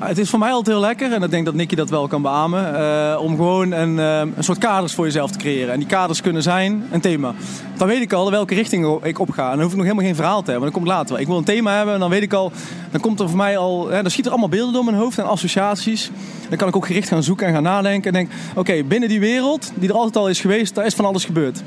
Het 0.00 0.18
is 0.18 0.30
voor 0.30 0.38
mij 0.38 0.50
altijd 0.50 0.76
heel 0.76 0.86
lekker, 0.86 1.12
en 1.12 1.22
ik 1.22 1.30
denk 1.30 1.44
dat 1.44 1.54
Nicky 1.54 1.74
dat 1.74 1.90
wel 1.90 2.08
kan 2.08 2.22
beamen, 2.22 2.74
eh, 2.74 3.20
om 3.20 3.36
gewoon 3.36 3.72
een, 3.72 3.98
eh, 3.98 4.36
een 4.36 4.44
soort 4.44 4.58
kaders 4.58 4.94
voor 4.94 5.04
jezelf 5.04 5.30
te 5.30 5.38
creëren. 5.38 5.72
En 5.72 5.78
die 5.78 5.88
kaders 5.88 6.20
kunnen 6.20 6.42
zijn 6.42 6.84
een 6.90 7.00
thema. 7.00 7.34
Dan 7.76 7.88
weet 7.88 8.00
ik 8.00 8.12
al 8.12 8.30
welke 8.30 8.54
richting 8.54 9.04
ik 9.04 9.18
op 9.18 9.30
ga. 9.30 9.44
En 9.44 9.50
dan 9.50 9.60
hoef 9.60 9.70
ik 9.70 9.76
nog 9.76 9.86
helemaal 9.86 10.04
geen 10.04 10.14
verhaal 10.14 10.42
te 10.42 10.50
hebben, 10.50 10.68
dat 10.68 10.78
komt 10.78 10.88
later. 10.88 11.08
wel. 11.08 11.20
Ik 11.20 11.26
wil 11.26 11.36
een 11.36 11.44
thema 11.44 11.76
hebben 11.76 11.94
en 11.94 12.00
dan 12.00 12.10
weet 12.10 12.22
ik 12.22 12.32
al, 12.32 12.52
dan 12.90 13.00
komt 13.00 13.20
er 13.20 13.28
voor 13.28 13.36
mij 13.36 13.58
al, 13.58 13.88
hè, 13.88 14.02
dan 14.02 14.10
schiet 14.10 14.24
er 14.24 14.30
allemaal 14.30 14.48
beelden 14.48 14.72
door 14.72 14.84
mijn 14.84 14.96
hoofd 14.96 15.18
en 15.18 15.26
associaties. 15.26 16.10
Dan 16.48 16.58
kan 16.58 16.68
ik 16.68 16.76
ook 16.76 16.86
gericht 16.86 17.08
gaan 17.08 17.22
zoeken 17.22 17.46
en 17.46 17.52
gaan 17.52 17.62
nadenken. 17.62 18.06
En 18.06 18.12
denk, 18.12 18.30
oké, 18.54 18.82
binnen 18.82 19.08
die 19.08 19.20
wereld, 19.20 19.72
die 19.74 19.88
er 19.88 19.94
altijd 19.94 20.16
al 20.16 20.28
is 20.28 20.40
geweest, 20.40 20.74
daar 20.74 20.86
is 20.86 20.94
van 20.94 21.04
alles 21.04 21.24
gebeurd. 21.24 21.62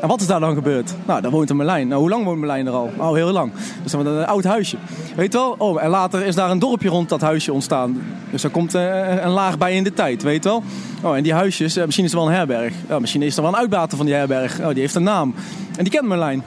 En 0.00 0.08
wat 0.08 0.20
is 0.20 0.26
daar 0.26 0.40
dan 0.40 0.54
gebeurd? 0.54 0.94
Nou, 1.06 1.20
daar 1.20 1.30
woont 1.30 1.50
een 1.50 1.56
Merlijn. 1.56 1.88
Nou, 1.88 2.00
hoe 2.00 2.10
lang 2.10 2.24
woont 2.24 2.38
Merlijn 2.38 2.66
er 2.66 2.72
al? 2.72 2.90
Oh, 2.96 3.14
heel 3.14 3.30
lang. 3.30 3.52
Dus 3.82 3.92
dan 3.92 4.06
een 4.06 4.26
oud 4.26 4.44
huisje. 4.44 4.76
Weet 5.16 5.32
wel? 5.32 5.54
Oh, 5.58 5.82
en 5.82 5.90
later 5.90 6.26
is 6.26 6.34
daar 6.34 6.50
een 6.50 6.58
dorpje 6.58 6.88
rond 6.88 7.08
dat 7.08 7.20
huisje 7.20 7.52
ontstaan. 7.52 8.02
Dus 8.30 8.42
daar 8.42 8.50
komt 8.50 8.74
eh, 8.74 9.22
een 9.22 9.30
laag 9.30 9.58
bij 9.58 9.74
in 9.74 9.84
de 9.84 9.92
tijd, 9.92 10.22
weet 10.22 10.44
wel? 10.44 10.62
Oh, 11.02 11.16
en 11.16 11.22
die 11.22 11.32
huisjes, 11.32 11.76
eh, 11.76 11.84
misschien 11.84 12.04
is 12.04 12.12
er 12.12 12.18
wel 12.18 12.26
een 12.26 12.34
herberg. 12.34 12.74
Oh, 12.90 12.98
misschien 12.98 13.22
is 13.22 13.36
er 13.36 13.42
wel 13.42 13.50
een 13.50 13.58
uitbater 13.58 13.96
van 13.96 14.06
die 14.06 14.14
herberg. 14.14 14.60
Oh, 14.60 14.68
die 14.68 14.80
heeft 14.80 14.94
een 14.94 15.02
naam. 15.02 15.34
En 15.76 15.84
die 15.84 15.92
kent 15.92 16.06
Merlijn. 16.06 16.42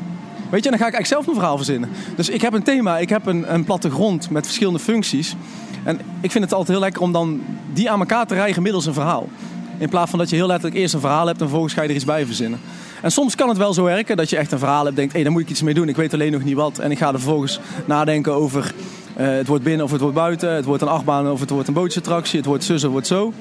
Weet 0.49 0.63
je, 0.63 0.69
en 0.69 0.77
dan 0.77 0.87
ga 0.87 0.87
ik 0.87 0.93
eigenlijk 0.93 1.07
zelf 1.07 1.25
mijn 1.25 1.37
verhaal 1.37 1.57
verzinnen. 1.57 1.89
Dus 2.15 2.29
ik 2.29 2.41
heb 2.41 2.53
een 2.53 2.63
thema, 2.63 2.97
ik 2.97 3.09
heb 3.09 3.25
een, 3.25 3.53
een 3.53 3.63
plattegrond 3.63 4.29
met 4.29 4.45
verschillende 4.45 4.79
functies. 4.79 5.35
En 5.83 5.99
ik 6.21 6.31
vind 6.31 6.43
het 6.43 6.53
altijd 6.53 6.71
heel 6.71 6.79
lekker 6.79 7.01
om 7.01 7.11
dan 7.11 7.41
die 7.73 7.89
aan 7.89 7.99
elkaar 7.99 8.27
te 8.27 8.33
rijgen 8.33 8.61
middels 8.61 8.85
een 8.85 8.93
verhaal. 8.93 9.27
In 9.77 9.89
plaats 9.89 10.09
van 10.09 10.19
dat 10.19 10.29
je 10.29 10.35
heel 10.35 10.47
letterlijk 10.47 10.81
eerst 10.81 10.93
een 10.93 10.99
verhaal 10.99 11.27
hebt 11.27 11.39
en 11.39 11.45
vervolgens 11.45 11.73
ga 11.73 11.81
je 11.81 11.89
er 11.89 11.95
iets 11.95 12.05
bij 12.05 12.25
verzinnen. 12.25 12.59
En 13.03 13.11
soms 13.11 13.35
kan 13.35 13.49
het 13.49 13.57
wel 13.57 13.73
zo 13.73 13.83
werken 13.83 14.17
dat 14.17 14.29
je 14.29 14.37
echt 14.37 14.51
een 14.51 14.59
verhaal 14.59 14.83
hebt, 14.83 14.95
denkt, 14.95 15.11
hé, 15.11 15.17
hey, 15.17 15.23
daar 15.23 15.37
moet 15.37 15.41
ik 15.41 15.49
iets 15.49 15.61
mee 15.61 15.73
doen, 15.73 15.89
ik 15.89 15.95
weet 15.95 16.13
alleen 16.13 16.31
nog 16.31 16.43
niet 16.43 16.55
wat. 16.55 16.79
En 16.79 16.91
ik 16.91 16.97
ga 16.97 17.07
er 17.07 17.19
vervolgens 17.19 17.59
nadenken 17.85 18.33
over 18.33 18.73
uh, 19.17 19.27
het 19.27 19.47
wordt 19.47 19.63
binnen 19.63 19.85
of 19.85 19.91
het 19.91 20.01
wordt 20.01 20.15
buiten, 20.15 20.53
het 20.53 20.65
wordt 20.65 20.81
een 20.81 20.87
achtbaan 20.87 21.31
of 21.31 21.39
het 21.39 21.49
wordt 21.49 21.67
een 21.67 21.73
bootjesattractie, 21.73 22.37
het 22.37 22.47
wordt 22.47 22.63
zus 22.63 22.75
of 22.75 22.81
het 22.81 22.91
wordt 22.91 23.07
zo. 23.07 23.33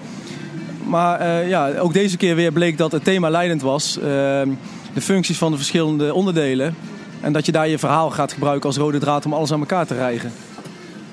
Maar 0.86 1.20
uh, 1.20 1.48
ja, 1.48 1.78
ook 1.78 1.93
deze 1.93 2.16
keer 2.16 2.34
weer 2.34 2.52
bleek 2.52 2.78
dat 2.78 2.93
het 2.93 3.05
thema 3.05 3.30
leidend 3.30 3.62
was, 3.62 3.97
uh, 3.98 4.05
de 4.05 5.01
functies 5.01 5.39
van 5.39 5.51
de 5.51 5.56
verschillende 5.56 6.14
onderdelen. 6.14 6.74
En 7.20 7.32
dat 7.32 7.47
je 7.47 7.52
daar 7.52 7.68
je 7.68 7.78
verhaal 7.78 8.10
gaat 8.10 8.32
gebruiken 8.32 8.68
als 8.68 8.76
rode 8.76 8.98
draad 8.98 9.26
om 9.26 9.32
alles 9.32 9.52
aan 9.52 9.60
elkaar 9.60 9.86
te 9.86 9.94
rijgen. 9.94 10.32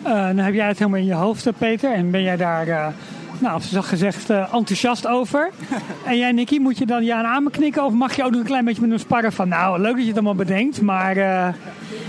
Uh, 0.06 0.12
nou 0.12 0.40
heb 0.42 0.54
jij 0.54 0.68
het 0.68 0.78
helemaal 0.80 1.00
in 1.00 1.06
je 1.06 1.14
hoofd, 1.14 1.48
Peter. 1.58 1.94
En 1.94 2.12
ben 2.12 2.22
jij 2.22 2.38
daar, 2.38 2.94
nou, 3.40 3.62
zoals 3.62 3.88
gezegd, 3.88 4.30
uh, 4.30 4.54
enthousiast 4.54 5.08
over. 5.08 5.52
en 6.06 6.18
jij, 6.18 6.32
Nicky, 6.32 6.58
moet 6.58 6.78
je 6.78 6.86
dan 6.86 7.04
ja 7.04 7.24
aan 7.24 7.44
me 7.44 7.50
knikken? 7.50 7.84
Of 7.84 7.94
mag 7.94 8.16
je 8.16 8.24
ook 8.24 8.32
nog 8.32 8.40
een 8.40 8.46
klein 8.46 8.66
beetje 8.66 8.82
met 8.82 8.90
hem 8.90 9.00
sparren 9.00 9.34
van... 9.34 9.48
Nou, 9.48 9.80
leuk 9.80 9.92
dat 9.92 10.02
je 10.02 10.08
het 10.08 10.16
allemaal 10.16 10.36
bedenkt, 10.36 10.82
maar... 10.82 11.18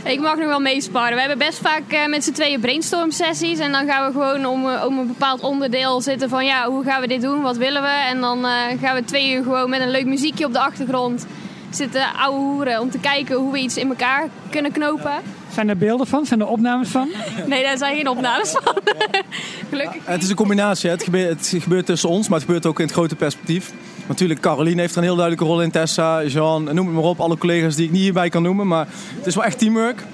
Ik 0.05 0.21
mag 0.21 0.37
nog 0.37 0.47
wel 0.47 0.61
meesparren. 0.61 1.15
We 1.15 1.21
hebben 1.21 1.39
best 1.39 1.59
vaak 1.59 2.09
met 2.09 2.25
z'n 2.25 2.33
tweeën 2.33 2.61
brainstorm 2.61 3.11
sessies. 3.11 3.59
En 3.59 3.73
dan 3.73 3.87
gaan 3.87 4.07
we 4.07 4.13
gewoon 4.13 4.47
om, 4.47 4.65
om 4.87 4.99
een 4.99 5.07
bepaald 5.07 5.41
onderdeel 5.41 6.01
zitten 6.01 6.29
van... 6.29 6.45
Ja, 6.45 6.69
hoe 6.69 6.85
gaan 6.85 7.01
we 7.01 7.07
dit 7.07 7.21
doen? 7.21 7.43
Wat 7.43 7.57
willen 7.57 7.83
we? 7.83 8.07
En 8.09 8.21
dan 8.21 8.45
gaan 8.81 8.95
we 8.95 9.05
twee 9.05 9.35
uur 9.35 9.43
gewoon 9.43 9.71
met 9.71 9.81
een 9.81 9.91
leuk 9.91 10.07
muziekje 10.07 10.47
op 10.47 10.53
de 10.53 10.61
achtergrond... 10.61 11.27
zitten 11.71 12.03
ouwe 12.19 12.39
hoeren 12.39 12.81
om 12.81 12.91
te 12.91 12.99
kijken 12.99 13.37
hoe 13.37 13.53
we 13.53 13.59
iets 13.59 13.77
in 13.77 13.89
elkaar 13.89 14.29
kunnen 14.51 14.73
knopen. 14.73 15.40
Zijn 15.53 15.69
er 15.69 15.77
beelden 15.77 16.07
van? 16.07 16.27
Zijn 16.27 16.41
er 16.41 16.47
opnames 16.47 16.89
van? 16.89 17.09
Nee, 17.47 17.63
daar 17.63 17.79
zijn 17.79 17.97
geen 17.97 18.09
opnames 18.09 18.51
van. 18.51 18.75
Gelukkig. 19.71 20.03
Het 20.05 20.23
is 20.23 20.29
een 20.29 20.37
combinatie. 20.37 20.91
Het 20.91 21.03
gebeurt, 21.03 21.29
het 21.29 21.63
gebeurt, 21.63 21.87
tussen 21.87 22.09
ons, 22.09 22.29
maar 22.29 22.39
het 22.39 22.47
gebeurt 22.47 22.67
ook 22.67 22.79
in 22.79 22.85
het 22.85 22.95
grote 22.95 23.17
perspectief. 23.17 23.73
Natuurlijk, 24.07 24.41
Caroline 24.41 24.81
heeft 24.81 24.93
er 24.93 24.99
een 24.99 25.05
heel 25.05 25.17
duidelijke 25.17 25.51
rol 25.51 25.63
in. 25.63 25.71
Tessa, 25.71 26.25
Jean, 26.25 26.65
noem 26.65 26.87
het 26.87 26.95
maar 26.95 27.05
op. 27.05 27.21
Alle 27.21 27.39
collega's 27.39 27.77
die 27.77 27.85
ik 27.85 27.91
niet 27.91 28.03
hierbij 28.03 28.29
kan 28.29 28.43
noemen. 28.43 28.67
Maar 28.67 28.87
het 29.17 29.27
is 29.27 29.35
wel 29.35 29.45
echt 29.45 29.59
teamwork. 29.59 30.05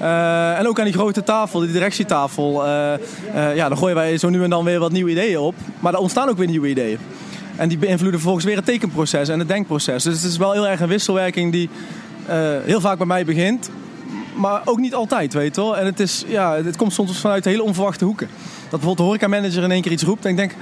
Uh, 0.00 0.58
en 0.58 0.68
ook 0.68 0.78
aan 0.78 0.84
die 0.84 0.94
grote 0.94 1.22
tafel, 1.22 1.60
die 1.60 1.72
directietafel. 1.72 2.66
Uh, 2.66 2.92
uh, 3.34 3.56
ja, 3.56 3.68
dan 3.68 3.78
gooien 3.78 3.96
wij 3.96 4.18
zo 4.18 4.28
nu 4.28 4.42
en 4.42 4.50
dan 4.50 4.64
weer 4.64 4.78
wat 4.78 4.92
nieuwe 4.92 5.10
ideeën 5.10 5.38
op. 5.38 5.54
Maar 5.80 5.92
er 5.92 5.98
ontstaan 5.98 6.28
ook 6.28 6.36
weer 6.36 6.46
nieuwe 6.46 6.68
ideeën. 6.68 6.98
En 7.56 7.68
die 7.68 7.78
beïnvloeden 7.78 8.20
vervolgens 8.20 8.44
weer 8.44 8.56
het 8.56 8.64
tekenproces 8.64 9.28
en 9.28 9.38
het 9.38 9.48
denkproces. 9.48 10.02
Dus 10.02 10.22
het 10.22 10.30
is 10.30 10.36
wel 10.36 10.52
heel 10.52 10.68
erg 10.68 10.80
een 10.80 10.88
wisselwerking 10.88 11.52
die 11.52 11.70
heel 12.64 12.80
vaak 12.80 12.98
bij 12.98 13.06
mij 13.06 13.24
begint 13.24 13.70
maar 14.38 14.62
ook 14.64 14.78
niet 14.78 14.94
altijd, 14.94 15.32
weet 15.32 15.54
je 15.54 15.60
wel. 15.60 15.76
En 15.76 15.86
het, 15.86 16.00
is, 16.00 16.24
ja, 16.26 16.54
het 16.54 16.76
komt 16.76 16.92
soms 16.92 17.20
vanuit 17.20 17.44
hele 17.44 17.62
onverwachte 17.62 18.04
hoeken. 18.04 18.28
Dat 18.60 18.70
bijvoorbeeld 18.70 18.96
de 18.96 19.02
horecamanager 19.02 19.62
in 19.62 19.70
één 19.70 19.82
keer 19.82 19.92
iets 19.92 20.02
roept 20.02 20.24
en 20.24 20.30
ik 20.30 20.36
denk... 20.36 20.54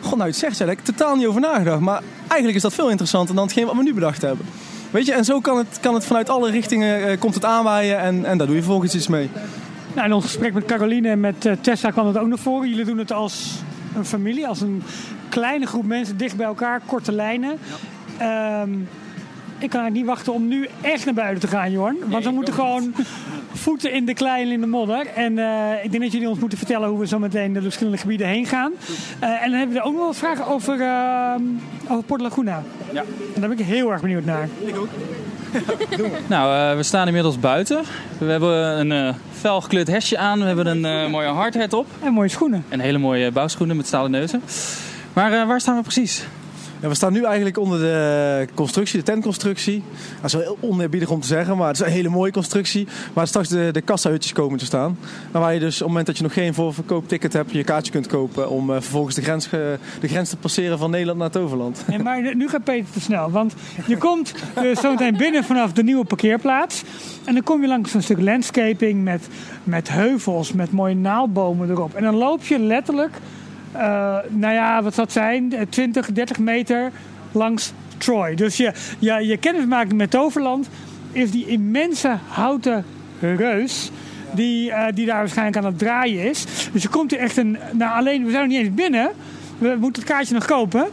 God, 0.00 0.16
nou, 0.16 0.28
het 0.28 0.38
zegt, 0.38 0.58
daar 0.58 0.68
heb 0.68 0.78
ik 0.78 0.84
totaal 0.84 1.16
niet 1.16 1.26
over 1.26 1.40
nagedacht. 1.40 1.80
Maar 1.80 2.02
eigenlijk 2.18 2.54
is 2.54 2.62
dat 2.62 2.74
veel 2.74 2.90
interessanter 2.90 3.34
dan 3.34 3.44
hetgeen 3.44 3.66
wat 3.66 3.76
we 3.76 3.82
nu 3.82 3.94
bedacht 3.94 4.22
hebben. 4.22 4.46
Weet 4.90 5.06
je, 5.06 5.12
en 5.12 5.24
zo 5.24 5.40
kan 5.40 5.58
het, 5.58 5.78
kan 5.80 5.94
het 5.94 6.04
vanuit 6.04 6.28
alle 6.28 6.50
richtingen 6.50 7.10
uh, 7.10 7.18
komt 7.18 7.34
het 7.34 7.44
aanwaaien 7.44 7.98
en, 7.98 8.24
en 8.24 8.38
daar 8.38 8.46
doe 8.46 8.56
je 8.56 8.62
vervolgens 8.62 8.94
iets 8.94 9.08
mee. 9.08 9.30
Nou, 9.94 10.06
in 10.06 10.12
ons 10.12 10.24
gesprek 10.24 10.54
met 10.54 10.64
Caroline 10.64 11.08
en 11.08 11.20
met 11.20 11.44
uh, 11.46 11.52
Tessa 11.60 11.90
kwam 11.90 12.06
het 12.06 12.18
ook 12.18 12.26
naar 12.26 12.38
voren. 12.38 12.68
Jullie 12.68 12.84
doen 12.84 12.98
het 12.98 13.12
als 13.12 13.54
een 13.96 14.04
familie, 14.04 14.46
als 14.46 14.60
een 14.60 14.82
kleine 15.28 15.66
groep 15.66 15.84
mensen 15.84 16.16
dicht 16.16 16.36
bij 16.36 16.46
elkaar, 16.46 16.80
korte 16.86 17.12
lijnen. 17.12 17.58
Ja. 18.18 18.62
Um, 18.62 18.88
ik 19.58 19.70
kan 19.70 19.80
eigenlijk 19.80 19.94
niet 19.94 20.16
wachten 20.16 20.32
om 20.32 20.48
nu 20.48 20.68
echt 20.80 21.04
naar 21.04 21.14
buiten 21.14 21.40
te 21.40 21.56
gaan, 21.56 21.70
Jorn. 21.70 21.96
Want 21.98 22.12
nee, 22.12 22.22
we 22.22 22.30
moeten 22.30 22.54
gewoon 22.54 22.94
voeten 23.52 23.92
in 23.92 24.04
de 24.04 24.14
klei 24.14 24.42
en 24.42 24.50
in 24.50 24.60
de 24.60 24.66
modder. 24.66 25.06
En 25.06 25.36
uh, 25.36 25.84
ik 25.84 25.90
denk 25.90 26.02
dat 26.02 26.12
jullie 26.12 26.28
ons 26.28 26.38
moeten 26.38 26.58
vertellen 26.58 26.88
hoe 26.88 26.98
we 26.98 27.06
zo 27.06 27.18
meteen 27.18 27.46
door 27.46 27.54
de 27.54 27.62
verschillende 27.62 27.98
gebieden 27.98 28.26
heen 28.26 28.46
gaan. 28.46 28.72
Uh, 29.22 29.42
en 29.42 29.50
dan 29.50 29.58
hebben 29.58 29.76
we 29.76 29.82
ook 29.82 29.92
nog 29.92 30.02
wel 30.02 30.12
vragen 30.12 30.46
over, 30.46 30.78
uh, 30.78 31.34
over 31.88 32.04
Port 32.04 32.20
Laguna. 32.20 32.62
Ja. 32.92 33.00
En 33.34 33.40
daar 33.40 33.48
ben 33.48 33.58
ik 33.58 33.64
heel 33.64 33.92
erg 33.92 34.00
benieuwd 34.00 34.24
naar. 34.24 34.48
Ik 34.64 34.76
ook. 34.76 34.88
nou, 36.26 36.76
we 36.76 36.82
staan 36.82 37.06
inmiddels 37.06 37.38
buiten. 37.38 37.82
We 38.18 38.30
hebben 38.30 38.90
een 38.90 39.14
fel 39.32 39.60
gekleurd 39.60 39.88
hesje 39.88 40.18
aan. 40.18 40.38
We 40.38 40.44
hebben 40.44 40.84
een 40.84 41.10
mooie 41.10 41.28
hardhat 41.28 41.72
op. 41.72 41.86
En 42.02 42.12
mooie 42.12 42.28
schoenen. 42.28 42.64
En 42.68 42.80
hele 42.80 42.98
mooie 42.98 43.30
bouwschoenen 43.30 43.76
met 43.76 43.86
stalen 43.86 44.10
neuzen. 44.10 44.42
Maar 45.12 45.46
waar 45.46 45.60
staan 45.60 45.76
we 45.76 45.82
precies? 45.82 46.26
We 46.80 46.94
staan 46.94 47.12
nu 47.12 47.24
eigenlijk 47.24 47.58
onder 47.58 47.78
de 47.78 48.46
constructie, 48.54 48.98
de 48.98 49.04
tentconstructie. 49.04 49.82
Dat 50.14 50.24
is 50.24 50.32
wel 50.32 50.42
heel 50.42 50.58
oneerbiedig 50.60 51.10
om 51.10 51.20
te 51.20 51.26
zeggen, 51.26 51.56
maar 51.56 51.66
het 51.66 51.80
is 51.80 51.86
een 51.86 51.92
hele 51.92 52.08
mooie 52.08 52.32
constructie. 52.32 52.86
Waar 53.12 53.26
straks 53.26 53.48
de, 53.48 53.68
de 53.72 53.80
kassahutjes 53.80 54.32
komen 54.32 54.58
te 54.58 54.64
staan. 54.64 54.98
En 55.32 55.40
waar 55.40 55.54
je 55.54 55.60
dus 55.60 55.74
op 55.74 55.78
het 55.78 55.88
moment 55.88 56.06
dat 56.06 56.16
je 56.16 56.22
nog 56.22 56.32
geen 56.32 56.54
voorverkoopticket 56.54 57.32
hebt, 57.32 57.52
je 57.52 57.64
kaartje 57.64 57.92
kunt 57.92 58.06
kopen 58.06 58.50
om 58.50 58.70
uh, 58.70 58.76
vervolgens 58.76 59.14
de 59.14 59.22
grens, 59.22 59.48
de 59.48 60.08
grens 60.08 60.30
te 60.30 60.36
passeren 60.36 60.78
van 60.78 60.90
Nederland 60.90 61.18
naar 61.18 61.30
Toverland. 61.30 61.82
Nee, 61.86 61.98
maar 61.98 62.36
nu 62.36 62.48
gaat 62.48 62.64
Peter 62.64 62.92
te 62.92 63.00
snel, 63.00 63.30
want 63.30 63.54
je 63.86 63.96
komt 63.96 64.34
uh, 64.62 64.76
zo 64.76 64.90
meteen 64.90 65.16
binnen 65.16 65.44
vanaf 65.44 65.72
de 65.72 65.82
nieuwe 65.82 66.04
parkeerplaats. 66.04 66.82
En 67.24 67.34
dan 67.34 67.42
kom 67.42 67.60
je 67.60 67.68
langs 67.68 67.94
een 67.94 68.02
stuk 68.02 68.20
landscaping 68.20 69.04
met, 69.04 69.28
met 69.64 69.88
heuvels, 69.88 70.52
met 70.52 70.72
mooie 70.72 70.94
naaldbomen 70.94 71.70
erop. 71.70 71.94
En 71.94 72.02
dan 72.02 72.14
loop 72.14 72.44
je 72.44 72.58
letterlijk 72.58 73.20
nou 74.28 74.54
ja, 74.54 74.82
wat 74.82 74.94
zou 74.94 75.06
het 75.06 75.16
zijn? 75.16 75.54
20, 75.68 76.12
30 76.12 76.38
meter 76.38 76.90
langs 77.32 77.72
Troy. 77.98 78.34
Dus 78.34 78.56
je, 78.56 78.72
je, 78.98 79.26
je 79.26 79.36
kennismaking 79.36 79.92
met 79.92 80.10
Toverland 80.10 80.68
is 81.12 81.30
die 81.30 81.46
immense 81.46 82.16
houten 82.28 82.84
reus. 83.20 83.90
Die, 84.34 84.70
uh, 84.70 84.84
die 84.94 85.06
daar 85.06 85.18
waarschijnlijk 85.18 85.56
aan 85.56 85.64
het 85.64 85.78
draaien 85.78 86.30
is. 86.30 86.44
Dus 86.72 86.82
je 86.82 86.88
komt 86.88 87.12
er 87.12 87.18
echt 87.18 87.36
een. 87.36 87.58
Nou, 87.72 87.98
alleen, 87.98 88.24
we 88.24 88.30
zijn 88.30 88.42
nog 88.42 88.52
niet 88.52 88.66
eens 88.66 88.74
binnen. 88.74 89.10
We 89.58 89.76
moeten 89.80 90.02
het 90.02 90.10
kaartje 90.10 90.34
nog 90.34 90.44
kopen. 90.44 90.86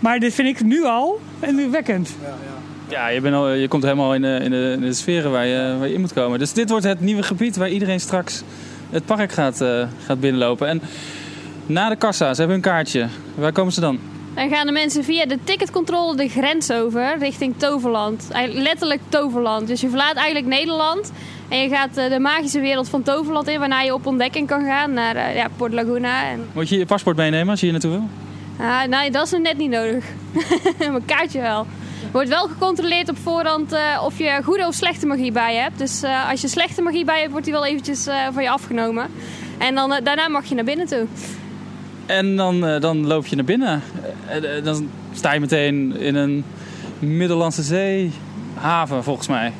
Maar 0.00 0.18
dit 0.18 0.34
vind 0.34 0.48
ik 0.48 0.64
nu 0.64 0.84
al 0.84 1.20
indrukwekkend. 1.40 2.16
Ja, 2.22 2.28
ja. 2.28 2.58
Ja, 2.88 3.08
je, 3.08 3.20
bent 3.20 3.34
al, 3.34 3.48
je 3.48 3.68
komt 3.68 3.82
helemaal 3.82 4.14
in 4.14 4.22
de, 4.22 4.40
in, 4.42 4.50
de, 4.50 4.72
in 4.76 4.80
de 4.80 4.92
sferen 4.92 5.30
waar 5.30 5.46
je, 5.46 5.76
waar 5.78 5.88
je 5.88 5.94
in 5.94 6.00
moet 6.00 6.12
komen. 6.12 6.38
Dus 6.38 6.52
dit 6.52 6.70
wordt 6.70 6.84
het 6.84 7.00
nieuwe 7.00 7.22
gebied 7.22 7.56
waar 7.56 7.70
iedereen 7.70 8.00
straks 8.00 8.42
het 8.90 9.04
park 9.04 9.32
gaat, 9.32 9.60
uh, 9.60 9.86
gaat 10.04 10.20
binnenlopen. 10.20 10.68
En 10.68 10.80
na 11.68 11.88
de 11.88 11.96
kassa, 11.96 12.34
ze 12.34 12.40
hebben 12.40 12.60
hun 12.60 12.72
kaartje. 12.72 13.06
Waar 13.34 13.52
komen 13.52 13.72
ze 13.72 13.80
dan? 13.80 13.98
Dan 14.34 14.48
gaan 14.48 14.66
de 14.66 14.72
mensen 14.72 15.04
via 15.04 15.26
de 15.26 15.38
ticketcontrole 15.44 16.16
de 16.16 16.28
grens 16.28 16.70
over 16.70 17.18
richting 17.18 17.54
Toverland. 17.56 18.28
Letterlijk 18.52 19.00
Toverland. 19.08 19.66
Dus 19.66 19.80
je 19.80 19.88
verlaat 19.88 20.14
eigenlijk 20.14 20.46
Nederland 20.46 21.12
en 21.48 21.58
je 21.58 21.68
gaat 21.68 21.94
de 21.94 22.18
magische 22.20 22.60
wereld 22.60 22.88
van 22.88 23.02
Toverland 23.02 23.48
in, 23.48 23.58
waarna 23.58 23.80
je 23.80 23.94
op 23.94 24.06
ontdekking 24.06 24.46
kan 24.46 24.64
gaan 24.64 24.92
naar 24.92 25.16
uh, 25.16 25.34
ja, 25.34 25.48
Port 25.56 25.72
Laguna. 25.72 26.28
En... 26.28 26.46
Moet 26.52 26.68
je 26.68 26.78
je 26.78 26.86
paspoort 26.86 27.16
meenemen 27.16 27.48
als 27.48 27.60
je 27.60 27.64
hier 27.66 27.74
naartoe 27.74 27.90
wil? 27.90 28.08
Ah, 28.66 28.84
nee, 28.84 29.10
dat 29.10 29.26
is 29.26 29.38
net 29.38 29.56
niet 29.56 29.70
nodig. 29.70 30.04
Mijn 30.78 31.04
kaartje 31.04 31.40
wel. 31.40 31.66
Er 32.02 32.12
wordt 32.12 32.28
wel 32.28 32.48
gecontroleerd 32.48 33.08
op 33.08 33.18
voorhand 33.18 33.72
uh, 33.72 34.02
of 34.04 34.18
je 34.18 34.40
goede 34.44 34.66
of 34.66 34.74
slechte 34.74 35.06
magie 35.06 35.32
bij 35.32 35.54
je 35.54 35.60
hebt. 35.60 35.78
Dus 35.78 36.02
uh, 36.02 36.30
als 36.30 36.40
je 36.40 36.48
slechte 36.48 36.82
magie 36.82 37.04
bij 37.04 37.18
hebt, 37.18 37.30
wordt 37.30 37.44
die 37.44 37.54
wel 37.54 37.66
eventjes 37.66 38.06
van 38.32 38.42
je 38.42 38.50
afgenomen. 38.50 39.06
En 39.58 39.74
dan, 39.74 40.00
daarna 40.02 40.28
mag 40.28 40.44
je 40.44 40.54
naar 40.54 40.64
binnen 40.64 40.86
toe. 40.86 41.06
En 42.08 42.36
dan, 42.36 42.68
uh, 42.68 42.80
dan 42.80 43.06
loop 43.06 43.26
je 43.26 43.36
naar 43.36 43.44
binnen. 43.44 43.82
Uh, 44.42 44.64
dan 44.64 44.88
sta 45.12 45.32
je 45.32 45.40
meteen 45.40 45.96
in 45.96 46.14
een 46.14 46.44
Middellandse 46.98 47.62
Zee 47.62 48.12
haven, 48.54 49.04
volgens 49.04 49.28
mij. 49.28 49.52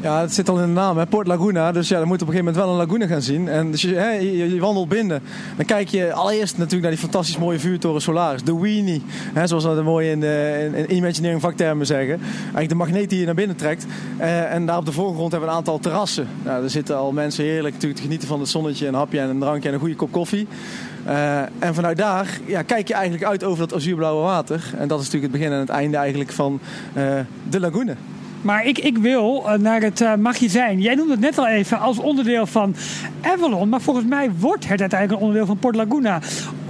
Ja, 0.00 0.20
het 0.20 0.34
zit 0.34 0.48
al 0.48 0.58
in 0.58 0.66
de 0.66 0.72
naam, 0.72 0.98
hè? 0.98 1.06
Port 1.06 1.26
Laguna. 1.26 1.72
Dus 1.72 1.88
ja, 1.88 1.98
dan 1.98 2.08
moet 2.08 2.22
op 2.22 2.28
een 2.28 2.34
gegeven 2.34 2.52
moment 2.52 2.64
wel 2.64 2.80
een 2.80 2.86
lagune 2.86 3.14
gaan 3.14 3.22
zien. 3.22 3.48
En 3.48 3.70
dus 3.70 3.82
je, 3.82 3.94
hè, 3.94 4.10
je, 4.10 4.58
wandelt 4.58 4.88
binnen. 4.88 5.22
Dan 5.56 5.64
kijk 5.64 5.88
je 5.88 6.12
allereerst 6.12 6.52
natuurlijk 6.52 6.82
naar 6.82 6.90
die 6.90 7.00
fantastisch 7.00 7.38
mooie 7.38 7.58
vuurtoren 7.58 8.00
Solaris. 8.00 8.42
De 8.42 8.60
Weenie, 8.60 9.02
hè, 9.32 9.46
zoals 9.46 9.64
we 9.64 9.74
dat 9.74 9.84
mooi 9.84 10.10
in, 10.10 10.22
in, 10.22 10.74
in 10.74 10.96
Imagineering 10.96 11.40
vaktermen 11.40 11.86
zeggen. 11.86 12.20
Eigenlijk 12.40 12.68
de 12.68 12.74
magneet 12.74 13.10
die 13.10 13.18
je 13.18 13.24
naar 13.24 13.34
binnen 13.34 13.56
trekt. 13.56 13.86
Uh, 14.20 14.52
en 14.52 14.66
daar 14.66 14.78
op 14.78 14.86
de 14.86 14.92
voorgrond 14.92 15.30
hebben 15.30 15.48
we 15.48 15.54
een 15.54 15.60
aantal 15.60 15.78
terrassen. 15.78 16.28
Nou, 16.44 16.62
er 16.62 16.70
zitten 16.70 16.96
al 16.96 17.12
mensen 17.12 17.44
heerlijk 17.44 17.74
natuurlijk 17.74 18.00
te 18.00 18.06
genieten 18.06 18.28
van 18.28 18.40
het 18.40 18.48
zonnetje, 18.48 18.86
een 18.86 18.94
hapje 18.94 19.20
en 19.20 19.28
een 19.28 19.40
drankje 19.40 19.68
en 19.68 19.74
een 19.74 19.80
goede 19.80 19.96
kop 19.96 20.12
koffie. 20.12 20.46
Eh, 21.06 21.38
en 21.58 21.74
vanuit 21.74 21.96
daar 21.96 22.40
ja, 22.46 22.62
kijk 22.62 22.88
je 22.88 22.94
eigenlijk 22.94 23.24
uit 23.24 23.44
over 23.44 23.58
dat 23.68 23.74
azuurblauwe 23.74 24.22
water. 24.22 24.74
En 24.78 24.88
dat 24.88 25.00
is 25.00 25.04
natuurlijk 25.04 25.32
het 25.32 25.40
begin 25.42 25.54
en 25.54 25.60
het 25.60 25.68
einde 25.68 25.96
eigenlijk 25.96 26.32
van 26.32 26.60
eh, 26.92 27.04
de 27.48 27.60
lagune. 27.60 27.96
Maar 28.46 28.66
ik, 28.66 28.78
ik 28.78 28.98
wil 28.98 29.44
eh, 29.46 29.58
naar 29.58 29.80
het 29.80 30.00
uh, 30.00 30.14
magazijn. 30.14 30.80
Jij 30.80 30.94
noemde 30.94 31.12
het 31.12 31.20
net 31.20 31.38
al 31.38 31.46
even 31.46 31.78
als 31.78 31.98
onderdeel 31.98 32.46
van 32.46 32.74
Avalon. 33.20 33.68
Maar 33.68 33.80
volgens 33.80 34.06
mij 34.06 34.30
wordt 34.38 34.68
het 34.68 34.80
uiteindelijk 34.80 35.20
een 35.20 35.26
onderdeel 35.26 35.46
van 35.46 35.58
Port 35.58 35.76
Laguna. 35.76 36.20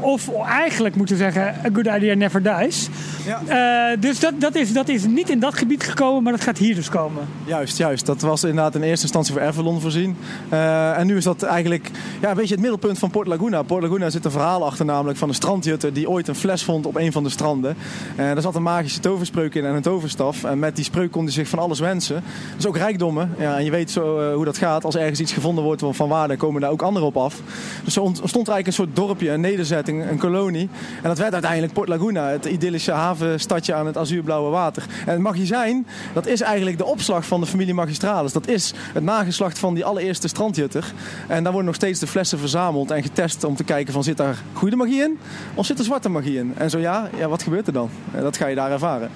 Of 0.01 0.31
eigenlijk 0.45 0.97
moeten 0.97 1.17
we 1.17 1.23
zeggen, 1.23 1.43
a 1.43 1.69
good 1.73 1.87
idea 1.87 2.15
never 2.15 2.43
dies. 2.43 2.89
Ja. 3.27 3.93
Uh, 3.93 4.01
dus 4.01 4.21
dat, 4.21 4.33
dat, 4.39 4.55
is, 4.55 4.73
dat 4.73 4.89
is 4.89 5.07
niet 5.07 5.31
in 5.31 5.39
dat 5.39 5.55
gebied 5.55 5.83
gekomen, 5.85 6.23
maar 6.23 6.33
dat 6.33 6.43
gaat 6.43 6.59
hier 6.59 6.75
dus 6.75 6.89
komen. 6.89 7.23
Juist, 7.45 7.79
juist. 7.79 8.07
Dat 8.07 8.21
was 8.21 8.45
inderdaad 8.45 8.75
in 8.75 8.83
eerste 8.83 9.03
instantie 9.03 9.33
voor 9.33 9.43
Avalon 9.43 9.81
voorzien. 9.81 10.17
Uh, 10.53 10.99
en 10.99 11.07
nu 11.07 11.17
is 11.17 11.25
dat 11.25 11.43
eigenlijk 11.43 11.91
ja, 12.21 12.31
een 12.31 12.37
beetje 12.37 12.55
het 12.55 12.61
middelpunt 12.63 12.99
van 12.99 13.11
Port 13.11 13.27
Laguna. 13.27 13.63
Port 13.63 13.83
Laguna 13.83 14.11
zit 14.11 14.25
een 14.25 14.31
verhaal 14.31 14.65
achter 14.65 14.85
namelijk 14.85 15.19
van 15.19 15.29
een 15.29 15.35
strandjutter 15.35 15.93
die 15.93 16.09
ooit 16.09 16.29
een 16.29 16.35
fles 16.35 16.65
vond 16.65 16.87
op 16.87 16.97
een 16.97 17.13
van 17.13 17.23
de 17.23 17.29
stranden. 17.29 17.77
Uh, 18.11 18.17
daar 18.17 18.41
zat 18.41 18.55
een 18.55 18.63
magische 18.63 19.01
toverspreuk 19.01 19.55
in 19.55 19.65
en 19.65 19.75
een 19.75 19.83
toverstaf. 19.83 20.45
En 20.45 20.59
met 20.59 20.77
die 20.77 20.85
spreuk 20.85 21.11
kon 21.11 21.23
hij 21.23 21.33
zich 21.33 21.49
van 21.49 21.59
alles 21.59 21.81
wensen. 21.81 22.23
Dus 22.57 22.67
ook 22.67 22.77
rijkdommen. 22.77 23.35
Ja, 23.39 23.57
en 23.57 23.65
je 23.65 23.71
weet 23.71 23.91
zo 23.91 24.33
hoe 24.35 24.45
dat 24.45 24.59
gaat. 24.59 24.85
Als 24.85 24.97
ergens 24.97 25.21
iets 25.21 25.33
gevonden 25.33 25.65
wordt 25.65 25.83
van 25.91 26.09
waarde, 26.09 26.37
komen 26.37 26.61
daar 26.61 26.71
ook 26.71 26.83
anderen 26.83 27.09
op 27.09 27.17
af. 27.17 27.41
Dus 27.85 27.97
er 27.97 28.03
ontstond 28.03 28.49
eigenlijk 28.49 28.67
een 28.67 28.73
soort 28.73 28.97
dorpje, 28.97 29.31
een 29.31 29.41
een 29.89 30.19
kolonie. 30.19 30.69
En 31.03 31.09
dat 31.09 31.19
werd 31.19 31.33
uiteindelijk 31.33 31.73
Port 31.73 31.89
Laguna, 31.89 32.29
het 32.29 32.45
idyllische 32.45 32.93
havenstadje 32.93 33.75
aan 33.75 33.87
het 33.87 33.97
azuurblauwe 33.97 34.51
water. 34.51 34.85
En 35.07 35.13
het 35.13 35.21
magazijn, 35.21 35.87
dat 36.13 36.27
is 36.27 36.41
eigenlijk 36.41 36.79
de 36.79 36.85
opslag 36.85 37.27
van 37.27 37.41
de 37.41 37.47
familie 37.47 37.75
Magistralis. 37.75 38.33
Dat 38.33 38.49
is 38.49 38.75
het 38.93 39.05
nageslacht 39.05 39.59
van 39.59 39.75
die 39.75 39.85
allereerste 39.85 40.29
strandjutter. 40.29 40.93
En 41.27 41.43
daar 41.43 41.53
worden 41.53 41.65
nog 41.65 41.75
steeds 41.75 42.01
de 42.01 42.07
flessen 42.07 42.39
verzameld 42.39 42.91
en 42.91 43.03
getest 43.03 43.45
om 43.45 43.57
te 43.57 43.65
kijken 43.65 43.93
van 43.93 44.05
zit 44.05 44.17
daar 44.17 44.37
goede 44.53 44.77
magie 44.77 45.03
in 45.03 45.19
of 45.55 45.67
zit 45.67 45.79
er 45.79 45.85
zwarte 45.85 46.09
magie 46.09 46.39
in? 46.39 46.55
En 46.57 46.71
zo 46.71 46.79
ja, 46.79 47.09
ja 47.17 47.29
wat 47.29 47.43
gebeurt 47.43 47.67
er 47.67 47.73
dan? 47.73 47.91
Dat 48.21 48.37
ga 48.37 48.47
je 48.47 48.55
daar 48.55 48.71
ervaren. 48.71 49.11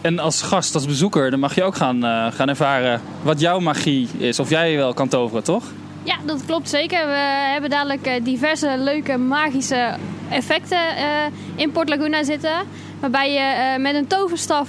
En 0.00 0.18
als 0.18 0.42
gast, 0.42 0.74
als 0.74 0.86
bezoeker, 0.86 1.30
dan 1.30 1.40
mag 1.40 1.54
je 1.54 1.62
ook 1.62 1.76
gaan, 1.76 2.04
uh, 2.04 2.26
gaan 2.32 2.48
ervaren 2.48 3.00
wat 3.22 3.40
jouw 3.40 3.58
magie 3.58 4.08
is. 4.18 4.38
Of 4.38 4.50
jij 4.50 4.76
wel 4.76 4.94
kan 4.94 5.08
toveren, 5.08 5.44
toch? 5.44 5.64
Ja, 6.02 6.16
dat 6.26 6.44
klopt 6.46 6.68
zeker. 6.68 7.06
We 7.06 7.48
hebben 7.52 7.70
dadelijk 7.70 8.20
diverse 8.22 8.74
leuke 8.78 9.16
magische 9.16 9.94
effecten 10.30 10.78
uh, 10.78 11.04
in 11.54 11.70
Port 11.70 11.88
Laguna 11.88 12.24
zitten. 12.24 12.52
Waarbij 13.00 13.32
je 13.32 13.74
uh, 13.76 13.82
met 13.82 13.94
een 13.94 14.06
toverstaf 14.06 14.68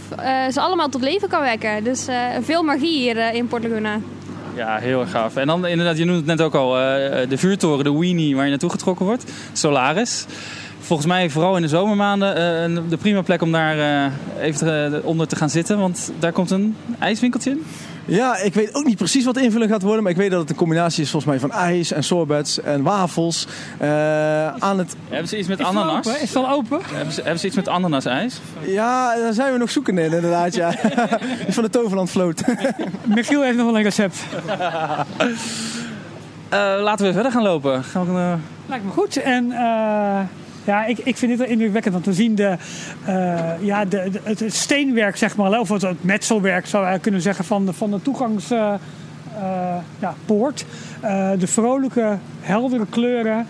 ze 0.51 0.61
allemaal 0.61 0.89
tot 0.89 1.01
leven 1.01 1.29
kan 1.29 1.41
wekken. 1.41 1.83
Dus 1.83 2.07
veel 2.41 2.63
magie 2.63 2.97
hier 2.97 3.33
in 3.33 3.47
Port 3.47 3.63
Laguna. 3.63 3.99
Ja, 4.55 4.77
heel 4.77 4.99
erg 5.01 5.11
gaaf. 5.11 5.35
En 5.35 5.47
dan 5.47 5.67
inderdaad, 5.67 5.97
je 5.97 6.05
noemde 6.05 6.19
het 6.19 6.37
net 6.37 6.41
ook 6.41 6.55
al, 6.55 6.71
de 6.71 7.37
vuurtoren, 7.37 7.83
de 7.83 7.99
Weenie 7.99 8.35
waar 8.35 8.43
je 8.43 8.49
naartoe 8.49 8.69
getrokken 8.69 9.05
wordt. 9.05 9.31
Solaris. 9.53 10.25
Volgens 10.79 11.07
mij 11.07 11.29
vooral 11.29 11.55
in 11.55 11.61
de 11.61 11.67
zomermaanden 11.67 12.89
de 12.89 12.97
prima 12.97 13.21
plek 13.21 13.41
om 13.41 13.51
daar 13.51 14.11
even 14.41 15.01
onder 15.05 15.27
te 15.27 15.35
gaan 15.35 15.49
zitten. 15.49 15.79
Want 15.79 16.11
daar 16.19 16.31
komt 16.31 16.51
een 16.51 16.75
ijswinkeltje 16.99 17.49
in. 17.49 17.65
Ja, 18.05 18.37
ik 18.37 18.53
weet 18.53 18.75
ook 18.75 18.85
niet 18.85 18.97
precies 18.97 19.25
wat 19.25 19.33
de 19.33 19.41
invulling 19.41 19.71
gaat 19.71 19.81
worden. 19.81 20.03
Maar 20.03 20.11
ik 20.11 20.17
weet 20.17 20.31
dat 20.31 20.39
het 20.39 20.49
een 20.49 20.55
combinatie 20.55 21.03
is 21.03 21.09
volgens 21.09 21.31
mij 21.31 21.49
van 21.49 21.51
ijs 21.51 21.91
en 21.91 22.03
sorbets 22.03 22.61
en 22.61 22.83
wafels. 22.83 23.47
Uh, 23.81 24.47
aan 24.47 24.77
het... 24.77 24.95
Hebben 25.09 25.27
ze 25.27 25.37
iets 25.37 25.47
met 25.47 25.59
is 25.59 25.65
ananas? 25.65 26.07
Is 26.07 26.21
het 26.21 26.35
al 26.35 26.49
open? 26.49 26.79
Hebben 26.93 27.13
ze, 27.13 27.21
hebben 27.21 27.39
ze 27.39 27.47
iets 27.47 27.55
met 27.55 27.67
ananasijs? 27.67 28.41
Ja, 28.61 29.15
daar 29.15 29.33
zijn 29.33 29.51
we 29.51 29.57
nog 29.57 29.71
zoeken 29.71 29.97
in 29.97 30.13
inderdaad. 30.13 30.55
Ja. 30.55 30.71
van 31.49 31.63
de 31.63 31.69
Toverland 31.69 32.09
Float. 32.09 32.43
Michiel 33.15 33.41
heeft 33.41 33.57
nog 33.57 33.65
wel 33.65 33.77
een 33.77 33.83
recept. 33.83 34.19
uh, 34.49 35.03
laten 36.83 37.05
we 37.05 37.13
verder 37.13 37.31
gaan 37.31 37.43
lopen. 37.43 37.83
Gaan 37.83 38.05
we, 38.05 38.19
uh... 38.19 38.33
Lijkt 38.65 38.85
me 38.85 38.91
goed. 38.91 39.17
En... 39.17 39.53
Ja, 40.63 40.85
ik, 40.85 40.97
ik 40.97 41.17
vind 41.17 41.31
dit 41.31 41.39
wel 41.39 41.49
indrukwekkend. 41.49 41.93
Want 41.93 42.05
we 42.05 42.13
zien 42.13 42.35
de, 42.35 42.55
uh, 43.07 43.49
ja, 43.59 43.85
de, 43.85 44.11
het 44.23 44.43
steenwerk, 44.47 45.17
zeg 45.17 45.35
maar, 45.35 45.59
of 45.59 45.69
het, 45.69 46.03
metselwerk 46.03 46.65
zou 46.65 46.91
je 46.91 46.99
kunnen 46.99 47.21
zeggen, 47.21 47.45
van 47.45 47.65
de, 47.65 47.73
van 47.73 47.91
de 47.91 48.01
toegangspoort. 48.01 48.79
Uh, 49.33 49.81
ja, 49.99 51.33
uh, 51.33 51.39
de 51.39 51.47
vrolijke, 51.47 52.17
heldere 52.41 52.85
kleuren. 52.89 53.47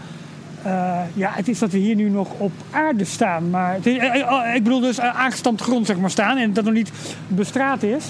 ja, 1.14 1.32
het 1.34 1.48
is 1.48 1.60
dat 1.60 1.72
we 1.72 1.78
hier 1.78 1.96
nu 1.96 2.10
nog 2.10 2.28
op 2.38 2.52
aarde 2.72 3.06
staan. 3.06 3.50
Maar 3.50 3.78
is, 3.84 4.24
ik 4.54 4.64
bedoel 4.64 4.80
dus 4.80 5.00
aangestampt 5.00 5.62
grond, 5.62 5.86
zeg 5.86 5.98
maar, 5.98 6.10
staan. 6.10 6.38
En 6.38 6.54
dat 6.54 6.64
nog 6.64 6.74
niet 6.74 6.92
bestraat 7.28 7.84
is. 7.84 8.06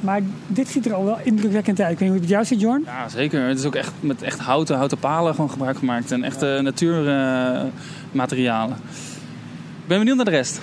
Maar 0.00 0.20
dit 0.46 0.68
ziet 0.68 0.86
er 0.86 0.94
al 0.94 1.04
wel 1.04 1.18
indrukwekkend 1.22 1.80
uit. 1.80 1.92
Ik 1.92 1.98
weet 1.98 2.08
niet 2.08 2.18
hoe 2.18 2.26
het 2.26 2.30
jou 2.30 2.44
ziet, 2.44 2.60
Jorn? 2.60 2.82
Ja, 2.84 3.08
zeker. 3.08 3.48
Het 3.48 3.58
is 3.58 3.64
ook 3.64 3.74
echt 3.74 3.92
met 4.00 4.22
echt 4.22 4.38
houten, 4.38 4.76
houten 4.76 4.98
palen 4.98 5.34
gewoon 5.34 5.50
gebruik 5.50 5.76
gemaakt. 5.76 6.12
En 6.12 6.24
echte 6.24 6.60
natuurmaterialen. 8.12 8.76
Ik 9.82 9.86
ben 9.86 9.98
benieuwd 9.98 10.16
naar 10.16 10.24
de 10.24 10.30
rest. 10.30 10.60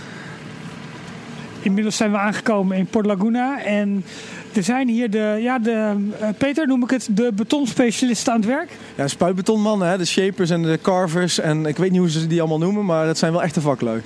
Inmiddels 1.61 1.97
zijn 1.97 2.11
we 2.11 2.17
aangekomen 2.17 2.77
in 2.77 2.85
Port 2.85 3.05
Laguna. 3.05 3.63
En 3.63 4.05
er 4.53 4.63
zijn 4.63 4.87
hier 4.87 5.09
de, 5.09 5.37
ja, 5.41 5.59
de 5.59 5.93
uh, 6.21 6.27
Peter 6.37 6.67
noem 6.67 6.83
ik 6.83 6.89
het, 6.89 7.07
de 7.11 7.31
betonspecialisten 7.35 8.33
aan 8.33 8.39
het 8.39 8.49
werk. 8.49 8.71
Ja, 8.95 9.07
spuitbetonmannen, 9.07 9.87
hè? 9.87 9.97
de 9.97 10.05
shapers 10.05 10.49
en 10.49 10.61
de 10.61 10.79
carvers. 10.81 11.39
En 11.39 11.65
ik 11.65 11.77
weet 11.77 11.91
niet 11.91 11.99
hoe 11.99 12.09
ze 12.09 12.27
die 12.27 12.39
allemaal 12.39 12.57
noemen, 12.57 12.85
maar 12.85 13.05
dat 13.05 13.17
zijn 13.17 13.31
wel 13.31 13.43
echte 13.43 13.61
vaklui. 13.61 14.01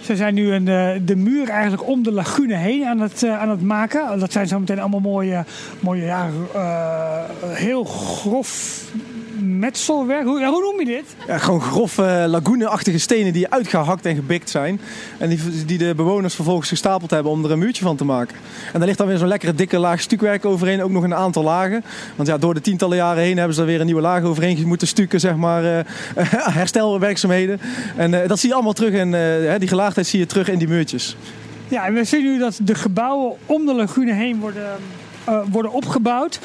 Ze 0.00 0.16
zijn 0.16 0.34
nu 0.34 0.52
een, 0.52 0.64
de 1.04 1.16
muur 1.16 1.48
eigenlijk 1.48 1.88
om 1.88 2.02
de 2.02 2.12
lagune 2.12 2.54
heen 2.54 2.84
aan 2.84 3.00
het, 3.00 3.22
uh, 3.22 3.40
aan 3.40 3.48
het 3.50 3.62
maken. 3.62 4.18
Dat 4.18 4.32
zijn 4.32 4.46
zo 4.46 4.58
meteen 4.58 4.80
allemaal 4.80 5.00
mooie, 5.00 5.44
mooie 5.80 6.04
ja, 6.04 6.28
uh, 6.54 7.20
heel 7.42 7.84
grof 7.84 8.82
metselwerk. 9.58 10.24
Hoe, 10.24 10.44
hoe 10.44 10.62
noem 10.62 10.78
je 10.78 10.84
dit? 10.84 11.04
Ja, 11.26 11.38
gewoon 11.38 11.60
grove 11.60 12.24
lagune-achtige 12.28 12.98
stenen 12.98 13.32
die 13.32 13.48
uitgehakt 13.48 14.06
en 14.06 14.14
gebikt 14.14 14.50
zijn. 14.50 14.80
En 15.18 15.28
die, 15.28 15.64
die 15.66 15.78
de 15.78 15.94
bewoners 15.94 16.34
vervolgens 16.34 16.68
gestapeld 16.68 17.10
hebben 17.10 17.32
om 17.32 17.44
er 17.44 17.50
een 17.50 17.58
muurtje 17.58 17.84
van 17.84 17.96
te 17.96 18.04
maken. 18.04 18.36
En 18.72 18.78
daar 18.78 18.86
ligt 18.86 18.98
dan 18.98 19.06
weer 19.06 19.18
zo'n 19.18 19.28
lekkere 19.28 19.54
dikke 19.54 19.78
laag 19.78 20.00
stukwerk 20.00 20.44
overheen. 20.44 20.82
Ook 20.82 20.90
nog 20.90 21.02
een 21.02 21.14
aantal 21.14 21.42
lagen. 21.42 21.84
Want 22.16 22.28
ja, 22.28 22.38
door 22.38 22.54
de 22.54 22.60
tientallen 22.60 22.96
jaren 22.96 23.22
heen 23.22 23.36
hebben 23.36 23.54
ze 23.54 23.60
er 23.60 23.66
weer 23.66 23.80
een 23.80 23.86
nieuwe 23.86 24.00
laag 24.00 24.22
overheen 24.22 24.66
moeten 24.66 24.88
stukken. 24.88 25.20
Zeg 25.20 25.36
maar 25.36 25.64
uh, 25.64 25.78
herstelwerkzaamheden. 26.58 27.60
En 27.96 28.12
uh, 28.12 28.28
dat 28.28 28.38
zie 28.38 28.48
je 28.48 28.54
allemaal 28.54 28.72
terug 28.72 28.92
in, 28.92 29.12
uh, 29.12 29.58
die 29.58 29.68
gelaagdheid 29.68 30.06
zie 30.06 30.18
je 30.18 30.26
terug 30.26 30.48
in 30.48 30.58
die 30.58 30.68
muurtjes. 30.68 31.16
Ja, 31.68 31.86
en 31.86 31.94
we 31.94 32.04
zien 32.04 32.22
nu 32.22 32.38
dat 32.38 32.58
de 32.62 32.74
gebouwen 32.74 33.32
om 33.46 33.66
de 33.66 33.74
lagune 33.74 34.12
heen 34.12 34.40
worden 34.40 34.66
uh, 35.28 35.38
worden 35.50 35.72
opgebouwd. 35.72 36.38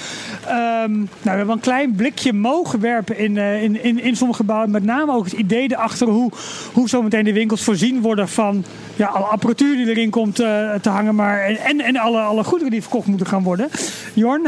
Um, 0.48 0.52
nou, 0.52 1.10
we 1.22 1.30
hebben 1.30 1.50
een 1.50 1.60
klein 1.60 1.96
blikje 1.96 2.34
mogen 2.34 2.80
werpen 2.80 3.18
in, 3.18 3.36
uh, 3.36 3.64
in, 3.64 3.84
in, 3.84 4.00
in 4.00 4.16
sommige 4.16 4.40
gebouwen. 4.40 4.72
Met 4.72 4.84
name 4.84 5.12
ook 5.12 5.24
het 5.24 5.34
idee 5.34 5.72
erachter 5.72 6.08
hoe, 6.08 6.32
hoe 6.74 6.90
zometeen 6.90 7.24
de 7.24 7.34
winkels 7.34 7.64
voorzien 7.64 8.02
worden 8.02 8.30
van 8.30 8.66
ja, 8.96 9.08
alle 9.08 9.26
apparatuur 9.26 9.76
die 9.76 9.90
erin 9.90 10.10
komt 10.10 10.40
uh, 10.42 10.74
te 10.82 10.90
hangen. 10.90 11.16
Maar, 11.16 11.42
en 11.42 11.82
en 11.82 11.98
alle, 11.98 12.20
alle 12.20 12.44
goederen 12.44 12.72
die 12.72 12.82
verkocht 12.82 13.08
moeten 13.08 13.28
gaan 13.28 13.44
worden. 13.44 13.70
Jorn, 14.14 14.48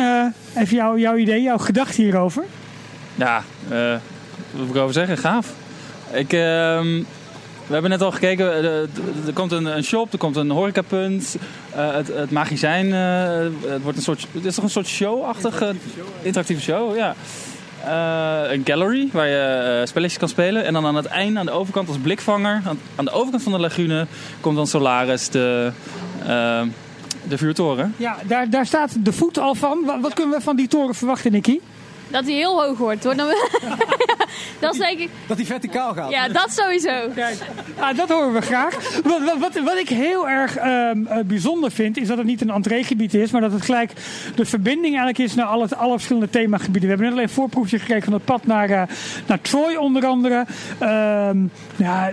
even 0.55 0.75
jou, 0.75 0.99
jouw 0.99 1.15
idee, 1.15 1.41
jouw 1.41 1.57
gedachte 1.57 2.01
hierover? 2.01 2.43
Ja, 3.15 3.43
wat 4.51 4.65
moet 4.65 4.75
ik 4.75 4.81
over 4.81 4.93
zeggen? 4.93 5.17
Gaaf. 5.17 5.53
Ik... 6.13 6.37
we 7.67 7.73
hebben 7.73 7.91
net 7.91 8.01
al 8.01 8.11
gekeken, 8.11 8.45
er, 9.25 9.33
komt 9.33 9.51
een, 9.51 9.65
een, 9.65 9.83
shop, 9.83 10.11
er 10.11 10.17
komt 10.17 10.35
een 10.35 10.49
horecapunt. 10.49 11.37
Uh, 11.75 11.93
het, 11.93 12.07
het 12.07 12.31
magazijn, 12.31 12.85
uh, 12.85 13.71
het, 13.71 13.81
wordt 13.81 13.97
een 13.97 14.03
soort, 14.03 14.27
het 14.31 14.45
is 14.45 14.55
toch 14.55 14.63
een 14.63 14.69
soort 14.69 14.87
show-achtige, 14.87 15.73
interactieve 16.21 16.61
show, 16.61 16.95
ja. 16.95 17.15
Uh, 17.85 18.51
een 18.51 18.61
gallery 18.65 19.09
waar 19.11 19.27
je 19.27 19.81
spelletjes 19.85 20.19
kan 20.19 20.29
spelen. 20.29 20.65
En 20.65 20.73
dan 20.73 20.85
aan 20.85 20.95
het 20.95 21.05
einde, 21.05 21.39
aan 21.39 21.45
de 21.45 21.51
overkant 21.51 21.87
als 21.87 21.97
blikvanger, 21.97 22.61
aan, 22.65 22.79
aan 22.95 23.05
de 23.05 23.11
overkant 23.11 23.43
van 23.43 23.51
de 23.51 23.59
lagune, 23.59 24.07
komt 24.39 24.55
dan 24.55 24.67
Solaris, 24.67 25.29
de, 25.29 25.71
de 27.27 27.37
vuurtoren. 27.37 27.93
Ja, 27.97 28.17
daar, 28.27 28.49
daar 28.49 28.65
staat 28.65 29.05
de 29.05 29.13
voet 29.13 29.37
al 29.37 29.55
van. 29.55 29.83
Wat, 29.85 30.01
wat 30.01 30.13
kunnen 30.13 30.37
we 30.37 30.43
van 30.43 30.55
die 30.55 30.67
toren 30.67 30.95
verwachten, 30.95 31.31
Nicky? 31.31 31.59
Dat 32.15 32.25
hij 32.25 32.33
heel 32.33 32.63
hoog 32.63 32.77
wordt. 32.77 33.03
Hoor. 33.03 33.15
Dan, 33.15 33.27
dat 34.59 34.73
is 34.73 34.79
denk 34.79 34.99
ik... 34.99 35.09
Dat 35.27 35.37
hij 35.37 35.45
verticaal 35.45 35.93
gaat. 35.93 36.11
Ja, 36.11 36.27
dat 36.27 36.51
sowieso. 36.51 37.09
Kijk, 37.15 37.37
ah, 37.79 37.97
dat 37.97 38.09
horen 38.09 38.33
we 38.33 38.41
graag. 38.41 39.01
Wat, 39.03 39.39
wat, 39.39 39.59
wat 39.63 39.77
ik 39.77 39.89
heel 39.89 40.29
erg 40.29 40.57
um, 40.63 41.07
uh, 41.11 41.17
bijzonder 41.25 41.71
vind, 41.71 41.97
is 41.97 42.07
dat 42.07 42.17
het 42.17 42.25
niet 42.25 42.41
een 42.41 42.49
entreegebied 42.49 43.13
is, 43.13 43.31
maar 43.31 43.41
dat 43.41 43.51
het 43.51 43.61
gelijk 43.61 43.91
de 44.35 44.45
verbinding 44.45 44.97
eigenlijk 44.97 45.17
is 45.17 45.35
naar 45.35 45.45
alle, 45.45 45.75
alle 45.75 45.93
verschillende 45.93 46.29
themagebieden. 46.29 46.81
We 46.81 46.87
hebben 46.87 47.05
net 47.05 47.13
alleen 47.13 47.27
een 47.27 47.33
voorproefje 47.33 47.79
gekregen 47.79 48.03
van 48.03 48.13
het 48.13 48.25
pad 48.25 48.45
naar, 48.45 48.69
uh, 48.69 48.81
naar 49.27 49.41
Troy 49.41 49.75
onder 49.75 50.05
andere. 50.05 50.45
Um, 50.81 51.51
ja, 51.75 52.11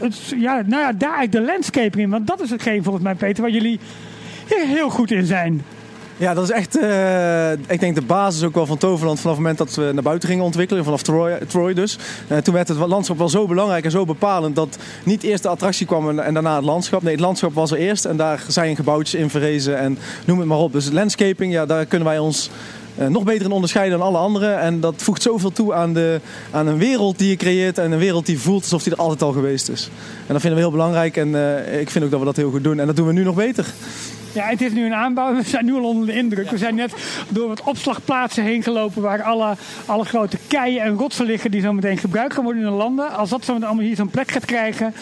het, 0.00 0.34
ja, 0.36 0.62
nou 0.66 0.82
ja, 0.82 0.92
daar 0.92 1.14
eigenlijk 1.14 1.32
de 1.32 1.52
landscaping 1.52 2.04
in, 2.04 2.10
want 2.10 2.26
dat 2.26 2.40
is 2.40 2.50
hetgeen 2.50 2.82
volgens 2.82 3.04
mij, 3.04 3.14
Peter, 3.14 3.42
waar 3.42 3.52
jullie 3.52 3.80
heel 4.46 4.90
goed 4.90 5.10
in 5.10 5.24
zijn. 5.26 5.62
Ja, 6.20 6.34
dat 6.34 6.44
is 6.44 6.50
echt, 6.50 6.76
uh, 6.76 7.52
ik 7.52 7.80
denk 7.80 7.94
de 7.94 8.02
basis 8.02 8.42
ook 8.42 8.54
wel 8.54 8.66
van 8.66 8.78
Toverland 8.78 9.20
vanaf 9.20 9.36
het 9.36 9.44
moment 9.44 9.58
dat 9.58 9.74
we 9.74 9.90
naar 9.92 10.02
buiten 10.02 10.28
gingen 10.28 10.44
ontwikkelen, 10.44 10.84
vanaf 10.84 11.02
Troy, 11.46 11.74
dus. 11.74 11.98
Uh, 12.28 12.38
toen 12.38 12.54
werd 12.54 12.68
het 12.68 12.78
landschap 12.78 13.18
wel 13.18 13.28
zo 13.28 13.46
belangrijk 13.46 13.84
en 13.84 13.90
zo 13.90 14.04
bepalend 14.04 14.56
dat 14.56 14.78
niet 15.04 15.22
eerst 15.22 15.42
de 15.42 15.48
attractie 15.48 15.86
kwam 15.86 16.18
en, 16.18 16.34
daarna 16.34 16.56
het 16.56 16.64
landschap. 16.64 17.02
Nee, 17.02 17.12
het 17.12 17.20
landschap 17.20 17.54
was 17.54 17.70
er 17.70 17.78
eerst 17.78 18.04
en 18.04 18.16
daar 18.16 18.44
zijn 18.48 18.76
gebouwtjes 18.76 19.20
in 19.20 19.30
verrezen 19.30 19.78
en 19.78 19.98
noem 20.24 20.38
het 20.38 20.48
maar 20.48 20.58
op. 20.58 20.72
Dus 20.72 20.90
landscaping, 20.90 21.52
ja, 21.52 21.66
daar 21.66 21.86
kunnen 21.86 22.08
wij 22.08 22.18
ons 22.18 22.50
eh, 22.96 23.06
nog 23.06 23.24
beter 23.24 23.44
in 23.44 23.52
onderscheiden 23.52 23.98
dan 23.98 24.06
alle 24.06 24.18
anderen. 24.18 24.58
En 24.58 24.80
dat 24.80 24.94
voegt 24.96 25.22
zoveel 25.22 25.52
toe 25.52 25.74
aan, 25.74 25.92
de, 25.92 26.20
aan 26.50 26.66
een 26.66 26.78
wereld 26.78 27.18
die 27.18 27.28
je 27.28 27.36
creëert 27.36 27.78
en 27.78 27.92
een 27.92 27.98
wereld 27.98 28.26
die 28.26 28.40
voelt 28.40 28.62
alsof 28.62 28.82
die 28.82 28.92
er 28.92 28.98
altijd 28.98 29.22
al 29.22 29.32
geweest 29.32 29.68
is. 29.68 29.90
En 30.26 30.32
dat 30.32 30.40
vinden 30.40 30.58
we 30.58 30.64
heel 30.64 30.76
belangrijk 30.76 31.16
en 31.16 31.34
eh, 31.34 31.80
ik 31.80 31.90
vind 31.90 32.04
ook 32.04 32.10
dat 32.10 32.20
we 32.20 32.26
dat 32.26 32.36
heel 32.36 32.50
goed 32.50 32.64
doen. 32.64 32.80
En 32.80 32.86
dat 32.86 32.96
doen 32.96 33.06
we 33.06 33.12
nu 33.12 33.24
nog 33.24 33.34
beter. 33.34 33.66
Ja, 34.32 34.44
het 34.44 34.60
is 34.60 34.72
nu 34.72 34.84
een 34.86 34.94
aanbouw. 34.94 35.34
We 35.34 35.42
zijn 35.42 35.64
nu 35.64 35.74
al 35.74 35.84
onder 35.84 36.06
de 36.06 36.12
indruk. 36.12 36.50
We 36.50 36.58
zijn 36.58 36.74
net 36.74 36.92
door 37.28 37.48
wat 37.48 37.62
opslagplaatsen 37.62 38.44
heen 38.44 38.62
gelopen 38.62 39.02
waar 39.02 39.22
alle, 39.22 39.56
alle 39.86 40.04
grote 40.04 40.38
keien 40.46 40.82
en 40.82 40.94
rotsen 40.96 41.26
liggen 41.26 41.50
die 41.50 41.60
zo 41.60 41.72
meteen 41.72 41.98
gebruikt 41.98 42.34
gaan 42.34 42.44
worden 42.44 42.62
in 42.62 42.68
de 42.68 42.74
landen. 42.74 43.12
Als 43.12 43.30
dat 43.30 43.44
zo 43.44 43.52
meteen 43.52 43.68
allemaal 43.68 43.86
hier 43.86 43.96
zo'n 43.96 44.10
plek 44.10 44.30
gaat 44.30 44.44
krijgen, 44.44 44.94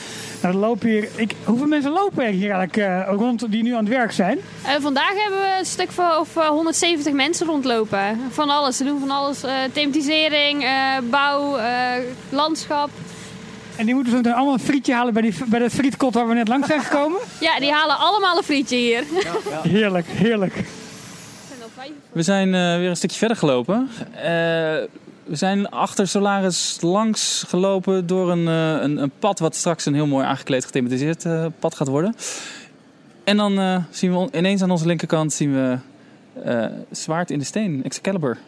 nou, 0.43 0.53
dan 0.53 0.63
lopen 0.63 0.89
hier. 0.89 1.09
Ik, 1.15 1.35
hoeveel 1.45 1.67
mensen 1.67 1.91
lopen 1.91 2.25
er 2.25 2.31
hier 2.33 2.51
eigenlijk 2.51 2.77
eh, 2.77 3.15
rond 3.17 3.51
die 3.51 3.63
nu 3.63 3.73
aan 3.75 3.85
het 3.85 3.95
werk 3.95 4.13
zijn? 4.13 4.39
Eh, 4.65 4.73
vandaag 4.81 5.13
hebben 5.23 5.41
we 5.41 5.57
een 5.59 5.65
stuk 5.67 5.91
van 5.93 6.17
of, 6.19 6.37
eh, 6.37 6.47
170 6.49 7.13
mensen 7.13 7.47
rondlopen. 7.47 8.21
Van 8.31 8.51
alles. 8.51 8.77
Ze 8.77 8.85
doen 8.85 9.01
van 9.01 9.11
alles. 9.11 9.43
eh, 9.43 9.53
thematisering, 9.73 10.65
eh, 10.65 10.71
bouw, 11.11 11.57
eh, 11.57 11.65
landschap. 12.31 12.91
En 13.79 13.87
die 13.87 13.95
moeten 13.95 14.25
zo 14.25 14.31
allemaal 14.31 14.53
een 14.53 14.61
frietje 14.61 14.95
halen 14.95 15.13
bij, 15.13 15.23
die, 15.23 15.35
bij 15.47 15.59
dat 15.59 15.73
frietkot 15.73 16.15
waar 16.15 16.29
we 16.29 16.35
net 16.35 16.49
langs 16.49 16.67
zijn 16.67 16.81
gekomen. 16.81 17.21
Ja, 17.41 17.59
die 17.59 17.73
halen 17.73 17.99
allemaal 17.99 18.37
een 18.37 18.43
frietje 18.43 18.77
hier. 18.77 19.05
Heerlijk, 19.63 20.07
heerlijk. 20.07 20.65
We 22.13 22.23
zijn 22.23 22.55
eh, 22.55 22.77
weer 22.77 22.89
een 22.89 22.97
stukje 22.97 23.19
verder 23.19 23.37
gelopen. 23.37 23.89
Eh, 24.15 24.23
we 25.25 25.37
zijn 25.37 25.69
achter 25.69 26.09
Solaris 26.09 26.79
langs 26.81 27.45
gelopen 27.49 28.07
door 28.07 28.31
een, 28.31 28.49
eh, 28.49 28.83
een, 28.83 29.03
een 29.03 29.13
pad 29.19 29.39
wat 29.39 29.55
straks 29.55 29.87
een 29.87 29.95
heel 29.95 30.07
mooi 30.07 30.27
aangekleed 30.27 30.65
gethematiseerd 30.65 31.25
eh, 31.25 31.47
pad 31.59 31.75
gaat 31.75 31.89
worden. 31.89 32.15
En 33.25 33.37
dan 33.37 33.59
eh, 33.59 33.77
zien 33.91 34.19
we 34.19 34.29
ineens 34.33 34.63
aan 34.63 34.71
onze 34.71 34.87
linkerkant 34.87 35.33
zien 35.33 35.55
we 35.55 35.79
eh, 36.45 36.67
zwaard 36.91 37.31
in 37.31 37.39
de 37.39 37.45
steen, 37.45 37.85
Excalibur. 37.85 38.39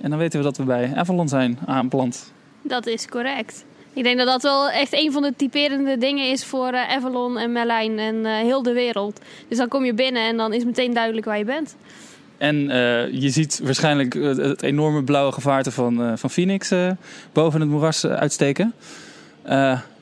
En 0.00 0.10
dan 0.10 0.18
weten 0.18 0.38
we 0.38 0.44
dat 0.44 0.56
we 0.56 0.62
bij 0.64 0.92
Avalon 0.94 1.28
zijn 1.28 1.58
aanbeland. 1.66 2.32
Dat 2.62 2.86
is 2.86 3.06
correct. 3.06 3.64
Ik 3.96 4.02
denk 4.02 4.18
dat 4.18 4.26
dat 4.26 4.42
wel 4.42 4.70
echt 4.70 4.92
een 4.92 5.12
van 5.12 5.22
de 5.22 5.32
typerende 5.36 5.98
dingen 5.98 6.30
is 6.30 6.44
voor 6.44 6.68
eh, 6.68 6.96
Avalon 6.96 7.38
en 7.38 7.52
Merlijn 7.52 7.98
en 7.98 8.26
eh, 8.26 8.32
heel 8.32 8.62
de 8.62 8.72
wereld. 8.72 9.20
Dus 9.48 9.58
dan 9.58 9.68
kom 9.68 9.84
je 9.84 9.94
binnen 9.94 10.22
en 10.22 10.36
dan 10.36 10.52
is 10.52 10.64
meteen 10.64 10.94
duidelijk 10.94 11.26
waar 11.26 11.38
je 11.38 11.44
bent. 11.44 11.76
En 12.38 12.70
eh, 12.70 13.12
je 13.12 13.30
ziet 13.30 13.60
waarschijnlijk 13.62 14.14
het 14.14 14.62
enorme 14.62 15.04
blauwe 15.04 15.32
gevaarte 15.32 15.70
van, 15.70 16.18
van 16.18 16.30
Phoenix 16.30 16.72
boven 17.32 17.60
het 17.60 17.68
moeras 17.68 18.06
uitsteken. 18.06 18.74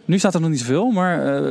Nu 0.05 0.19
staat 0.19 0.35
er 0.35 0.41
nog 0.41 0.51
niet 0.51 0.61
zoveel, 0.61 0.91
maar 0.91 1.43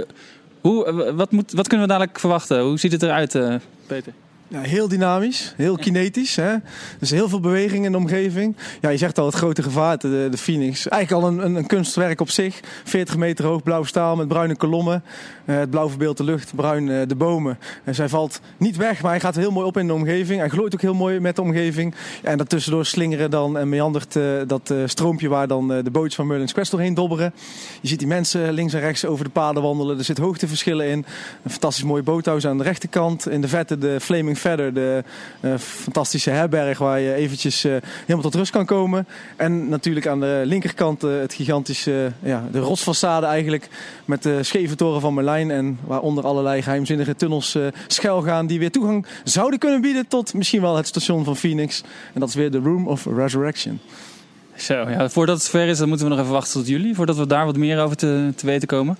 hoe, 0.61 1.11
wat, 1.15 1.31
moet, 1.31 1.51
wat 1.51 1.67
kunnen 1.67 1.87
we 1.87 1.93
dadelijk 1.93 2.19
verwachten? 2.19 2.61
Hoe 2.61 2.79
ziet 2.79 2.91
het 2.91 3.03
eruit, 3.03 3.39
Peter? 3.87 4.13
Ja, 4.53 4.61
heel 4.61 4.87
dynamisch, 4.87 5.53
heel 5.57 5.77
kinetisch. 5.77 6.35
Hè? 6.35 6.55
Dus 6.99 7.09
heel 7.09 7.29
veel 7.29 7.39
beweging 7.39 7.85
in 7.85 7.91
de 7.91 7.97
omgeving. 7.97 8.55
Ja, 8.81 8.89
je 8.89 8.97
zegt 8.97 9.17
al, 9.17 9.25
het 9.25 9.35
grote 9.35 9.63
gevaar, 9.63 9.97
de, 9.97 10.27
de 10.31 10.37
Phoenix. 10.37 10.87
Eigenlijk 10.87 11.23
al 11.23 11.31
een, 11.31 11.45
een, 11.45 11.55
een 11.55 11.65
kunstwerk 11.65 12.21
op 12.21 12.29
zich. 12.29 12.59
40 12.83 13.17
meter 13.17 13.45
hoog, 13.45 13.63
blauw 13.63 13.83
staal 13.83 14.15
met 14.15 14.27
bruine 14.27 14.55
kolommen. 14.55 15.03
Eh, 15.45 15.55
het 15.55 15.69
blauw 15.69 15.89
verbeeldt 15.89 16.17
de 16.17 16.23
lucht, 16.23 16.55
bruin 16.55 16.89
eh, 16.89 17.07
de 17.07 17.15
bomen. 17.15 17.59
En 17.83 17.95
zij 17.95 18.09
valt 18.09 18.41
niet 18.57 18.75
weg, 18.75 19.01
maar 19.01 19.11
hij 19.11 19.19
gaat 19.19 19.35
heel 19.35 19.51
mooi 19.51 19.65
op 19.65 19.77
in 19.77 19.87
de 19.87 19.93
omgeving. 19.93 20.39
Hij 20.39 20.49
glooit 20.49 20.73
ook 20.73 20.81
heel 20.81 20.93
mooi 20.93 21.19
met 21.19 21.35
de 21.35 21.41
omgeving. 21.41 21.95
En 22.23 22.37
daartussendoor 22.37 22.85
slingeren 22.85 23.29
dan 23.29 23.57
en 23.57 23.69
meandert 23.69 24.15
eh, 24.15 24.23
dat 24.47 24.73
stroompje 24.85 25.27
waar 25.27 25.47
dan 25.47 25.67
de 25.67 25.91
bootjes 25.91 26.15
van 26.15 26.27
Merlin's 26.27 26.53
Quest 26.53 26.71
doorheen 26.71 26.93
dobberen. 26.93 27.33
Je 27.81 27.87
ziet 27.87 27.99
die 27.99 28.07
mensen 28.07 28.51
links 28.51 28.73
en 28.73 28.79
rechts 28.79 29.05
over 29.05 29.25
de 29.25 29.31
paden 29.31 29.63
wandelen. 29.63 29.97
Er 29.97 30.03
zit 30.03 30.17
hoogteverschillen 30.17 30.87
in. 30.87 31.05
Een 31.43 31.51
fantastisch 31.51 31.83
mooi 31.83 32.03
boothuis 32.03 32.47
aan 32.47 32.57
de 32.57 32.63
rechterkant. 32.63 33.29
In 33.29 33.41
de 33.41 33.47
vette 33.47 33.77
de 33.77 33.99
Flaming 33.99 34.39
Feather, 34.43 34.73
de 34.73 35.03
eh, 35.39 35.53
fantastische 35.57 36.29
herberg 36.29 36.77
waar 36.77 36.99
je 36.99 37.13
eventjes 37.13 37.63
eh, 37.63 37.71
helemaal 38.01 38.21
tot 38.21 38.35
rust 38.35 38.51
kan 38.51 38.65
komen. 38.65 39.07
En 39.35 39.69
natuurlijk 39.69 40.07
aan 40.07 40.19
de 40.19 40.41
linkerkant 40.45 41.03
eh, 41.03 41.19
het 41.19 41.33
gigantische, 41.33 42.11
ja, 42.19 42.47
de 42.51 42.59
rotsfaçade 42.59 43.25
eigenlijk. 43.25 43.69
Met 44.05 44.23
de 44.23 44.43
scheve 44.43 44.75
toren 44.75 45.01
van 45.01 45.13
Merlijn 45.13 45.51
en 45.51 45.79
waaronder 45.85 46.23
allerlei 46.23 46.61
geheimzinnige 46.61 47.15
tunnels 47.15 47.57
schuil 47.87 48.21
gaan 48.21 48.47
die 48.47 48.59
weer 48.59 48.71
toegang 48.71 49.05
zouden 49.23 49.59
kunnen 49.59 49.81
bieden 49.81 50.07
tot 50.07 50.33
misschien 50.33 50.61
wel 50.61 50.75
het 50.75 50.87
station 50.87 51.23
van 51.23 51.35
Phoenix. 51.35 51.83
En 52.13 52.19
dat 52.19 52.29
is 52.29 52.35
weer 52.35 52.51
de 52.51 52.59
Room 52.59 52.87
of 52.87 53.05
Resurrection. 53.05 53.79
Zo, 54.55 54.89
ja, 54.89 55.09
voordat 55.09 55.35
het 55.35 55.45
zover 55.45 55.67
is, 55.67 55.77
dan 55.77 55.87
moeten 55.87 56.07
we 56.07 56.13
nog 56.13 56.21
even 56.21 56.33
wachten 56.33 56.53
tot 56.53 56.67
jullie. 56.67 56.95
Voordat 56.95 57.17
we 57.17 57.27
daar 57.27 57.45
wat 57.45 57.57
meer 57.57 57.81
over 57.81 57.97
te, 57.97 58.33
te 58.35 58.45
weten 58.45 58.67
komen. 58.67 58.97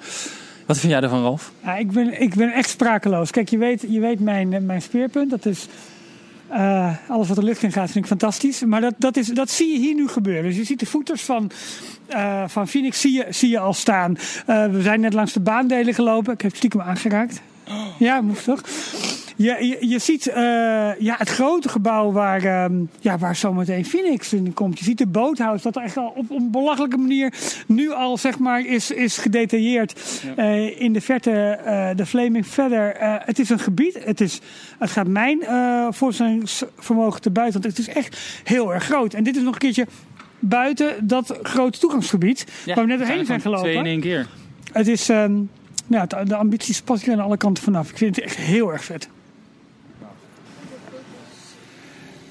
Wat 0.66 0.78
vind 0.78 0.92
jij 0.92 1.02
ervan, 1.02 1.22
Ralf? 1.22 1.52
Ja, 1.64 1.76
ik, 1.76 1.92
ben, 1.92 2.22
ik 2.22 2.36
ben 2.36 2.54
echt 2.54 2.70
sprakeloos. 2.70 3.32
Kijk, 3.32 3.50
je 3.50 3.58
weet, 3.58 3.86
je 3.88 4.00
weet 4.00 4.20
mijn, 4.20 4.54
eh, 4.54 4.62
mijn 4.62 4.82
speerpunt. 4.82 5.30
Dat 5.30 5.46
is 5.46 5.68
eh, 6.48 6.96
alles 7.08 7.28
wat 7.28 7.38
de 7.38 7.44
lucht 7.44 7.64
in 7.64 7.72
gaat, 7.72 7.92
vind 7.92 8.04
ik 8.04 8.10
fantastisch. 8.10 8.64
Maar 8.64 8.82
dat, 8.82 8.94
dat, 8.98 9.18
is, 9.18 9.28
dat 9.28 9.50
zie 9.50 9.74
je 9.74 9.80
hier 9.80 9.96
nu 9.96 10.08
gebeuren. 10.08 10.44
Dus 10.44 10.56
je 10.56 10.64
ziet 10.64 10.80
de 10.80 10.86
voeters 10.86 11.22
van, 11.22 11.52
eh, 12.08 12.44
van 12.48 12.68
Phoenix 12.68 13.02
zie 13.02 13.14
je, 13.14 13.26
zie 13.30 13.50
je 13.50 13.60
al 13.60 13.74
staan. 13.74 14.18
We 14.46 14.80
zijn 14.82 15.00
net 15.00 15.14
langs 15.14 15.34
de 15.34 15.40
baandelen 15.40 15.94
gelopen. 15.94 16.34
Ik 16.34 16.42
heb 16.42 16.56
stiekem 16.56 16.82
aangeraakt. 16.82 17.42
Ja, 18.00 18.22
moest 18.22 18.44
toch? 18.44 18.62
Je, 19.36 19.66
je, 19.66 19.88
je 19.88 20.00
ziet 20.00 20.28
eh, 20.28 20.42
ja, 21.00 21.16
het 21.18 21.30
grote 21.30 21.70
gebouw 21.70 22.12
waar, 22.12 22.44
ehm, 22.44 22.74
ja, 23.00 23.18
waar 23.18 23.36
zometeen 23.36 23.86
Phoenix 23.86 24.34
in 24.34 24.54
komt. 24.54 24.80
Je 24.80 24.86
ziet 24.86 24.98
de 24.98 25.08
boothuis 25.08 25.62
dat 25.62 25.76
er 25.76 25.82
echt 25.82 25.98
al 25.98 26.14
op 26.16 26.30
een 26.30 26.52
belachelijke 26.52 26.98
manier 26.98 27.34
nu 27.68 27.92
al 27.92 28.18
zeg 28.18 28.40
maar, 28.40 28.66
is, 28.66 28.92
is 28.92 29.18
gedetailleerd. 29.18 30.22
Eh, 30.36 30.82
in 30.82 30.94
de 30.94 31.02
verte 31.02 31.32
eh, 31.32 31.90
de 31.96 32.06
Flaming. 32.06 32.46
Eh, 32.56 33.16
het 33.20 33.40
is 33.40 33.50
een 33.50 33.60
gebied. 33.60 34.04
Het, 34.04 34.22
is, 34.22 34.40
het 34.80 34.92
gaat 34.92 35.08
mijn 35.08 35.40
voorstellingsvermogen 35.90 37.22
te 37.22 37.32
buiten. 37.32 37.62
Want 37.62 37.78
het 37.78 37.88
is 37.88 37.94
echt 37.94 38.42
heel 38.44 38.74
erg 38.74 38.84
groot. 38.84 39.14
En 39.14 39.24
dit 39.24 39.36
is 39.36 39.44
nog 39.44 39.54
een 39.54 39.60
keertje 39.60 39.88
buiten 40.40 41.08
dat 41.08 41.40
grote 41.42 41.80
toegangsgebied. 41.80 42.46
waar 42.66 42.76
we 42.76 42.86
net 42.86 43.00
doorheen 43.00 43.26
zijn 43.26 43.42
gelopen. 43.42 43.64
Twee 43.64 43.78
in 43.78 43.86
één 43.86 44.02
keer. 44.02 44.28
Het 44.72 44.88
is, 44.88 45.10
ja, 45.94 46.24
de- 46.24 46.36
ambities 46.36 46.82
passen 46.82 47.10
hier 47.10 47.20
aan 47.20 47.26
alle 47.26 47.38
kanten 47.38 47.64
vanaf. 47.64 47.90
Ik 47.90 47.98
vind 47.98 48.16
het 48.16 48.26
echt 48.26 48.36
heel 48.36 48.72
erg 48.72 48.84
vet. 48.84 49.08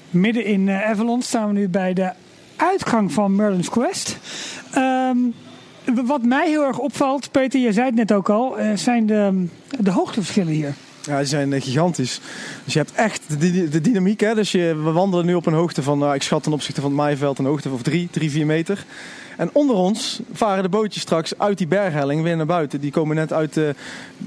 Midden 0.09 0.45
in 0.45 0.69
eh, 0.69 0.89
Avalon 0.89 1.21
staan 1.21 1.47
we 1.47 1.53
nu 1.53 1.69
bij 1.69 1.93
de 1.93 2.11
uitgang 2.55 3.11
van 3.11 3.35
Merlin's 3.35 3.69
Quest. 3.69 4.17
Ehm, 4.73 5.17
wat 6.05 6.23
mij 6.23 6.49
heel 6.49 6.63
erg 6.63 6.77
opvalt, 6.77 7.31
Peter, 7.31 7.59
je 7.59 7.71
zei 7.73 7.85
het 7.85 7.95
net 7.95 8.11
ook 8.11 8.29
al, 8.29 8.59
eh, 8.59 8.75
zijn 8.75 9.05
de, 9.05 9.45
de 9.79 9.91
hoogteverschillen 9.91 10.53
hier. 10.53 10.73
Ja, 11.01 11.17
die 11.17 11.27
zijn 11.27 11.53
eh, 11.53 11.61
gigantisch. 11.61 12.19
Dus 12.63 12.73
je 12.73 12.79
hebt 12.79 12.91
echt 12.93 13.39
de, 13.39 13.69
de 13.69 13.81
dynamiek. 13.81 14.19
Hè? 14.19 14.35
Dus 14.35 14.51
je, 14.51 14.75
we 14.83 14.91
wandelen 14.91 15.25
nu 15.25 15.33
op 15.33 15.45
een 15.45 15.53
hoogte 15.53 15.83
van, 15.83 15.97
nou, 15.97 16.13
ik 16.13 16.23
schat 16.23 16.43
ten 16.43 16.53
opzichte 16.53 16.81
van 16.81 16.89
het 16.89 16.99
maaiveld, 16.99 17.39
een 17.39 17.45
hoogte 17.45 17.69
van 17.69 17.81
3, 17.81 18.07
3, 18.11 18.31
4 18.31 18.45
meter. 18.45 18.85
En 19.37 19.49
onder 19.53 19.75
ons 19.75 20.19
varen 20.31 20.63
de 20.63 20.69
bootjes 20.69 21.01
straks 21.01 21.37
uit 21.37 21.57
die 21.57 21.67
berghelling 21.67 22.23
weer 22.23 22.35
naar 22.35 22.45
buiten. 22.45 22.81
Die 22.81 22.91
komen 22.91 23.15
net 23.15 23.33
uit 23.33 23.57
uh, 23.57 23.69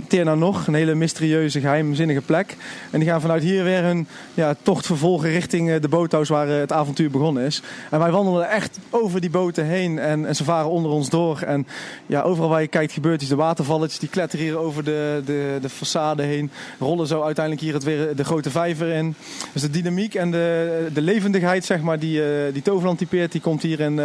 Terna 0.08 0.34
nog, 0.34 0.66
een 0.66 0.74
hele 0.74 0.94
mysterieuze, 0.94 1.60
geheimzinnige 1.60 2.20
plek. 2.20 2.56
En 2.90 2.98
die 2.98 3.08
gaan 3.08 3.20
vanuit 3.20 3.42
hier 3.42 3.64
weer 3.64 3.82
hun 3.82 4.06
ja, 4.34 4.54
tocht 4.62 4.86
vervolgen 4.86 5.30
richting 5.30 5.70
eh, 5.70 5.80
de 5.80 5.88
boothuis 5.88 6.28
waar 6.28 6.48
eh, 6.48 6.58
het 6.58 6.72
avontuur 6.72 7.10
begonnen 7.10 7.44
is. 7.44 7.62
En 7.90 7.98
wij 7.98 8.10
wandelen 8.10 8.48
echt 8.48 8.78
over 8.90 9.20
die 9.20 9.30
boten 9.30 9.64
heen 9.64 9.98
en, 9.98 10.26
en 10.26 10.36
ze 10.36 10.44
varen 10.44 10.70
onder 10.70 10.90
ons 10.90 11.08
door. 11.08 11.40
En 11.40 11.66
ja, 12.06 12.22
overal 12.22 12.48
waar 12.48 12.60
je 12.60 12.68
kijkt 12.68 12.92
gebeurt 12.92 13.20
iets. 13.20 13.30
De 13.30 13.36
watervalletjes 13.36 13.98
die 13.98 14.08
kletteren 14.08 14.46
hier 14.46 14.58
over 14.58 14.84
de, 14.84 15.22
de, 15.24 15.58
de 15.60 15.70
façade 15.70 16.22
heen. 16.22 16.50
Rollen 16.78 17.06
zo 17.06 17.22
uiteindelijk 17.22 17.64
hier 17.64 17.74
het 17.74 17.84
weer 17.84 18.16
de 18.16 18.24
grote 18.24 18.50
vijver 18.50 18.88
in. 18.88 19.14
Dus 19.52 19.62
de 19.62 19.70
dynamiek 19.70 20.14
en 20.14 20.30
de, 20.30 20.88
de 20.92 21.02
levendigheid 21.02 21.64
zeg 21.64 21.80
maar, 21.80 21.98
die, 21.98 22.22
die 22.52 22.62
Toverland 22.62 22.98
typeert, 22.98 23.32
die 23.32 23.40
komt 23.40 23.62
hier 23.62 23.80
in, 23.80 24.00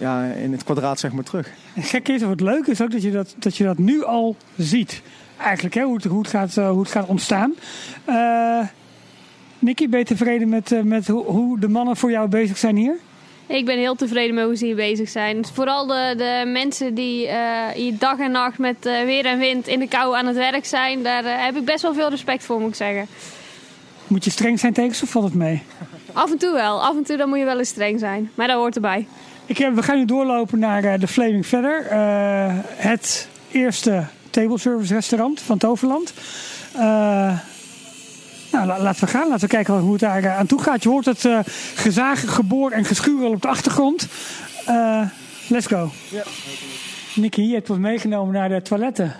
ja, 0.00 0.24
in 0.24 0.52
het 0.52 0.64
kwadraat 0.64 1.00
zeg 1.00 1.12
maar, 1.12 1.24
terug. 1.24 1.50
En 1.74 1.82
gek 1.82 2.08
is, 2.08 2.22
of 2.22 2.30
het 2.30 2.40
leuke 2.40 2.70
is 2.70 2.80
ook 2.80 2.90
dat 2.90 3.02
je 3.02 3.10
dat, 3.10 3.34
dat, 3.38 3.56
je 3.56 3.64
dat 3.64 3.78
nu 3.78 4.04
al 4.04 4.36
ziet. 4.56 5.02
Eigenlijk, 5.38 5.74
hè, 5.74 5.82
hoe, 5.82 5.94
het, 5.94 6.04
hoe, 6.04 6.18
het 6.18 6.30
gaat, 6.30 6.56
uh, 6.56 6.70
hoe 6.70 6.80
het 6.80 6.90
gaat 6.90 7.06
ontstaan. 7.06 7.54
Uh, 8.08 8.66
Nicky, 9.58 9.88
ben 9.88 9.98
je 9.98 10.04
tevreden 10.04 10.48
met, 10.48 10.70
uh, 10.70 10.82
met 10.82 11.06
hoe, 11.06 11.24
hoe 11.24 11.58
de 11.58 11.68
mannen 11.68 11.96
voor 11.96 12.10
jou 12.10 12.28
bezig 12.28 12.58
zijn 12.58 12.76
hier? 12.76 12.96
Ik 13.46 13.64
ben 13.64 13.78
heel 13.78 13.94
tevreden 13.94 14.34
met 14.34 14.44
hoe 14.44 14.56
ze 14.56 14.64
hier 14.64 14.76
bezig 14.76 15.08
zijn. 15.08 15.44
Vooral 15.52 15.86
de, 15.86 16.14
de 16.16 16.50
mensen 16.52 16.94
die 16.94 17.26
uh, 17.26 17.68
hier 17.74 17.98
dag 17.98 18.18
en 18.18 18.30
nacht 18.30 18.58
met 18.58 18.86
uh, 18.86 19.02
weer 19.04 19.26
en 19.26 19.38
wind 19.38 19.66
in 19.66 19.78
de 19.78 19.88
kou 19.88 20.16
aan 20.16 20.26
het 20.26 20.36
werk 20.36 20.64
zijn. 20.64 21.02
Daar 21.02 21.24
uh, 21.24 21.44
heb 21.44 21.56
ik 21.56 21.64
best 21.64 21.82
wel 21.82 21.94
veel 21.94 22.10
respect 22.10 22.44
voor, 22.44 22.60
moet 22.60 22.68
ik 22.68 22.74
zeggen. 22.74 23.06
Moet 24.06 24.24
je 24.24 24.30
streng 24.30 24.58
zijn 24.58 24.72
tegen 24.72 24.94
ze 24.94 25.04
of 25.04 25.10
valt 25.10 25.24
het 25.24 25.34
mee? 25.34 25.62
Af 26.12 26.30
en 26.30 26.38
toe 26.38 26.52
wel. 26.52 26.82
Af 26.82 26.96
en 26.96 27.04
toe 27.04 27.16
dan 27.16 27.28
moet 27.28 27.38
je 27.38 27.44
wel 27.44 27.58
eens 27.58 27.68
streng 27.68 27.98
zijn. 27.98 28.30
Maar 28.34 28.46
dat 28.46 28.56
hoort 28.56 28.74
erbij. 28.74 29.06
Ik 29.50 29.58
heb, 29.58 29.74
we 29.74 29.82
gaan 29.82 29.96
nu 29.96 30.04
doorlopen 30.04 30.58
naar 30.58 30.84
uh, 30.84 30.92
de 30.98 31.08
Flaming 31.08 31.46
Feather. 31.46 31.92
Uh, 31.92 32.54
het 32.76 33.28
eerste 33.50 34.04
table 34.30 34.58
service 34.58 34.94
restaurant 34.94 35.40
van 35.40 35.58
Toverland. 35.58 36.12
Uh, 36.76 36.80
nou, 38.52 38.66
la, 38.66 38.80
laten 38.80 39.04
we 39.04 39.10
gaan. 39.10 39.28
Laten 39.28 39.48
we 39.48 39.54
kijken 39.54 39.78
hoe 39.78 39.92
het 39.92 40.00
daar 40.00 40.28
aan 40.30 40.46
toe 40.46 40.62
gaat. 40.62 40.82
Je 40.82 40.88
hoort 40.88 41.04
het 41.04 41.24
uh, 41.24 41.38
gezagen, 41.74 42.28
geboor 42.28 42.70
en 42.70 42.84
geschuur 42.84 43.24
al 43.24 43.30
op 43.30 43.42
de 43.42 43.48
achtergrond. 43.48 44.08
Uh, 44.68 45.02
let's 45.48 45.66
go. 45.66 45.90
Ja. 46.08 46.22
Nicky, 47.14 47.42
je 47.42 47.54
hebt 47.54 47.70
ons 47.70 47.78
meegenomen 47.78 48.34
naar 48.34 48.48
de 48.48 48.62
toiletten. 48.62 49.14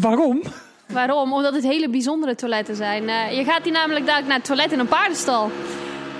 Waarom? 0.00 0.42
Waarom? 0.86 1.32
Omdat 1.32 1.54
het 1.54 1.64
hele 1.64 1.88
bijzondere 1.88 2.34
toiletten 2.34 2.76
zijn. 2.76 3.02
Uh, 3.02 3.36
je 3.36 3.44
gaat 3.44 3.62
hier 3.62 3.72
namelijk 3.72 4.06
dadelijk 4.06 4.28
naar 4.28 4.38
het 4.38 4.46
toilet 4.46 4.72
in 4.72 4.78
een 4.78 4.88
paardenstal. 4.88 5.50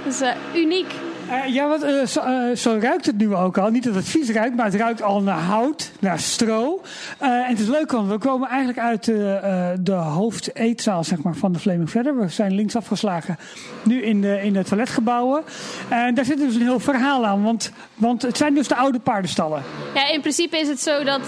Dat 0.05 0.13
is 0.13 0.21
eh, 0.21 0.35
uniek. 0.55 0.95
Eh, 1.33 1.55
ja, 1.55 1.69
want 1.69 1.83
eh, 1.83 2.07
zo, 2.07 2.21
eh, 2.21 2.57
zo 2.57 2.79
ruikt 2.81 3.07
het 3.07 3.19
nu 3.19 3.35
ook 3.35 3.59
al. 3.59 3.71
Niet 3.71 3.85
dat 3.85 3.95
het 3.95 4.09
vies 4.09 4.31
ruikt, 4.31 4.57
maar 4.57 4.65
het 4.65 4.75
ruikt 4.75 5.03
al 5.03 5.23
naar 5.23 5.39
hout, 5.39 5.93
naar 5.99 6.19
stro. 6.19 6.83
En 7.19 7.45
het 7.45 7.61
is 7.61 7.67
leuk, 7.67 7.93
want 7.93 8.09
we 8.09 8.19
komen 8.19 8.49
eigenlijk 8.49 8.79
uit 8.79 9.05
de, 9.05 9.77
de 9.81 9.93
hoofdeetzaal 9.93 11.05
zeg 11.05 11.23
maar, 11.23 11.35
van 11.35 11.53
de 11.53 11.59
Flaming 11.59 11.91
Feather. 11.91 12.19
We 12.19 12.29
zijn 12.29 12.55
links 12.55 12.77
afgeslagen, 12.77 13.39
nu 13.83 14.03
in 14.03 14.21
de, 14.21 14.43
in 14.43 14.53
de 14.53 14.65
toiletgebouwen. 14.65 15.43
En 15.89 16.15
daar 16.15 16.25
zit 16.25 16.39
dus 16.39 16.55
een 16.55 16.61
heel 16.61 16.81
verhaal 16.81 17.27
aan, 17.27 17.43
want, 17.43 17.73
want 17.95 18.23
het 18.23 18.37
zijn 18.37 18.55
dus 18.55 18.69
de 18.69 18.77
oude 18.77 18.99
paardenstallen. 18.99 19.63
Ja, 19.95 20.09
in 20.09 20.21
principe 20.21 20.59
is 20.59 20.69
het 20.69 20.81
zo 20.81 21.05
dat 21.05 21.21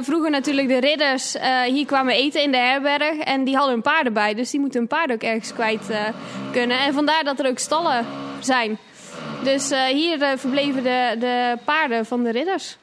vroeger 0.00 0.30
natuurlijk 0.30 0.68
de 0.68 0.80
ridders 0.80 1.36
hier 1.66 1.86
kwamen 1.86 2.14
eten 2.14 2.42
in 2.42 2.50
de 2.50 2.56
herberg. 2.58 3.18
En 3.18 3.44
die 3.44 3.54
hadden 3.54 3.72
hun 3.72 3.82
paarden 3.82 4.12
bij, 4.12 4.34
dus 4.34 4.50
die 4.50 4.60
moeten 4.60 4.78
hun 4.78 4.88
paarden 4.88 5.16
ook 5.16 5.22
ergens 5.22 5.52
kwijt 5.52 5.90
kunnen. 6.52 6.78
En 6.78 6.94
vandaar 6.94 7.24
dat 7.24 7.38
er 7.38 7.48
ook 7.48 7.58
stallen 7.58 8.06
zijn. 8.40 8.78
Dus 9.44 9.70
eh, 9.70 9.84
hier 9.84 10.22
eh, 10.22 10.38
verbleven 10.38 10.82
de, 10.82 11.16
de 11.18 11.56
paarden 11.64 12.06
van 12.06 12.22
de 12.22 12.30
ridders. 12.30 12.76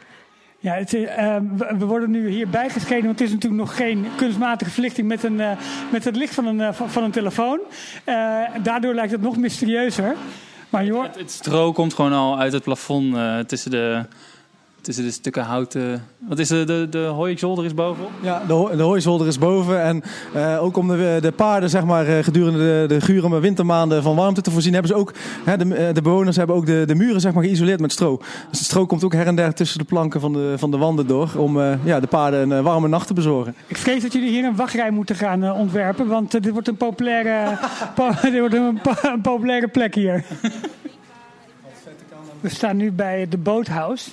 Ja, 0.61 0.73
het, 0.73 0.93
is, 0.93 1.05
eh, 1.05 1.35
we, 1.57 1.75
we 1.77 1.85
worden 1.85 2.11
nu 2.11 2.29
hier 2.29 2.49
bijgeschenen, 2.49 3.05
want 3.05 3.19
het 3.19 3.27
is 3.27 3.33
natuurlijk 3.33 3.61
nog 3.61 3.75
geen 3.75 4.05
kunstmatige 4.15 4.71
verlichting 4.71 5.07
met, 5.07 5.23
een, 5.23 5.39
eh, 5.39 5.51
met 5.91 6.03
het 6.03 6.15
licht 6.15 6.33
van 6.33 6.45
een, 6.45 6.73
van, 6.73 6.89
van 6.89 7.03
een 7.03 7.11
telefoon. 7.11 7.59
Eh, 8.03 8.41
daardoor 8.63 8.93
lijkt 8.93 9.11
het 9.11 9.21
nog 9.21 9.37
mysterieuzer. 9.37 10.15
Maar 10.69 10.85
joh, 10.85 11.03
Het, 11.03 11.15
het 11.15 11.31
stro 11.31 11.71
komt 11.71 11.93
gewoon 11.93 12.13
al 12.13 12.39
uit 12.39 12.53
het 12.53 12.63
plafond 12.63 13.15
eh, 13.15 13.39
tussen, 13.39 13.71
de, 13.71 14.05
tussen 14.81 15.03
de 15.03 15.11
stukken 15.11 15.43
houten. 15.43 16.05
Wat 16.17 16.39
is 16.39 16.47
de, 16.47 16.63
de, 16.63 16.87
de 16.89 16.97
hooizolder 16.97 17.65
is 17.65 17.73
bovenop? 17.73 18.11
Ja, 18.21 18.41
de, 18.47 18.53
ho- 18.53 18.75
de 18.75 18.83
hooizolder 18.83 19.27
is 19.27 19.37
boven. 19.37 19.81
En 19.83 20.03
eh, 20.33 20.63
ook 20.63 20.77
om 20.77 20.87
de, 20.87 21.17
de 21.21 21.31
paarden 21.31 21.69
zeg 21.69 21.83
maar, 21.85 22.07
eh, 22.07 22.23
gedurende 22.23 22.57
de, 22.57 22.85
de 22.95 23.01
gure 23.01 23.39
wintermaanden 23.39 24.03
van 24.03 24.15
warmte 24.15 24.41
te 24.41 24.51
voorzien, 24.51 24.73
hebben 24.73 24.91
ze 24.91 24.97
ook, 24.97 25.13
hè, 25.43 25.57
de, 25.57 25.75
eh, 25.75 25.93
de 25.93 26.01
bewoners 26.01 26.35
hebben 26.35 26.55
ook 26.55 26.65
de, 26.65 26.83
de 26.87 26.95
muren 26.95 27.21
zeg 27.21 27.33
maar, 27.33 27.43
geïsoleerd 27.43 27.79
met 27.79 27.91
stro. 27.91 28.17
Dus 28.49 28.59
het 28.59 28.67
stro 28.67 28.85
komt 28.85 29.03
ook 29.03 29.13
her 29.13 29.27
en 29.27 29.35
der 29.35 29.53
tussen 29.53 29.77
de 29.79 29.85
planken 29.85 30.19
van 30.21 30.33
de, 30.33 30.53
van 30.57 30.71
de 30.71 30.77
wanden 30.77 31.07
door 31.07 31.29
om 31.37 31.59
eh, 31.61 31.73
ja, 31.83 31.99
de 31.99 32.07
paarden 32.07 32.49
een 32.51 32.63
warme 32.63 32.87
nacht 32.87 33.07
te 33.07 33.13
bezorgen. 33.13 33.55
ik 33.67 33.77
vrees 33.77 34.01
dat 34.01 34.13
jullie 34.13 34.29
hier 34.29 34.43
een 34.45 34.55
wachtrij 34.55 34.91
moeten 34.91 35.15
gaan 35.15 35.51
ontwerpen, 35.51 36.07
want 36.07 36.31
dit 36.31 36.49
wordt 36.49 36.67
een 36.67 36.77
populaire, 36.77 37.57
po- 37.95 38.09
dit 38.31 38.39
wordt 38.39 38.55
een, 38.55 38.79
po- 38.81 39.09
een 39.09 39.21
populaire 39.21 39.67
plek 39.67 39.95
hier. 39.95 40.23
We 42.41 42.49
staan 42.49 42.77
nu 42.77 42.91
bij 42.91 43.27
de 43.29 43.37
Boothouse. 43.37 44.09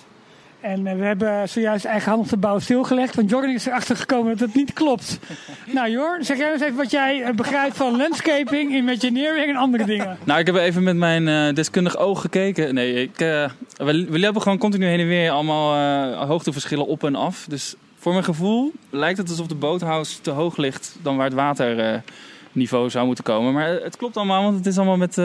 En 0.61 0.87
eh, 0.87 0.97
we 0.97 1.05
hebben 1.05 1.49
zojuist 1.49 1.85
eigenhandig 1.85 2.29
de 2.29 2.37
bouw 2.37 2.59
stilgelegd. 2.59 3.15
Want 3.15 3.31
Jorn 3.31 3.55
is 3.55 3.67
erachter 3.67 3.97
gekomen 3.97 4.37
dat 4.37 4.47
het 4.47 4.55
niet 4.55 4.73
klopt. 4.73 5.19
nou 5.75 5.91
Jorn, 5.91 6.25
zeg 6.25 6.39
jij 6.39 6.53
eens 6.53 6.63
even 6.63 6.77
wat 6.77 6.91
jij 6.91 7.23
eh, 7.23 7.35
begrijpt 7.35 7.77
van 7.77 7.97
landscaping, 7.97 8.75
imagineering 8.75 9.49
en 9.49 9.57
andere 9.57 9.85
dingen. 9.85 10.19
Nou, 10.25 10.41
ik 10.41 10.47
heb 10.47 10.57
even 10.57 10.83
met 10.83 10.97
mijn 10.97 11.29
eh, 11.29 11.55
deskundig 11.55 11.97
oog 11.97 12.21
gekeken. 12.21 12.75
Nee, 12.75 13.03
ik, 13.03 13.17
we, 13.17 14.07
we 14.09 14.19
lopen 14.19 14.43
gewoon 14.43 14.59
continu 14.59 14.87
heen 14.87 15.01
en 15.01 15.07
weer 15.07 15.31
allemaal 15.31 16.27
hoogteverschillen 16.27 16.87
op 16.87 17.05
en 17.05 17.15
af. 17.15 17.47
Dus 17.49 17.75
voor 17.99 18.13
mijn 18.13 18.25
gevoel 18.25 18.73
lijkt 18.91 19.19
het 19.19 19.29
alsof 19.29 19.47
de 19.47 19.55
boothouse 19.55 20.21
te 20.21 20.31
hoog 20.31 20.57
ligt 20.57 20.97
dan 21.03 21.17
waar 21.17 21.31
het 21.31 21.35
waterniveau 21.35 22.91
zou 22.91 23.07
moeten 23.07 23.25
komen. 23.25 23.53
Maar 23.53 23.69
het 23.69 23.97
klopt 23.97 24.17
allemaal, 24.17 24.43
want 24.43 24.57
het 24.57 24.67
is 24.67 24.77
allemaal 24.77 24.97
met, 24.97 25.17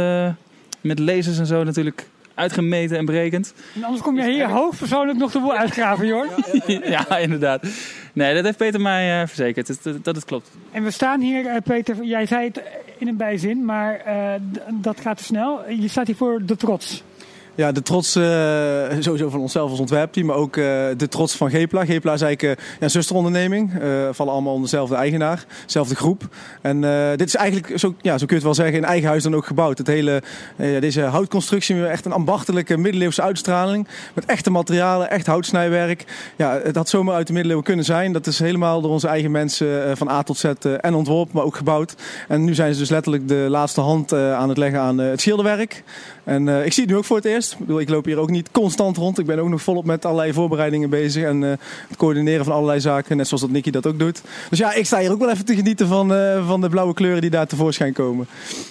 met 0.82 1.00
lasers 1.00 1.38
en 1.38 1.46
zo 1.46 1.64
natuurlijk 1.64 2.08
uitgemeten 2.34 2.98
en 2.98 3.06
berekend. 3.06 3.54
En 3.76 3.84
anders 3.84 4.02
kom 4.02 4.16
je 4.16 4.32
hier 4.32 4.50
hoofdpersoonlijk 4.50 5.18
nog 5.18 5.32
de 5.32 5.40
boel 5.40 5.54
uitgraven, 5.54 6.08
Jorn. 6.08 6.30
ja, 6.96 7.18
inderdaad. 7.18 7.66
Nee, 8.14 8.34
dat 8.34 8.44
heeft 8.44 8.58
Peter 8.58 8.82
mij 8.82 9.22
eh, 9.22 9.28
verzekerd, 9.28 9.68
dat, 9.68 9.80
dat, 9.82 10.04
dat 10.04 10.16
het 10.16 10.26
klopt. 10.26 10.52
En 10.72 10.84
we 10.84 10.92
staan 10.92 11.22
hier, 11.22 11.46
eh, 11.46 11.62
Peter, 11.64 12.04
jij 12.04 12.26
zei 12.26 12.48
het 12.48 12.62
in 12.98 13.08
een 13.08 13.18
bijzin, 13.18 13.66
maar 13.66 14.00
eh, 14.00 14.34
dat 14.74 15.00
gaat 15.00 15.18
te 15.18 15.24
snel. 15.24 15.70
Je 15.70 15.88
staat 15.88 16.08
hier 16.08 16.16
voor 16.16 16.46
de 16.46 16.56
trots. 16.56 17.04
Ja, 17.56 17.72
de 17.72 17.82
trots 17.82 18.16
eh, 18.16 18.24
sowieso 19.00 19.30
van 19.30 19.40
onszelf 19.40 19.70
als 19.70 19.80
ontwerpteam, 19.80 20.26
maar 20.26 20.36
ook 20.36 20.58
eh, 20.58 20.64
de 20.98 21.08
trots 21.10 21.36
van 21.36 21.50
Gepla. 21.50 21.86
Gepla 21.86 22.14
is 22.14 22.22
eigenlijk 22.22 22.60
eh, 22.60 22.66
een 22.80 22.90
zusteronderneming. 22.90 23.72
Vallen 24.12 24.34
allemaal 24.34 24.54
onder 24.54 24.70
dezelfde 24.70 24.96
eigenaar, 24.96 25.46
dezelfde 25.66 25.96
groep. 25.96 26.24
En 26.62 26.82
dit 27.18 27.28
is 27.28 27.36
eigenlijk, 27.36 27.80
zo, 27.80 27.96
ja, 28.02 28.18
zo 28.18 28.26
kun 28.26 28.28
je 28.28 28.34
het 28.34 28.44
wel 28.44 28.54
zeggen, 28.54 28.76
in 28.76 28.84
eigen 28.84 29.10
huis 29.10 29.24
dan 29.24 29.36
ook 29.36 29.46
gebouwd. 29.46 29.78
Het 29.78 29.88
hele, 29.88 30.24
deze 30.56 31.02
houtconstructie, 31.02 31.86
echt 31.86 32.06
een 32.06 32.12
ambachtelijke 32.12 32.78
middeleeuwse 32.78 33.22
uitstraling. 33.22 33.88
Met 34.14 34.26
echte 34.26 34.52
materialen, 34.52 35.10
echt 35.10 35.26
houtsnijwerk. 35.26 36.06
Ja, 36.38 36.60
het 36.64 36.76
had 36.76 36.90
zomaar 36.90 37.16
uit 37.16 37.28
de 37.28 37.34
middeleeuwen 37.34 37.66
kunnen 37.66 37.86
zijn. 37.86 38.12
Dat 38.12 38.28
is 38.28 38.40
helemaal 38.40 38.82
door 38.82 38.92
onze 38.92 39.08
eigen 39.08 39.32
mensen 39.32 39.98
van 39.98 40.10
A 40.10 40.24
tot 40.24 40.38
Z 40.38 40.44
en 40.82 40.94
ontworpen, 40.94 41.36
maar 41.36 41.46
ook 41.46 41.56
gebouwd. 41.56 41.96
En 42.28 42.44
nu 42.44 42.54
zijn 42.54 42.74
ze 42.74 42.80
dus 42.80 42.90
letterlijk 42.90 43.28
de 43.28 43.46
laatste 43.50 43.82
hand 43.82 44.14
aan 44.14 44.50
het 44.50 44.58
leggen 44.58 44.80
aan 44.80 44.98
het 44.98 45.22
schilderwerk. 45.22 45.84
En 46.24 46.48
ik 46.48 46.74
zie 46.74 46.84
het 46.84 46.92
nu 46.92 46.98
ook 46.98 47.06
voor 47.06 47.18
het 47.18 47.26
eerst. 47.26 47.43
Ik, 47.52 47.58
bedoel, 47.58 47.80
ik 47.80 47.90
loop 47.90 48.06
hier 48.06 48.18
ook 48.18 48.30
niet 48.30 48.52
constant 48.52 48.98
rond. 48.98 49.20
Ik 49.20 49.26
ben 49.26 49.40
ook 49.40 49.50
nog 49.50 49.62
volop 49.62 49.86
met 49.86 50.06
allerlei 50.06 50.34
voorbereidingen 50.34 50.90
bezig. 50.90 51.24
En 51.24 51.44
eh, 51.44 51.50
het 51.88 51.98
coördineren 51.98 52.46
van 52.46 52.54
allerlei 52.54 52.80
zaken. 52.80 53.18
Net 53.18 53.28
zoals 53.28 53.42
dat 53.42 53.52
Nicky 53.52 53.72
dat 53.72 53.88
ook 53.88 54.00
doet. 54.00 54.22
Dus 54.50 54.60
ja, 54.60 54.74
ik 54.74 54.86
sta 54.86 55.00
hier 55.00 55.12
ook 55.12 55.20
wel 55.20 55.30
even 55.30 55.46
te 55.46 55.56
genieten 55.56 55.88
van, 55.88 56.14
eh, 56.14 56.48
van 56.48 56.62
de 56.62 56.70
blauwe 56.70 56.94
kleuren 56.94 57.22
die 57.22 57.30
daar 57.30 57.48
tevoorschijn 57.48 57.94
komen. 57.94 58.28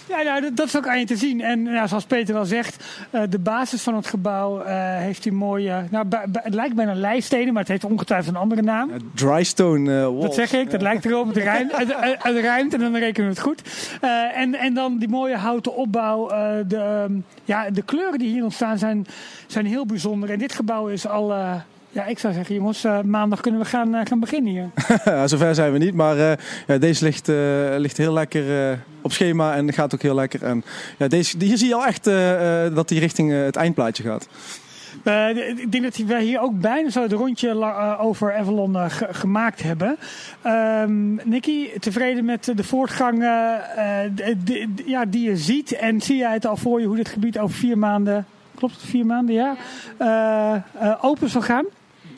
Ja, 0.08 0.22
nou, 0.22 0.40
dat, 0.40 0.56
dat 0.56 0.66
is 0.66 0.76
ook 0.76 0.86
aan 0.88 0.98
je 0.98 1.06
te 1.06 1.16
zien. 1.16 1.40
En 1.40 1.64
ja, 1.64 1.86
zoals 1.86 2.04
Peter 2.04 2.36
al 2.36 2.44
zegt, 2.44 2.84
eh, 3.10 3.22
de 3.28 3.38
basis 3.38 3.82
van 3.82 3.94
het 3.94 4.06
gebouw 4.06 4.60
eh, 4.60 4.74
heeft 4.98 5.22
die 5.22 5.32
mooie... 5.32 5.84
Nou, 5.90 6.06
het 6.32 6.54
lijkt 6.54 6.74
bijna 6.74 6.94
lijststenen, 6.94 7.52
maar 7.52 7.62
het 7.62 7.70
heeft 7.70 7.84
ongetwijfeld 7.84 8.34
een 8.34 8.40
andere 8.40 8.62
naam. 8.62 8.90
Drystone 9.14 9.98
eh 9.98 10.04
walls. 10.04 10.22
Dat 10.22 10.34
zeg 10.34 10.52
ik, 10.52 10.70
dat 10.70 10.82
lijkt 10.82 11.04
erop. 11.04 11.26
Het 11.26 11.36
rijmt, 11.36 11.76
het, 11.76 12.72
en 12.72 12.80
dan 12.80 12.96
rekenen 12.96 13.28
we 13.28 13.34
het 13.34 13.42
goed. 13.42 13.62
Eh, 14.00 14.36
en, 14.36 14.54
en 14.54 14.74
dan 14.74 14.98
die 14.98 15.08
mooie 15.08 15.36
houten 15.36 15.76
opbouw. 15.76 16.28
eh, 16.28 16.54
de, 16.66 16.76
ehm, 16.76 17.12
ja, 17.44 17.70
de 17.70 17.82
kleuren 17.82 18.18
die 18.18 18.28
hier 18.28 18.42
ontstaan 18.42 18.61
zijn, 18.76 19.06
zijn 19.46 19.66
heel 19.66 19.86
bijzonder. 19.86 20.30
En 20.30 20.38
dit 20.38 20.52
gebouw 20.52 20.88
is 20.88 21.06
al... 21.08 21.32
eh, 21.32 21.54
ja, 21.90 22.04
ik 22.06 22.18
zou 22.18 22.34
zeggen, 22.34 22.54
jongens, 22.54 22.84
eh, 22.84 23.00
maandag 23.00 23.40
kunnen 23.40 23.60
we 23.60 23.66
gaan, 23.66 23.94
eh, 23.94 24.00
gaan 24.04 24.20
beginnen 24.20 24.52
hier. 24.52 24.70
Zover 25.28 25.54
zijn 25.54 25.72
we 25.72 25.78
niet. 25.78 25.94
Maar 25.94 26.16
ja, 26.66 26.78
deze 26.78 27.04
ligt, 27.04 27.26
ligt 27.80 27.96
heel 27.96 28.12
lekker 28.12 28.78
op 29.02 29.12
schema 29.12 29.54
en 29.54 29.72
gaat 29.72 29.94
ook 29.94 30.02
heel 30.02 30.14
lekker. 30.14 30.42
En 30.42 30.64
ja, 30.98 31.08
deze, 31.08 31.36
hier 31.38 31.56
zie 31.58 31.68
je 31.68 31.74
al 31.74 31.86
echt 31.86 32.04
dat 32.74 32.88
die 32.88 33.00
richting 33.00 33.32
het 33.32 33.56
eindplaatje 33.56 34.02
gaat. 34.02 34.28
Ik 35.56 35.72
denk 35.72 35.84
dat 35.84 35.96
wij 35.96 36.22
hier 36.22 36.40
ook 36.40 36.60
bijna 36.60 36.90
zo 36.90 37.02
het 37.02 37.12
rondje 37.12 37.74
over 37.98 38.34
Avalon 38.34 38.90
ge- 38.90 39.08
gemaakt 39.10 39.62
hebben. 39.62 39.96
Ehm 40.42 41.14
Nicky, 41.14 41.68
tevreden 41.80 42.24
met 42.24 42.52
de 42.56 42.64
voortgang 42.64 43.22
ja, 44.86 45.04
die 45.08 45.28
je 45.28 45.36
ziet? 45.36 45.72
En 45.72 46.00
zie 46.00 46.16
jij 46.16 46.32
het 46.32 46.46
al 46.46 46.56
voor 46.56 46.80
je 46.80 46.86
hoe 46.86 46.96
dit 46.96 47.08
gebied 47.08 47.38
over 47.38 47.56
vier 47.56 47.78
maanden, 47.78 48.26
klopt 48.62 48.80
het, 48.80 48.90
vier 48.90 49.06
maanden, 49.06 49.34
ja, 49.34 49.56
eh, 49.96 50.54
eh, 50.54 51.04
open 51.04 51.28
zal 51.28 51.40
gaan? 51.40 51.64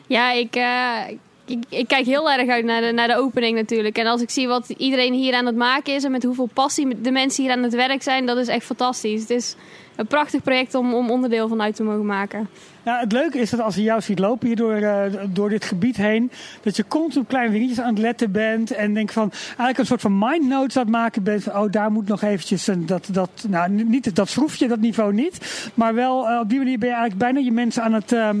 Ja, 0.07 0.31
ik, 0.31 0.55
eh, 0.55 1.17
ik, 1.45 1.63
ik 1.69 1.87
kijk 1.87 2.05
heel 2.05 2.31
erg 2.31 2.49
uit 2.49 2.65
naar 2.65 2.81
de, 2.81 2.91
naar 2.91 3.07
de 3.07 3.15
opening 3.15 3.55
natuurlijk. 3.55 3.97
En 3.97 4.05
als 4.05 4.21
ik 4.21 4.29
zie 4.29 4.47
wat 4.47 4.69
iedereen 4.69 5.13
hier 5.13 5.33
aan 5.33 5.45
het 5.45 5.55
maken 5.55 5.93
is 5.93 6.03
en 6.03 6.11
met 6.11 6.23
hoeveel 6.23 6.49
passie 6.53 7.01
de 7.01 7.11
mensen 7.11 7.43
hier 7.43 7.51
aan 7.53 7.63
het 7.63 7.73
werk 7.73 8.03
zijn, 8.03 8.25
dat 8.25 8.37
is 8.37 8.47
echt 8.47 8.65
fantastisch. 8.65 9.21
Het 9.21 9.29
is 9.29 9.55
een 9.95 10.07
prachtig 10.07 10.41
project 10.41 10.75
om, 10.75 10.93
om 10.93 11.09
onderdeel 11.09 11.47
van 11.47 11.61
uit 11.61 11.75
te 11.75 11.83
mogen 11.83 12.05
maken. 12.05 12.47
Nou, 12.83 12.99
het 12.99 13.11
leuke 13.11 13.39
is 13.39 13.49
dat 13.49 13.59
als 13.59 13.75
je 13.75 13.81
jou 13.81 14.01
ziet 14.01 14.19
lopen 14.19 14.47
hier 14.47 14.55
door, 14.55 14.73
eh, 14.73 15.13
door 15.29 15.49
dit 15.49 15.65
gebied 15.65 15.97
heen, 15.97 16.31
dat 16.61 16.75
je 16.75 16.87
continu 16.87 17.21
op 17.21 17.27
kleine 17.27 17.51
dingetjes 17.51 17.79
aan 17.79 17.93
het 17.93 17.97
letten 17.97 18.31
bent 18.31 18.71
en 18.71 18.93
denk 18.93 19.11
van 19.11 19.31
eigenlijk 19.47 19.77
een 19.77 19.85
soort 19.85 20.01
van 20.01 20.17
mind 20.19 20.47
notes 20.47 20.77
aan 20.77 20.83
het 20.83 20.91
maken 20.91 21.23
bent. 21.23 21.43
Van, 21.43 21.57
oh, 21.57 21.71
daar 21.71 21.91
moet 21.91 22.07
nog 22.07 22.21
eventjes 22.21 22.67
een, 22.67 22.85
dat, 22.85 23.07
dat, 23.11 23.45
nou, 23.47 23.69
niet 23.69 24.15
dat 24.15 24.29
schroefje, 24.29 24.67
dat 24.67 24.79
niveau 24.79 25.13
niet, 25.13 25.69
maar 25.73 25.93
wel 25.93 26.29
eh, 26.29 26.39
op 26.39 26.49
die 26.49 26.57
manier 26.57 26.79
ben 26.79 26.89
je 26.89 26.95
eigenlijk 26.95 27.23
bijna 27.23 27.39
je 27.39 27.51
mensen 27.51 27.83
aan 27.83 27.93
het 27.93 28.11
ehm, 28.11 28.37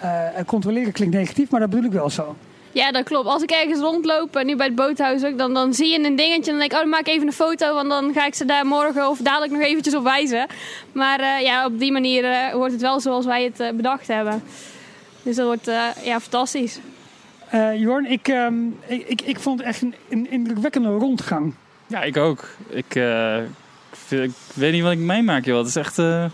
eh, 0.00 0.44
controleren. 0.46 0.92
Klinkt 0.92 1.14
negatief, 1.14 1.50
maar 1.50 1.60
dat 1.60 1.70
bedoel 1.70 1.84
ik 1.84 1.92
wel 1.92 2.10
zo. 2.10 2.36
Ja, 2.76 2.92
dat 2.92 3.04
klopt. 3.04 3.26
Als 3.28 3.42
ik 3.42 3.50
ergens 3.50 3.80
rondloop, 3.80 4.36
en 4.36 4.46
nu 4.46 4.56
bij 4.56 4.66
het 4.66 4.74
boothuis 4.74 5.24
ook, 5.24 5.38
dan, 5.38 5.54
dan 5.54 5.74
zie 5.74 5.88
je 5.88 6.04
een 6.06 6.16
dingetje 6.16 6.50
en 6.52 6.58
dan 6.58 6.68
denk 6.68 6.70
ik, 6.70 6.72
oh, 6.72 6.78
dan 6.80 6.88
maak 6.88 7.00
ik 7.00 7.06
even 7.14 7.26
een 7.26 7.32
foto, 7.32 7.74
want 7.74 7.88
dan 7.88 8.12
ga 8.12 8.26
ik 8.26 8.34
ze 8.34 8.44
daar 8.44 8.66
morgen 8.66 9.08
of 9.08 9.18
dadelijk 9.18 9.52
nog 9.52 9.62
eventjes 9.62 9.94
op 9.94 10.02
wijzen. 10.04 10.46
Maar 10.92 11.20
eh, 11.20 11.40
ja, 11.42 11.66
op 11.66 11.78
die 11.78 11.92
manier 11.92 12.24
eh, 12.24 12.52
wordt 12.54 12.72
het 12.72 12.80
wel 12.82 13.00
zoals 13.00 13.24
wij 13.26 13.44
het 13.44 13.60
eh, 13.60 13.70
bedacht 13.72 14.06
hebben. 14.06 14.42
Dus 15.22 15.36
dat 15.36 15.46
wordt 15.46 15.68
eh, 15.68 15.84
ja, 16.04 16.20
fantastisch. 16.20 16.78
Eh, 17.50 17.80
Jorn, 17.80 18.06
ik, 18.06 18.28
ehm, 18.28 18.54
ik, 18.86 19.04
ik, 19.08 19.20
ik 19.22 19.38
vond 19.40 19.58
het 19.58 19.68
echt 19.68 19.82
een, 19.82 19.94
een 20.08 20.30
indrukwekkende 20.30 20.88
rondgang. 20.88 21.54
Ja, 21.86 22.02
ik 22.02 22.16
ook. 22.16 22.44
Ik, 22.68 22.94
eh, 22.94 23.36
ik, 23.90 23.96
vind- 24.06 24.22
ik 24.24 24.32
weet 24.54 24.72
niet 24.72 24.82
wat 24.82 24.92
ik 24.92 24.98
meemaak, 24.98 25.44
joh. 25.44 25.58
Het 25.58 25.66
is 25.66 25.76
echt 25.76 25.98
eh 25.98 26.24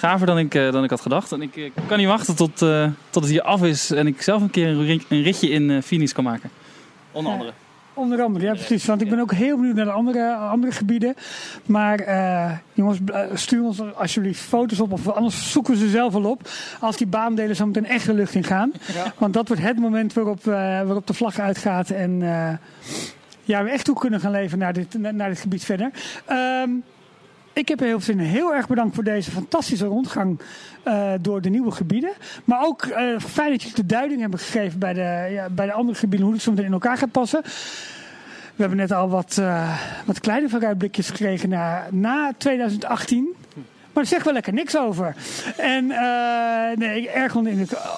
gaver 0.00 0.26
dan 0.26 0.38
ik, 0.38 0.54
eh, 0.54 0.72
dan 0.72 0.84
ik 0.84 0.90
had 0.90 1.00
gedacht. 1.00 1.32
En 1.32 1.42
ik 1.42 1.56
eh, 1.56 1.70
kan 1.86 1.98
niet 1.98 2.06
wachten 2.06 2.36
tot, 2.36 2.62
eh, 2.62 2.86
tot 3.10 3.22
het 3.22 3.32
hier 3.32 3.42
af 3.42 3.62
is 3.62 3.90
en 3.90 4.06
ik 4.06 4.22
zelf 4.22 4.42
een 4.42 4.50
keer 4.50 4.68
een, 4.68 4.84
ri- 4.84 5.04
een 5.08 5.22
ritje 5.22 5.48
in 5.48 5.70
eh 5.70 5.82
Phoenix 5.82 6.12
kan 6.12 6.24
maken. 6.24 6.50
Onder 7.12 7.32
Ja. 7.32 7.38
andere. 7.38 7.56
Onder 7.94 8.22
andere, 8.22 8.44
ja 8.44 8.52
precies. 8.52 8.84
Want 8.86 9.00
ik 9.02 9.10
ben 9.10 9.20
ook 9.20 9.32
heel 9.32 9.56
benieuwd 9.56 9.74
naar 9.76 9.84
de 9.84 9.90
andere, 9.90 10.34
andere 10.34 10.72
gebieden. 10.72 11.14
Maar 11.66 11.98
eh, 11.98 12.50
jongens, 12.72 12.98
stuur 13.34 13.62
ons 13.62 13.94
alsjeblieft 13.94 14.40
foto's 14.40 14.80
op. 14.80 14.92
Of 14.92 15.08
anders 15.08 15.52
zoeken 15.52 15.72
we 15.72 15.78
ze 15.78 15.88
zelf 15.88 16.12
wel 16.12 16.24
op. 16.24 16.48
Als 16.80 16.96
die 16.96 17.06
baandelen 17.06 17.56
zo 17.56 17.66
meteen 17.66 17.86
echt 17.86 18.06
de 18.06 18.14
lucht 18.14 18.34
in 18.34 18.44
gaan. 18.44 18.72
Want 19.18 19.34
dat 19.34 19.48
wordt 19.48 19.62
het 19.62 19.78
moment 19.78 20.12
waarop, 20.12 20.38
eh, 20.46 20.52
waarop 20.54 21.06
de 21.06 21.14
vlag 21.14 21.38
uitgaat. 21.38 21.90
En 21.90 22.22
eh, 22.22 22.52
ja, 23.44 23.62
we 23.64 23.70
echt 23.70 23.84
toe 23.84 23.98
kunnen 23.98 24.20
gaan 24.20 24.30
leven 24.30 24.58
naar 24.58 24.72
dit, 24.72 24.98
naar, 24.98 25.14
naar 25.14 25.28
dit 25.28 25.40
gebied 25.40 25.64
verder. 25.64 25.90
Ehm, 26.26 26.70
Ik 27.52 27.68
heb 27.68 27.78
heel 27.78 27.88
veel 27.88 28.00
zin 28.00 28.20
in. 28.20 28.26
Heel 28.26 28.54
erg 28.54 28.68
bedankt 28.68 28.94
voor 28.94 29.04
deze 29.04 29.30
fantastische 29.30 29.86
rondgang 29.86 30.40
eh, 30.82 31.12
door 31.20 31.40
de 31.40 31.48
nieuwe 31.48 31.70
gebieden. 31.70 32.12
Maar 32.44 32.64
ook 32.64 32.82
eh, 32.82 33.18
fijn 33.18 33.50
dat 33.50 33.60
jullie 33.62 33.76
de 33.76 33.86
duiding 33.86 34.20
hebben 34.20 34.38
gegeven 34.38 34.78
bij 34.78 34.92
de, 34.92 35.28
ja, 35.32 35.48
bij 35.50 35.66
de 35.66 35.72
andere 35.72 35.98
gebieden, 35.98 36.26
hoe 36.26 36.34
het 36.34 36.44
zo 36.44 36.50
meteen 36.50 36.66
in 36.66 36.72
elkaar 36.72 36.96
gaat 36.96 37.10
passen. 37.10 37.42
We 38.54 38.66
hebben 38.66 38.76
net 38.76 38.92
al 38.92 39.08
wat, 39.08 39.38
eh, 39.38 39.78
wat 40.04 40.20
kleine 40.20 40.48
vooruitblikjes 40.48 41.10
gekregen 41.10 41.48
na, 41.48 41.86
na 41.90 42.32
2018. 42.36 43.34
Maar 43.54 44.02
daar 44.02 44.06
zegt 44.06 44.24
wel 44.24 44.34
lekker 44.34 44.52
niks 44.52 44.76
over. 44.76 45.14
En 45.56 45.86
nee, 46.78 47.08
erg. 47.08 47.34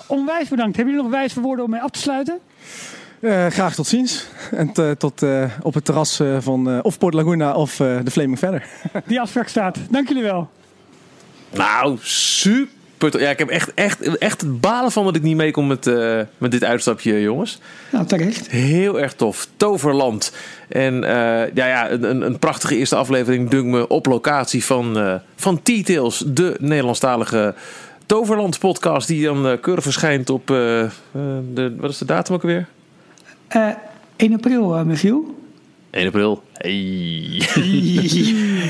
Onwijs 0.07 0.49
bedankt. 0.49 0.77
Hebben 0.77 0.95
jullie 0.95 1.11
nog 1.11 1.19
wijze 1.19 1.41
woorden 1.41 1.65
om 1.65 1.71
mee 1.71 1.81
af 1.81 1.91
te 1.91 1.99
sluiten? 1.99 2.39
Eh, 3.23 3.47
graag 3.47 3.75
tot 3.75 3.87
ziens. 3.87 4.27
En 4.51 4.73
t- 4.73 4.99
tot 4.99 5.23
eh, 5.23 5.45
op 5.63 5.75
het 5.75 5.85
terras 5.85 6.21
eh, 6.21 6.37
van 6.41 6.71
eh, 6.71 6.79
of 6.83 6.99
Port 6.99 7.15
Laguna 7.15 7.55
of 7.55 7.81
eh, 7.81 7.97
de 8.05 8.11
Flaming 8.11 8.39
verder. 8.39 8.67
Die 9.07 9.21
afspraak 9.21 9.49
staat. 9.49 9.79
Dank 9.91 10.09
jullie 10.09 10.23
wel. 10.23 10.51
Nou, 11.51 11.97
super. 12.01 13.21
Ja, 13.21 13.31
ik 13.31 13.39
heb 13.39 13.49
echt, 13.49 13.75
echt, 13.75 14.19
echt 14.19 14.41
het 14.41 14.61
balen 14.61 14.93
van 14.93 15.05
dat 15.05 15.17
ik 15.17 15.23
niet 15.23 15.37
meekom 15.37 15.67
met, 15.67 15.87
eh, 15.87 16.21
met 16.39 16.51
dit 16.51 16.65
uitstapje, 16.65 17.21
jongens. 17.21 17.59
Nou, 17.93 18.07
terecht. 18.07 18.51
Heel 18.51 19.01
erg 19.01 19.15
tof. 19.15 19.49
Toverland. 19.57 20.33
En 20.69 21.05
eh, 21.05 21.55
ja, 21.55 21.67
ja, 21.67 21.91
een, 21.91 22.03
een- 22.11 22.21
een 22.23 22.39
prachtige 22.39 22.77
eerste 22.77 22.97
aflevering, 22.97 23.51
dunkt 23.51 23.67
me, 23.71 23.89
op 23.89 24.07
locatie 24.07 24.65
van, 24.65 24.99
eh 24.99 25.15
van 25.37 25.63
T-Tales, 25.63 26.23
de 26.27 26.57
Nederlandstalige 26.61 27.55
Toverland 28.07 28.59
podcast, 28.59 29.09
die 29.09 29.25
dan 29.25 29.47
eh, 29.49 29.61
keurig 29.61 29.83
verschijnt 29.85 30.31
op, 30.31 30.51
eh, 30.51 30.81
eh, 30.83 30.91
de, 31.55 31.75
wat 31.79 31.91
is 31.91 31.99
de 31.99 32.05
datum 32.05 32.35
ook 32.35 32.43
alweer? 32.43 32.67
Eh 33.53 33.69
1 34.17 34.35
april, 34.35 34.77
eh, 34.77 34.83
Michiel. 34.83 35.35
1 35.91 36.07
april. 36.07 36.43
Hey. 36.53 37.43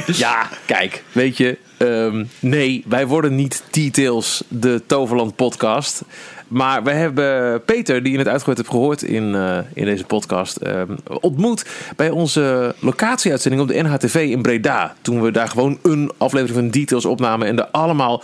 ja, 0.24 0.48
kijk, 0.66 1.02
weet 1.12 1.36
je, 1.36 1.58
ehm, 1.76 2.24
nee, 2.40 2.84
wij 2.88 3.06
worden 3.06 3.34
niet 3.34 3.62
Details, 3.70 4.42
de 4.48 4.82
Toverland 4.86 5.36
podcast. 5.36 6.02
Maar 6.48 6.82
we 6.82 6.90
hebben 6.90 7.62
Peter, 7.64 8.02
die 8.02 8.12
je 8.12 8.18
net 8.18 8.28
uitgegooid 8.28 8.56
hebt 8.56 8.70
gehoord 8.70 9.02
in, 9.02 9.34
eh, 9.34 9.58
in 9.74 9.84
deze 9.84 10.04
podcast, 10.04 10.56
ehm, 10.56 10.96
ontmoet 11.20 11.66
bij 11.96 12.10
onze 12.10 12.74
locatieuitzending 12.78 13.62
op 13.62 13.68
de 13.68 13.82
NHTV 13.82 14.14
in 14.30 14.42
Breda. 14.42 14.94
Toen 15.02 15.22
we 15.22 15.30
daar 15.30 15.48
gewoon 15.48 15.78
een 15.82 16.10
aflevering 16.16 16.58
van 16.58 16.70
Details 16.70 17.04
opnamen 17.04 17.46
en 17.46 17.58
er 17.58 17.66
allemaal 17.66 18.22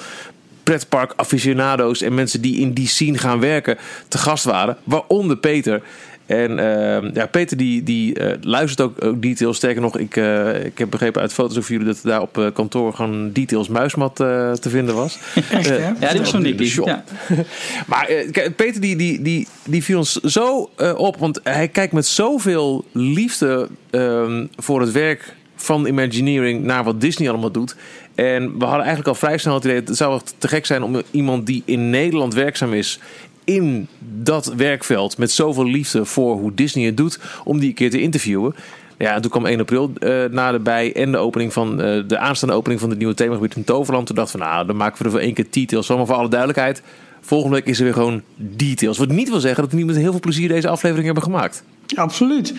pretpark 0.62 1.12
aficionado's 1.16 2.02
en 2.02 2.14
mensen 2.14 2.40
die 2.40 2.60
in 2.60 2.72
die 2.72 2.88
scene 2.88 3.18
gaan 3.18 3.40
werken 3.40 3.78
te 4.08 4.18
gast 4.18 4.44
waren. 4.44 4.76
Waaronder 4.84 5.36
Peter. 5.36 5.82
En 6.28 6.58
eh, 6.58 7.12
ja, 7.14 7.26
Peter 7.26 7.56
die, 7.56 7.82
die 7.82 8.14
eh, 8.14 8.36
luistert 8.40 8.80
ook, 8.80 9.04
ook 9.04 9.22
details. 9.22 9.56
Sterker 9.56 9.80
nog, 9.80 9.98
ik, 9.98 10.16
eh, 10.16 10.64
ik 10.64 10.78
heb 10.78 10.90
begrepen 10.90 11.20
uit 11.20 11.32
foto's 11.32 11.58
over 11.58 11.72
jullie 11.72 11.86
dat 11.86 12.00
daar 12.02 12.20
op 12.20 12.38
eh, 12.38 12.46
kantoor 12.54 12.94
gewoon 12.94 13.32
details 13.32 13.68
muismat 13.68 14.20
eh, 14.20 14.52
te 14.52 14.70
vinden 14.70 14.94
was. 14.94 15.18
Echt, 15.50 15.68
hè? 15.68 15.76
Ja, 16.00 16.10
die 16.12 16.20
was 16.20 16.30
zo'n. 16.30 16.84
Ja. 16.84 17.04
Maar 17.86 18.06
kijk, 18.06 18.56
Peter 18.56 18.80
die, 18.80 18.96
die, 18.96 19.22
die, 19.22 19.48
die 19.64 19.82
viel 19.84 19.98
ons 19.98 20.12
zo 20.14 20.70
eh, 20.76 20.94
op. 20.96 21.16
Want 21.16 21.40
hij 21.42 21.68
kijkt 21.68 21.92
met 21.92 22.06
zoveel 22.06 22.84
liefde 22.92 23.68
ehm, 23.90 24.46
voor 24.56 24.80
het 24.80 24.92
werk 24.92 25.36
van 25.56 25.86
Imagineering 25.86 26.64
naar 26.64 26.84
wat 26.84 27.00
Disney 27.00 27.28
allemaal 27.28 27.50
doet. 27.50 27.76
En 28.14 28.58
we 28.58 28.64
hadden 28.64 28.84
eigenlijk 28.84 29.08
al 29.08 29.14
vrij 29.14 29.38
snel 29.38 29.54
het 29.54 29.64
idee... 29.64 29.76
het 29.76 29.96
zou 29.96 30.20
te 30.38 30.48
gek 30.48 30.66
zijn 30.66 30.82
om 30.82 31.02
iemand 31.10 31.46
die 31.46 31.62
in 31.64 31.90
Nederland 31.90 32.34
werkzaam 32.34 32.72
is... 32.72 33.00
in 33.48 33.88
dat 33.98 34.52
werkveld 34.56 35.18
met 35.18 35.30
zoveel 35.30 35.64
liefde 35.64 36.04
voor 36.04 36.36
hoe 36.36 36.54
Disney 36.54 36.84
het 36.84 36.96
doet... 36.96 37.18
om 37.44 37.58
die 37.58 37.68
een 37.68 37.74
keer 37.74 37.90
te 37.90 38.00
interviewen. 38.00 38.54
Ja, 38.98 39.14
en 39.14 39.20
toen 39.20 39.30
kwam 39.30 39.46
1 39.46 39.60
april 39.60 39.92
eh 39.98 40.24
naderbij 40.30 40.94
en 40.94 41.12
de, 41.12 41.18
opening 41.18 41.52
van, 41.52 41.80
eh, 41.80 42.02
de 42.06 42.18
aanstaande 42.18 42.54
opening 42.54 42.80
van 42.80 42.88
het 42.90 42.98
nieuwe 42.98 43.14
themagebied 43.14 43.56
in 43.56 43.64
Toverland. 43.64 44.06
Toen 44.06 44.16
dachten 44.16 44.38
we, 44.38 44.44
nou, 44.44 44.66
dan 44.66 44.76
maken 44.76 44.98
we 44.98 45.04
er 45.04 45.10
voor 45.10 45.20
één 45.20 45.34
keer 45.34 45.46
details 45.50 45.86
van. 45.86 45.96
Maar 45.96 46.06
voor 46.06 46.14
alle 46.14 46.28
duidelijkheid, 46.28 46.82
volgende 47.20 47.56
week 47.56 47.66
is 47.66 47.78
er 47.78 47.84
weer 47.84 47.92
gewoon 47.92 48.22
details. 48.36 48.98
Wat 48.98 49.08
niet 49.08 49.28
wil 49.28 49.40
zeggen 49.40 49.62
dat 49.62 49.72
we 49.72 49.78
niet 49.78 49.86
met 49.86 49.96
heel 49.96 50.10
veel 50.10 50.20
plezier 50.20 50.48
deze 50.48 50.68
aflevering 50.68 51.06
hebben 51.06 51.24
gemaakt. 51.24 51.64
Absoluut. 51.94 52.54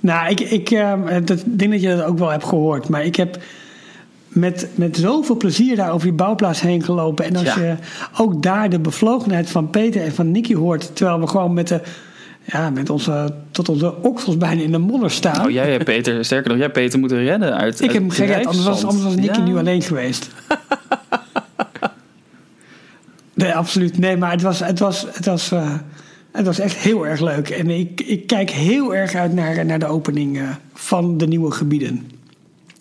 Nou, 0.00 0.30
ik, 0.30 0.40
ik 0.40 0.70
eh, 0.70 0.92
dat, 1.24 1.44
denk 1.46 1.70
dat 1.70 1.82
je 1.82 1.96
dat 1.96 2.04
ook 2.04 2.18
wel 2.18 2.30
hebt 2.30 2.44
gehoord. 2.44 2.88
Maar 2.88 3.04
ik 3.04 3.16
heb 3.16 3.38
met, 4.32 4.68
met 4.74 4.96
zoveel 4.96 5.36
plezier 5.36 5.76
daar 5.76 5.92
over 5.92 6.06
die 6.06 6.16
bouwplaats 6.16 6.60
heen 6.60 6.82
gelopen. 6.82 7.24
En 7.24 7.36
als 7.36 7.54
Ja. 7.54 7.60
je 7.60 7.74
ook 8.18 8.42
daar 8.42 8.70
de 8.70 8.78
bevlogenheid 8.78 9.50
van 9.50 9.70
Peter 9.70 10.02
en 10.02 10.12
van 10.14 10.30
Nicky 10.30 10.54
hoort... 10.54 10.96
terwijl 10.96 11.20
we 11.20 11.26
gewoon 11.26 11.52
met, 11.54 11.68
de, 11.68 11.80
ja, 12.44 12.70
met 12.70 12.90
onze, 12.90 13.34
tot 13.50 13.68
onze 13.68 14.02
oksels 14.02 14.36
bijna 14.36 14.62
in 14.62 14.72
de 14.72 14.78
modder 14.78 15.10
staan... 15.10 15.36
Nou, 15.36 15.52
jij 15.52 15.70
hebt 15.70 15.84
Peter, 15.84 16.24
sterker 16.24 16.50
nog, 16.50 16.58
jij 16.58 16.70
Peter 16.70 16.98
moeten 16.98 17.24
redden 17.24 17.56
uit. 17.56 17.80
ik 17.80 17.92
heb 17.92 18.02
hem 18.02 18.10
gered, 18.10 18.46
anders 18.46 18.64
was, 18.64 18.84
anders 18.84 19.04
was 19.04 19.14
Nicky 19.14 19.38
Ja. 19.38 19.44
nu 19.44 19.56
alleen 19.58 19.82
geweest. 19.82 20.28
nee, 23.34 23.52
absoluut. 23.54 23.98
Nee, 23.98 24.16
maar 24.16 24.30
het 24.30 24.42
was, 24.42 24.60
het 24.60 24.78
was, 24.78 25.06
het 25.12 25.26
was, 25.26 25.52
eh, 25.52 25.74
het 26.32 26.46
was 26.46 26.58
echt 26.58 26.76
heel 26.76 27.06
erg 27.06 27.20
leuk. 27.20 27.48
En 27.48 27.70
ik, 27.70 28.00
ik 28.00 28.26
kijk 28.26 28.50
heel 28.50 28.94
erg 28.94 29.14
uit 29.14 29.32
naar, 29.32 29.64
naar 29.66 29.78
de 29.78 29.86
opening 29.86 30.38
eh, 30.38 30.48
van 30.74 31.18
de 31.18 31.26
nieuwe 31.26 31.50
gebieden. 31.50 32.10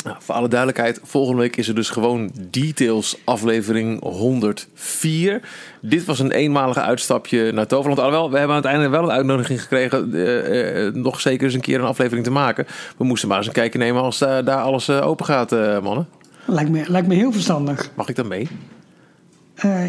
Nou, 0.04 0.16
voor 0.20 0.36
alle 0.36 0.48
duidelijkheid, 0.48 1.00
volgende 1.04 1.42
week 1.42 1.56
is 1.56 1.68
er 1.68 1.76
dus 1.76 1.90
gewoon 1.90 2.32
Details 2.50 3.18
aflevering 3.24 4.02
104. 4.02 5.42
Dit 5.82 6.06
was 6.06 6.20
een 6.20 6.32
eenmalige 6.32 6.82
uitstapje 6.82 7.52
naar 7.52 7.68
Toverland. 7.68 8.00
Alhoewel, 8.00 8.32
we 8.32 8.38
hebben 8.38 8.54
uiteindelijk 8.54 8.94
wel 8.94 9.04
een 9.04 9.12
uitnodiging 9.12 9.62
gekregen... 9.62 10.14
eh, 10.14 10.86
eh, 10.86 10.94
nog 10.94 11.22
zeker 11.22 11.46
eens 11.46 11.54
een 11.54 11.62
keer 11.62 11.80
een 11.80 11.86
aflevering 11.86 12.26
te 12.26 12.32
maken. 12.32 12.66
We 12.98 13.04
moesten 13.04 13.28
maar 13.28 13.38
eens 13.38 13.48
een 13.48 13.54
kijkje 13.54 13.80
nemen 13.80 14.02
als 14.02 14.22
eh, 14.22 14.38
daar 14.46 14.62
alles 14.62 14.90
open 14.90 15.26
gaat, 15.26 15.52
mannen. 15.84 16.08
Lijkt 16.46 16.70
me, 16.70 16.84
lijkt 16.88 17.08
me 17.08 17.16
heel 17.16 17.32
verstandig. 17.32 17.90
Mag 17.94 18.10
ik 18.10 18.16
dan 18.16 18.28
mee? 18.28 18.48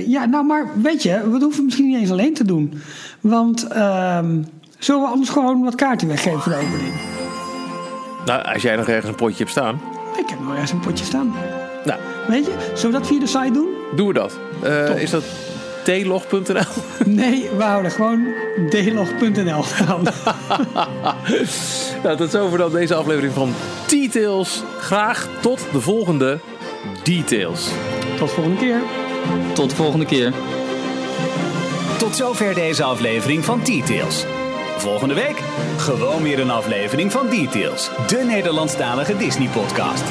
Ja, 0.06 0.24
nou, 0.24 0.44
maar 0.44 0.66
weet 0.82 1.02
je, 1.02 1.30
we 1.30 1.38
hoeven 1.38 1.64
misschien 1.64 1.86
niet 1.86 2.00
eens 2.00 2.10
alleen 2.10 2.34
te 2.34 2.44
doen. 2.44 2.74
Want 3.20 3.66
ehm, 3.66 4.42
zullen 4.78 5.02
we 5.02 5.08
anders 5.08 5.30
gewoon 5.30 5.62
wat 5.62 5.74
kaarten 5.74 6.08
weggeven 6.08 6.40
voor 6.40 6.52
de 6.52 6.58
opening? 6.58 6.94
Nou, 8.26 8.42
als 8.42 8.62
jij 8.62 8.76
nog 8.76 8.88
ergens 8.88 9.08
een 9.08 9.14
potje 9.14 9.38
hebt 9.38 9.50
staan... 9.50 9.80
Ik 10.16 10.28
heb 10.28 10.40
nog 10.40 10.52
ergens 10.52 10.70
een 10.72 10.80
potje 10.80 11.04
staan. 11.04 11.34
Nou, 11.84 12.00
Weet 12.28 12.44
je, 12.46 12.52
zullen 12.74 12.92
we 12.92 12.98
dat 12.98 13.06
via 13.06 13.18
de 13.20 13.26
site 13.26 13.50
doen? 13.52 13.68
doen 13.96 14.06
we 14.06 14.12
dat. 14.12 14.38
Eh, 14.62 14.84
Top. 14.84 14.96
is 14.96 15.10
dat 15.10 15.24
tlog.nl? 15.84 16.62
Nee, 17.06 17.48
we 17.56 17.62
houden 17.62 17.90
gewoon 17.90 18.26
delog.nl 18.70 19.62
gaan. 19.62 20.02
nou, 22.02 22.16
tot 22.16 22.30
zover 22.30 22.58
dan 22.58 22.72
deze 22.72 22.94
aflevering 22.94 23.32
van 23.32 23.54
Details. 23.86 24.62
Graag 24.78 25.28
tot 25.40 25.60
de 25.72 25.80
volgende 25.80 26.38
Details. 27.02 27.68
Tot 28.18 28.30
volgende 28.32 28.58
keer. 28.58 28.80
Tot 29.52 29.70
de 29.70 29.76
volgende 29.76 30.04
keer. 30.06 30.32
Tot 31.98 32.16
zover 32.16 32.54
deze 32.54 32.82
aflevering 32.82 33.44
van 33.44 33.60
Details. 33.64 34.24
Volgende 34.82 35.14
week 35.14 35.42
gewoon 35.76 36.22
weer 36.22 36.38
een 36.40 36.50
aflevering 36.50 37.12
van 37.12 37.28
Details, 37.28 37.90
de 38.06 38.24
Nederlandstalige 38.26 39.16
Disney-podcast. 39.16 40.04